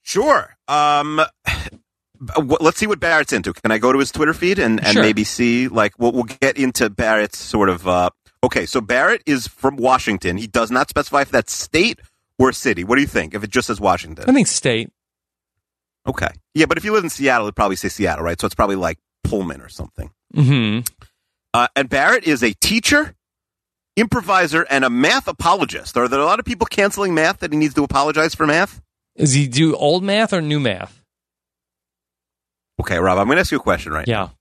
[0.04, 0.56] Sure.
[0.68, 1.22] Um,
[2.62, 3.54] let's see what Barrett's into.
[3.54, 5.02] Can I go to his Twitter feed and, and Sure.
[5.02, 7.88] maybe see like we'll, we'll get into Barrett's sort of.
[7.88, 8.10] Uh,
[8.44, 10.38] okay, so Barrett is from Washington.
[10.38, 12.00] He does not specify if that's state
[12.40, 12.84] or city.
[12.84, 13.34] What do you think?
[13.34, 14.90] If it just says Washington, I think state.
[16.08, 16.30] Okay.
[16.54, 18.40] Yeah, but if you live in Seattle, it'd probably say Seattle, right?
[18.40, 20.12] So it's probably like Pullman or something.
[20.36, 20.80] hmm
[21.54, 23.16] Uh, and Barrett is a teacher,
[23.96, 25.96] improviser, and a math apologist.
[25.96, 28.82] Are there a lot of people canceling math that he needs to apologize for math?
[29.18, 31.02] Does he do old math or new math?
[32.80, 34.16] Okay, Rob, I'm going to ask you a question right Yeah.
[34.16, 34.34] now.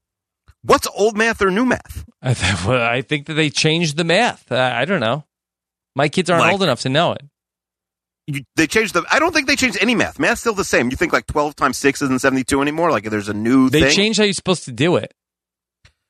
[0.65, 2.05] What's old math or new math?
[2.23, 4.51] I, th- well, I think that they changed the math.
[4.51, 5.25] Uh, I don't know.
[5.94, 7.23] My kids aren't Like- old enough to know it.
[8.28, 9.05] you, they changed the.
[9.10, 10.18] I don't think they changed any math.
[10.18, 10.91] Math's still the same.
[10.91, 12.91] You think like twelve times six isn't seventy two anymore?
[12.92, 13.68] Like there's a new.
[13.68, 13.91] They thing?
[13.91, 15.12] changed how you're supposed to do it.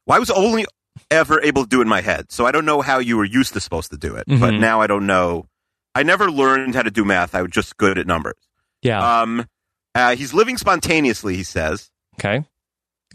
[0.06, 0.66] Well, I was only
[1.10, 3.24] ever able to do it in my head, so I don't know how you were
[3.24, 4.24] used to supposed to do it.
[4.28, 4.60] But Mhm.
[4.60, 5.46] now I don't know.
[5.94, 7.34] I never learned how to do math.
[7.34, 8.36] I was just good at numbers.
[8.82, 9.20] Yeah.
[9.20, 9.46] Um,
[9.94, 11.36] uh, he's living spontaneously.
[11.36, 11.90] He says.
[12.16, 12.44] Okay.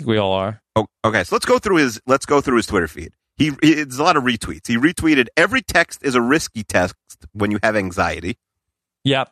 [0.06, 0.62] We all are.
[0.76, 3.14] Oh, okay, so let's go through his let's go through his Twitter feed.
[3.36, 4.68] He, he there's a lot of retweets.
[4.68, 6.96] He retweeted every text is a risky text
[7.34, 8.38] when you have anxiety.
[9.04, 9.32] Yep.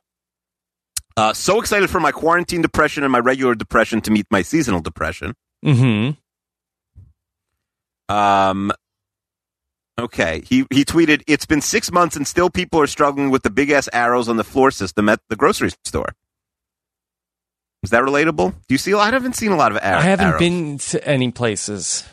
[1.17, 4.81] Uh, so excited for my quarantine depression and my regular depression to meet my seasonal
[4.81, 5.33] depression.
[5.63, 6.11] Mm-hmm.
[8.13, 8.71] Um,
[9.99, 13.49] okay, he he tweeted, "It's been six months and still people are struggling with the
[13.49, 16.15] big ass arrows on the floor system at the grocery store."
[17.85, 18.51] Is that relatable?
[18.67, 18.91] Do you see?
[18.91, 19.09] a lot?
[19.09, 20.39] I haven't seen a lot of ar- I haven't arrows.
[20.39, 22.03] been to any places.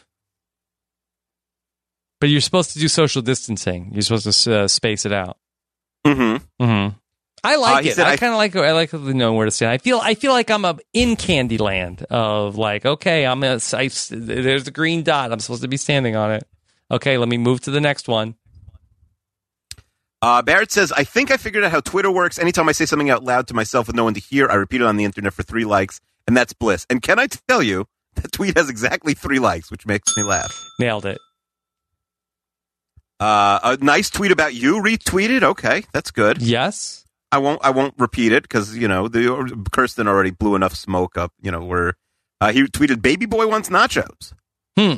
[2.21, 3.91] But you're supposed to do social distancing.
[3.93, 5.37] You're supposed to uh, space it out.
[6.07, 6.65] Mm-hmm.
[6.65, 6.97] Mm-hmm.
[7.45, 7.99] I like Uh, it.
[7.99, 8.55] I, I- kind of like.
[8.55, 9.73] I like knowing where to stand.
[9.73, 9.99] I feel.
[10.01, 13.59] I feel like I'm a, in Candyland of like, okay, I'm a.
[13.73, 15.33] I, there's a green dot.
[15.33, 16.47] I'm supposed to be standing on it.
[16.91, 18.37] Okay, let me move to the next one.
[20.23, 22.39] Uh, Barrett says, I think I figured out how Twitter works.
[22.39, 24.81] Anytime I say something out loud to myself with no one to hear, I repeat
[24.81, 26.87] it on the internet for three likes, and that's bliss.
[26.89, 30.57] And can I tell you, that tweet has exactly three likes, which makes me laugh.
[30.79, 31.19] Nailed it.
[33.19, 35.43] Uh, a nice tweet about you retweeted.
[35.43, 36.41] Okay, that's good.
[36.41, 37.05] Yes.
[37.31, 37.65] I won't.
[37.65, 41.33] I won't repeat it because you know the Kirsten already blew enough smoke up.
[41.41, 41.95] You know where
[42.43, 44.35] uh, he tweeted, "Baby boy wants nachos."
[44.79, 44.97] Hmm.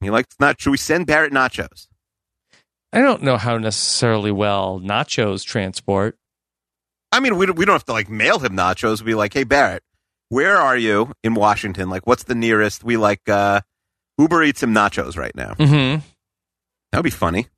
[0.00, 0.60] He likes nachos.
[0.60, 1.88] Should we send Barrett nachos?
[2.96, 6.16] I don't know how necessarily well nachos transport.
[7.12, 9.02] I mean, we don't, we don't have to like mail him nachos.
[9.02, 9.82] We'd be like, hey Barrett,
[10.30, 11.90] where are you in Washington?
[11.90, 12.84] Like, what's the nearest?
[12.84, 13.60] We like uh,
[14.16, 15.52] Uber Eats him nachos right now.
[15.58, 16.00] Mm-hmm.
[16.90, 17.48] That would be funny.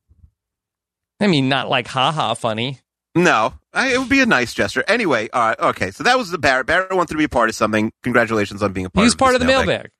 [1.20, 2.80] I mean, not like haha funny.
[3.14, 4.82] No, I, it would be a nice gesture.
[4.88, 5.92] Anyway, all right, okay.
[5.92, 6.66] So that was the Barrett.
[6.66, 7.92] Barrett wanted to be a part of something.
[8.02, 9.02] Congratulations on being a part.
[9.02, 9.90] He was of part of the mailbag.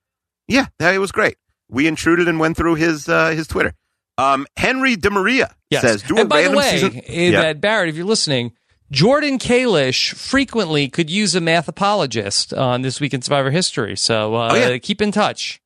[0.49, 1.37] Yeah, that, it was great.
[1.71, 3.73] We intruded and went through his uh, his Twitter.
[4.19, 5.83] Um, Henry DeMaria Yes.
[5.83, 7.41] says, "Do and by the way, season." eh, Yeah.
[7.43, 8.53] that Barrett, if you're listening,
[8.91, 13.97] Jordan Kalish frequently could use a math apologist on this week in Survivor history.
[13.97, 14.79] So uh, Oh, yeah.
[14.79, 15.61] keep in touch.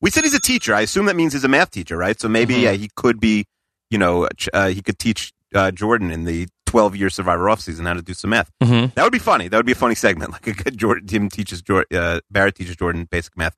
[0.00, 0.74] We said he's a teacher.
[0.74, 2.18] I assume that means he's a math teacher, right?
[2.18, 2.62] So maybe Mhm.
[2.62, 3.44] yeah, he could be,
[3.90, 7.94] you know, uh, he could teach uh, Jordan in the 12 year Survivor offseason how
[7.94, 8.50] to do some math.
[8.62, 8.94] Mhm.
[8.94, 9.48] That would be funny.
[9.48, 10.30] That would be a funny segment.
[10.32, 13.56] Like a good Jordan, Tim teaches Jordan, uh, Barrett teaches Jordan basic math.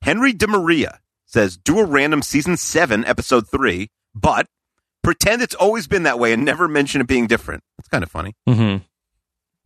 [0.00, 0.98] Henry DeMaria
[1.34, 4.46] says, do a random season seven, episode three, but
[5.02, 7.62] pretend it's always been that way and never mention it being different.
[7.78, 8.34] It's kind of funny.
[8.48, 8.82] Mm-hmm.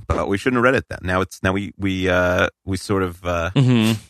[0.06, 0.98] But we shouldn't have read it then.
[1.02, 4.00] Now it's now we we uh we sort of uh Mm-hmm.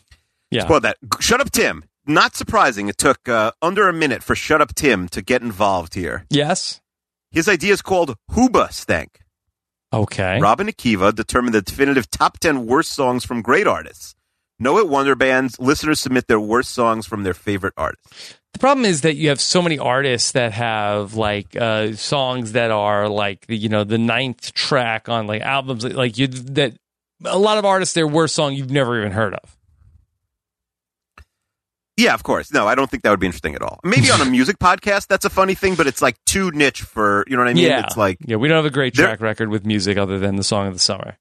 [0.51, 0.63] Yeah.
[0.63, 0.97] Spoiled that.
[1.19, 1.83] Shut up, Tim.
[2.07, 2.87] Not surprising.
[2.89, 6.25] It took uh, under a minute for Shut Up Tim to get involved here.
[6.29, 6.81] Yes.
[7.29, 9.09] His idea is called Hoobastank.
[9.93, 10.39] Okay.
[10.39, 14.15] Rob and Akiva determined the definitive top 10 worst songs from great artists.
[14.59, 15.59] Know it Wonder Bands.
[15.59, 18.35] Listeners submit their worst songs from their favorite artists.
[18.53, 22.71] The problem is that you have so many artists that have like uh, songs that
[22.71, 26.73] are like the you know the ninth track on like albums like you that
[27.23, 29.55] a lot of artists their worst song you've never even heard of.
[31.95, 32.53] Yeah, of course.
[32.53, 33.79] No, I don't think that would be interesting at all.
[33.83, 37.25] Maybe on a music podcast, that's a funny thing, but it's like too niche for,
[37.27, 37.65] you know what I mean?
[37.65, 40.37] yeah, It's like, yeah, we don't have a great track record with music other than
[40.37, 41.17] the song of the summer.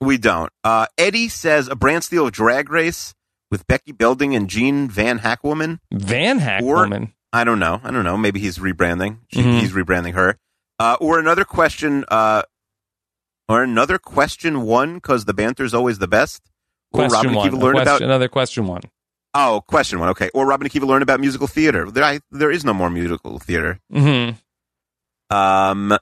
[0.00, 0.52] We don't.
[0.62, 3.14] Uh, Eddie says a brand steal of Drag Race
[3.50, 5.78] with Becky Belding and Jean Van Hackwoman.
[5.92, 7.12] Van Hack Or- woman.
[7.32, 7.80] I don't know.
[7.84, 8.16] I don't know.
[8.16, 9.18] Maybe he's rebranding.
[9.32, 9.60] She, Mhm.
[9.60, 10.38] He's rebranding her.
[10.78, 12.04] Uh, or another question.
[12.08, 12.42] Uh,
[13.50, 16.40] or another question one because the banter's always the best.
[16.92, 17.48] Or Question Robin one.
[17.50, 18.02] Akiva learn question- about.
[18.02, 18.80] another question one.
[19.34, 20.08] Oh, question one.
[20.10, 20.30] Okay.
[20.32, 21.90] Or Rob and Akiva learn about musical theater.
[21.90, 23.78] There, I, there is no more musical theater.
[23.92, 24.36] Mm-hmm.
[25.36, 25.98] Um.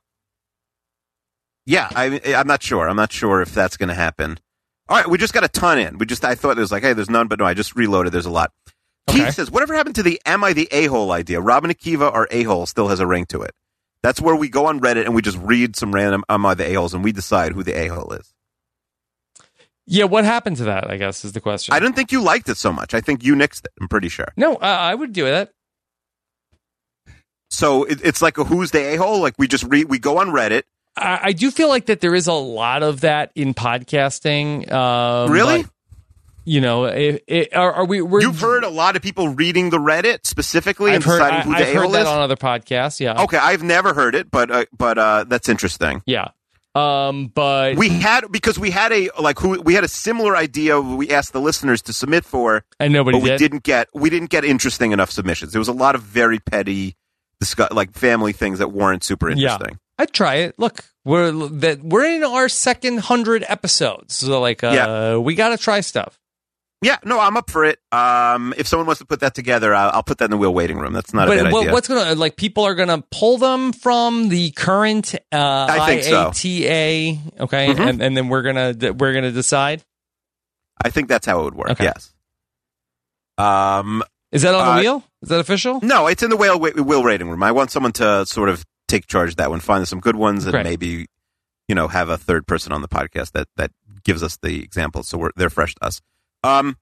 [1.66, 2.88] Yeah, I, I'm not sure.
[2.88, 4.38] I'm not sure if that's going to happen.
[4.88, 5.98] All right, we just got a ton in.
[5.98, 8.12] We just I thought it was like, hey, there's none, but no, I just reloaded.
[8.12, 8.52] There's a lot.
[9.08, 11.40] Keith says, whatever happened to the "Am I the a hole" idea?
[11.40, 13.52] Rob and Akiva or a hole still has a ring to it.
[14.02, 16.68] That's where we go on Reddit and we just read some random "Am I the
[16.70, 18.32] a holes" and we decide who the a hole is.
[19.86, 20.90] Yeah, what happened to that?
[20.90, 21.72] I guess is the question.
[21.74, 22.94] I didn't think you liked it so much.
[22.94, 23.72] I think you nixed it.
[23.80, 24.28] I'm pretty sure.
[24.36, 25.52] No, uh, I would do it.
[27.50, 30.18] So it, it's like a "Who's the a hole?" Like we just read, we go
[30.18, 30.64] on Reddit.
[30.96, 34.70] I, I do feel like that there is a lot of that in podcasting.
[34.70, 35.62] Um, Really?
[35.62, 35.70] but,
[36.44, 38.00] you know, it, it, are, are we?
[38.00, 41.38] We're, You've heard a lot of people reading the Reddit specifically and I've heard, deciding
[41.40, 42.06] I, who the I've heard hole that is.
[42.08, 43.00] on other podcasts.
[43.00, 43.22] Yeah.
[43.24, 46.02] Okay, I've never heard it, but uh, but uh, that's interesting.
[46.06, 46.28] Yeah.
[46.76, 50.80] Um, but we had because we had a like who we had a similar idea.
[50.80, 53.38] We asked the listeners to submit for, and nobody but we did?
[53.38, 55.52] didn't get we didn't get interesting enough submissions.
[55.52, 56.94] There was a lot of very petty,
[57.40, 59.54] discuss, like family things that weren't super Yeah.
[59.54, 59.78] interesting.
[59.98, 60.58] I'd try it.
[60.58, 65.16] Look, We're that we're in our second hundred episodes, so like uh, Yeah.
[65.16, 66.18] we got to try stuff.
[66.82, 67.78] Yeah, no, I'm up for it.
[67.90, 70.52] Um, if someone wants to put that together, I'll, I'll put that in the wheel
[70.52, 70.92] waiting room.
[70.92, 71.72] That's not a but bad what, idea.
[71.72, 72.36] what's gonna like?
[72.36, 76.30] People are gonna pull them from the current uh, I think so.
[76.30, 77.88] IATA, okay, Mhm.
[77.88, 79.82] and, and then we're gonna we're gonna decide.
[80.84, 81.78] I think that's how it would work.
[81.80, 82.12] Yes.
[83.38, 84.02] Um,
[84.32, 85.04] Is that on the uh, wheel?
[85.22, 85.80] Is that official?
[85.82, 87.42] No, it's in the wheel wheel rating room.
[87.42, 90.44] I want someone to sort of take charge of that one, find some good ones,
[90.44, 90.64] and Great.
[90.64, 91.06] maybe
[91.68, 93.70] you know have a third person on the podcast that that
[94.04, 96.00] gives us the examples, so we're they're fresh to us.
[96.44, 96.76] Um,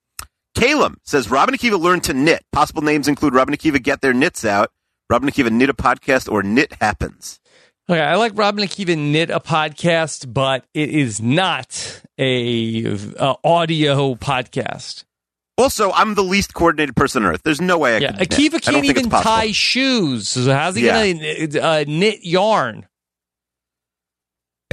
[0.54, 2.44] Caleb says Rob and Akiva learned to knit.
[2.52, 4.70] Possible names include Rob and Akiva get their knits out,
[5.10, 7.40] Rob and Akiva knit a podcast, or knit happens.
[7.88, 13.34] Okay, I like Rob and Akiva knit a podcast, but it is not a uh,
[13.44, 15.04] audio podcast.
[15.56, 17.42] Also, I'm the least coordinated person on earth.
[17.44, 18.28] There's no way I Yeah, could.
[18.28, 20.28] Akiva don't can't even tie shoes.
[20.28, 21.12] So how's he Yeah.
[21.12, 22.86] gonna uh, knit yarn?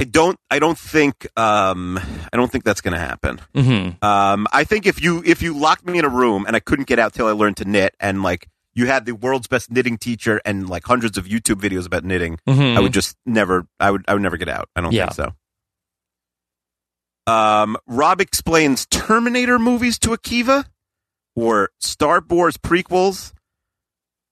[0.00, 0.36] I don't.
[0.50, 1.28] I don't think.
[1.38, 1.98] Um,
[2.32, 3.40] I don't think that's going to happen.
[3.54, 4.04] Mm-hmm.
[4.04, 6.88] Um, I think if you if you locked me in a room and I couldn't
[6.88, 9.98] get out till I learned to knit, and like you had the world's best knitting
[9.98, 12.76] teacher and like hundreds of YouTube videos about knitting, Mhm.
[12.76, 13.66] I would just never.
[13.78, 14.04] I would.
[14.08, 14.68] I would never get out.
[14.74, 15.10] I don't Yeah.
[15.10, 15.14] think
[17.28, 17.32] so.
[17.32, 20.64] Um, Rob explains Terminator movies to Akiva,
[21.34, 23.32] or Star Wars prequels.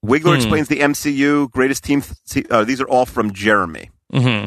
[0.04, 0.36] Wigler Hmm.
[0.36, 2.02] explains the MCU, greatest team.
[2.50, 3.90] Uh, these are all from Jeremy.
[4.12, 4.46] Mm-hmm.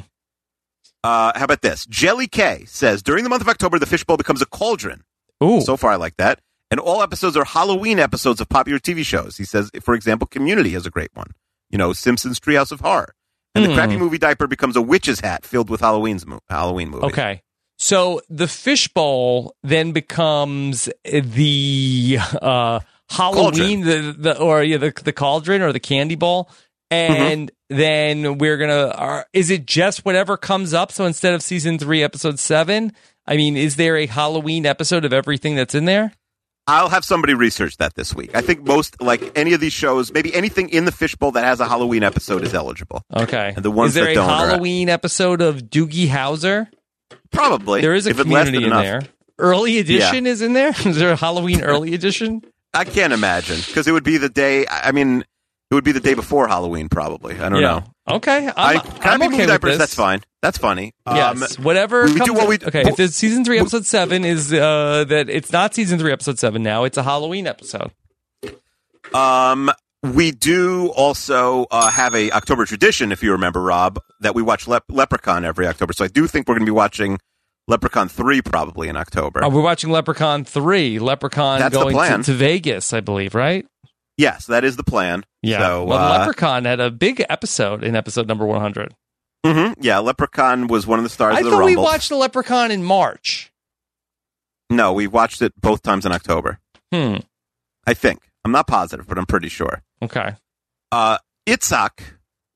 [1.04, 1.86] Uh, how about this?
[1.86, 5.04] Jelly K says during the month of October, the fishbowl becomes a cauldron.
[5.44, 5.62] Ooh.
[5.62, 6.40] So far, I like that.
[6.72, 9.38] And all episodes are Halloween episodes of popular TV shows.
[9.38, 11.32] He says, for example, Community has a great one.
[11.70, 13.14] You know, Simpsons Treehouse of Horror.
[13.54, 13.72] And Hmm.
[13.72, 17.06] the crappy movie diaper becomes a witch's hat filled with Halloween's mo- Halloween movie.
[17.08, 17.44] Okay.
[17.84, 22.80] So the fishbowl then becomes the uh,
[23.10, 26.50] Halloween, the, the or yeah, the the cauldron or the candy bowl,
[26.90, 28.88] and then we're gonna.
[28.88, 30.94] Are, is it just whatever comes up?
[30.94, 32.94] So instead of season three, episode seven,
[33.28, 36.14] I mean, is there a Halloween episode of everything that's in there?
[36.66, 38.34] I'll have somebody research that this week.
[38.34, 41.60] I think most, like any of these shows, maybe anything in the fishbowl that has
[41.60, 43.04] a Halloween episode is eligible.
[43.14, 43.52] Okay.
[43.54, 46.70] And the ones is there that a Halloween episode of Doogie Howser?
[47.32, 47.82] Probably.
[47.82, 48.84] There is a community in enough.
[48.84, 49.02] there.
[49.40, 50.70] Early edition is in there.
[50.86, 52.44] Is there a Halloween early edition?
[52.74, 54.66] I can't imagine because it would be the day.
[54.70, 55.22] I mean,
[55.72, 57.40] it would be the day before Halloween, probably.
[57.40, 57.80] I don't Yeah.
[58.08, 58.16] know.
[58.18, 59.78] Okay, I'm, I, I'm crappy okay diapers.
[59.78, 60.22] That's fine.
[60.42, 60.94] That's funny.
[61.08, 62.06] Yes, Um, whatever.
[62.06, 62.84] we do what we okay.
[62.86, 66.62] If the season three, episode seven is uh, that it's not season three, episode seven
[66.64, 66.84] now.
[66.84, 67.92] It's a Halloween episode.
[69.14, 69.72] Um,
[70.04, 74.68] we do also uh, have a October tradition, if you remember, Rob, that we watch
[74.68, 75.94] Lep- Leprechaun every October.
[75.94, 77.20] So I do think we're going to be watching
[77.68, 79.48] Leprechaun three probably in October.
[79.48, 81.00] We're watching Leprechaun three.
[81.00, 82.20] Leprechaun That's the going plan.
[82.20, 83.66] To, to Vegas, I believe, right?
[84.18, 85.24] yes, that is the plan.
[85.42, 85.60] Yeah.
[85.60, 88.94] So, well, uh, Leprechaun had a big episode in episode number one hundred.
[89.46, 92.16] mhm, yeah, Leprechaun was one of the stars I of the thought we watched the
[92.18, 93.52] Leprechaun in March.
[94.70, 96.60] no, we watched it both times in October.
[96.94, 97.18] Hmm.
[97.88, 98.20] I think.
[98.46, 99.82] I'm not positive, but I'm pretty sure.
[100.04, 100.36] Okay.
[100.92, 101.18] Uh,
[101.48, 102.00] Itzhak,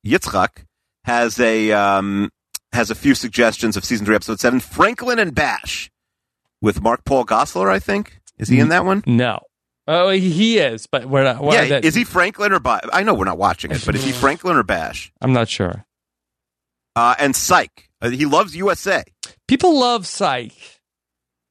[0.05, 0.65] Yitzhak
[1.03, 2.29] has a um,
[2.73, 4.59] has a few suggestions of season three, episode seven.
[4.59, 5.89] Franklin and Bash
[6.61, 7.69] with Mark Paul Gosselaar.
[7.69, 9.03] I think is he in that one?
[9.05, 9.39] No.
[9.89, 11.41] Oh, he- is, but we're not.
[11.41, 12.81] we're- yeah, that- is he Franklin or Bash?
[12.91, 15.11] I know we're not watching it, but is he Franklin or Bash?
[15.21, 15.85] I'm not sure.
[16.95, 19.03] Uh, and Psych, uh, he loves USA.
[19.47, 20.51] People love Psych.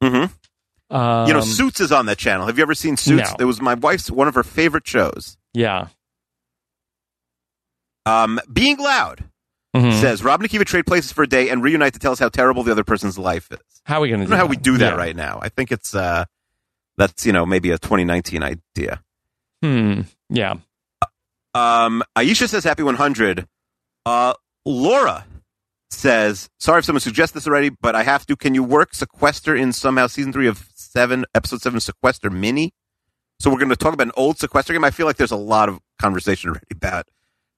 [0.03, 0.95] Mm-hmm.
[0.95, 2.45] Um, you know, Suits is on that channel.
[2.45, 3.31] Have you ever seen Suits?
[3.31, 3.35] No.
[3.39, 5.37] It was my wife's one of her favorite shows.
[5.57, 5.87] Yeah.
[8.05, 9.23] Um, Being Loud
[9.75, 9.99] Mhm.
[9.99, 12.29] says Rob and Akiva trade places for a day and reunite to tell us how
[12.29, 13.59] terrible the other person's life is.
[13.85, 14.25] How are we going to?
[14.25, 14.97] do know how we do that Yeah.
[14.97, 15.39] right now.
[15.41, 16.25] I think it's uh
[16.97, 19.03] that's you know maybe a 2019 idea.
[19.61, 20.01] Hmm.
[20.29, 20.55] Yeah.
[21.53, 23.47] Um, Aisha says happy 100.
[24.05, 24.33] Uh,
[24.65, 25.25] Laura
[25.89, 28.35] says sorry if someone suggests this already, but I have to.
[28.35, 32.73] Can you work Sequester in somehow season three of seven episode seven Sequester mini?
[33.39, 34.83] So we're going to talk about an old Sequester game.
[34.83, 37.07] I feel like there's a lot of conversation already about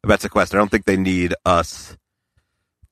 [0.03, 0.57] about Sequester.
[0.57, 1.97] I don't think they need us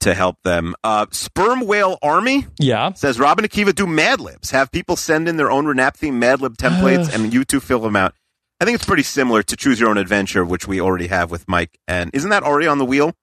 [0.02, 0.76] to help them.
[0.84, 2.94] Uh, Sperm Whale Army Yeah.
[2.94, 4.52] says Rob and Akiva do Mad Libs.
[4.52, 7.80] Have people send in their own Renap theme Mad Lib templates and you two fill
[7.80, 8.14] them out.
[8.62, 11.48] I think it's pretty similar to Choose Your Own Adventure, which we already have with
[11.48, 11.78] Mike.
[11.88, 13.14] And isn't that already on the wheel?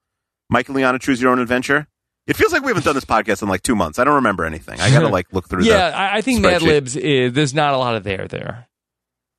[0.51, 1.87] Mike and Liana Choose Your Own Adventure?
[2.27, 3.99] It feels like we haven't done this podcast in like two months.
[3.99, 4.81] I don't remember anything.
[4.81, 6.41] I got to like look through Yeah, the I, think.
[6.41, 8.67] Mad Libs is there's not a lot of there there.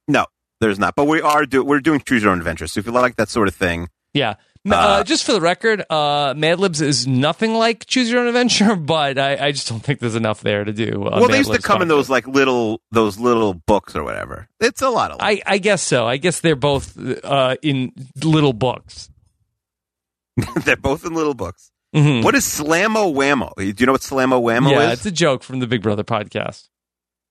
[0.07, 0.25] No,
[0.61, 0.95] there's not.
[0.95, 2.67] But we are do- we're doing Choose Your Own Adventure.
[2.67, 4.35] So if you like that sort of thing, Yeah.
[4.67, 8.27] Uh, Uh, just for the record, uh, Mad Libs is nothing like Choose Your Own
[8.27, 11.03] Adventure, but I, I just don't think there's enough there to do.
[11.05, 14.03] Uh, well, Mad they used to come in those like little those little books or
[14.03, 14.47] whatever.
[14.59, 16.07] It's a lot of I, I guess so.
[16.07, 17.91] I guess they're both uh, in
[18.23, 19.09] little books.
[20.65, 21.71] They're both in little books.
[21.95, 22.23] Mhm.
[22.23, 23.53] What is Slammo Whammo?
[23.55, 24.83] Do you know what Slammo Whammo yeah, is?
[24.83, 26.67] Yeah, it's a joke from the Big Brother podcast.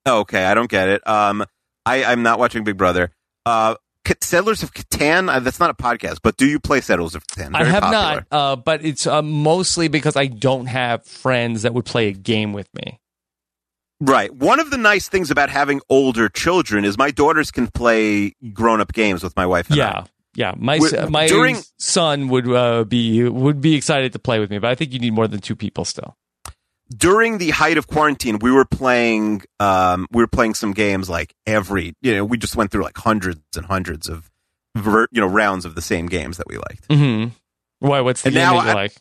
[0.07, 1.07] Oh, okay, I don't get it.
[1.07, 1.44] Um,
[1.86, 3.10] I, I'm not watching Big Brother.
[3.44, 3.76] Uh,
[4.20, 5.32] Settlers of Catan.
[5.32, 7.54] Uh, that's not a podcast, but do you play Settlers of Catan?
[7.54, 7.92] I have popular.
[7.92, 12.12] not, uh, but it's uh, mostly because I don't have friends that would play a
[12.12, 13.00] game with me.
[14.00, 14.34] Right.
[14.34, 18.92] One of the nice things about having older children is my daughters can play grown-up
[18.92, 19.70] games with my wife.
[19.70, 19.86] And I.
[19.86, 20.04] Yeah,
[20.34, 20.54] yeah.
[20.56, 24.70] My my during- son would uh, be would be excited to play with me, but
[24.70, 26.16] I think you need more than two people still.
[26.90, 31.34] During the height of quarantine, we were playing um, we were playing some games like
[31.46, 34.30] every you know we just went through like hundreds and hundreds of
[34.76, 36.88] ver- you know rounds of the same games that we liked.
[36.88, 37.30] Mm-hmm.
[37.86, 38.00] Why?
[38.00, 38.96] What's the And game now that you I- like?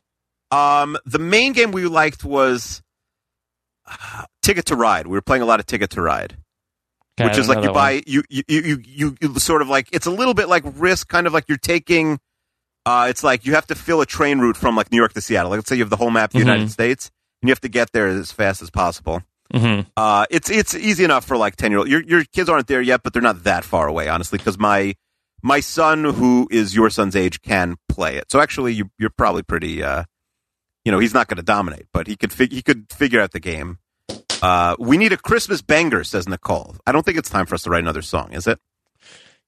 [0.51, 2.81] Um, the main game we liked was
[3.87, 5.07] uh, Ticket to Ride.
[5.07, 6.37] We were playing a lot of Ticket to Ride,
[7.19, 10.05] Okay, which is like you buy you you, you you you sort of like it's
[10.05, 12.19] a little bit like risk, kind of like you're taking.
[12.85, 15.21] Uh, it's like you have to fill a train route from like New York to
[15.21, 15.49] Seattle.
[15.49, 16.47] Like, let's say you have the whole map of the Mhm.
[16.51, 17.11] United States,
[17.43, 19.21] and you have to get there as fast as possible.
[19.53, 19.85] Mhm.
[19.97, 21.89] Uh, it's it's easy enough for like ten year old.
[21.89, 24.37] Your your kids aren't there yet, but they're not that far away, honestly.
[24.37, 24.95] Because my
[25.43, 28.31] my son, who is your son's age, can play it.
[28.31, 29.83] So actually, you you're probably pretty.
[29.83, 30.05] Uh,
[30.85, 33.31] you know, he's not going to dominate, but he could fig- he could figure out
[33.31, 33.77] the game.
[34.41, 36.75] Uh, we need a Christmas banger, says Nicole.
[36.87, 38.59] I don't think it's time for us to write another song, is it?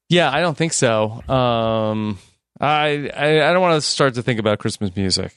[0.07, 1.22] Yeah, I don't think so.
[1.27, 2.19] Um,
[2.61, 5.33] I, I I don't want to start to think about Christmas music.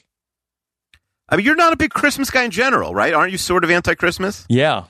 [1.31, 3.13] I mean, you're not a big Christmas guy in general, right?
[3.13, 4.45] Aren't you sort of anti-Christmas?
[4.49, 4.85] Yeah.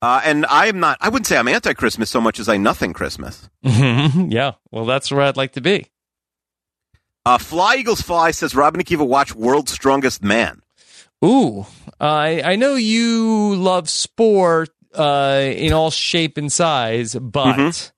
[0.00, 0.98] Uh, and I'm not.
[1.00, 3.48] I wouldn't say I'm anti-Christmas so much as I nothing Christmas.
[3.62, 4.52] yeah.
[4.72, 5.86] Well, that's where I'd like to be.
[7.24, 10.60] Uh, Fly Eagles Fly says Rob and Akiva watch World's Strongest Man.
[11.24, 11.66] Ooh,
[12.00, 17.92] I I know you love sport uh, in all shape and size, but Mhm.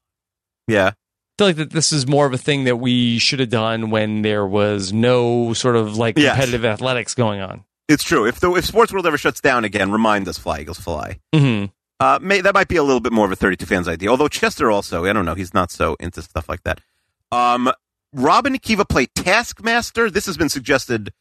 [0.68, 0.90] Yeah.
[1.36, 3.90] I feel like that this is more of a thing that we should have done
[3.90, 6.34] when there was no sort of like Yes.
[6.34, 7.64] competitive athletics going on.
[7.88, 8.24] It's true.
[8.26, 11.18] If the if Sports World ever shuts down again, remind us, Fly Eagles Fly.
[11.34, 11.66] Mm-hmm.
[12.00, 14.08] Uh, may, that might be a little bit more of a 32 fans idea.
[14.08, 16.80] Although Chester also, I don't know, he's not so into stuff like that.
[17.32, 17.70] Um,
[18.12, 20.10] Rob and Akiva play Taskmaster.
[20.10, 21.12] This has been suggested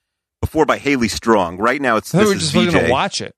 [0.42, 1.58] before by Haley Strong.
[1.58, 3.36] Right now, it's this we were is just going to watch it.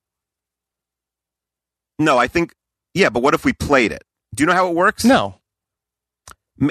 [2.00, 2.54] No, I think
[2.94, 4.04] yeah, but what if we played it?
[4.34, 5.06] Do you know how it works?
[5.06, 5.40] No.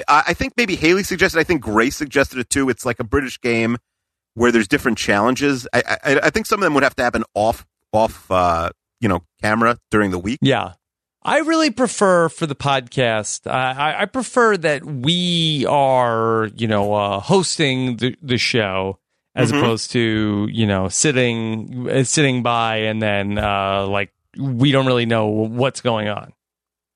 [0.07, 1.39] I think maybe Haley suggested.
[1.39, 2.69] I think Grace suggested it too.
[2.69, 3.77] It's like a British game
[4.33, 5.67] where there's different challenges.
[5.73, 9.07] I I, I think some of them would have to happen off off uh, you
[9.09, 10.39] know camera during the week.
[10.41, 10.73] Yeah.
[11.27, 13.49] I really prefer for the podcast.
[13.49, 18.99] I, I, I prefer that we are, you know, uh, hosting the, the show
[19.33, 19.57] as Mhm.
[19.57, 25.07] opposed to, you know, sitting uh, sitting by and then uh, like we don't really
[25.07, 26.31] know what's going on.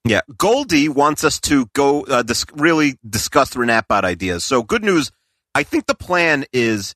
[0.09, 4.43] Yeah, Goldie wants us to go uh, dis- really discuss the Renatbot ideas.
[4.43, 5.11] So good news.
[5.53, 6.95] I think the plan is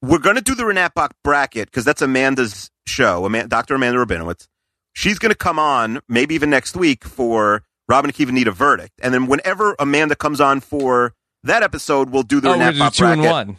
[0.00, 3.74] we're going to do the Renatbot bracket because that's Amanda's show, Ama- Dr.
[3.74, 4.46] Amanda Rabinowitz.
[4.92, 8.52] She's going to come on maybe even next week for Rob and Akiva need a
[8.52, 12.78] verdict, and then whenever Amanda comes on for that episode, we'll do the Oh, Renatbot
[12.78, 13.24] gonna do two bracket.
[13.24, 13.56] and one.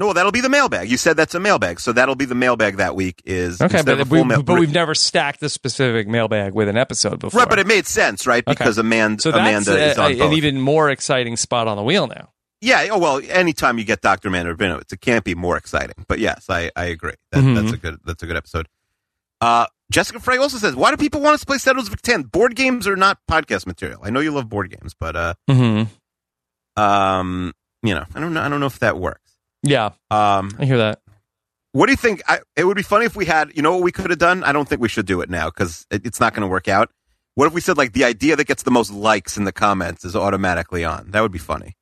[0.00, 0.90] No, that'll be the mailbag.
[0.90, 3.22] You said that's a mailbag, so that'll be the mailbag that week.
[3.24, 7.20] Is Okay, but, we, mail- but we've never stacked a specific mailbag with an episode
[7.20, 7.38] before.
[7.40, 8.42] right, but it made sense, right?
[8.44, 8.52] Okay.
[8.54, 10.32] Because Amanda, so Amanda is uh, on an both.
[10.32, 12.30] even more exciting spot on the wheel now.
[12.60, 12.88] Yeah.
[12.90, 13.20] Oh well.
[13.28, 16.04] Anytime you get Doctor Amanda Rabinowitz, it can't be more exciting.
[16.08, 17.12] But yes, I, I agree.
[17.30, 17.54] That, Mhm.
[17.54, 17.98] That's a good.
[18.04, 18.68] That's a good episode.
[19.40, 22.32] Uh, Jessica Frey also says, "Why do people want us to play Settlers of Catan?
[22.32, 24.00] Board games are not podcast material.
[24.02, 26.82] I know you love board games, but uh, Mm-hmm.
[26.82, 28.40] um, you know, I don't know.
[28.42, 29.20] I don't know if that works.
[29.64, 31.00] Yeah, Um, I hear that.
[31.72, 32.22] what do you think?
[32.28, 33.50] I, it would be funny if we had.
[33.56, 34.44] You know what we could have done?
[34.44, 36.68] I don't think we should do it now because it, it's not going to work
[36.68, 36.90] out.
[37.34, 40.04] What if we said like the idea that gets the most likes in the comments
[40.04, 41.10] is automatically on?
[41.10, 41.76] That would be funny.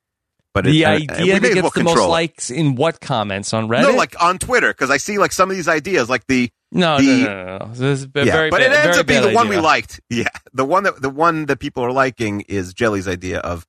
[0.53, 2.07] But the it, uh, idea that gets well the most it.
[2.07, 3.81] likes in what comments on Reddit?
[3.83, 6.97] No, like on Twitter, because I see like some of these ideas, like the no,
[6.99, 7.67] the, no, no, no, no.
[7.73, 9.99] This is yeah, very but bad, it ends up being the one we liked.
[10.09, 13.65] Yeah, the one that the one that people are liking is Jelly's idea of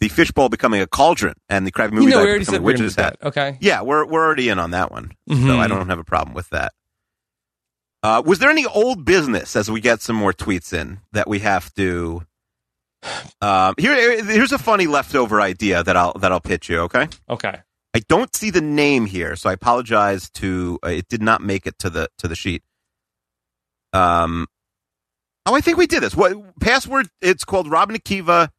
[0.00, 2.62] the fishbowl becoming a cauldron and the Crappy Movie You know, we already becoming said
[2.62, 3.16] a witch's hat.
[3.22, 3.58] Okay.
[3.60, 5.58] Yeah, we're we're already in on that one, so Mhm.
[5.58, 6.72] I don't have a problem with that.
[8.02, 11.40] Uh, was there any old business as we get some more tweets in that we
[11.40, 12.22] have to?
[13.42, 16.80] Um, here, here's a funny leftover idea that I'll that I'll pitch you.
[16.82, 17.08] Okay.
[17.28, 17.60] Okay.
[17.94, 20.78] I don't see the name here, so I apologize to.
[20.84, 22.62] Uh, it did not make it to the to the sheet.
[23.92, 24.46] Um,
[25.46, 26.14] oh, I think we did this.
[26.14, 27.08] What password?
[27.20, 28.50] It's called Rob and Akiva.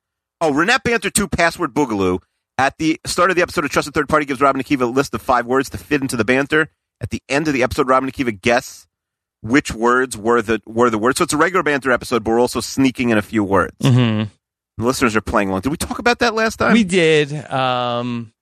[0.41, 2.19] Oh, Renette Banter Two Password Boogaloo.
[2.57, 4.85] At the start of the episode, of trusted third party gives Rob and Akiva a
[4.85, 6.69] list of five words to fit into the banter.
[7.01, 8.85] At the end of the episode, Rob and Akiva guess
[9.41, 11.17] which words were the were the words.
[11.17, 13.75] So it's a regular banter episode, but we're also sneaking in a few words.
[13.81, 14.29] Mm-hmm.
[14.77, 15.61] The listeners are playing along.
[15.61, 16.73] Did we talk about that last time?
[16.73, 17.33] We did.
[17.49, 18.33] Um,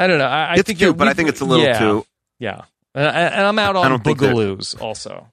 [0.00, 0.26] I don't know.
[0.26, 2.06] I, I It's think cute, but I think it's a little yeah, too-
[2.38, 2.62] Yeah,
[2.94, 5.28] and, and I'm out I on don't boogaloos also.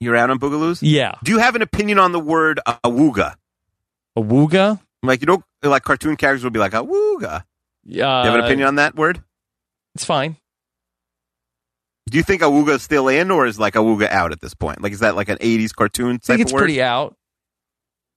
[0.00, 0.78] You're out on boogaloos?
[0.80, 1.14] Yeah.
[1.24, 3.34] Do you have an opinion on the word uh, awooga?
[4.16, 4.80] Awooga?
[5.02, 7.44] Like you know, like cartoon characters would be like awooga.
[7.84, 8.24] Yeah.
[8.24, 9.22] you have an opinion on that word?
[9.94, 10.36] It's fine.
[12.10, 14.82] Do you think awooga is still in, or is like awooga out at this point?
[14.82, 17.16] Like, is that like an '80s cartoon I think it's pretty out.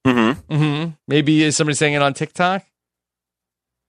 [0.06, 0.56] Mm-hmm.
[0.56, 2.64] hmm Maybe is somebody saying it on TikTok?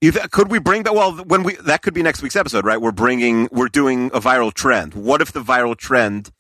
[0.02, 0.94] Th- could we bring that?
[0.94, 2.80] Well, when we that could be next week's episode, right?
[2.80, 4.94] We're bringing, we're doing a viral trend.
[4.94, 6.32] What if the viral trend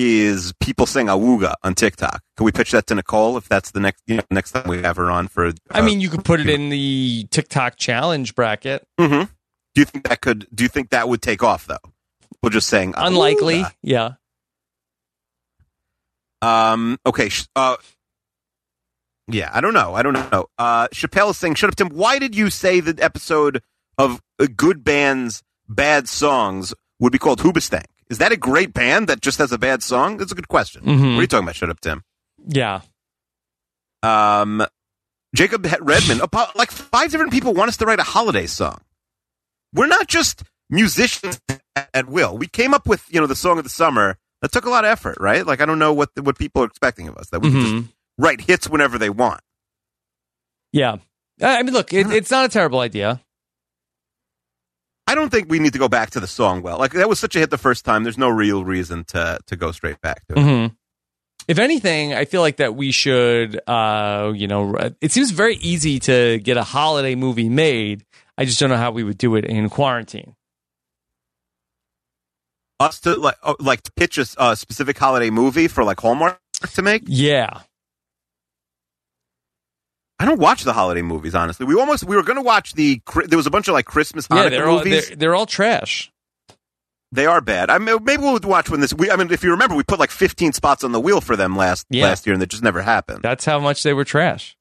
[0.00, 2.22] is people saying awooga on TikTok?
[2.36, 4.78] Can we pitch that to Nicole if that's the next you know, next time we
[4.82, 5.52] have her on for?
[5.72, 8.86] I mean, you could put it in the TikTok challenge bracket.
[8.96, 9.28] hmm Do
[9.74, 10.46] you think that could?
[10.54, 11.76] Do you think that would take off though?
[12.42, 13.64] We're just saying Unlikely.
[13.82, 14.12] Yeah.
[16.40, 16.98] Um.
[17.04, 17.30] Okay.
[17.56, 17.76] Uh.
[19.26, 19.94] Yeah, I don't know.
[19.94, 20.46] I don't know.
[20.56, 21.88] Uh, Chappelle is saying, "Shut up, Tim.
[21.88, 23.60] Why did you say the episode
[23.98, 27.84] of uh, Good Bands Bad Songs would be called Hoobastank?
[28.10, 30.16] Is that a great band that just has a bad song?
[30.16, 30.82] That's a good question.
[30.82, 31.12] Mhm.
[31.14, 31.56] What are you talking about?
[31.56, 32.02] Shut up, Tim.
[32.46, 32.80] Yeah.
[34.02, 34.64] Um,
[35.34, 36.20] Jacob Redman.
[36.54, 38.80] Like five different people want us to write a holiday song.
[39.74, 41.40] We're not just musicians
[41.94, 42.36] at, will.
[42.38, 44.16] We came up with you know the song of the summer.
[44.40, 45.44] That took a lot of effort, right?
[45.44, 47.28] Like I don't know what what people are expecting of us.
[47.30, 47.80] That we can Mhm.
[47.82, 49.40] just write hits whenever they want.
[50.72, 50.96] Yeah.
[51.42, 53.20] I I mean, look, it, it's not a terrible idea.
[55.08, 56.60] I don't think we need to go back to the song.
[56.60, 58.02] Well, like that was such a hit the first time.
[58.04, 60.42] There's no real reason to to go straight back to it.
[60.42, 60.74] hmm
[61.48, 65.98] If anything, I feel like that we should, uh, you know, it seems very easy
[66.00, 68.04] to get a holiday movie made.
[68.36, 70.34] I just don't know how we would do it in quarantine.
[72.78, 76.38] Us to like oh, like to pitch a specific holiday movie for like Hallmark
[76.74, 77.02] to make.
[77.06, 77.62] Yeah.
[80.20, 81.64] I don't watch the holiday movies honestly.
[81.66, 84.26] We almost we were going to watch the there was a bunch of like Christmas
[84.28, 85.08] Hanukkah yeah, they're all, movies.
[85.08, 86.10] they're, they're all trash.
[87.10, 87.70] They are bad.
[87.70, 88.92] I mean, maybe we'll watch when this.
[88.92, 91.36] We, I mean, if you remember, we put like 15 spots on the wheel for
[91.36, 92.04] them last Yeah.
[92.04, 93.22] last year, and it just never happened.
[93.22, 94.56] That's how much they were trash.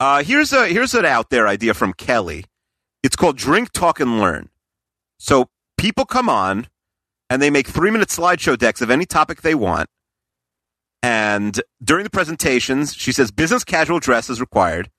[0.00, 2.44] Uh, here's a here's an out there idea from Kelly.
[3.02, 4.48] It's called Drink, Talk, and Learn.
[5.18, 6.68] So people come on,
[7.28, 9.88] and they make three minute slideshow decks of any topic they want.
[11.02, 14.90] And during the presentations, she says business casual dress is required.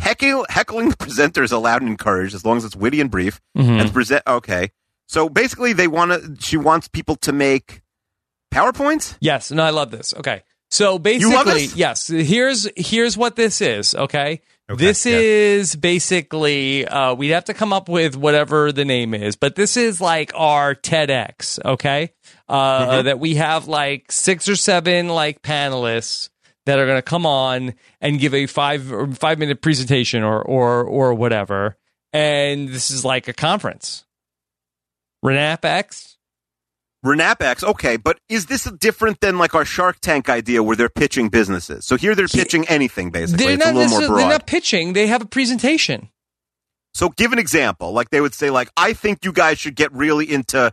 [0.00, 3.40] Heckle, heckling the presenter is allowed and encouraged as long as it's witty and brief.
[3.56, 3.80] Mhm.
[3.80, 4.70] And present okay.
[5.06, 6.36] So basically, they want to.
[6.44, 7.82] She wants people to make
[8.52, 9.16] powerpoints.
[9.20, 10.14] Yes, and I love this.
[10.16, 10.42] Okay.
[10.70, 14.40] So basically, yes, here's here's what this is, okay?
[14.68, 19.54] This is basically uh we'd have to come up with whatever the name is, but
[19.54, 22.12] this is like our TEDx, okay?
[22.48, 23.04] Uh Mhm.
[23.04, 26.30] that we have like six or seven like panelists
[26.66, 30.40] that are going to come on and give a 5 or 5 minute presentation or
[30.42, 31.76] or or whatever.
[32.12, 34.04] And this is like a conference.
[35.24, 36.11] Renap X
[37.04, 40.88] Renap X, okay, but is this different than like our Shark Tank idea where they're
[40.88, 41.84] pitching businesses?
[41.84, 43.44] So here they're pitching anything basically.
[43.44, 44.18] They're it's a not little more broad.
[44.18, 46.10] they're not pitching, they have a presentation.
[46.94, 47.92] So give an example.
[47.92, 50.72] Like they would say, like I think you guys should get really into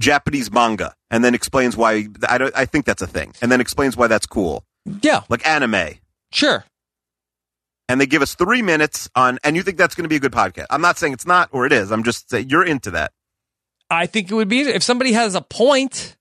[0.00, 2.08] Japanese manga, and then explains why.
[2.28, 2.56] I don't.
[2.56, 4.64] I think that's a thing, and then explains why that's cool.
[5.02, 5.98] Yeah, like anime.
[6.32, 6.64] Sure.
[7.88, 10.20] And they give us three minutes on, and you think that's going to be a
[10.20, 10.66] good podcast.
[10.70, 11.90] I'm not saying it's not or it is.
[11.90, 13.12] I'm just saying you're into that.
[13.90, 16.16] I think it would be if somebody has a point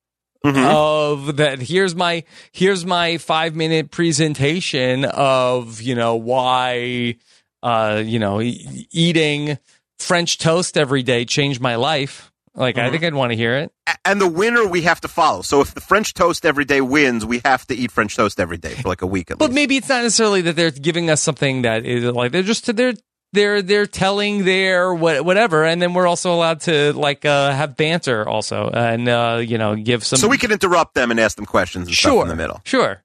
[0.45, 0.63] Mm-hmm.
[0.73, 1.59] of that.
[1.59, 2.23] Here's my
[2.53, 7.15] here's my five minute presentation of you know why
[7.61, 9.57] uh you know e- eating
[9.97, 12.31] French toast every day changed my life.
[12.55, 12.91] Like I Mhm.
[12.91, 13.73] think I'd want to hear it.
[14.05, 15.41] And the winner we have to follow.
[15.41, 18.57] So if the French toast every day wins, we have to eat French toast every
[18.57, 21.63] day for like a week But maybe it's not necessarily that they're giving us something
[21.63, 22.93] that is like they're just they're
[23.33, 27.75] they're they're telling their what whatever, and then we're also allowed to like uh have
[27.77, 30.17] banter also, and uh you know give some.
[30.17, 32.21] so we can interrupt them and ask them questions and stuff Sure.
[32.23, 32.61] in the middle.
[32.65, 33.03] Sure.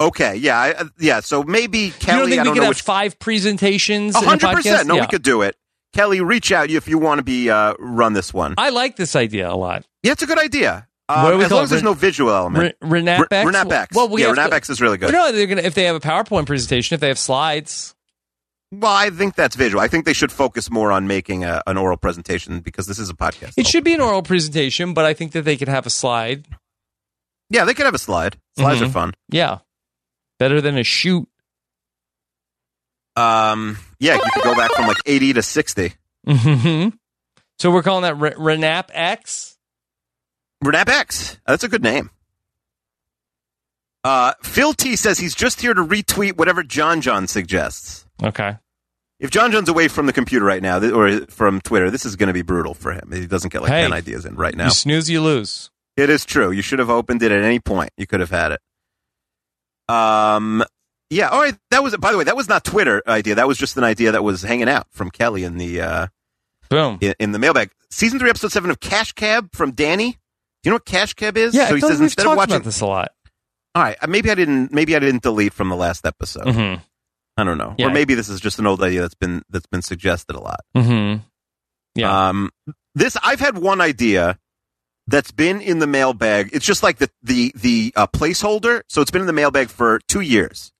[0.00, 1.20] Okay, yeah, I, yeah.
[1.20, 2.32] So maybe Kelly.
[2.32, 2.82] you don't think we could have which.
[2.82, 4.14] five presentations?
[4.14, 4.86] Hundred percent.
[4.88, 5.00] No, Yeah.
[5.02, 5.56] we could do it.
[5.94, 8.54] Kelly, reach out if you want to be uh, run this one.
[8.58, 9.86] I like this idea a lot.
[10.02, 10.86] Yeah, it's a good idea.
[11.08, 12.76] Um, What do we as long as there's no visual element.
[12.82, 13.48] Re- Renap Re- X?
[13.50, 13.96] Renap X.
[13.96, 15.12] Well, we yeah, have Renap to- X is really good.
[15.12, 17.94] No, they're gonna if they have a PowerPoint presentation, if they have slides.
[18.72, 19.80] Well, I think that's visual.
[19.80, 23.08] I think they should focus more on making a, an oral presentation because this is
[23.08, 23.54] a podcast.
[23.56, 26.46] It should be an oral presentation, but I think that they could have a slide.
[27.48, 28.36] Yeah, they could have a slide.
[28.58, 28.86] Slides Mhm.
[28.86, 29.14] are fun.
[29.30, 29.58] Yeah,
[30.40, 31.28] better than a shoot.
[33.14, 35.94] Um, yeah, you could go back from like 80 to 60.
[36.26, 36.88] hmm
[37.58, 39.56] So we're calling that Re- Renap X.
[40.62, 41.38] Renap X.
[41.46, 42.10] That's a good name.
[44.04, 48.05] Uh, Phil T says he's just here to retweet whatever John John suggests.
[48.22, 48.56] Okay.
[49.20, 52.28] if John John's away from the computer right now, or from Twitter, this is going
[52.28, 53.10] to be brutal for him.
[53.12, 54.64] He doesn't get like Hey, ten ideas in right now.
[54.66, 55.70] You snooze, you lose.
[55.96, 56.50] It is true.
[56.50, 57.90] You should have opened it at any point.
[57.96, 58.60] You could have had it.
[59.88, 60.64] Um.
[61.10, 61.28] Yeah.
[61.28, 61.56] All right.
[61.70, 61.96] That was.
[61.96, 63.36] By the way, that was not Twitter idea.
[63.36, 66.06] That was just an idea that was hanging out from Kelly in the uh,
[66.68, 67.70] boom in, in the mailbag.
[67.90, 70.12] Season three, episode seven of Cash Cab from Danny.
[70.12, 70.18] Do
[70.64, 71.54] you know what Cash Cab is?
[71.54, 73.12] Yeah, So he says we've instead talked of watching about this a lot.
[73.76, 73.96] All right.
[74.02, 74.72] uh, Maybe I didn't.
[74.72, 76.46] Maybe I didn't delete from the last episode.
[76.46, 76.82] Mhm.
[77.36, 77.74] I don't know.
[77.78, 77.86] Yeah.
[77.86, 80.60] Or maybe this is just an old idea that's been that's been suggested a lot.
[80.76, 81.22] Mm-hmm.
[81.94, 82.28] Yeah.
[82.28, 82.50] Um,
[82.94, 84.38] this I've had one idea
[85.06, 86.50] that's been in the mailbag.
[86.52, 88.82] It's just like the the the uh, placeholder.
[88.88, 90.72] So it's been in the mailbag for two years,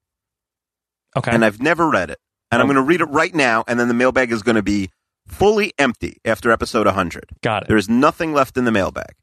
[1.15, 1.31] Okay.
[1.31, 2.19] and I've never read it.
[2.51, 4.61] And I'm going to read it right now, and then the mailbag is going to
[4.63, 4.89] be
[5.27, 7.25] fully empty after episode 100.
[7.43, 7.67] Got it.
[7.67, 9.15] There is nothing left in the mailbag.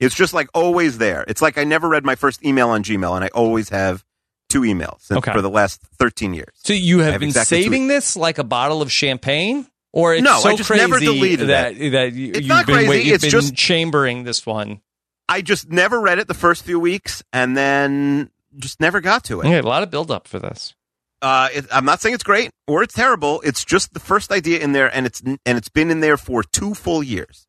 [0.00, 1.24] It's just like always there.
[1.28, 4.04] It's like I never read my first email on Gmail, and I always have
[4.52, 5.32] two emails Okay.
[5.32, 6.52] for the last 13 years.
[6.62, 10.22] So you have have been exactly saving this like a bottle of champagne, or it's
[10.22, 11.90] No, so I just crazy never deleted that it.
[11.90, 14.80] that you, It's you've not been crazy, wait- you've it's been just- chambering this one.
[15.28, 19.40] I just never read it the first few weeks, and then just never got to
[19.40, 19.48] it.
[19.48, 20.74] Yeah, a lot of build up for this.
[21.22, 23.40] Uh, it, I'm not saying it's great or it's terrible.
[23.42, 26.42] It's just the first idea in there, and it's and it's been in there for
[26.42, 27.46] two full years.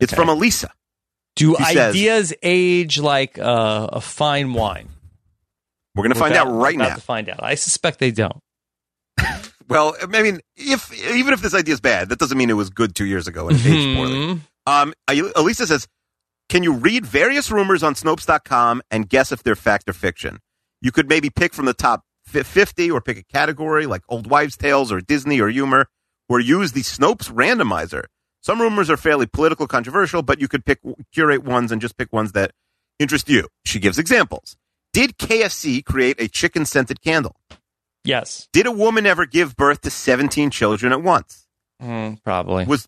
[0.00, 0.70] It's from Elisa.
[1.36, 4.88] Do She says- ideas age like uh, a fine wine?
[5.94, 6.94] We're going to find about- out right now.
[6.94, 8.38] To find out, I suspect they don't.
[9.68, 12.68] Well, I mean, if even if this idea is bad, that doesn't mean it was
[12.68, 14.40] good two years ago and it aged poorly.
[14.66, 15.86] Um, Elisa says,
[16.50, 20.40] "Can you read various rumors on Snopes.com and guess if they're fact or fiction?
[20.82, 24.56] You could maybe pick from the top fifty, or pick a category like old wives'
[24.58, 25.86] tales, or Disney, or humor,
[26.28, 28.04] or use the Snopes randomizer.
[28.42, 30.80] Some rumors are fairly political, controversial, but you could pick
[31.14, 32.50] curate ones and just pick ones that
[32.98, 34.56] interest you." She gives examples.
[34.92, 37.36] Did KFC create a chicken scented candle?
[38.04, 38.48] Yes.
[38.52, 41.46] Did a woman ever give birth to 17 children at once?
[41.80, 42.64] Mm, probably.
[42.66, 42.86] Was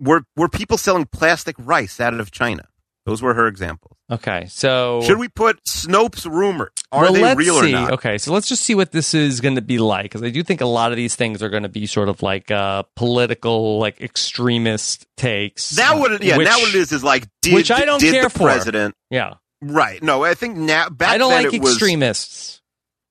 [0.00, 2.68] were were people selling plastic rice out of China?
[3.04, 3.96] Those were her examples.
[4.12, 6.70] Okay, so Should we put Snopes rumors?
[6.92, 7.70] Are well, they real see.
[7.70, 7.92] or not?
[7.94, 10.44] Okay, so let's just see what this is going to be like because I do
[10.44, 13.80] think a lot of these things are going to be sort of like uh, political,
[13.80, 15.76] like extremist takes.
[15.76, 16.12] Now what?
[16.12, 18.24] It, yeah, which- now what it is is like did, which I don't did care
[18.24, 18.44] the for.
[18.44, 18.94] president?
[19.10, 20.02] Yeah, Right.
[20.02, 22.58] No, I think now back I don't then like it was, extremists.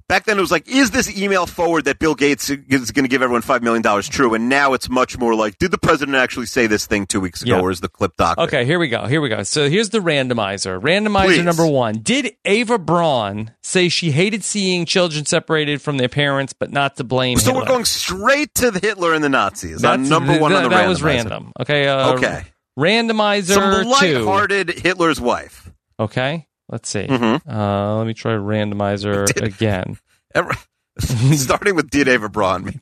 [0.09, 3.07] Back then it was like, is this email forward that Bill Gates is going to
[3.07, 4.33] give everyone five million dollars true?
[4.33, 7.41] And now it's much more like, did the president actually say this thing two weeks
[7.41, 7.61] ago, Yeah.
[7.61, 8.43] or is the clip doctor?
[8.43, 9.05] Okay, here we go.
[9.05, 9.43] Here we go.
[9.43, 10.81] So here's the randomizer.
[10.81, 11.43] Randomizer Please.
[11.43, 11.99] number one.
[11.99, 17.05] Did Eva Braun say she hated seeing children separated from their parents, but not to
[17.05, 17.61] blame So Hitler?
[17.61, 19.81] we're going straight to the Hitler and the Nazis.
[19.85, 21.05] on number one on that- the That was randomizer.
[21.05, 21.53] random.
[21.61, 21.88] Okay.
[21.88, 22.43] Uh, Okay.
[22.77, 23.89] Randomizer Some two.
[23.89, 25.69] lighthearted Hitler's wife.
[26.00, 26.48] Okay.
[26.70, 27.06] Let's see.
[27.08, 27.42] Mhm.
[27.48, 29.98] Uh, let me try randomizer again.
[30.36, 30.56] Ever-
[31.00, 32.80] starting with did Eva Braun, maybe.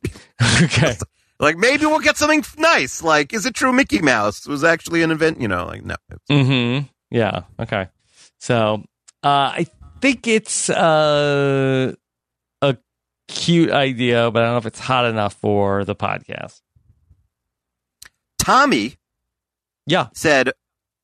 [0.63, 0.95] okay.
[1.39, 3.01] Like maybe we'll get something nice.
[3.01, 5.39] Like, is it true Mickey Mouse was actually an event?
[5.41, 5.95] You know, like no.
[6.29, 6.85] Mm-hmm.
[7.11, 7.43] Yeah.
[7.59, 7.87] Okay.
[8.39, 8.83] So
[9.23, 9.67] uh, I
[10.01, 11.93] think it's uh,
[12.61, 12.77] a
[13.27, 16.61] cute idea, but I don't know if it's hot enough for the podcast.
[18.37, 18.95] Tommy,
[19.85, 20.51] yeah, said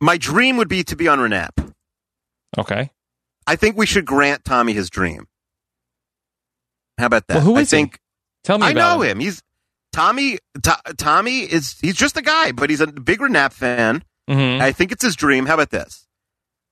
[0.02, 1.65] my dream would be to be on Renap.
[2.58, 2.92] Okay.
[3.48, 5.28] I think we should grant Tommy his dream.
[6.98, 7.36] How about that?
[7.36, 7.78] Well, who I is he?
[7.78, 8.00] think
[8.44, 9.12] Tell me I know him.
[9.12, 9.20] him.
[9.20, 9.42] He's
[9.92, 10.38] Tommy.
[10.64, 14.04] To, Tommy is he's just a guy, but he's a big Renap fan.
[14.30, 14.62] Mhm.
[14.62, 15.46] I think it's his dream.
[15.46, 16.08] How about this?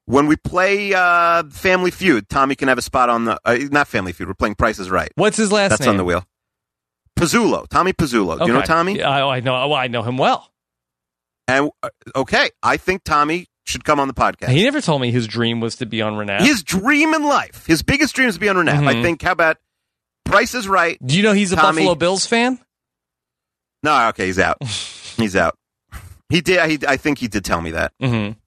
[0.05, 3.87] When we play uh, Family Feud, Tommy can have a spot on the uh, not
[3.87, 4.27] Family Feud.
[4.27, 5.11] We're playing Price is Right.
[5.15, 5.91] What's his last That's name?
[5.91, 6.25] on the wheel.
[7.17, 8.39] Pizzulo, Tommy Pizzulo.
[8.39, 8.65] Do you know Okay.
[8.67, 8.97] Tommy?
[8.97, 9.53] Yeah, I, I know.
[9.53, 10.51] Well, I know him well.
[11.47, 14.49] And uh, okay, I think Tommy should come on the podcast.
[14.49, 16.41] He never told me his dream was to be on Renap.
[16.41, 18.87] His dream in life, his biggest dream is to be on Renap.
[18.87, 19.01] I Mhm.
[19.03, 19.21] think.
[19.21, 19.57] How about
[20.25, 20.97] Price is Right?
[21.05, 22.59] Do you know he's a Tommy- Buffalo Bills fan?
[23.83, 24.57] No, okay, he's out.
[25.17, 25.57] he's out.
[26.29, 26.69] He did.
[26.69, 27.91] He, I think he did tell me that.
[28.01, 28.37] Mm-hmm.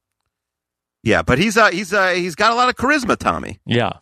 [1.03, 3.59] Yeah, but he's uh, he's uh, he's got a lot of charisma, Tommy.
[3.67, 3.93] Yeah.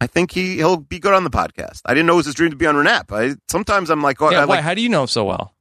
[0.00, 1.80] I think he he'll be good on the podcast.
[1.86, 3.12] I didn't know it was his dream to be on Renap.
[3.12, 4.56] I sometimes I'm like, oh, yeah I why?
[4.56, 5.54] like How do you know him so well?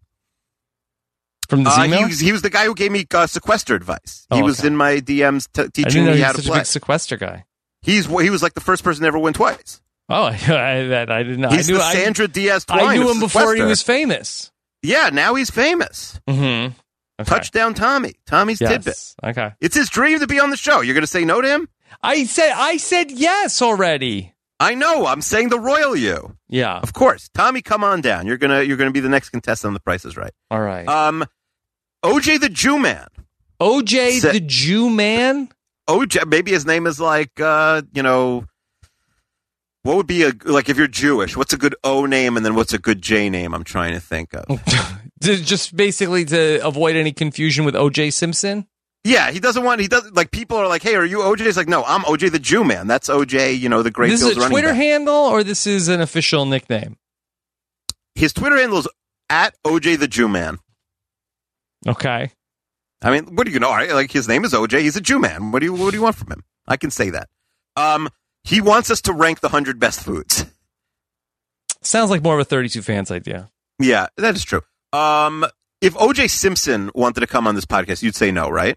[1.49, 1.99] From the uh, email?
[1.99, 4.25] he, was, he was the guy who gave me uh, sequester advice.
[4.33, 4.67] He Oh, was okay.
[4.67, 6.59] in my DMs t- I teaching me he how to such a play.
[6.59, 7.45] big sequester guy.
[7.81, 9.81] He's he was like the first person to ever win twice.
[10.09, 10.35] Oh, I,
[10.87, 11.51] that I didn't.
[11.51, 14.51] He's I knew the I- Sandra Diaz I, knew him before he was famous.
[14.81, 16.19] Yeah, now he's famous.
[16.29, 16.73] Mm-hmm.
[17.23, 18.13] Touchdown Tommy.
[18.27, 18.71] Tommy's Yes.
[18.71, 19.15] tidbit.
[19.31, 19.53] Okay.
[19.61, 20.81] It's his dream to be on the show.
[20.81, 21.69] You're going to say no to him?
[22.03, 24.33] I said I said yes already.
[24.59, 25.05] I know.
[25.05, 26.35] I'm saying the royal you.
[26.47, 26.77] Yeah.
[26.77, 27.29] Of course.
[27.33, 28.25] Tommy, come on down.
[28.25, 30.31] You're gonna you're gonna be the next contestant on the Price is Right.
[30.49, 30.87] All right.
[30.87, 31.25] Um
[32.03, 33.07] OJ the Jew man.
[33.59, 35.49] OJ Sa- the Jew man.
[35.89, 38.45] OJ maybe his name is like uh, you know
[39.83, 41.35] What would be a like if you're Jewish?
[41.37, 43.53] What's a good O name, and then what's a good J name?
[43.53, 44.45] I'm trying to think of.
[45.21, 48.67] Just basically to avoid any confusion with OJ Simpson.
[49.05, 49.81] Yeah, he doesn't want.
[49.81, 50.31] He doesn't like.
[50.31, 52.87] People are like, "Hey, are you OJ?" He's like, "No, I'm OJ the Jew man.
[52.87, 53.57] That's OJ.
[53.59, 56.01] You know, the great this Bills is a Twitter back." handle or this is an
[56.01, 56.97] official nickname?
[58.15, 58.87] His Twitter handle is
[59.29, 60.57] at OJ the Jew man.
[61.87, 62.31] Okay.
[63.03, 63.69] I mean, what do you know?
[63.69, 63.91] Right?
[63.91, 64.81] Like his name is OJ.
[64.81, 65.51] He's a Jew man.
[65.51, 66.43] What do you What do you want from him?
[66.67, 67.29] I can say that.
[67.75, 68.09] Um,
[68.43, 70.45] he wants us to rank the hundred best foods.
[71.83, 73.51] Sounds like more of a 32 fans idea.
[73.77, 74.61] Yeah, that is true.
[74.91, 75.45] Um,
[75.79, 78.75] if OJ Simpson wanted to come on this podcast, you'd say no, right?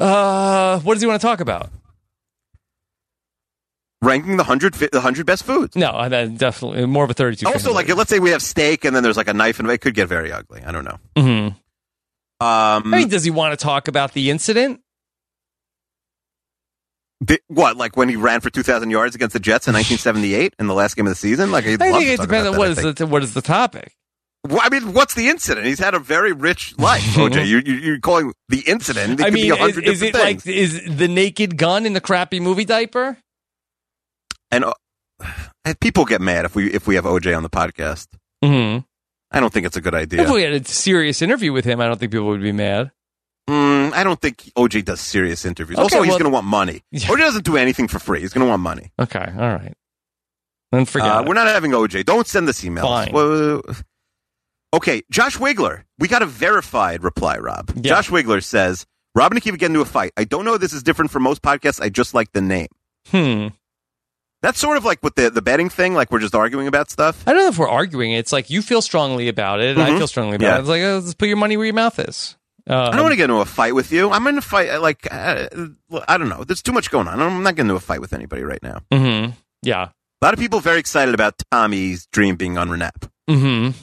[0.00, 1.70] Uh, what does he want to talk about?
[4.02, 5.76] Ranking the hundred the hundred best foods.
[5.76, 7.46] No, uh, that definitely more of a 32.
[7.46, 9.78] Also, like, let's say we have steak and then there's like a knife, and it
[9.78, 10.62] could get very ugly.
[10.64, 10.98] I don't know.
[11.16, 11.46] Mm-hmm.
[12.42, 14.80] Um, I mean, does he want to talk about the incident?
[17.22, 20.66] Di- what, like when he ran for 2,000 yards against the Jets in 1978 in
[20.66, 21.52] the last game of the season?
[21.52, 23.94] Like, I think it depends on what is the what is the topic.
[24.48, 25.66] Well, I mean, what's the incident?
[25.66, 27.46] He's had a very rich life, OJ.
[27.46, 29.20] you, you, you're calling the incident.
[29.20, 30.46] It I could mean, be a is, is it things.
[30.46, 33.18] like is the naked gun in the crappy movie diaper?
[34.50, 34.72] and uh,
[35.80, 38.08] people get mad if we if we have OJ on the podcast.
[38.44, 38.80] Mm-hmm.
[39.32, 40.22] I don't think it's a good idea.
[40.22, 42.90] If we had a serious interview with him, I don't think people would be mad.
[43.48, 45.78] Mm, I don't think OJ does serious interviews.
[45.78, 46.82] Okay, also, he's going to want money.
[46.94, 48.20] OJ doesn't do anything for free.
[48.20, 48.90] He's going to want money.
[48.98, 49.74] Okay, all right.
[50.72, 51.28] Then forget Uh, it.
[51.28, 52.04] we're not having OJ.
[52.04, 52.84] Don't send this email.
[52.84, 53.12] Fine.
[53.12, 53.62] Well,
[54.72, 55.82] okay, Josh Wigler.
[55.98, 57.82] We got a verified reply, Rob.
[57.82, 60.12] Josh Wigler says, Rob and Akiva get into a fight.
[60.16, 61.80] I don't know if this is different from most podcasts.
[61.80, 62.68] I just like the name.
[63.08, 63.48] Hmm.
[64.42, 67.22] That's sort of like with the, the betting thing, like we're just arguing about stuff.
[67.26, 68.12] I don't know if we're arguing.
[68.12, 69.70] It's like you feel strongly about it.
[69.76, 69.98] and I Mhm.
[69.98, 70.56] feel strongly about Yeah.
[70.56, 70.60] it.
[70.60, 72.36] It's like, oh, let's put your money where your mouth is.
[72.68, 74.10] Uh, I don't want to get into a fight with you.
[74.10, 74.80] I'm in a fight.
[74.80, 75.48] Like, uh,
[76.08, 76.44] I don't know.
[76.44, 77.20] There's too much going on.
[77.20, 78.80] I'm not getting into a fight with anybody right now.
[78.92, 79.32] Mm-hmm.
[79.62, 79.88] Yeah.
[80.22, 83.10] A lot of people very excited about Tommy's dream being on Renap.
[83.28, 83.76] Mm-hmm.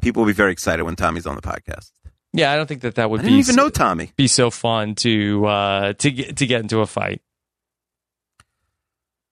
[0.00, 1.90] People will be very excited when Tommy's on the podcast.
[2.32, 4.12] Yeah, I don't think that that would I be didn't even so- know Tommy.
[4.16, 7.22] be so fun to uh, to get to get into a fight.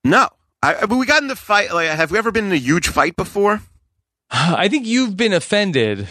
[0.03, 0.27] No,
[0.63, 1.73] I, but we got in the fight.
[1.73, 3.61] Like, have we ever been in a huge fight before?
[4.31, 6.07] I think you've been offended.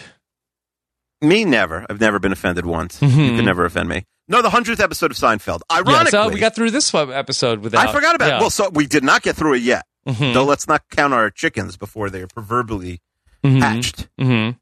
[1.21, 1.85] Me, never.
[1.89, 2.99] I've never been offended once.
[2.99, 3.09] Mhm.
[3.31, 4.05] You can never offend me.
[4.27, 5.61] No, the hundredth episode of Seinfeld.
[5.71, 7.87] Ironically, yeah, so we got through this episode without.
[7.87, 8.37] I forgot about yeah.
[8.37, 8.41] it.
[8.41, 9.85] Well, so we did not get through it yet.
[10.07, 10.33] Mhm.
[10.33, 13.01] So let's not count our chickens before they're proverbially
[13.43, 13.59] Mhm.
[13.61, 14.07] hatched.
[14.19, 14.57] Mhm.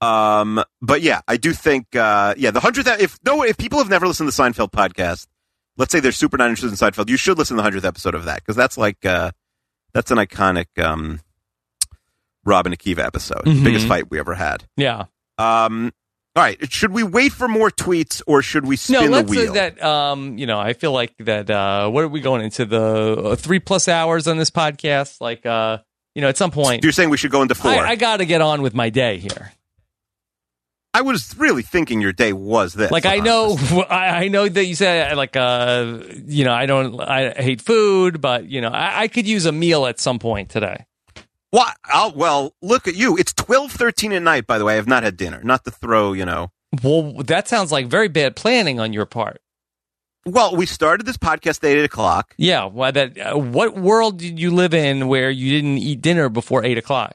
[0.00, 2.86] Um, but yeah, I do think, uh, yeah, the hundredth.
[3.00, 5.26] If no, if people have never listened to the Seinfeld podcast,
[5.76, 8.14] let's say they're super not interested in Seinfeld, you should listen to the hundredth episode
[8.14, 9.32] of that because that's like, uh,
[9.94, 11.20] that's an iconic um,
[12.44, 13.64] Rob and Akiva episode, Mhm.
[13.64, 14.64] biggest fight we ever had.
[14.76, 15.06] Yeah.
[15.38, 15.92] Um,
[16.36, 19.32] all right, should we wait for more tweets or should we spin No, the let's
[19.32, 19.52] say wheel?
[19.54, 19.82] that.
[19.82, 21.50] Um, you know, I feel like that.
[21.50, 25.20] Uh, what are we going into the uh, three plus hours on this podcast?
[25.20, 25.78] Like, uh,
[26.18, 27.70] you know, at some point, You're saying we should go into four.
[27.70, 29.52] I, I got to get on with my day here.
[30.92, 32.90] I was really thinking your day was this.
[32.90, 33.56] Like I know,
[33.88, 38.20] I, I know that you said like, uh, you know, I don't, I hate food,
[38.20, 40.86] but you know, I, I could use a meal at some point today.
[41.52, 41.76] What?
[41.84, 43.16] I'll, well, look at you.
[43.16, 44.48] It's twelve thirteen at night.
[44.48, 45.40] By the way, I have not had dinner.
[45.44, 46.50] Not to throw, you know.
[46.82, 49.40] Well, that sounds like very bad planning on your part.
[50.30, 52.34] Well, we started this podcast at eight o'clock.
[52.36, 52.64] Yeah.
[52.66, 53.18] Why that?
[53.18, 57.14] Uh, what world did you live in where you didn't eat dinner before eight o'clock?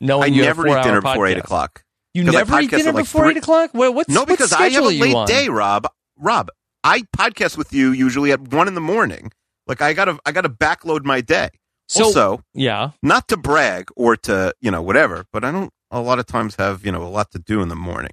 [0.00, 1.84] No, I never eat dinner before eight o'clock.
[2.14, 3.70] You never eat dinner like before three- eight o'clock?
[3.72, 5.86] What, what's No, what because I have a schedule are you late day, Rob.
[6.18, 6.50] Rob,
[6.84, 9.32] I podcast with you usually at one in the morning.
[9.66, 11.48] Like I gotta, I gotta backload my day.
[11.88, 12.90] So- also, Yeah.
[13.02, 16.56] not to brag or to you know whatever, but I don't a lot of times
[16.56, 18.10] have you know a lot to do in the morning.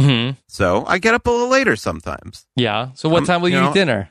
[0.00, 0.38] Mm-hmm.
[0.48, 2.46] So I get up a little later sometimes.
[2.56, 2.90] Yeah.
[2.94, 4.10] So what time will you, you know, eat dinner?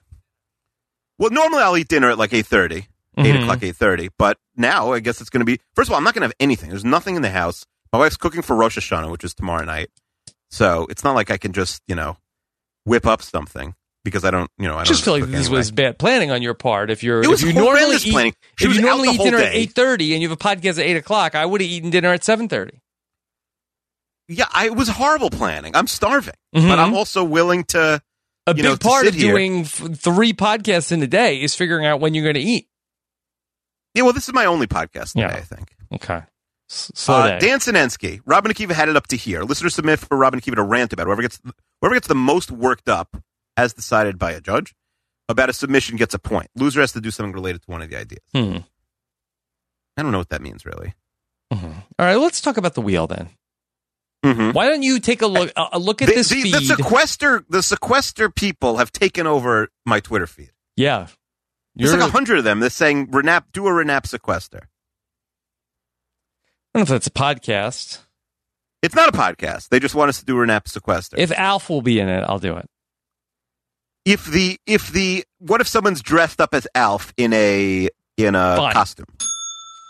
[1.17, 3.41] Well, normally I'll eat dinner at like eight eight Mhm.
[3.43, 4.09] o'clock, eight thirty.
[4.17, 5.59] But now I guess it's going to be.
[5.75, 6.69] First of all, I'm not going to have anything.
[6.69, 7.65] There's nothing in the house.
[7.93, 9.89] My wife's cooking for Rosh Hashanah, which is tomorrow night.
[10.49, 12.17] So it's not like I can just you know
[12.85, 13.73] whip up something
[14.03, 15.57] because I don't you know I just feel like this anyway.
[15.57, 16.89] was bad planning on your part.
[16.91, 18.35] If you're if you normally horrendous eat, planning.
[18.59, 19.59] If you normally eat dinner at day.
[19.59, 22.11] eight thirty and you have a podcast at eight o'clock, I would have eaten dinner
[22.13, 22.81] at seven thirty.
[24.27, 25.75] Yeah, I, it was horrible planning.
[25.75, 26.67] I'm starving, Mhm.
[26.67, 28.01] but I'm also willing to.
[28.47, 29.31] A big know, part of here.
[29.31, 32.67] doing f- three podcasts in a day is figuring out when you're going to eat.
[33.95, 35.21] Yeah, well, this is my only podcast today.
[35.21, 35.35] Yeah.
[35.35, 35.73] I think.
[35.93, 36.21] Okay.
[36.69, 37.39] S- Slow Uh.
[37.39, 39.41] Dan Sinensky, Rob and Akiva had it up to here.
[39.43, 41.05] Listener submit for Rob and Akiva to rant about.
[41.07, 41.39] Whoever gets
[41.81, 43.17] whoever gets the most worked up,
[43.57, 44.75] as decided by a judge,
[45.27, 46.49] about a submission gets a point.
[46.55, 48.21] Loser has to do something related to one of the ideas.
[48.31, 48.57] Hmm.
[49.97, 50.93] I don't know what that means really.
[51.51, 51.59] All
[51.97, 53.29] right, let's talk about the wheel then.
[54.23, 54.53] Mhm.
[54.53, 57.61] Why don't you take a look a look at The, this the, the sequester the
[57.61, 60.51] sequester people have taken over my Twitter feed.
[60.75, 61.07] yeah.
[61.77, 62.61] There's like a hundred of them.
[62.61, 64.69] They're saying Renap, do a Renap sequester.
[66.73, 67.99] I don't know if that's a podcast.
[68.81, 69.69] It's not a podcast.
[69.69, 71.17] They just want us to do Renap sequester.
[71.19, 72.69] If Alf will be in it, I'll do it.
[74.05, 78.55] if the if the what if someone's dressed up as Alf in a in a
[78.55, 78.73] Fine.
[78.73, 79.05] costume?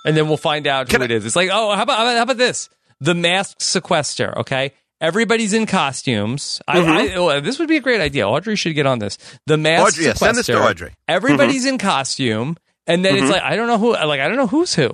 [0.06, 1.26] and then we'll find out who it is.
[1.26, 2.70] It's like, oh, how about how about this?
[3.01, 4.38] The masked sequester.
[4.40, 6.61] Okay, everybody's in costumes.
[6.67, 8.27] I, I, oh, this would be a great idea.
[8.27, 9.17] Audrey should get on this.
[9.45, 10.25] The masked Audrey, yeah, sequester.
[10.25, 10.93] send this to Audrey.
[11.07, 12.56] Everybody's in costume,
[12.88, 13.22] and then Mhm.
[13.24, 13.93] it's like I don't know who.
[13.93, 14.90] Like I don't know who's who.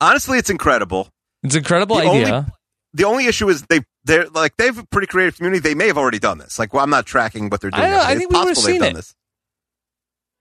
[0.00, 1.08] Honestly, it's incredible.
[1.42, 2.34] It's an incredible The idea.
[2.34, 2.46] only-
[2.92, 5.60] the only issue is they they're like they have a pretty creative community.
[5.60, 6.58] They may have already done this.
[6.58, 7.84] Like, well, I'm not tracking what they're doing.
[7.84, 7.98] I know.
[7.98, 8.94] I It's think we would've possible they've seen done it.
[8.96, 9.14] This.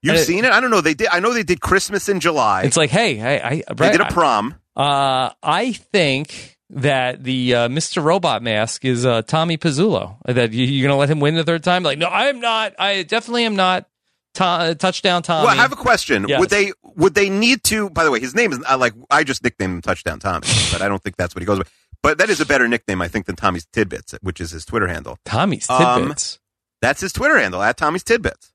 [0.01, 0.51] You've seen it?
[0.51, 0.81] I don't know.
[0.81, 1.07] They did.
[1.07, 2.61] I know they did Christmas in July.
[2.63, 4.55] It's like, hey, I, I they did a prom.
[4.75, 8.03] Uh, I think that the uh, Mr.
[8.03, 10.17] Robot mask is uh, Tommy Pizzullo.
[10.25, 11.83] That you, you're going to let him win the third time?
[11.83, 12.73] Like, no, I am not.
[12.79, 13.87] I definitely am not.
[14.35, 15.45] To- uh, touchdown Tommy.
[15.45, 16.25] Well, I have a question.
[16.27, 16.41] Yes.
[16.41, 17.89] Would they would they need to?
[17.89, 20.81] By the way, his name is I like I just nicknamed him Touchdown Tommy, but
[20.81, 21.71] I don't think that's what he goes with.
[22.03, 24.87] But that is a better nickname, I think, than Tommy's Tidbits, which is his Twitter
[24.87, 25.17] handle.
[25.23, 26.39] Tommy's Um, tidbits.
[26.81, 28.51] That's his Twitter handle at Tommy's Tidbits.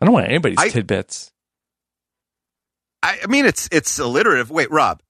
[0.00, 1.32] I don't want anybody's I- tidbits.
[3.02, 4.50] I, I mean, it's it's alliterative.
[4.50, 5.02] Wait, Rob,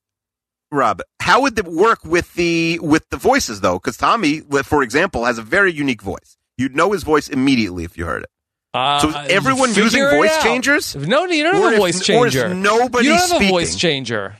[0.74, 3.74] Rob, how would it work with the with the voices though?
[3.78, 6.36] Because Tommy, for example, has a very unique voice.
[6.58, 8.28] You'd know his voice immediately if you heard it.
[8.72, 10.42] Uh, So everyone using voice out.
[10.42, 10.94] changers?
[10.96, 12.54] No, you don't Or have a if- voice or is changer.
[12.54, 14.36] nobody you don't have a voice changer.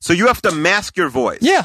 [0.00, 1.40] So you have to mask your voice.
[1.42, 1.64] Yeah.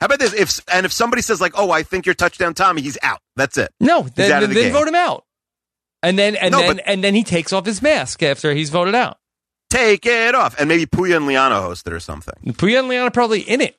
[0.00, 0.32] How about this?
[0.34, 3.20] If and if somebody says like, "Oh, I think you're touchdown Tommy," he's out.
[3.36, 3.70] That's it.
[3.80, 5.24] No, then, of the then vote him out.
[6.02, 8.70] And then and No, then but- and then he takes off his mask after he's
[8.70, 9.18] voted out.
[9.70, 12.34] Take it off, and maybe Puya and Liana host it or something.
[12.54, 13.76] Puya and are probably in it.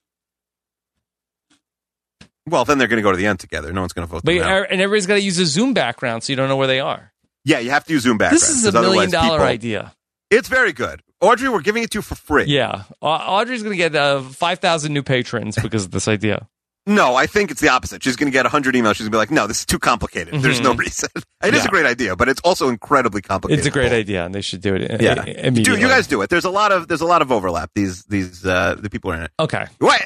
[2.48, 3.72] Well, then they're going to go to the end together.
[3.72, 6.32] No one's going to vote But and everybody's got to use a Zoom background so
[6.32, 7.14] you don't know where they are.
[7.46, 8.42] Yeah, you have to use Zoom background.
[8.42, 9.94] This is a million dollar people- idea.
[10.30, 11.02] It's very good.
[11.20, 12.46] Audrey, we're giving it to you for free.
[12.46, 16.48] Yeah, Au- Audrey's going to get uh, five thousand new patrons because of this idea.
[16.88, 18.04] No, I think it's the opposite.
[18.04, 18.96] She's going to get 100 emails.
[18.96, 20.42] She's going to be like, no, this is too complicated.
[20.42, 21.10] There's no reason.
[21.44, 21.68] It is Yeah.
[21.68, 23.60] a great idea, but it's also incredibly complicated.
[23.66, 25.02] It's a great idea, and they should do it.
[25.02, 25.14] Yeah.
[25.18, 25.64] i- immediately.
[25.64, 26.30] Dude, you guys do it.
[26.30, 27.72] There's a lot of there's a lot of overlap.
[27.74, 29.32] These these uh the people are in it.
[29.40, 29.66] Okay.
[29.80, 30.04] What?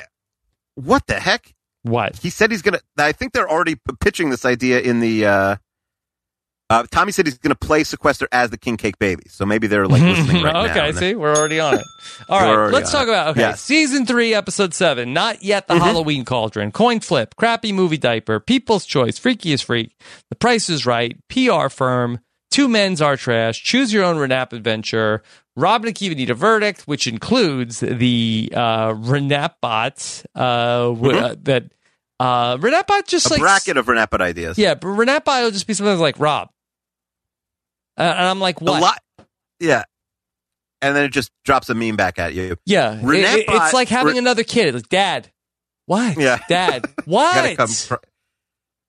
[0.75, 1.53] What the heck?
[1.83, 2.15] What?
[2.17, 2.79] He said he's gonna.
[2.97, 5.25] I think they're already p- pitching this idea in the.
[5.25, 5.55] uh
[6.79, 9.67] uh, Tommy said he's going to play Sequester as the King Cake Baby, so maybe
[9.67, 10.65] they're like listening right now.
[10.71, 11.85] okay, see, we're already on it.
[12.29, 13.09] All right, let's talk it.
[13.09, 13.61] about okay, Yes.
[13.61, 15.13] season three, episode seven.
[15.13, 15.81] Not yet the Mhm.
[15.81, 19.95] Halloween cauldron, coin flip, crappy movie diaper, People's Choice, Freakiest Freak,
[20.29, 22.19] The Price is Right, PR firm,
[22.51, 25.23] Two Men's Are Trash, Choose Your Own Renap Adventure,
[25.57, 31.23] Rob and Akiva need a verdict, which includes the uh, Renap bot uh, w- Mhm.
[31.23, 31.63] uh, that
[32.19, 34.57] uh, Renap bot just a like bracket of Renapid ideas.
[34.57, 36.49] yeah, but Renap bot will just be something like Rob,
[37.97, 38.81] and I'm like, a what?
[38.81, 38.99] lot.
[39.59, 39.83] Yeah,
[40.81, 42.57] and then it just drops a meme back at you.
[42.65, 43.05] Yeah, it-
[43.39, 44.73] it- it's like having Re- another kid.
[44.75, 45.29] Like, Dad,
[45.85, 46.17] what?
[46.17, 46.39] Yeah.
[46.49, 47.57] Dad, what?
[47.69, 47.95] Fr-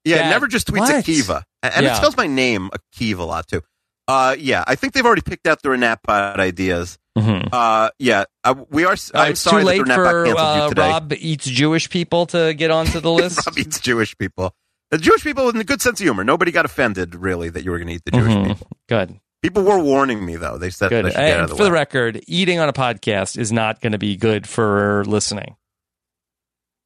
[0.04, 1.04] yeah, Dad, it never just tweets what?
[1.04, 1.92] Akiva, and, Yeah.
[1.92, 3.62] it spells my name Akiva a lot too.
[4.08, 6.96] Uh, yeah, I think they've already picked out the Renapod ideas.
[7.18, 7.48] Mhm.
[7.50, 8.92] Uh, yeah, uh, we are.
[8.92, 10.88] Uh, I'm it's sorry too that late Renapod for uh, today.
[10.90, 13.44] Rob eats Jewish people to get onto the list.
[13.46, 14.54] Rob eats Jewish people.
[14.90, 16.22] The Jewish people with a good sense of humor.
[16.24, 18.46] Nobody got offended really that you were going to eat the Jewish Mhm.
[18.48, 18.68] people.
[18.88, 20.58] Good, People were warning me though.
[20.58, 21.06] They said good.
[21.06, 23.92] I get out of the for the record, eating on a podcast is not going
[23.92, 25.56] to be good for listening.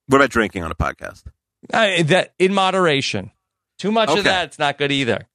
[0.08, 1.22] What about drinking on a podcast?
[1.72, 3.30] Uh, that in moderation.
[3.78, 4.18] Too much Okay.
[4.18, 5.26] of that, it's not good either.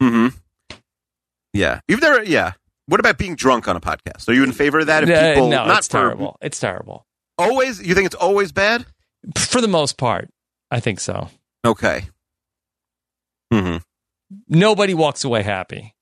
[0.00, 0.28] hmm
[1.52, 1.80] Yeah.
[1.88, 2.22] You've never.
[2.22, 2.52] Yeah.
[2.86, 4.28] What about being drunk on a podcast?
[4.28, 5.04] Are you in favor of that?
[5.04, 6.36] If Uh, people no, not it's for- terrible.
[6.42, 7.06] It's terrible
[7.38, 7.82] Always.
[7.84, 8.86] You think it's always bad?
[9.38, 10.28] for the most part.
[10.74, 11.28] I think so.
[11.64, 12.06] Okay.
[13.52, 13.76] hmm
[14.48, 15.94] Nobody walks away happy.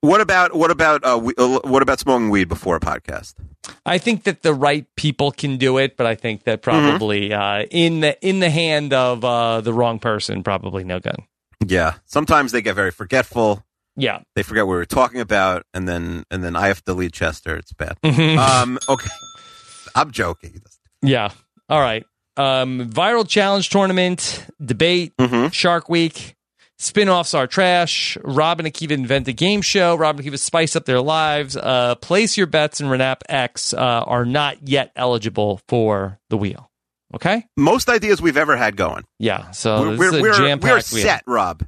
[0.00, 3.34] What about what about uh, uh, what about smoking weed before a podcast?
[3.86, 6.88] I think that the right people can do it, but I think that Mm-hmm.
[6.88, 11.16] probably uh, in the in the hand of uh, the wrong person, probably no good.
[11.64, 11.94] Yeah.
[12.04, 13.64] Sometimes they get very forgetful.
[13.94, 14.22] Yeah.
[14.34, 17.12] They forget what we were talking about, and then and then I have to delete
[17.12, 17.54] Chester.
[17.54, 17.96] It's bad.
[18.02, 18.38] Mhm.
[18.38, 18.78] um.
[18.88, 19.10] Okay.
[19.94, 20.60] I'm joking.
[21.04, 21.30] Yeah.
[21.68, 22.04] All right.
[22.36, 25.48] Um, viral challenge tournament, debate, Mm-hmm.
[25.48, 26.34] Shark Week,
[26.78, 28.16] spin-offs are trash.
[28.24, 29.94] Rob and Akiva invent a game show.
[29.96, 31.56] Rob and Akiva spice up their lives.
[31.56, 36.70] Uh, place your bets and Renap X uh, are not yet eligible for the wheel.
[37.14, 37.44] Okay.
[37.58, 39.04] Most ideas we've ever had going.
[39.18, 39.50] Yeah.
[39.50, 40.80] So we're we're, we're, we're wheel.
[40.80, 41.66] set, Rob.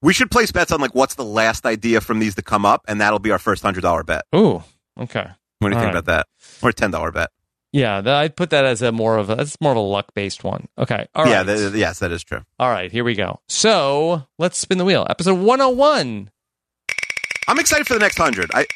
[0.00, 2.84] We should place bets on like what's the last idea from these to come up,
[2.86, 4.22] and that'll be our first hundred dollar bet.
[4.32, 4.62] Ooh.
[4.98, 5.26] Okay.
[5.58, 5.90] What do you All think right.
[5.90, 6.26] about that?
[6.62, 7.30] Or a ten dollar bet?
[7.72, 10.14] Yeah, that, I'd put that as a more of a that's more of a luck
[10.14, 10.68] based one.
[10.78, 11.06] Okay.
[11.14, 11.30] All right.
[11.30, 12.40] yeah, th- yes, that is true.
[12.58, 13.40] All right, here we go.
[13.48, 15.06] So let's spin the wheel.
[15.08, 16.30] Episode 101.
[17.46, 18.50] I'm excited for the next hundred.
[18.54, 18.66] I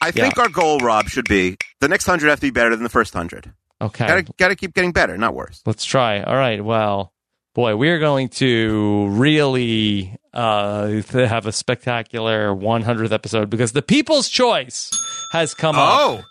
[0.00, 2.82] I think our goal, Rob, should be the next hundred have to be better than
[2.82, 3.52] the first hundred.
[3.80, 4.06] Okay.
[4.06, 5.62] Gotta gotta keep getting better, not worse.
[5.66, 6.22] Let's try.
[6.22, 6.64] All right.
[6.64, 7.12] Well,
[7.54, 14.90] boy, we're going to really uh, have a spectacular 100th episode because the People's Choice
[15.32, 15.98] has come up.
[16.00, 16.22] Oh,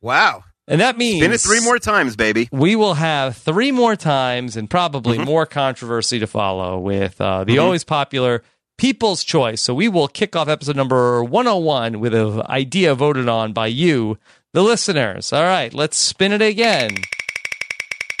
[0.00, 0.44] wow!
[0.68, 2.48] And that means Spin it three more times, baby.
[2.50, 7.56] we will have three more times and probably more controversy to follow with uh, the
[7.56, 7.62] Mhm.
[7.62, 8.42] always popular
[8.76, 9.62] People's Choice.
[9.62, 14.18] So we will kick off episode number 101 with an idea voted on by you,
[14.54, 15.32] the listeners.
[15.32, 16.90] All right, let's spin it again.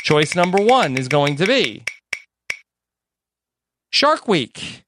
[0.04, 1.82] Choice number one is going to be
[3.90, 4.84] Shark Week.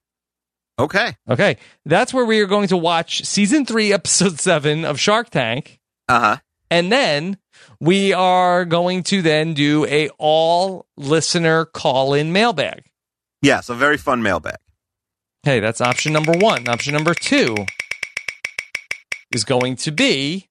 [0.79, 1.17] Okay.
[1.29, 1.57] Okay.
[1.85, 5.81] That's where we are going to watch season three, episode seven of Shark Tank.
[6.09, 6.37] Uh huh.
[6.71, 7.39] And then
[7.81, 12.85] we are going to then do a all listener call in mailbag.
[13.43, 14.57] Yes, a very fun mailbag.
[15.45, 16.69] Hey, that's option number one.
[16.69, 17.55] Option number two
[19.33, 20.49] is going to be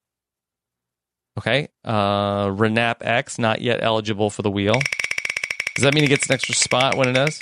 [1.38, 1.68] okay.
[1.84, 4.80] Uh, Renap X not yet eligible for the wheel.
[5.76, 7.40] Does that mean he gets an extra spot when it is?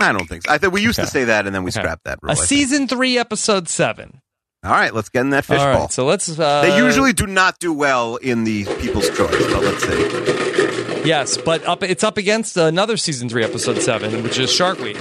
[0.00, 0.52] I don't think so.
[0.52, 1.06] I think we used Okay.
[1.06, 1.80] to say that, and then we Okay.
[1.80, 2.18] scrapped that.
[2.22, 2.46] Rule, A I think.
[2.48, 4.20] season three, episode seven.
[4.64, 5.80] All right, let's get in that fishbowl.
[5.82, 6.38] right, so let's.
[6.38, 11.02] Uh, they usually do not do well in the People's Choice, but let's see.
[11.04, 14.96] yes, but up it's up against another season three, episode seven, which is Shark Week.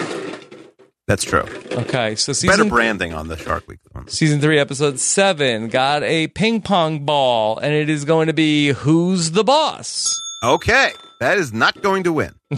[1.07, 1.45] That's true.
[1.71, 4.07] Okay, so Better season branding on the Shark Week one.
[4.09, 8.69] Season three, episode seven, got a ping pong ball, and it is going to be
[8.69, 10.13] Who's the Boss?
[10.43, 12.33] Okay, that is not going to win.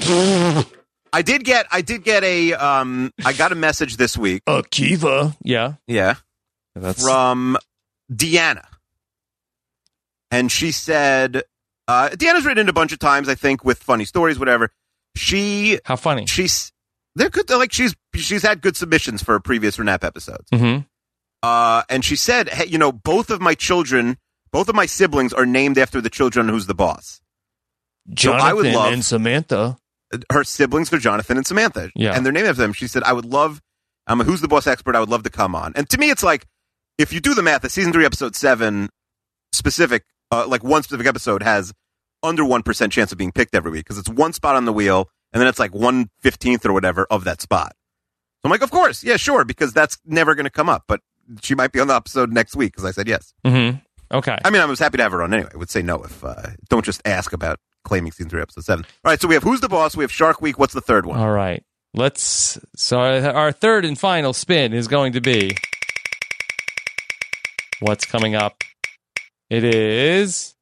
[1.13, 4.43] I did get, I did get a, um, I got a message this week.
[4.45, 6.15] Akiva, yeah, Yeah,
[6.75, 7.57] that's from
[8.11, 8.65] Deanna,
[10.31, 11.43] and she said,
[11.87, 14.71] uh, Deanna's written a bunch of times, I think, with funny stories, whatever.
[15.15, 16.25] She, how funny?
[16.25, 16.71] She's
[17.15, 17.49] they're good.
[17.49, 20.49] Like she's she's had good submissions for previous Renap episodes.
[20.51, 20.81] Mm-hmm.
[21.41, 24.17] Uh, and she said, hey, you know, both of my children,
[24.51, 27.21] both of my siblings are named after the children who's the boss.
[28.17, 29.77] So I would Jonathan love and Samantha.
[30.31, 31.91] her siblings are Jonathan and Samantha.
[31.95, 32.15] Yeah.
[32.15, 32.73] And they're named after them.
[32.73, 33.61] She said, I would love,
[34.07, 34.95] I'm a Who's the Boss expert.
[34.95, 35.73] I would love to come on.
[35.75, 36.45] And to me, it's like,
[36.97, 38.89] if you do the math, the season three, episode seven
[39.51, 41.73] specific, uh, like one specific episode has
[42.23, 45.09] under 1% chance of being picked every week because it's one spot on the wheel
[45.33, 47.73] and then it's like 115th or whatever of that spot.
[47.75, 49.03] So I'm like, of course.
[49.03, 49.43] Yeah, sure.
[49.43, 50.83] Because that's never going to come up.
[50.87, 51.01] But
[51.41, 53.33] she might be on the episode next week because I said yes.
[53.45, 53.77] Mm-hmm.
[54.11, 54.37] Okay.
[54.45, 55.49] I mean, I was happy to have her on anyway.
[55.53, 58.85] I would say no if, uh, don't just ask about claiming season three, episode seven.
[59.03, 59.19] All right.
[59.19, 59.95] So we have Who's the Boss?
[59.95, 60.57] We have Shark Week.
[60.57, 61.19] What's the third one?
[61.19, 61.63] All right.
[61.93, 62.59] Let's.
[62.75, 65.57] So our, our third and final spin is going to be
[67.79, 68.63] what's coming up.
[69.49, 70.55] It is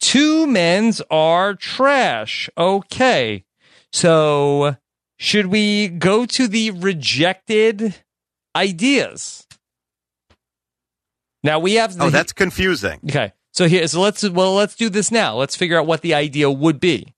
[0.00, 2.48] two men's are trash.
[2.56, 3.44] Okay.
[3.92, 4.76] So
[5.18, 7.94] should we go to the rejected
[8.54, 9.46] ideas?
[11.42, 11.92] Now we have.
[11.94, 13.00] Oh, the, Oh, that's confusing.
[13.08, 13.32] okay.
[13.52, 15.36] So here, so let's well, let's do this now.
[15.36, 17.14] Let's figure out what the idea would be.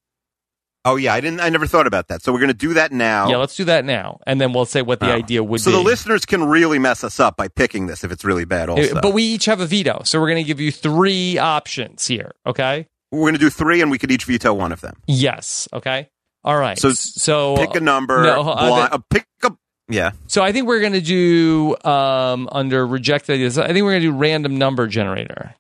[0.84, 1.40] Oh yeah, I didn't.
[1.40, 2.22] I never thought about that.
[2.22, 3.28] So we're going to do that now.
[3.28, 5.14] Yeah, let's do that now, and then we'll say what the Oh.
[5.16, 5.62] idea would be.
[5.62, 5.76] so be.
[5.76, 8.68] the listeners can really mess us up by picking this if it's really bad.
[8.70, 11.36] Also, Uh, But we each have a veto, so we're going to give you three
[11.38, 12.32] options here.
[12.46, 12.86] Okay.
[13.10, 14.94] we're going to do three, and we could each veto one of them.
[15.06, 15.66] Yes.
[15.72, 16.08] Okay.
[16.44, 16.78] All right.
[16.78, 18.22] So so pick a number.
[18.22, 19.52] No, blind- bet- uh, pick a.
[19.88, 20.12] Yeah.
[20.26, 23.58] So I think we're going to do um, under rejected ideas.
[23.58, 25.54] I think we're going to do random number generator.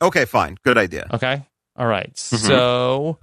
[0.00, 0.24] Okay.
[0.24, 0.56] Fine.
[0.64, 1.08] Good idea.
[1.12, 1.42] Okay.
[1.76, 2.14] All right.
[2.14, 2.38] Mhm.
[2.46, 3.18] So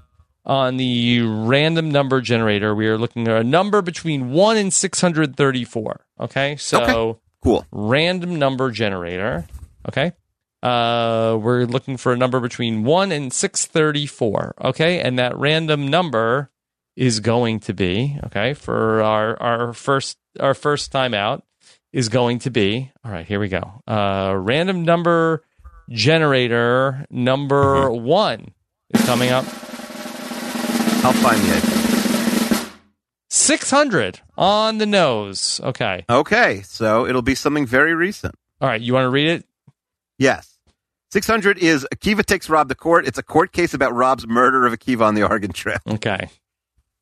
[0.45, 4.99] on the random number generator, we are looking at a number between one and six
[5.01, 6.05] hundred thirty-four.
[6.19, 6.55] Okay.
[6.57, 7.19] So Okay.
[7.43, 7.65] Cool.
[7.71, 9.45] random number generator.
[9.87, 10.13] Okay.
[10.61, 14.55] Uh, we're looking for a number between 1 and 634.
[14.63, 15.01] Okay.
[15.01, 16.51] And that random number
[16.95, 21.43] is going to be, okay, for our, our first, our first time out
[21.91, 23.81] is going to be, all right, here we go.
[23.85, 25.43] Uh, random number
[25.89, 28.53] generator number one
[28.93, 29.43] is coming up.
[31.03, 32.69] I'll find the idea.
[33.29, 35.59] 600 on the nose.
[35.63, 36.05] Okay.
[36.09, 36.61] Okay.
[36.61, 38.35] So it'll be something very recent.
[38.61, 38.79] All right.
[38.79, 39.45] You want to read it?
[40.17, 40.57] Yes.
[41.11, 43.05] 600 is Akiva takes Rob to court.
[43.07, 45.79] It's a court case about Rob's murder of Akiva on the Oregon Trail.
[45.87, 46.29] Okay.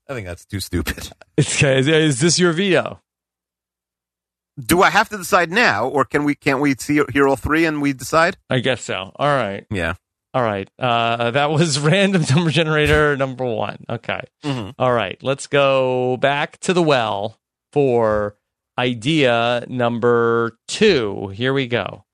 [0.10, 1.10] I think that's too stupid.
[1.40, 1.80] Okay.
[1.80, 3.02] Is, is this your veto?
[4.60, 6.36] Do I have to decide now, or can we?
[6.36, 8.38] Can't we see hear all three and we decide?
[8.48, 9.12] I guess so.
[9.16, 9.66] All right.
[9.72, 9.96] Yeah.
[10.34, 10.70] All right.
[10.80, 13.84] Uh, that was random number generator number one.
[13.90, 14.22] Okay.
[14.44, 14.74] Mhm.
[14.80, 15.18] All right.
[15.22, 17.38] Let's go back to the well
[17.74, 18.38] for
[18.78, 21.28] idea number two.
[21.30, 22.06] Here we go.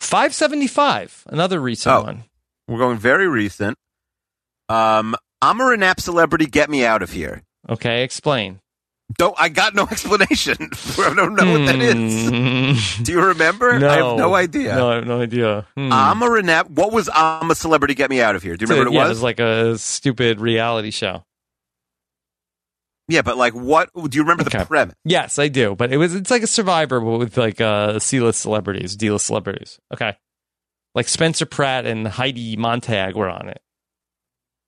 [0.00, 1.24] Five seventy five.
[1.26, 2.02] Another recent Oh.
[2.02, 2.24] one.
[2.68, 3.76] We're going very recent.
[4.68, 6.46] Um, I'm a Renap celebrity.
[6.46, 7.42] Get me out of here.
[7.68, 8.02] Okay.
[8.02, 8.60] Explain.
[9.18, 10.56] Don't I got no explanation.
[10.98, 12.98] I don't know what that is.
[13.02, 13.78] Do you remember?
[13.78, 14.74] No, I have no idea.
[14.74, 15.66] No, I have no idea.
[15.76, 15.92] Hmm.
[15.92, 16.70] I'm a Renap.
[16.70, 17.94] What was I'm a celebrity?
[17.94, 18.56] Get me out of here.
[18.56, 19.22] Do you remember yeah, what it it was was?
[19.22, 21.24] like a stupid reality show.
[23.08, 23.90] yeah, but like what?
[23.94, 24.96] Do you remember the premise?
[25.04, 25.76] Yes, I do.
[25.76, 29.78] But it was it's like a survivor but with like uh C-list celebrities, D-list celebrities.
[29.94, 30.16] Okay.
[30.94, 33.60] Like Spencer Pratt and Heidi Montag were on it.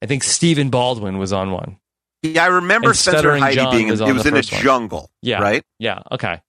[0.00, 1.78] I think Stephen Baldwin was on one.
[2.22, 3.88] Yeah, I remember Spencer and Heidi John being.
[3.88, 4.42] was In, it was in a one.
[4.42, 5.10] jungle.
[5.22, 5.40] Yeah.
[5.40, 5.62] Right.
[5.78, 6.02] Yeah.
[6.10, 6.40] Okay.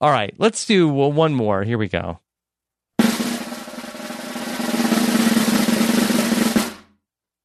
[0.00, 0.34] All right.
[0.38, 1.64] Let's do well, one more.
[1.64, 2.20] Here we go.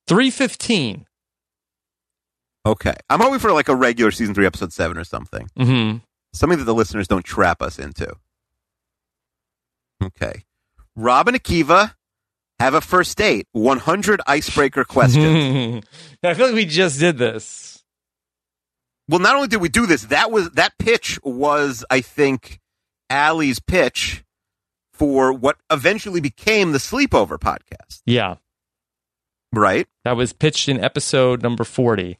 [0.08, 1.06] Three fifteen.
[2.66, 2.94] Okay.
[3.10, 5.50] I'm hoping for like a regular season three, episode seven or something.
[5.58, 5.98] Mm-hmm.
[6.34, 8.14] Something that the listeners don't trap us into.
[10.04, 10.44] Okay.
[10.96, 11.94] Rob and Akiva
[12.60, 13.48] have a first date.
[13.54, 15.84] 100 icebreaker questions.
[16.24, 17.73] I feel like we just did this.
[19.08, 22.60] Well, not only did we do this, that was that pitch was, I think,
[23.10, 24.24] Allie's pitch
[24.94, 28.02] for what eventually became the Sleepover podcast.
[28.06, 28.36] Yeah.
[29.52, 29.88] Right.
[30.04, 32.20] That was pitched in episode number forty.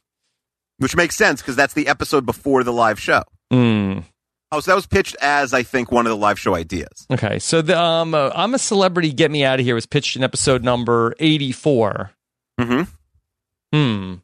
[0.78, 3.22] Which makes sense because that's the episode before the live show.
[3.52, 4.04] Mm.
[4.52, 7.06] Oh, so that was pitched as I think one of the live show ideas.
[7.10, 9.12] Okay, so the um, uh, I'm a celebrity.
[9.12, 12.12] Get me out of here was pitched in episode number eighty four.
[12.60, 12.82] Mm-hmm.
[13.76, 14.14] Hmm.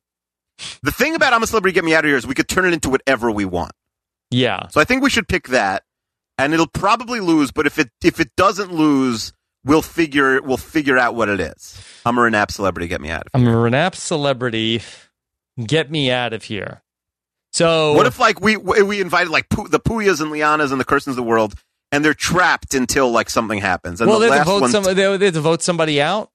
[0.82, 2.66] The thing about I'm a celebrity, get me out of here is we could turn
[2.66, 3.72] it into whatever we want.
[4.30, 4.68] Yeah.
[4.68, 5.84] So I think we should pick that,
[6.39, 7.50] and it'll probably lose.
[7.50, 9.32] But if it if it doesn't lose,
[9.64, 11.80] we'll figure we'll figure out what it is.
[12.06, 12.89] I'm a Renap celebrity.
[12.89, 13.50] Get me out of Here.
[13.50, 14.82] I'm a Renap celebrity.
[15.64, 16.82] Get me out of here.
[17.52, 17.94] So.
[17.94, 21.16] What if like we we invited like the Puyas and Lianas and the Kirstens of
[21.16, 21.55] the world,
[21.92, 24.00] and they're trapped until like something happens.
[24.00, 24.70] And well, the they have, to vote one.
[24.70, 26.30] some, they, they have to vote somebody out.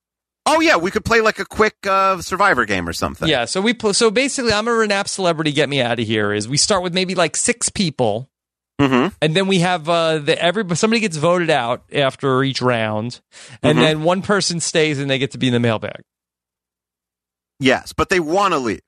[0.45, 3.27] Oh yeah, we could play like a quick uh, Survivor game or something.
[3.27, 3.45] Yeah.
[3.45, 5.51] So we pl- so basically, I'm a Renap celebrity.
[5.51, 6.33] Get me out of here.
[6.33, 8.29] Is we start with maybe like six people.
[8.81, 9.15] Mm-hmm.
[9.21, 13.21] And then we have uh, the every somebody gets voted out after each round,
[13.63, 13.81] and Mhm.
[13.81, 16.01] then one person stays and they get to be in the mailbag.
[17.59, 18.81] Yes, but they want to leave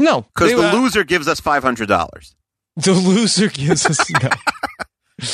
[0.00, 2.34] No, because the uh, loser gives us five hundred dollars.
[2.76, 4.28] The loser gives us no.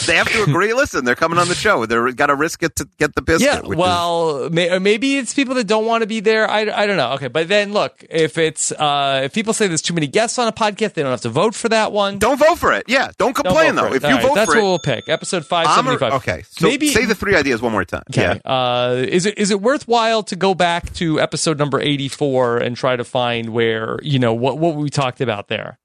[0.07, 0.73] They have to agree.
[0.75, 1.87] Listen, they're coming on the show.
[1.87, 3.47] They're got to risk it to get the biscuit.
[3.47, 6.49] Yeah, which is- well, may, or maybe it's people that don't want to be there.
[6.51, 7.13] I, I don't know.
[7.13, 10.49] Okay, but then look, if it's uh, if people say there's too many guests on
[10.49, 12.19] a podcast, they don't have to vote for that one.
[12.19, 12.85] Don't vote for it.
[12.89, 13.95] Yeah, don't complain vote though.
[13.95, 15.09] If All you right, vote that's for what it, we'll pick.
[15.09, 16.13] Episode five seventy five.
[16.15, 18.03] okay, so maybe say the three ideas one more time.
[18.11, 18.41] Okay.
[18.45, 18.51] Yeah.
[18.51, 22.77] Uh, is it is it worthwhile to go back to episode number eighty four and
[22.77, 25.79] try to find where you know what what we talked about there?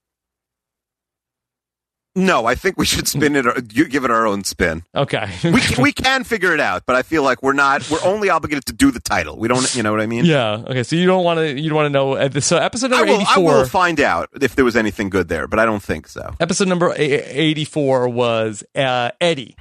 [2.14, 3.46] No, I think we should spin it.
[3.48, 4.84] Or, you give it our own spin.
[4.94, 5.30] Okay.
[5.46, 7.90] we can, we can figure it out, but I feel like we're not.
[7.90, 9.38] We're only obligated to do the title.
[9.38, 9.74] We don't.
[9.76, 10.26] You know what I mean?
[10.26, 10.64] yeah.
[10.68, 10.84] Okay.
[10.84, 12.14] So you don't want to you don't want to know.
[12.14, 15.48] uh, So episode number eighty I will find out if there was anything good there,
[15.48, 16.36] but I don't think so.
[16.40, 19.56] Episode number eighty four was uh, Eddie.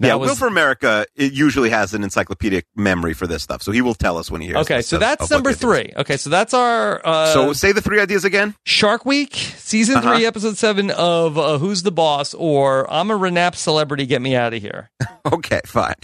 [0.00, 3.62] Yeah, That was- Will for America it usually has an encyclopedic memory for this stuff,
[3.62, 4.56] so he will tell us when he hears.
[4.56, 4.60] It.
[4.62, 5.92] Okay, so that's of number three.
[5.96, 7.00] Okay, so that's our.
[7.06, 8.54] Uh, so say the three ideas again.
[8.64, 10.16] Shark Week, season Uh-huh.
[10.16, 14.34] three, episode seven of uh, Who's the Boss or I'm a Renap celebrity, get me
[14.34, 14.90] out of here.
[15.32, 15.94] Okay, fine.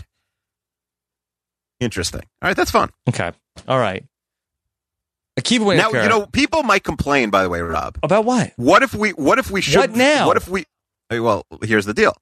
[1.81, 2.21] Interesting.
[2.43, 2.91] All right, that's fun.
[3.09, 3.33] Okay,
[3.67, 4.05] all right.
[5.39, 7.29] Akiva Now you know people might complain.
[7.31, 8.53] By the way, Rob, about what?
[8.57, 9.11] What if we?
[9.11, 9.77] What if we should?
[9.79, 10.27] What now?
[10.27, 10.65] What if we?
[11.11, 12.15] Well, here's the deal.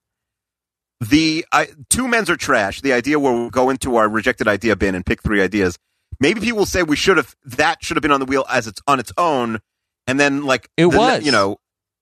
[1.08, 2.80] The I, two men's are trash.
[2.80, 5.78] The idea where we go into our rejected idea bin and pick three ideas.
[6.20, 8.66] Maybe people will say we should have that should have been on the wheel as
[8.66, 9.60] it's on its own,
[10.06, 11.24] and then like It the- was.
[11.24, 11.56] You know,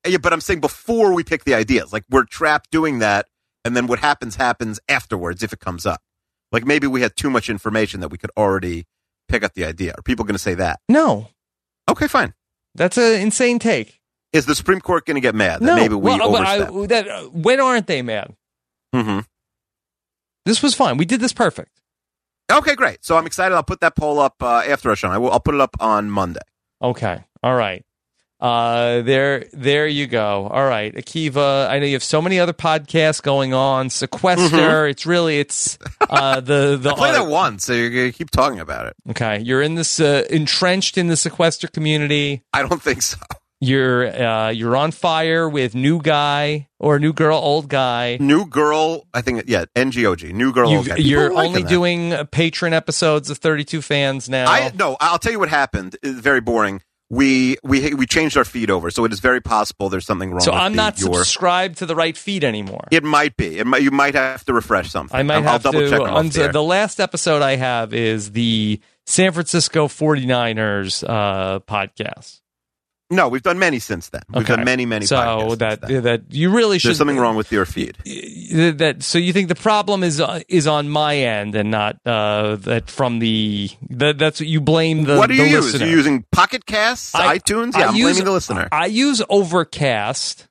[0.06, 0.18] yeah.
[0.18, 3.26] But I'm saying before we pick the ideas, like we're trapped doing that,
[3.64, 6.00] and then what happens happens afterwards if it comes up.
[6.52, 8.84] Like maybe we had too much information that we could already
[9.28, 9.94] pick up the idea.
[9.97, 10.81] Are people going to say that?
[10.89, 11.28] No.
[11.90, 12.34] Okay, fine.
[12.74, 13.98] That's an insane take.
[14.34, 16.86] Is the Supreme Court going to get mad that no, maybe we well, but I-
[16.86, 18.34] that, when aren't they mad?
[18.94, 19.20] Mm-hmm.
[20.44, 20.96] This was fine.
[20.96, 21.70] We did this perfect.
[22.50, 23.04] Okay, great.
[23.04, 23.54] So I'm excited.
[23.54, 25.08] I'll put that poll up uh, after our show.
[25.08, 26.40] I will, I'll put it up on Monday.
[26.82, 27.22] Okay.
[27.42, 27.84] All right.
[28.40, 30.48] Uh, there, there you go.
[30.48, 31.68] All right, Akiva.
[31.68, 33.88] I know you have so many other podcasts going on.
[33.88, 34.56] Sequester.
[34.56, 34.90] Mhm.
[34.90, 36.90] It's really, it's uh, the the.
[36.92, 38.96] I played that once, so to keep talking about it.
[39.10, 42.42] Okay, you're in this uh, entrenched in the sequester community.
[42.52, 43.18] I don't think so.
[43.65, 48.16] You're uh, you're on fire with new guy or new girl, old guy.
[48.18, 50.82] New girl, I think, yeah, NGOG, new girl.
[50.82, 54.50] People you're only doing patron episodes of 32 fans now.
[54.50, 54.97] I no.
[55.00, 55.97] I'll tell you what happened.
[56.02, 56.82] It's very boring.
[57.08, 60.41] We we we changed our feed over, so it is very possible there's something wrong.
[60.41, 62.89] so I'm the- not your, subscribed to the right feed anymore.
[62.91, 63.58] It might be.
[63.60, 65.16] It might, you might have to refresh something.
[65.16, 65.91] I might I'll, have I'll double to.
[65.91, 72.41] check off the the last episode I have is the San Francisco 49ers uh, podcast.
[73.12, 74.23] No, we've done many since then.
[74.31, 74.57] We've Okay.
[74.57, 75.58] done many, many So podcasts.
[75.58, 76.89] that that you really should.
[76.89, 77.97] There's something wrong with your feed.
[78.78, 82.57] That so you think the problem is uh, is on my end and not uh,
[82.57, 85.16] that from the that that's what you blame the.
[85.18, 85.65] what do you the use?
[85.73, 85.86] listener.
[85.86, 87.76] You're using Pocket Casts, I- iTunes?
[87.76, 88.68] Yeah, I'm use- blaming the listener.
[88.73, 90.49] I use Overcast,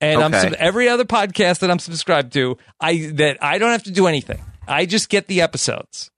[0.00, 0.50] and I'm Okay.
[0.50, 2.56] sub- every other podcast that I'm subscribed to.
[2.80, 4.40] I that I don't have to do anything.
[4.66, 6.10] I just get the episodes.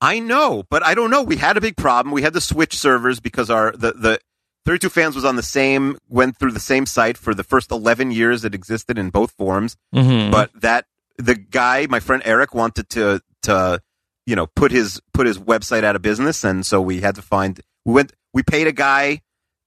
[0.00, 1.22] I know, but I don't know.
[1.22, 2.12] We had a big problem.
[2.14, 4.20] We had to switch servers because our the the
[4.66, 8.10] 32 fans was on the same went through the same site for the first 11
[8.10, 9.76] years it existed in both forms.
[9.94, 10.30] Mhm.
[10.30, 10.86] But that
[11.18, 13.80] the guy, my friend Eric, wanted to to
[14.26, 17.22] you know put his put his website out of business, and so we had to
[17.22, 19.22] find we went we paid a guy.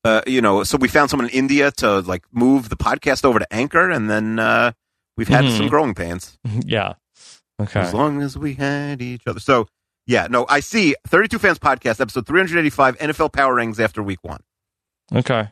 [0.06, 3.40] Uh, you know, so we found someone in India to like move the podcast over
[3.40, 4.72] to Anchor, and then uh,
[5.16, 5.58] we've had Mhm.
[5.58, 6.38] some growing pains.
[6.66, 6.94] yeah.
[7.62, 7.80] Okay.
[7.80, 9.40] As long as we had each other.
[9.40, 9.68] So,
[10.06, 14.42] yeah, no, I see 32 Fans Podcast, episode 385, NFL Power Rings after week one.
[15.14, 15.50] Okay.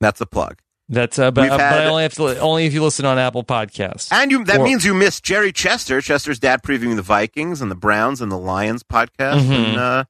[0.00, 0.58] That's the plug.
[0.88, 3.44] That's uh, but, uh, but I only have to only if you listen on Apple
[3.44, 4.08] Podcasts.
[4.10, 7.70] And you that Or- means you missed Jerry Chester, Chester's dad previewing the Vikings and
[7.70, 9.42] the Browns and the Lions podcast.
[9.46, 9.50] Mhm.
[9.50, 10.04] And, uh,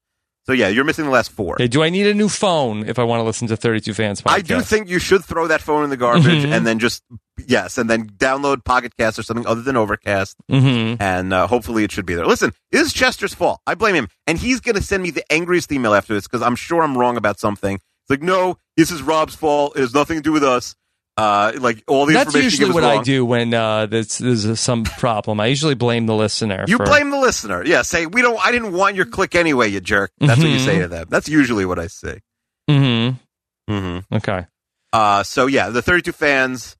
[0.46, 1.56] so, yeah, you're missing the last four.
[1.56, 4.22] Okay, do I need a new phone if I want to listen to 32 Fans
[4.22, 4.30] podcast?
[4.32, 6.50] I do think you should throw that phone in the garbage Mhm.
[6.52, 7.02] and then just,
[7.46, 10.36] yes, and then download Pocket Cast or something other than Overcast.
[10.50, 10.96] Mhm.
[10.98, 12.26] And uh, hopefully it should be there.
[12.26, 13.60] Listen, this is Chester's fault.
[13.66, 14.08] I blame him.
[14.26, 16.96] And he's going to send me the angriest email after this because I'm sure I'm
[16.96, 17.78] wrong about something.
[18.10, 19.76] Like, no, this is Rob's fault.
[19.76, 20.74] It has nothing to do with us.
[21.16, 24.84] Uh, like, all the That's usually what is I do when uh, there's, there's some
[24.84, 25.38] problem.
[25.38, 26.64] I usually blame the listener.
[26.66, 27.64] You for, blame the listener.
[27.64, 30.12] Yeah, say, we don't, I didn't want your click anyway, you jerk.
[30.18, 30.64] That's what you Mhm.
[30.64, 31.06] say to them.
[31.08, 32.20] That's usually what I say.
[32.68, 33.72] Mm-hmm.
[33.72, 34.14] Mm-hmm.
[34.16, 34.46] Okay.
[34.92, 36.76] Uh, so yeah, the 32 fans.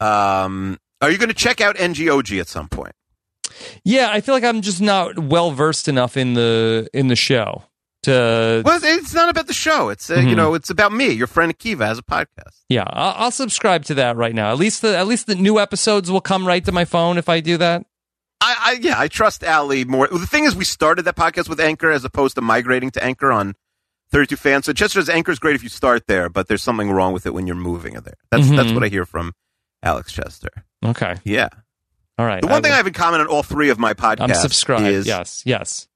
[0.00, 2.92] Um, are you going to check out NGOG at some point?
[3.84, 7.62] Yeah, I feel like I'm just not well versed enough in the in the show
[8.06, 8.62] to.
[8.64, 9.90] Well, it's not about the show.
[9.90, 10.36] It's uh, you Mhm.
[10.36, 11.10] know, it's about me.
[11.10, 12.62] Your friend Akiva has a podcast.
[12.68, 14.50] Yeah, I'll, I'll subscribe to that right now.
[14.50, 17.28] At least the at least the new episodes will come right to my phone if
[17.28, 17.84] I do that.
[18.40, 20.08] I, I yeah, I trust Ali more.
[20.08, 23.30] The thing is, we started that podcast with Anchor as opposed to migrating to Anchor
[23.32, 23.54] on
[24.12, 24.66] 32 fans.
[24.66, 27.34] So Chester's Anchor is great if you start there, but there's something wrong with it
[27.34, 28.14] when you're moving there.
[28.30, 28.74] That's that's Mhm.
[28.74, 29.32] what I hear from
[29.82, 30.50] Alex Chester.
[30.84, 31.16] Okay.
[31.24, 31.48] Yeah.
[32.18, 32.40] All right.
[32.40, 34.20] The one I thing will- I have in common on all three of my podcasts
[34.20, 34.86] I'm subscribed.
[34.86, 35.42] is yes.
[35.44, 35.88] Yes.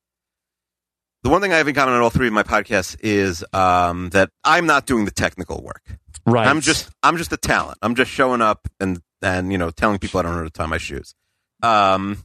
[1.22, 4.10] The one thing I have in common on all three of my podcasts is um,
[4.10, 5.82] that I'm not doing the technical work.
[6.26, 6.46] Right.
[6.46, 7.78] I'm just I'm just a talent.
[7.82, 10.50] I'm just showing up and and you know telling people I don't know how to
[10.50, 11.14] tie my shoes.
[11.62, 12.24] Um,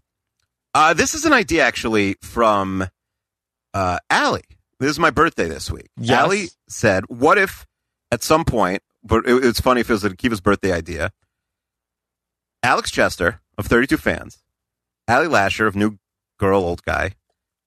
[0.74, 2.86] uh, this is an idea actually from
[3.74, 4.44] uh, Allie.
[4.80, 5.90] This is my birthday this week.
[5.98, 6.20] Yes.
[6.20, 7.66] Allie said, "What if
[8.12, 11.12] at some point?" But it, it's funny if it was Akiva's birthday idea.
[12.64, 14.40] Alex Chester of 32 Fans,
[15.08, 16.00] Allie Lasher of New
[16.40, 17.12] Girl Old Guy,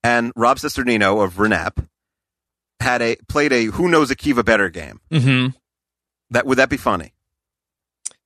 [0.03, 1.87] and Rob Cesternino of Renap
[2.81, 5.01] had a played a Who Knows Akiva Better game.
[5.11, 5.57] Mm-hmm.
[6.31, 7.13] That would that be funny?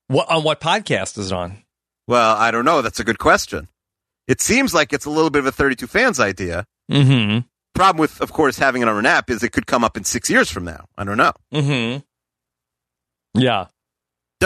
[0.08, 1.62] What on what podcast is it on?
[2.06, 2.82] Well, I don't know.
[2.82, 3.68] That's a good question.
[4.28, 6.66] It seems like it's a little bit of a 32 fans idea.
[6.90, 7.40] Mm-hmm.
[7.74, 10.04] Problem with, of course, having it on an app is it could come up in
[10.04, 10.86] six years from now.
[10.96, 11.32] I don't know.
[11.52, 13.40] Mm-hmm.
[13.40, 13.66] Yeah.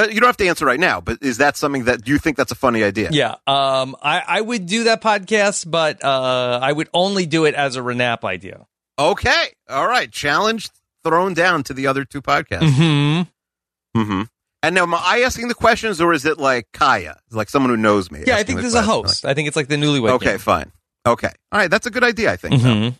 [0.05, 2.53] You don't have to answer right now, but is that something that you think that's
[2.53, 3.09] a funny idea?
[3.13, 3.37] Yeah.
[3.47, 7.77] Um, I, I would do that podcast, but uh, I would only do it as
[7.77, 8.67] a Renap idea.
[8.99, 9.47] Okay.
[9.69, 10.11] All right.
[10.11, 10.69] Challenge
[11.05, 12.69] thrown down to the other two podcasts.
[12.71, 14.01] Mm-hmm.
[14.01, 14.23] Mm-hmm.
[14.63, 17.77] And now, am I asking the questions, or is it like Kaya, like someone who
[17.77, 18.25] knows me?
[18.27, 19.25] Yeah, I think the there's a host.
[19.25, 20.11] I think it's like the newlywed.
[20.13, 20.39] Okay, game.
[20.39, 20.73] fine.
[21.07, 21.31] Okay.
[21.53, 21.71] All right.
[21.71, 22.61] That's a good idea, I think.
[22.63, 22.69] though.
[22.69, 22.99] Mhm.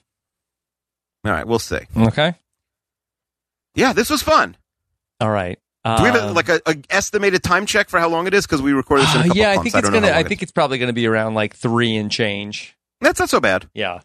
[1.25, 1.47] All right.
[1.47, 1.81] We'll see.
[1.97, 2.35] Okay.
[3.75, 4.57] Yeah, this was fun.
[5.21, 5.59] All right.
[5.97, 8.35] Do we have a, Um, like a, a estimated time check for how long it
[8.35, 8.45] is?
[8.47, 9.63] Because we record this in a uh, couple yeah, I months.
[9.73, 10.13] think it's don't gonna.
[10.15, 12.77] I think it's probably gonna be around like three and change.
[13.01, 13.69] That's not so bad.
[13.75, 14.01] Yeah.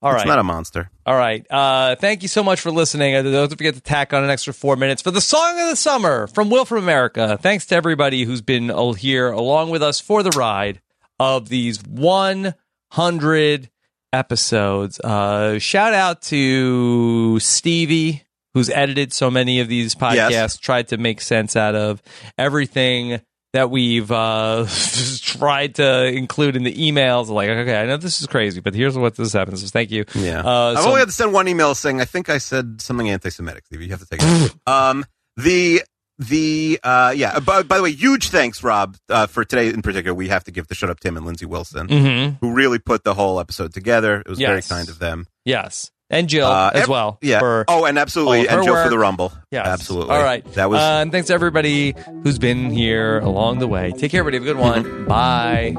[0.00, 0.28] All it's right.
[0.28, 0.90] not a monster.
[1.04, 1.44] All right.
[1.50, 3.16] Uh, thank you so much for listening.
[3.16, 5.74] Uh, Don't forget to tack on an extra four minutes for the song of the
[5.74, 7.36] summer from Will from America.
[7.42, 10.80] Thanks to everybody who's been uh, here along with us for the ride
[11.18, 13.70] of these 100
[14.12, 15.00] episodes.
[15.00, 18.22] Uh, shout out to Stevie,
[18.58, 20.56] who's edited so many of these podcasts, Yes.
[20.56, 22.02] tried to make sense out of
[22.36, 23.20] everything
[23.54, 24.66] that we've uh,
[25.22, 27.28] tried to include in the emails.
[27.28, 29.62] Like, okay, I know this is crazy, but here's what this happens.
[29.62, 30.04] So thank you.
[30.14, 30.40] Yeah.
[30.44, 33.08] Uh, I've so- only had to send one email saying I think I said something
[33.08, 33.64] anti-Semitic.
[33.70, 34.54] You have to take it.
[34.66, 35.04] um,
[35.36, 35.82] the
[36.18, 37.38] the uh, yeah.
[37.38, 40.12] By, by the way, huge thanks, Rob, uh, for today in particular.
[40.14, 42.38] We have to give the Shut Up Tim and Lindsay Wilson, Mhm.
[42.40, 44.20] who really put the whole episode together.
[44.20, 45.26] It was very kind of them.
[45.44, 47.18] Yes and Jill uh, as well.
[47.20, 47.38] Yeah.
[47.40, 48.84] For oh, and absolutely, and Jill work.
[48.84, 49.32] for the Rumble.
[49.50, 50.14] Yeah, absolutely.
[50.14, 50.44] All right.
[50.54, 50.80] That was.
[50.80, 53.92] Uh, and thanks to everybody who's been here along the way.
[53.92, 54.44] Take care, everybody.
[54.44, 54.84] Have a good one.
[54.84, 55.04] Mm-hmm.
[55.06, 55.74] Bye.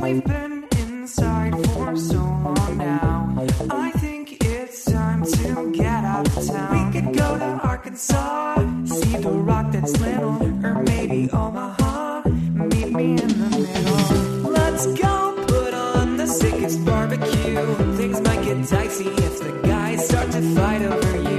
[0.00, 3.46] We've been inside for so long now.
[3.70, 6.92] I think it's time to get out of town.
[6.92, 8.56] We could go to Arkansas,
[8.86, 12.22] see the rock that's little, or maybe Omaha.
[12.28, 14.50] Meet me in the middle.
[14.50, 17.74] Let's go put on the sickest barbecue.
[17.96, 21.29] Things might get dicey if the guys start to fight over you.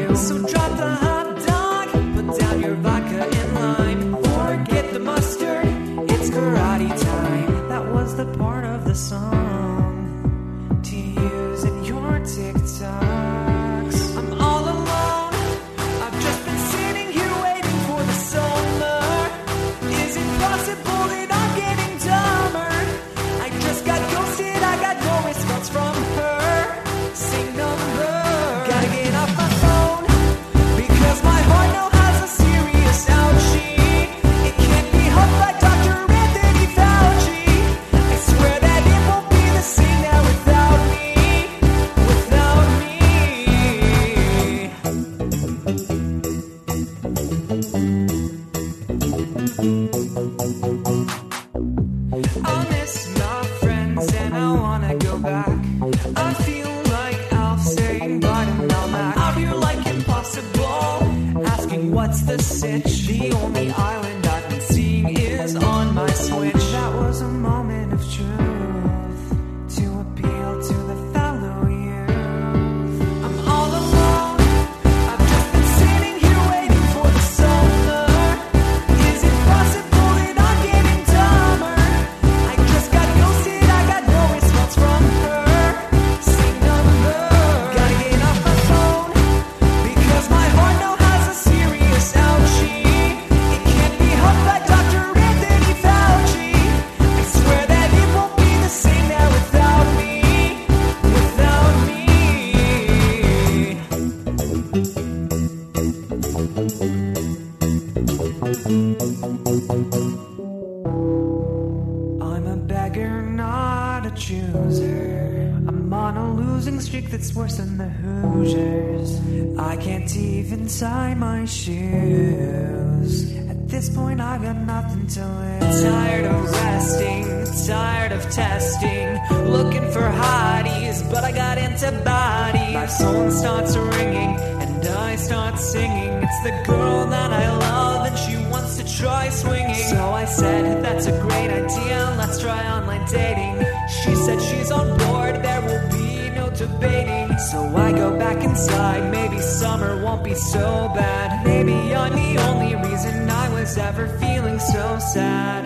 [132.99, 136.23] phone starts ringing and I start singing.
[136.23, 139.75] It's the girl that I love and she wants to try swinging.
[139.75, 143.65] So I said, That's a great idea, let's try online dating.
[144.03, 147.37] She said she's on board, there will be no debating.
[147.49, 151.45] So I go back inside, maybe summer won't be so bad.
[151.45, 155.65] Maybe I'm the only reason I was ever feeling so sad.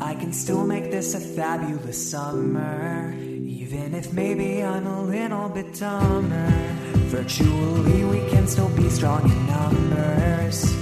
[0.00, 3.19] I can still make this a fabulous summer.
[3.92, 6.48] And if maybe I'm a little bit dumber,
[7.10, 10.79] virtually we can still be strong in numbers.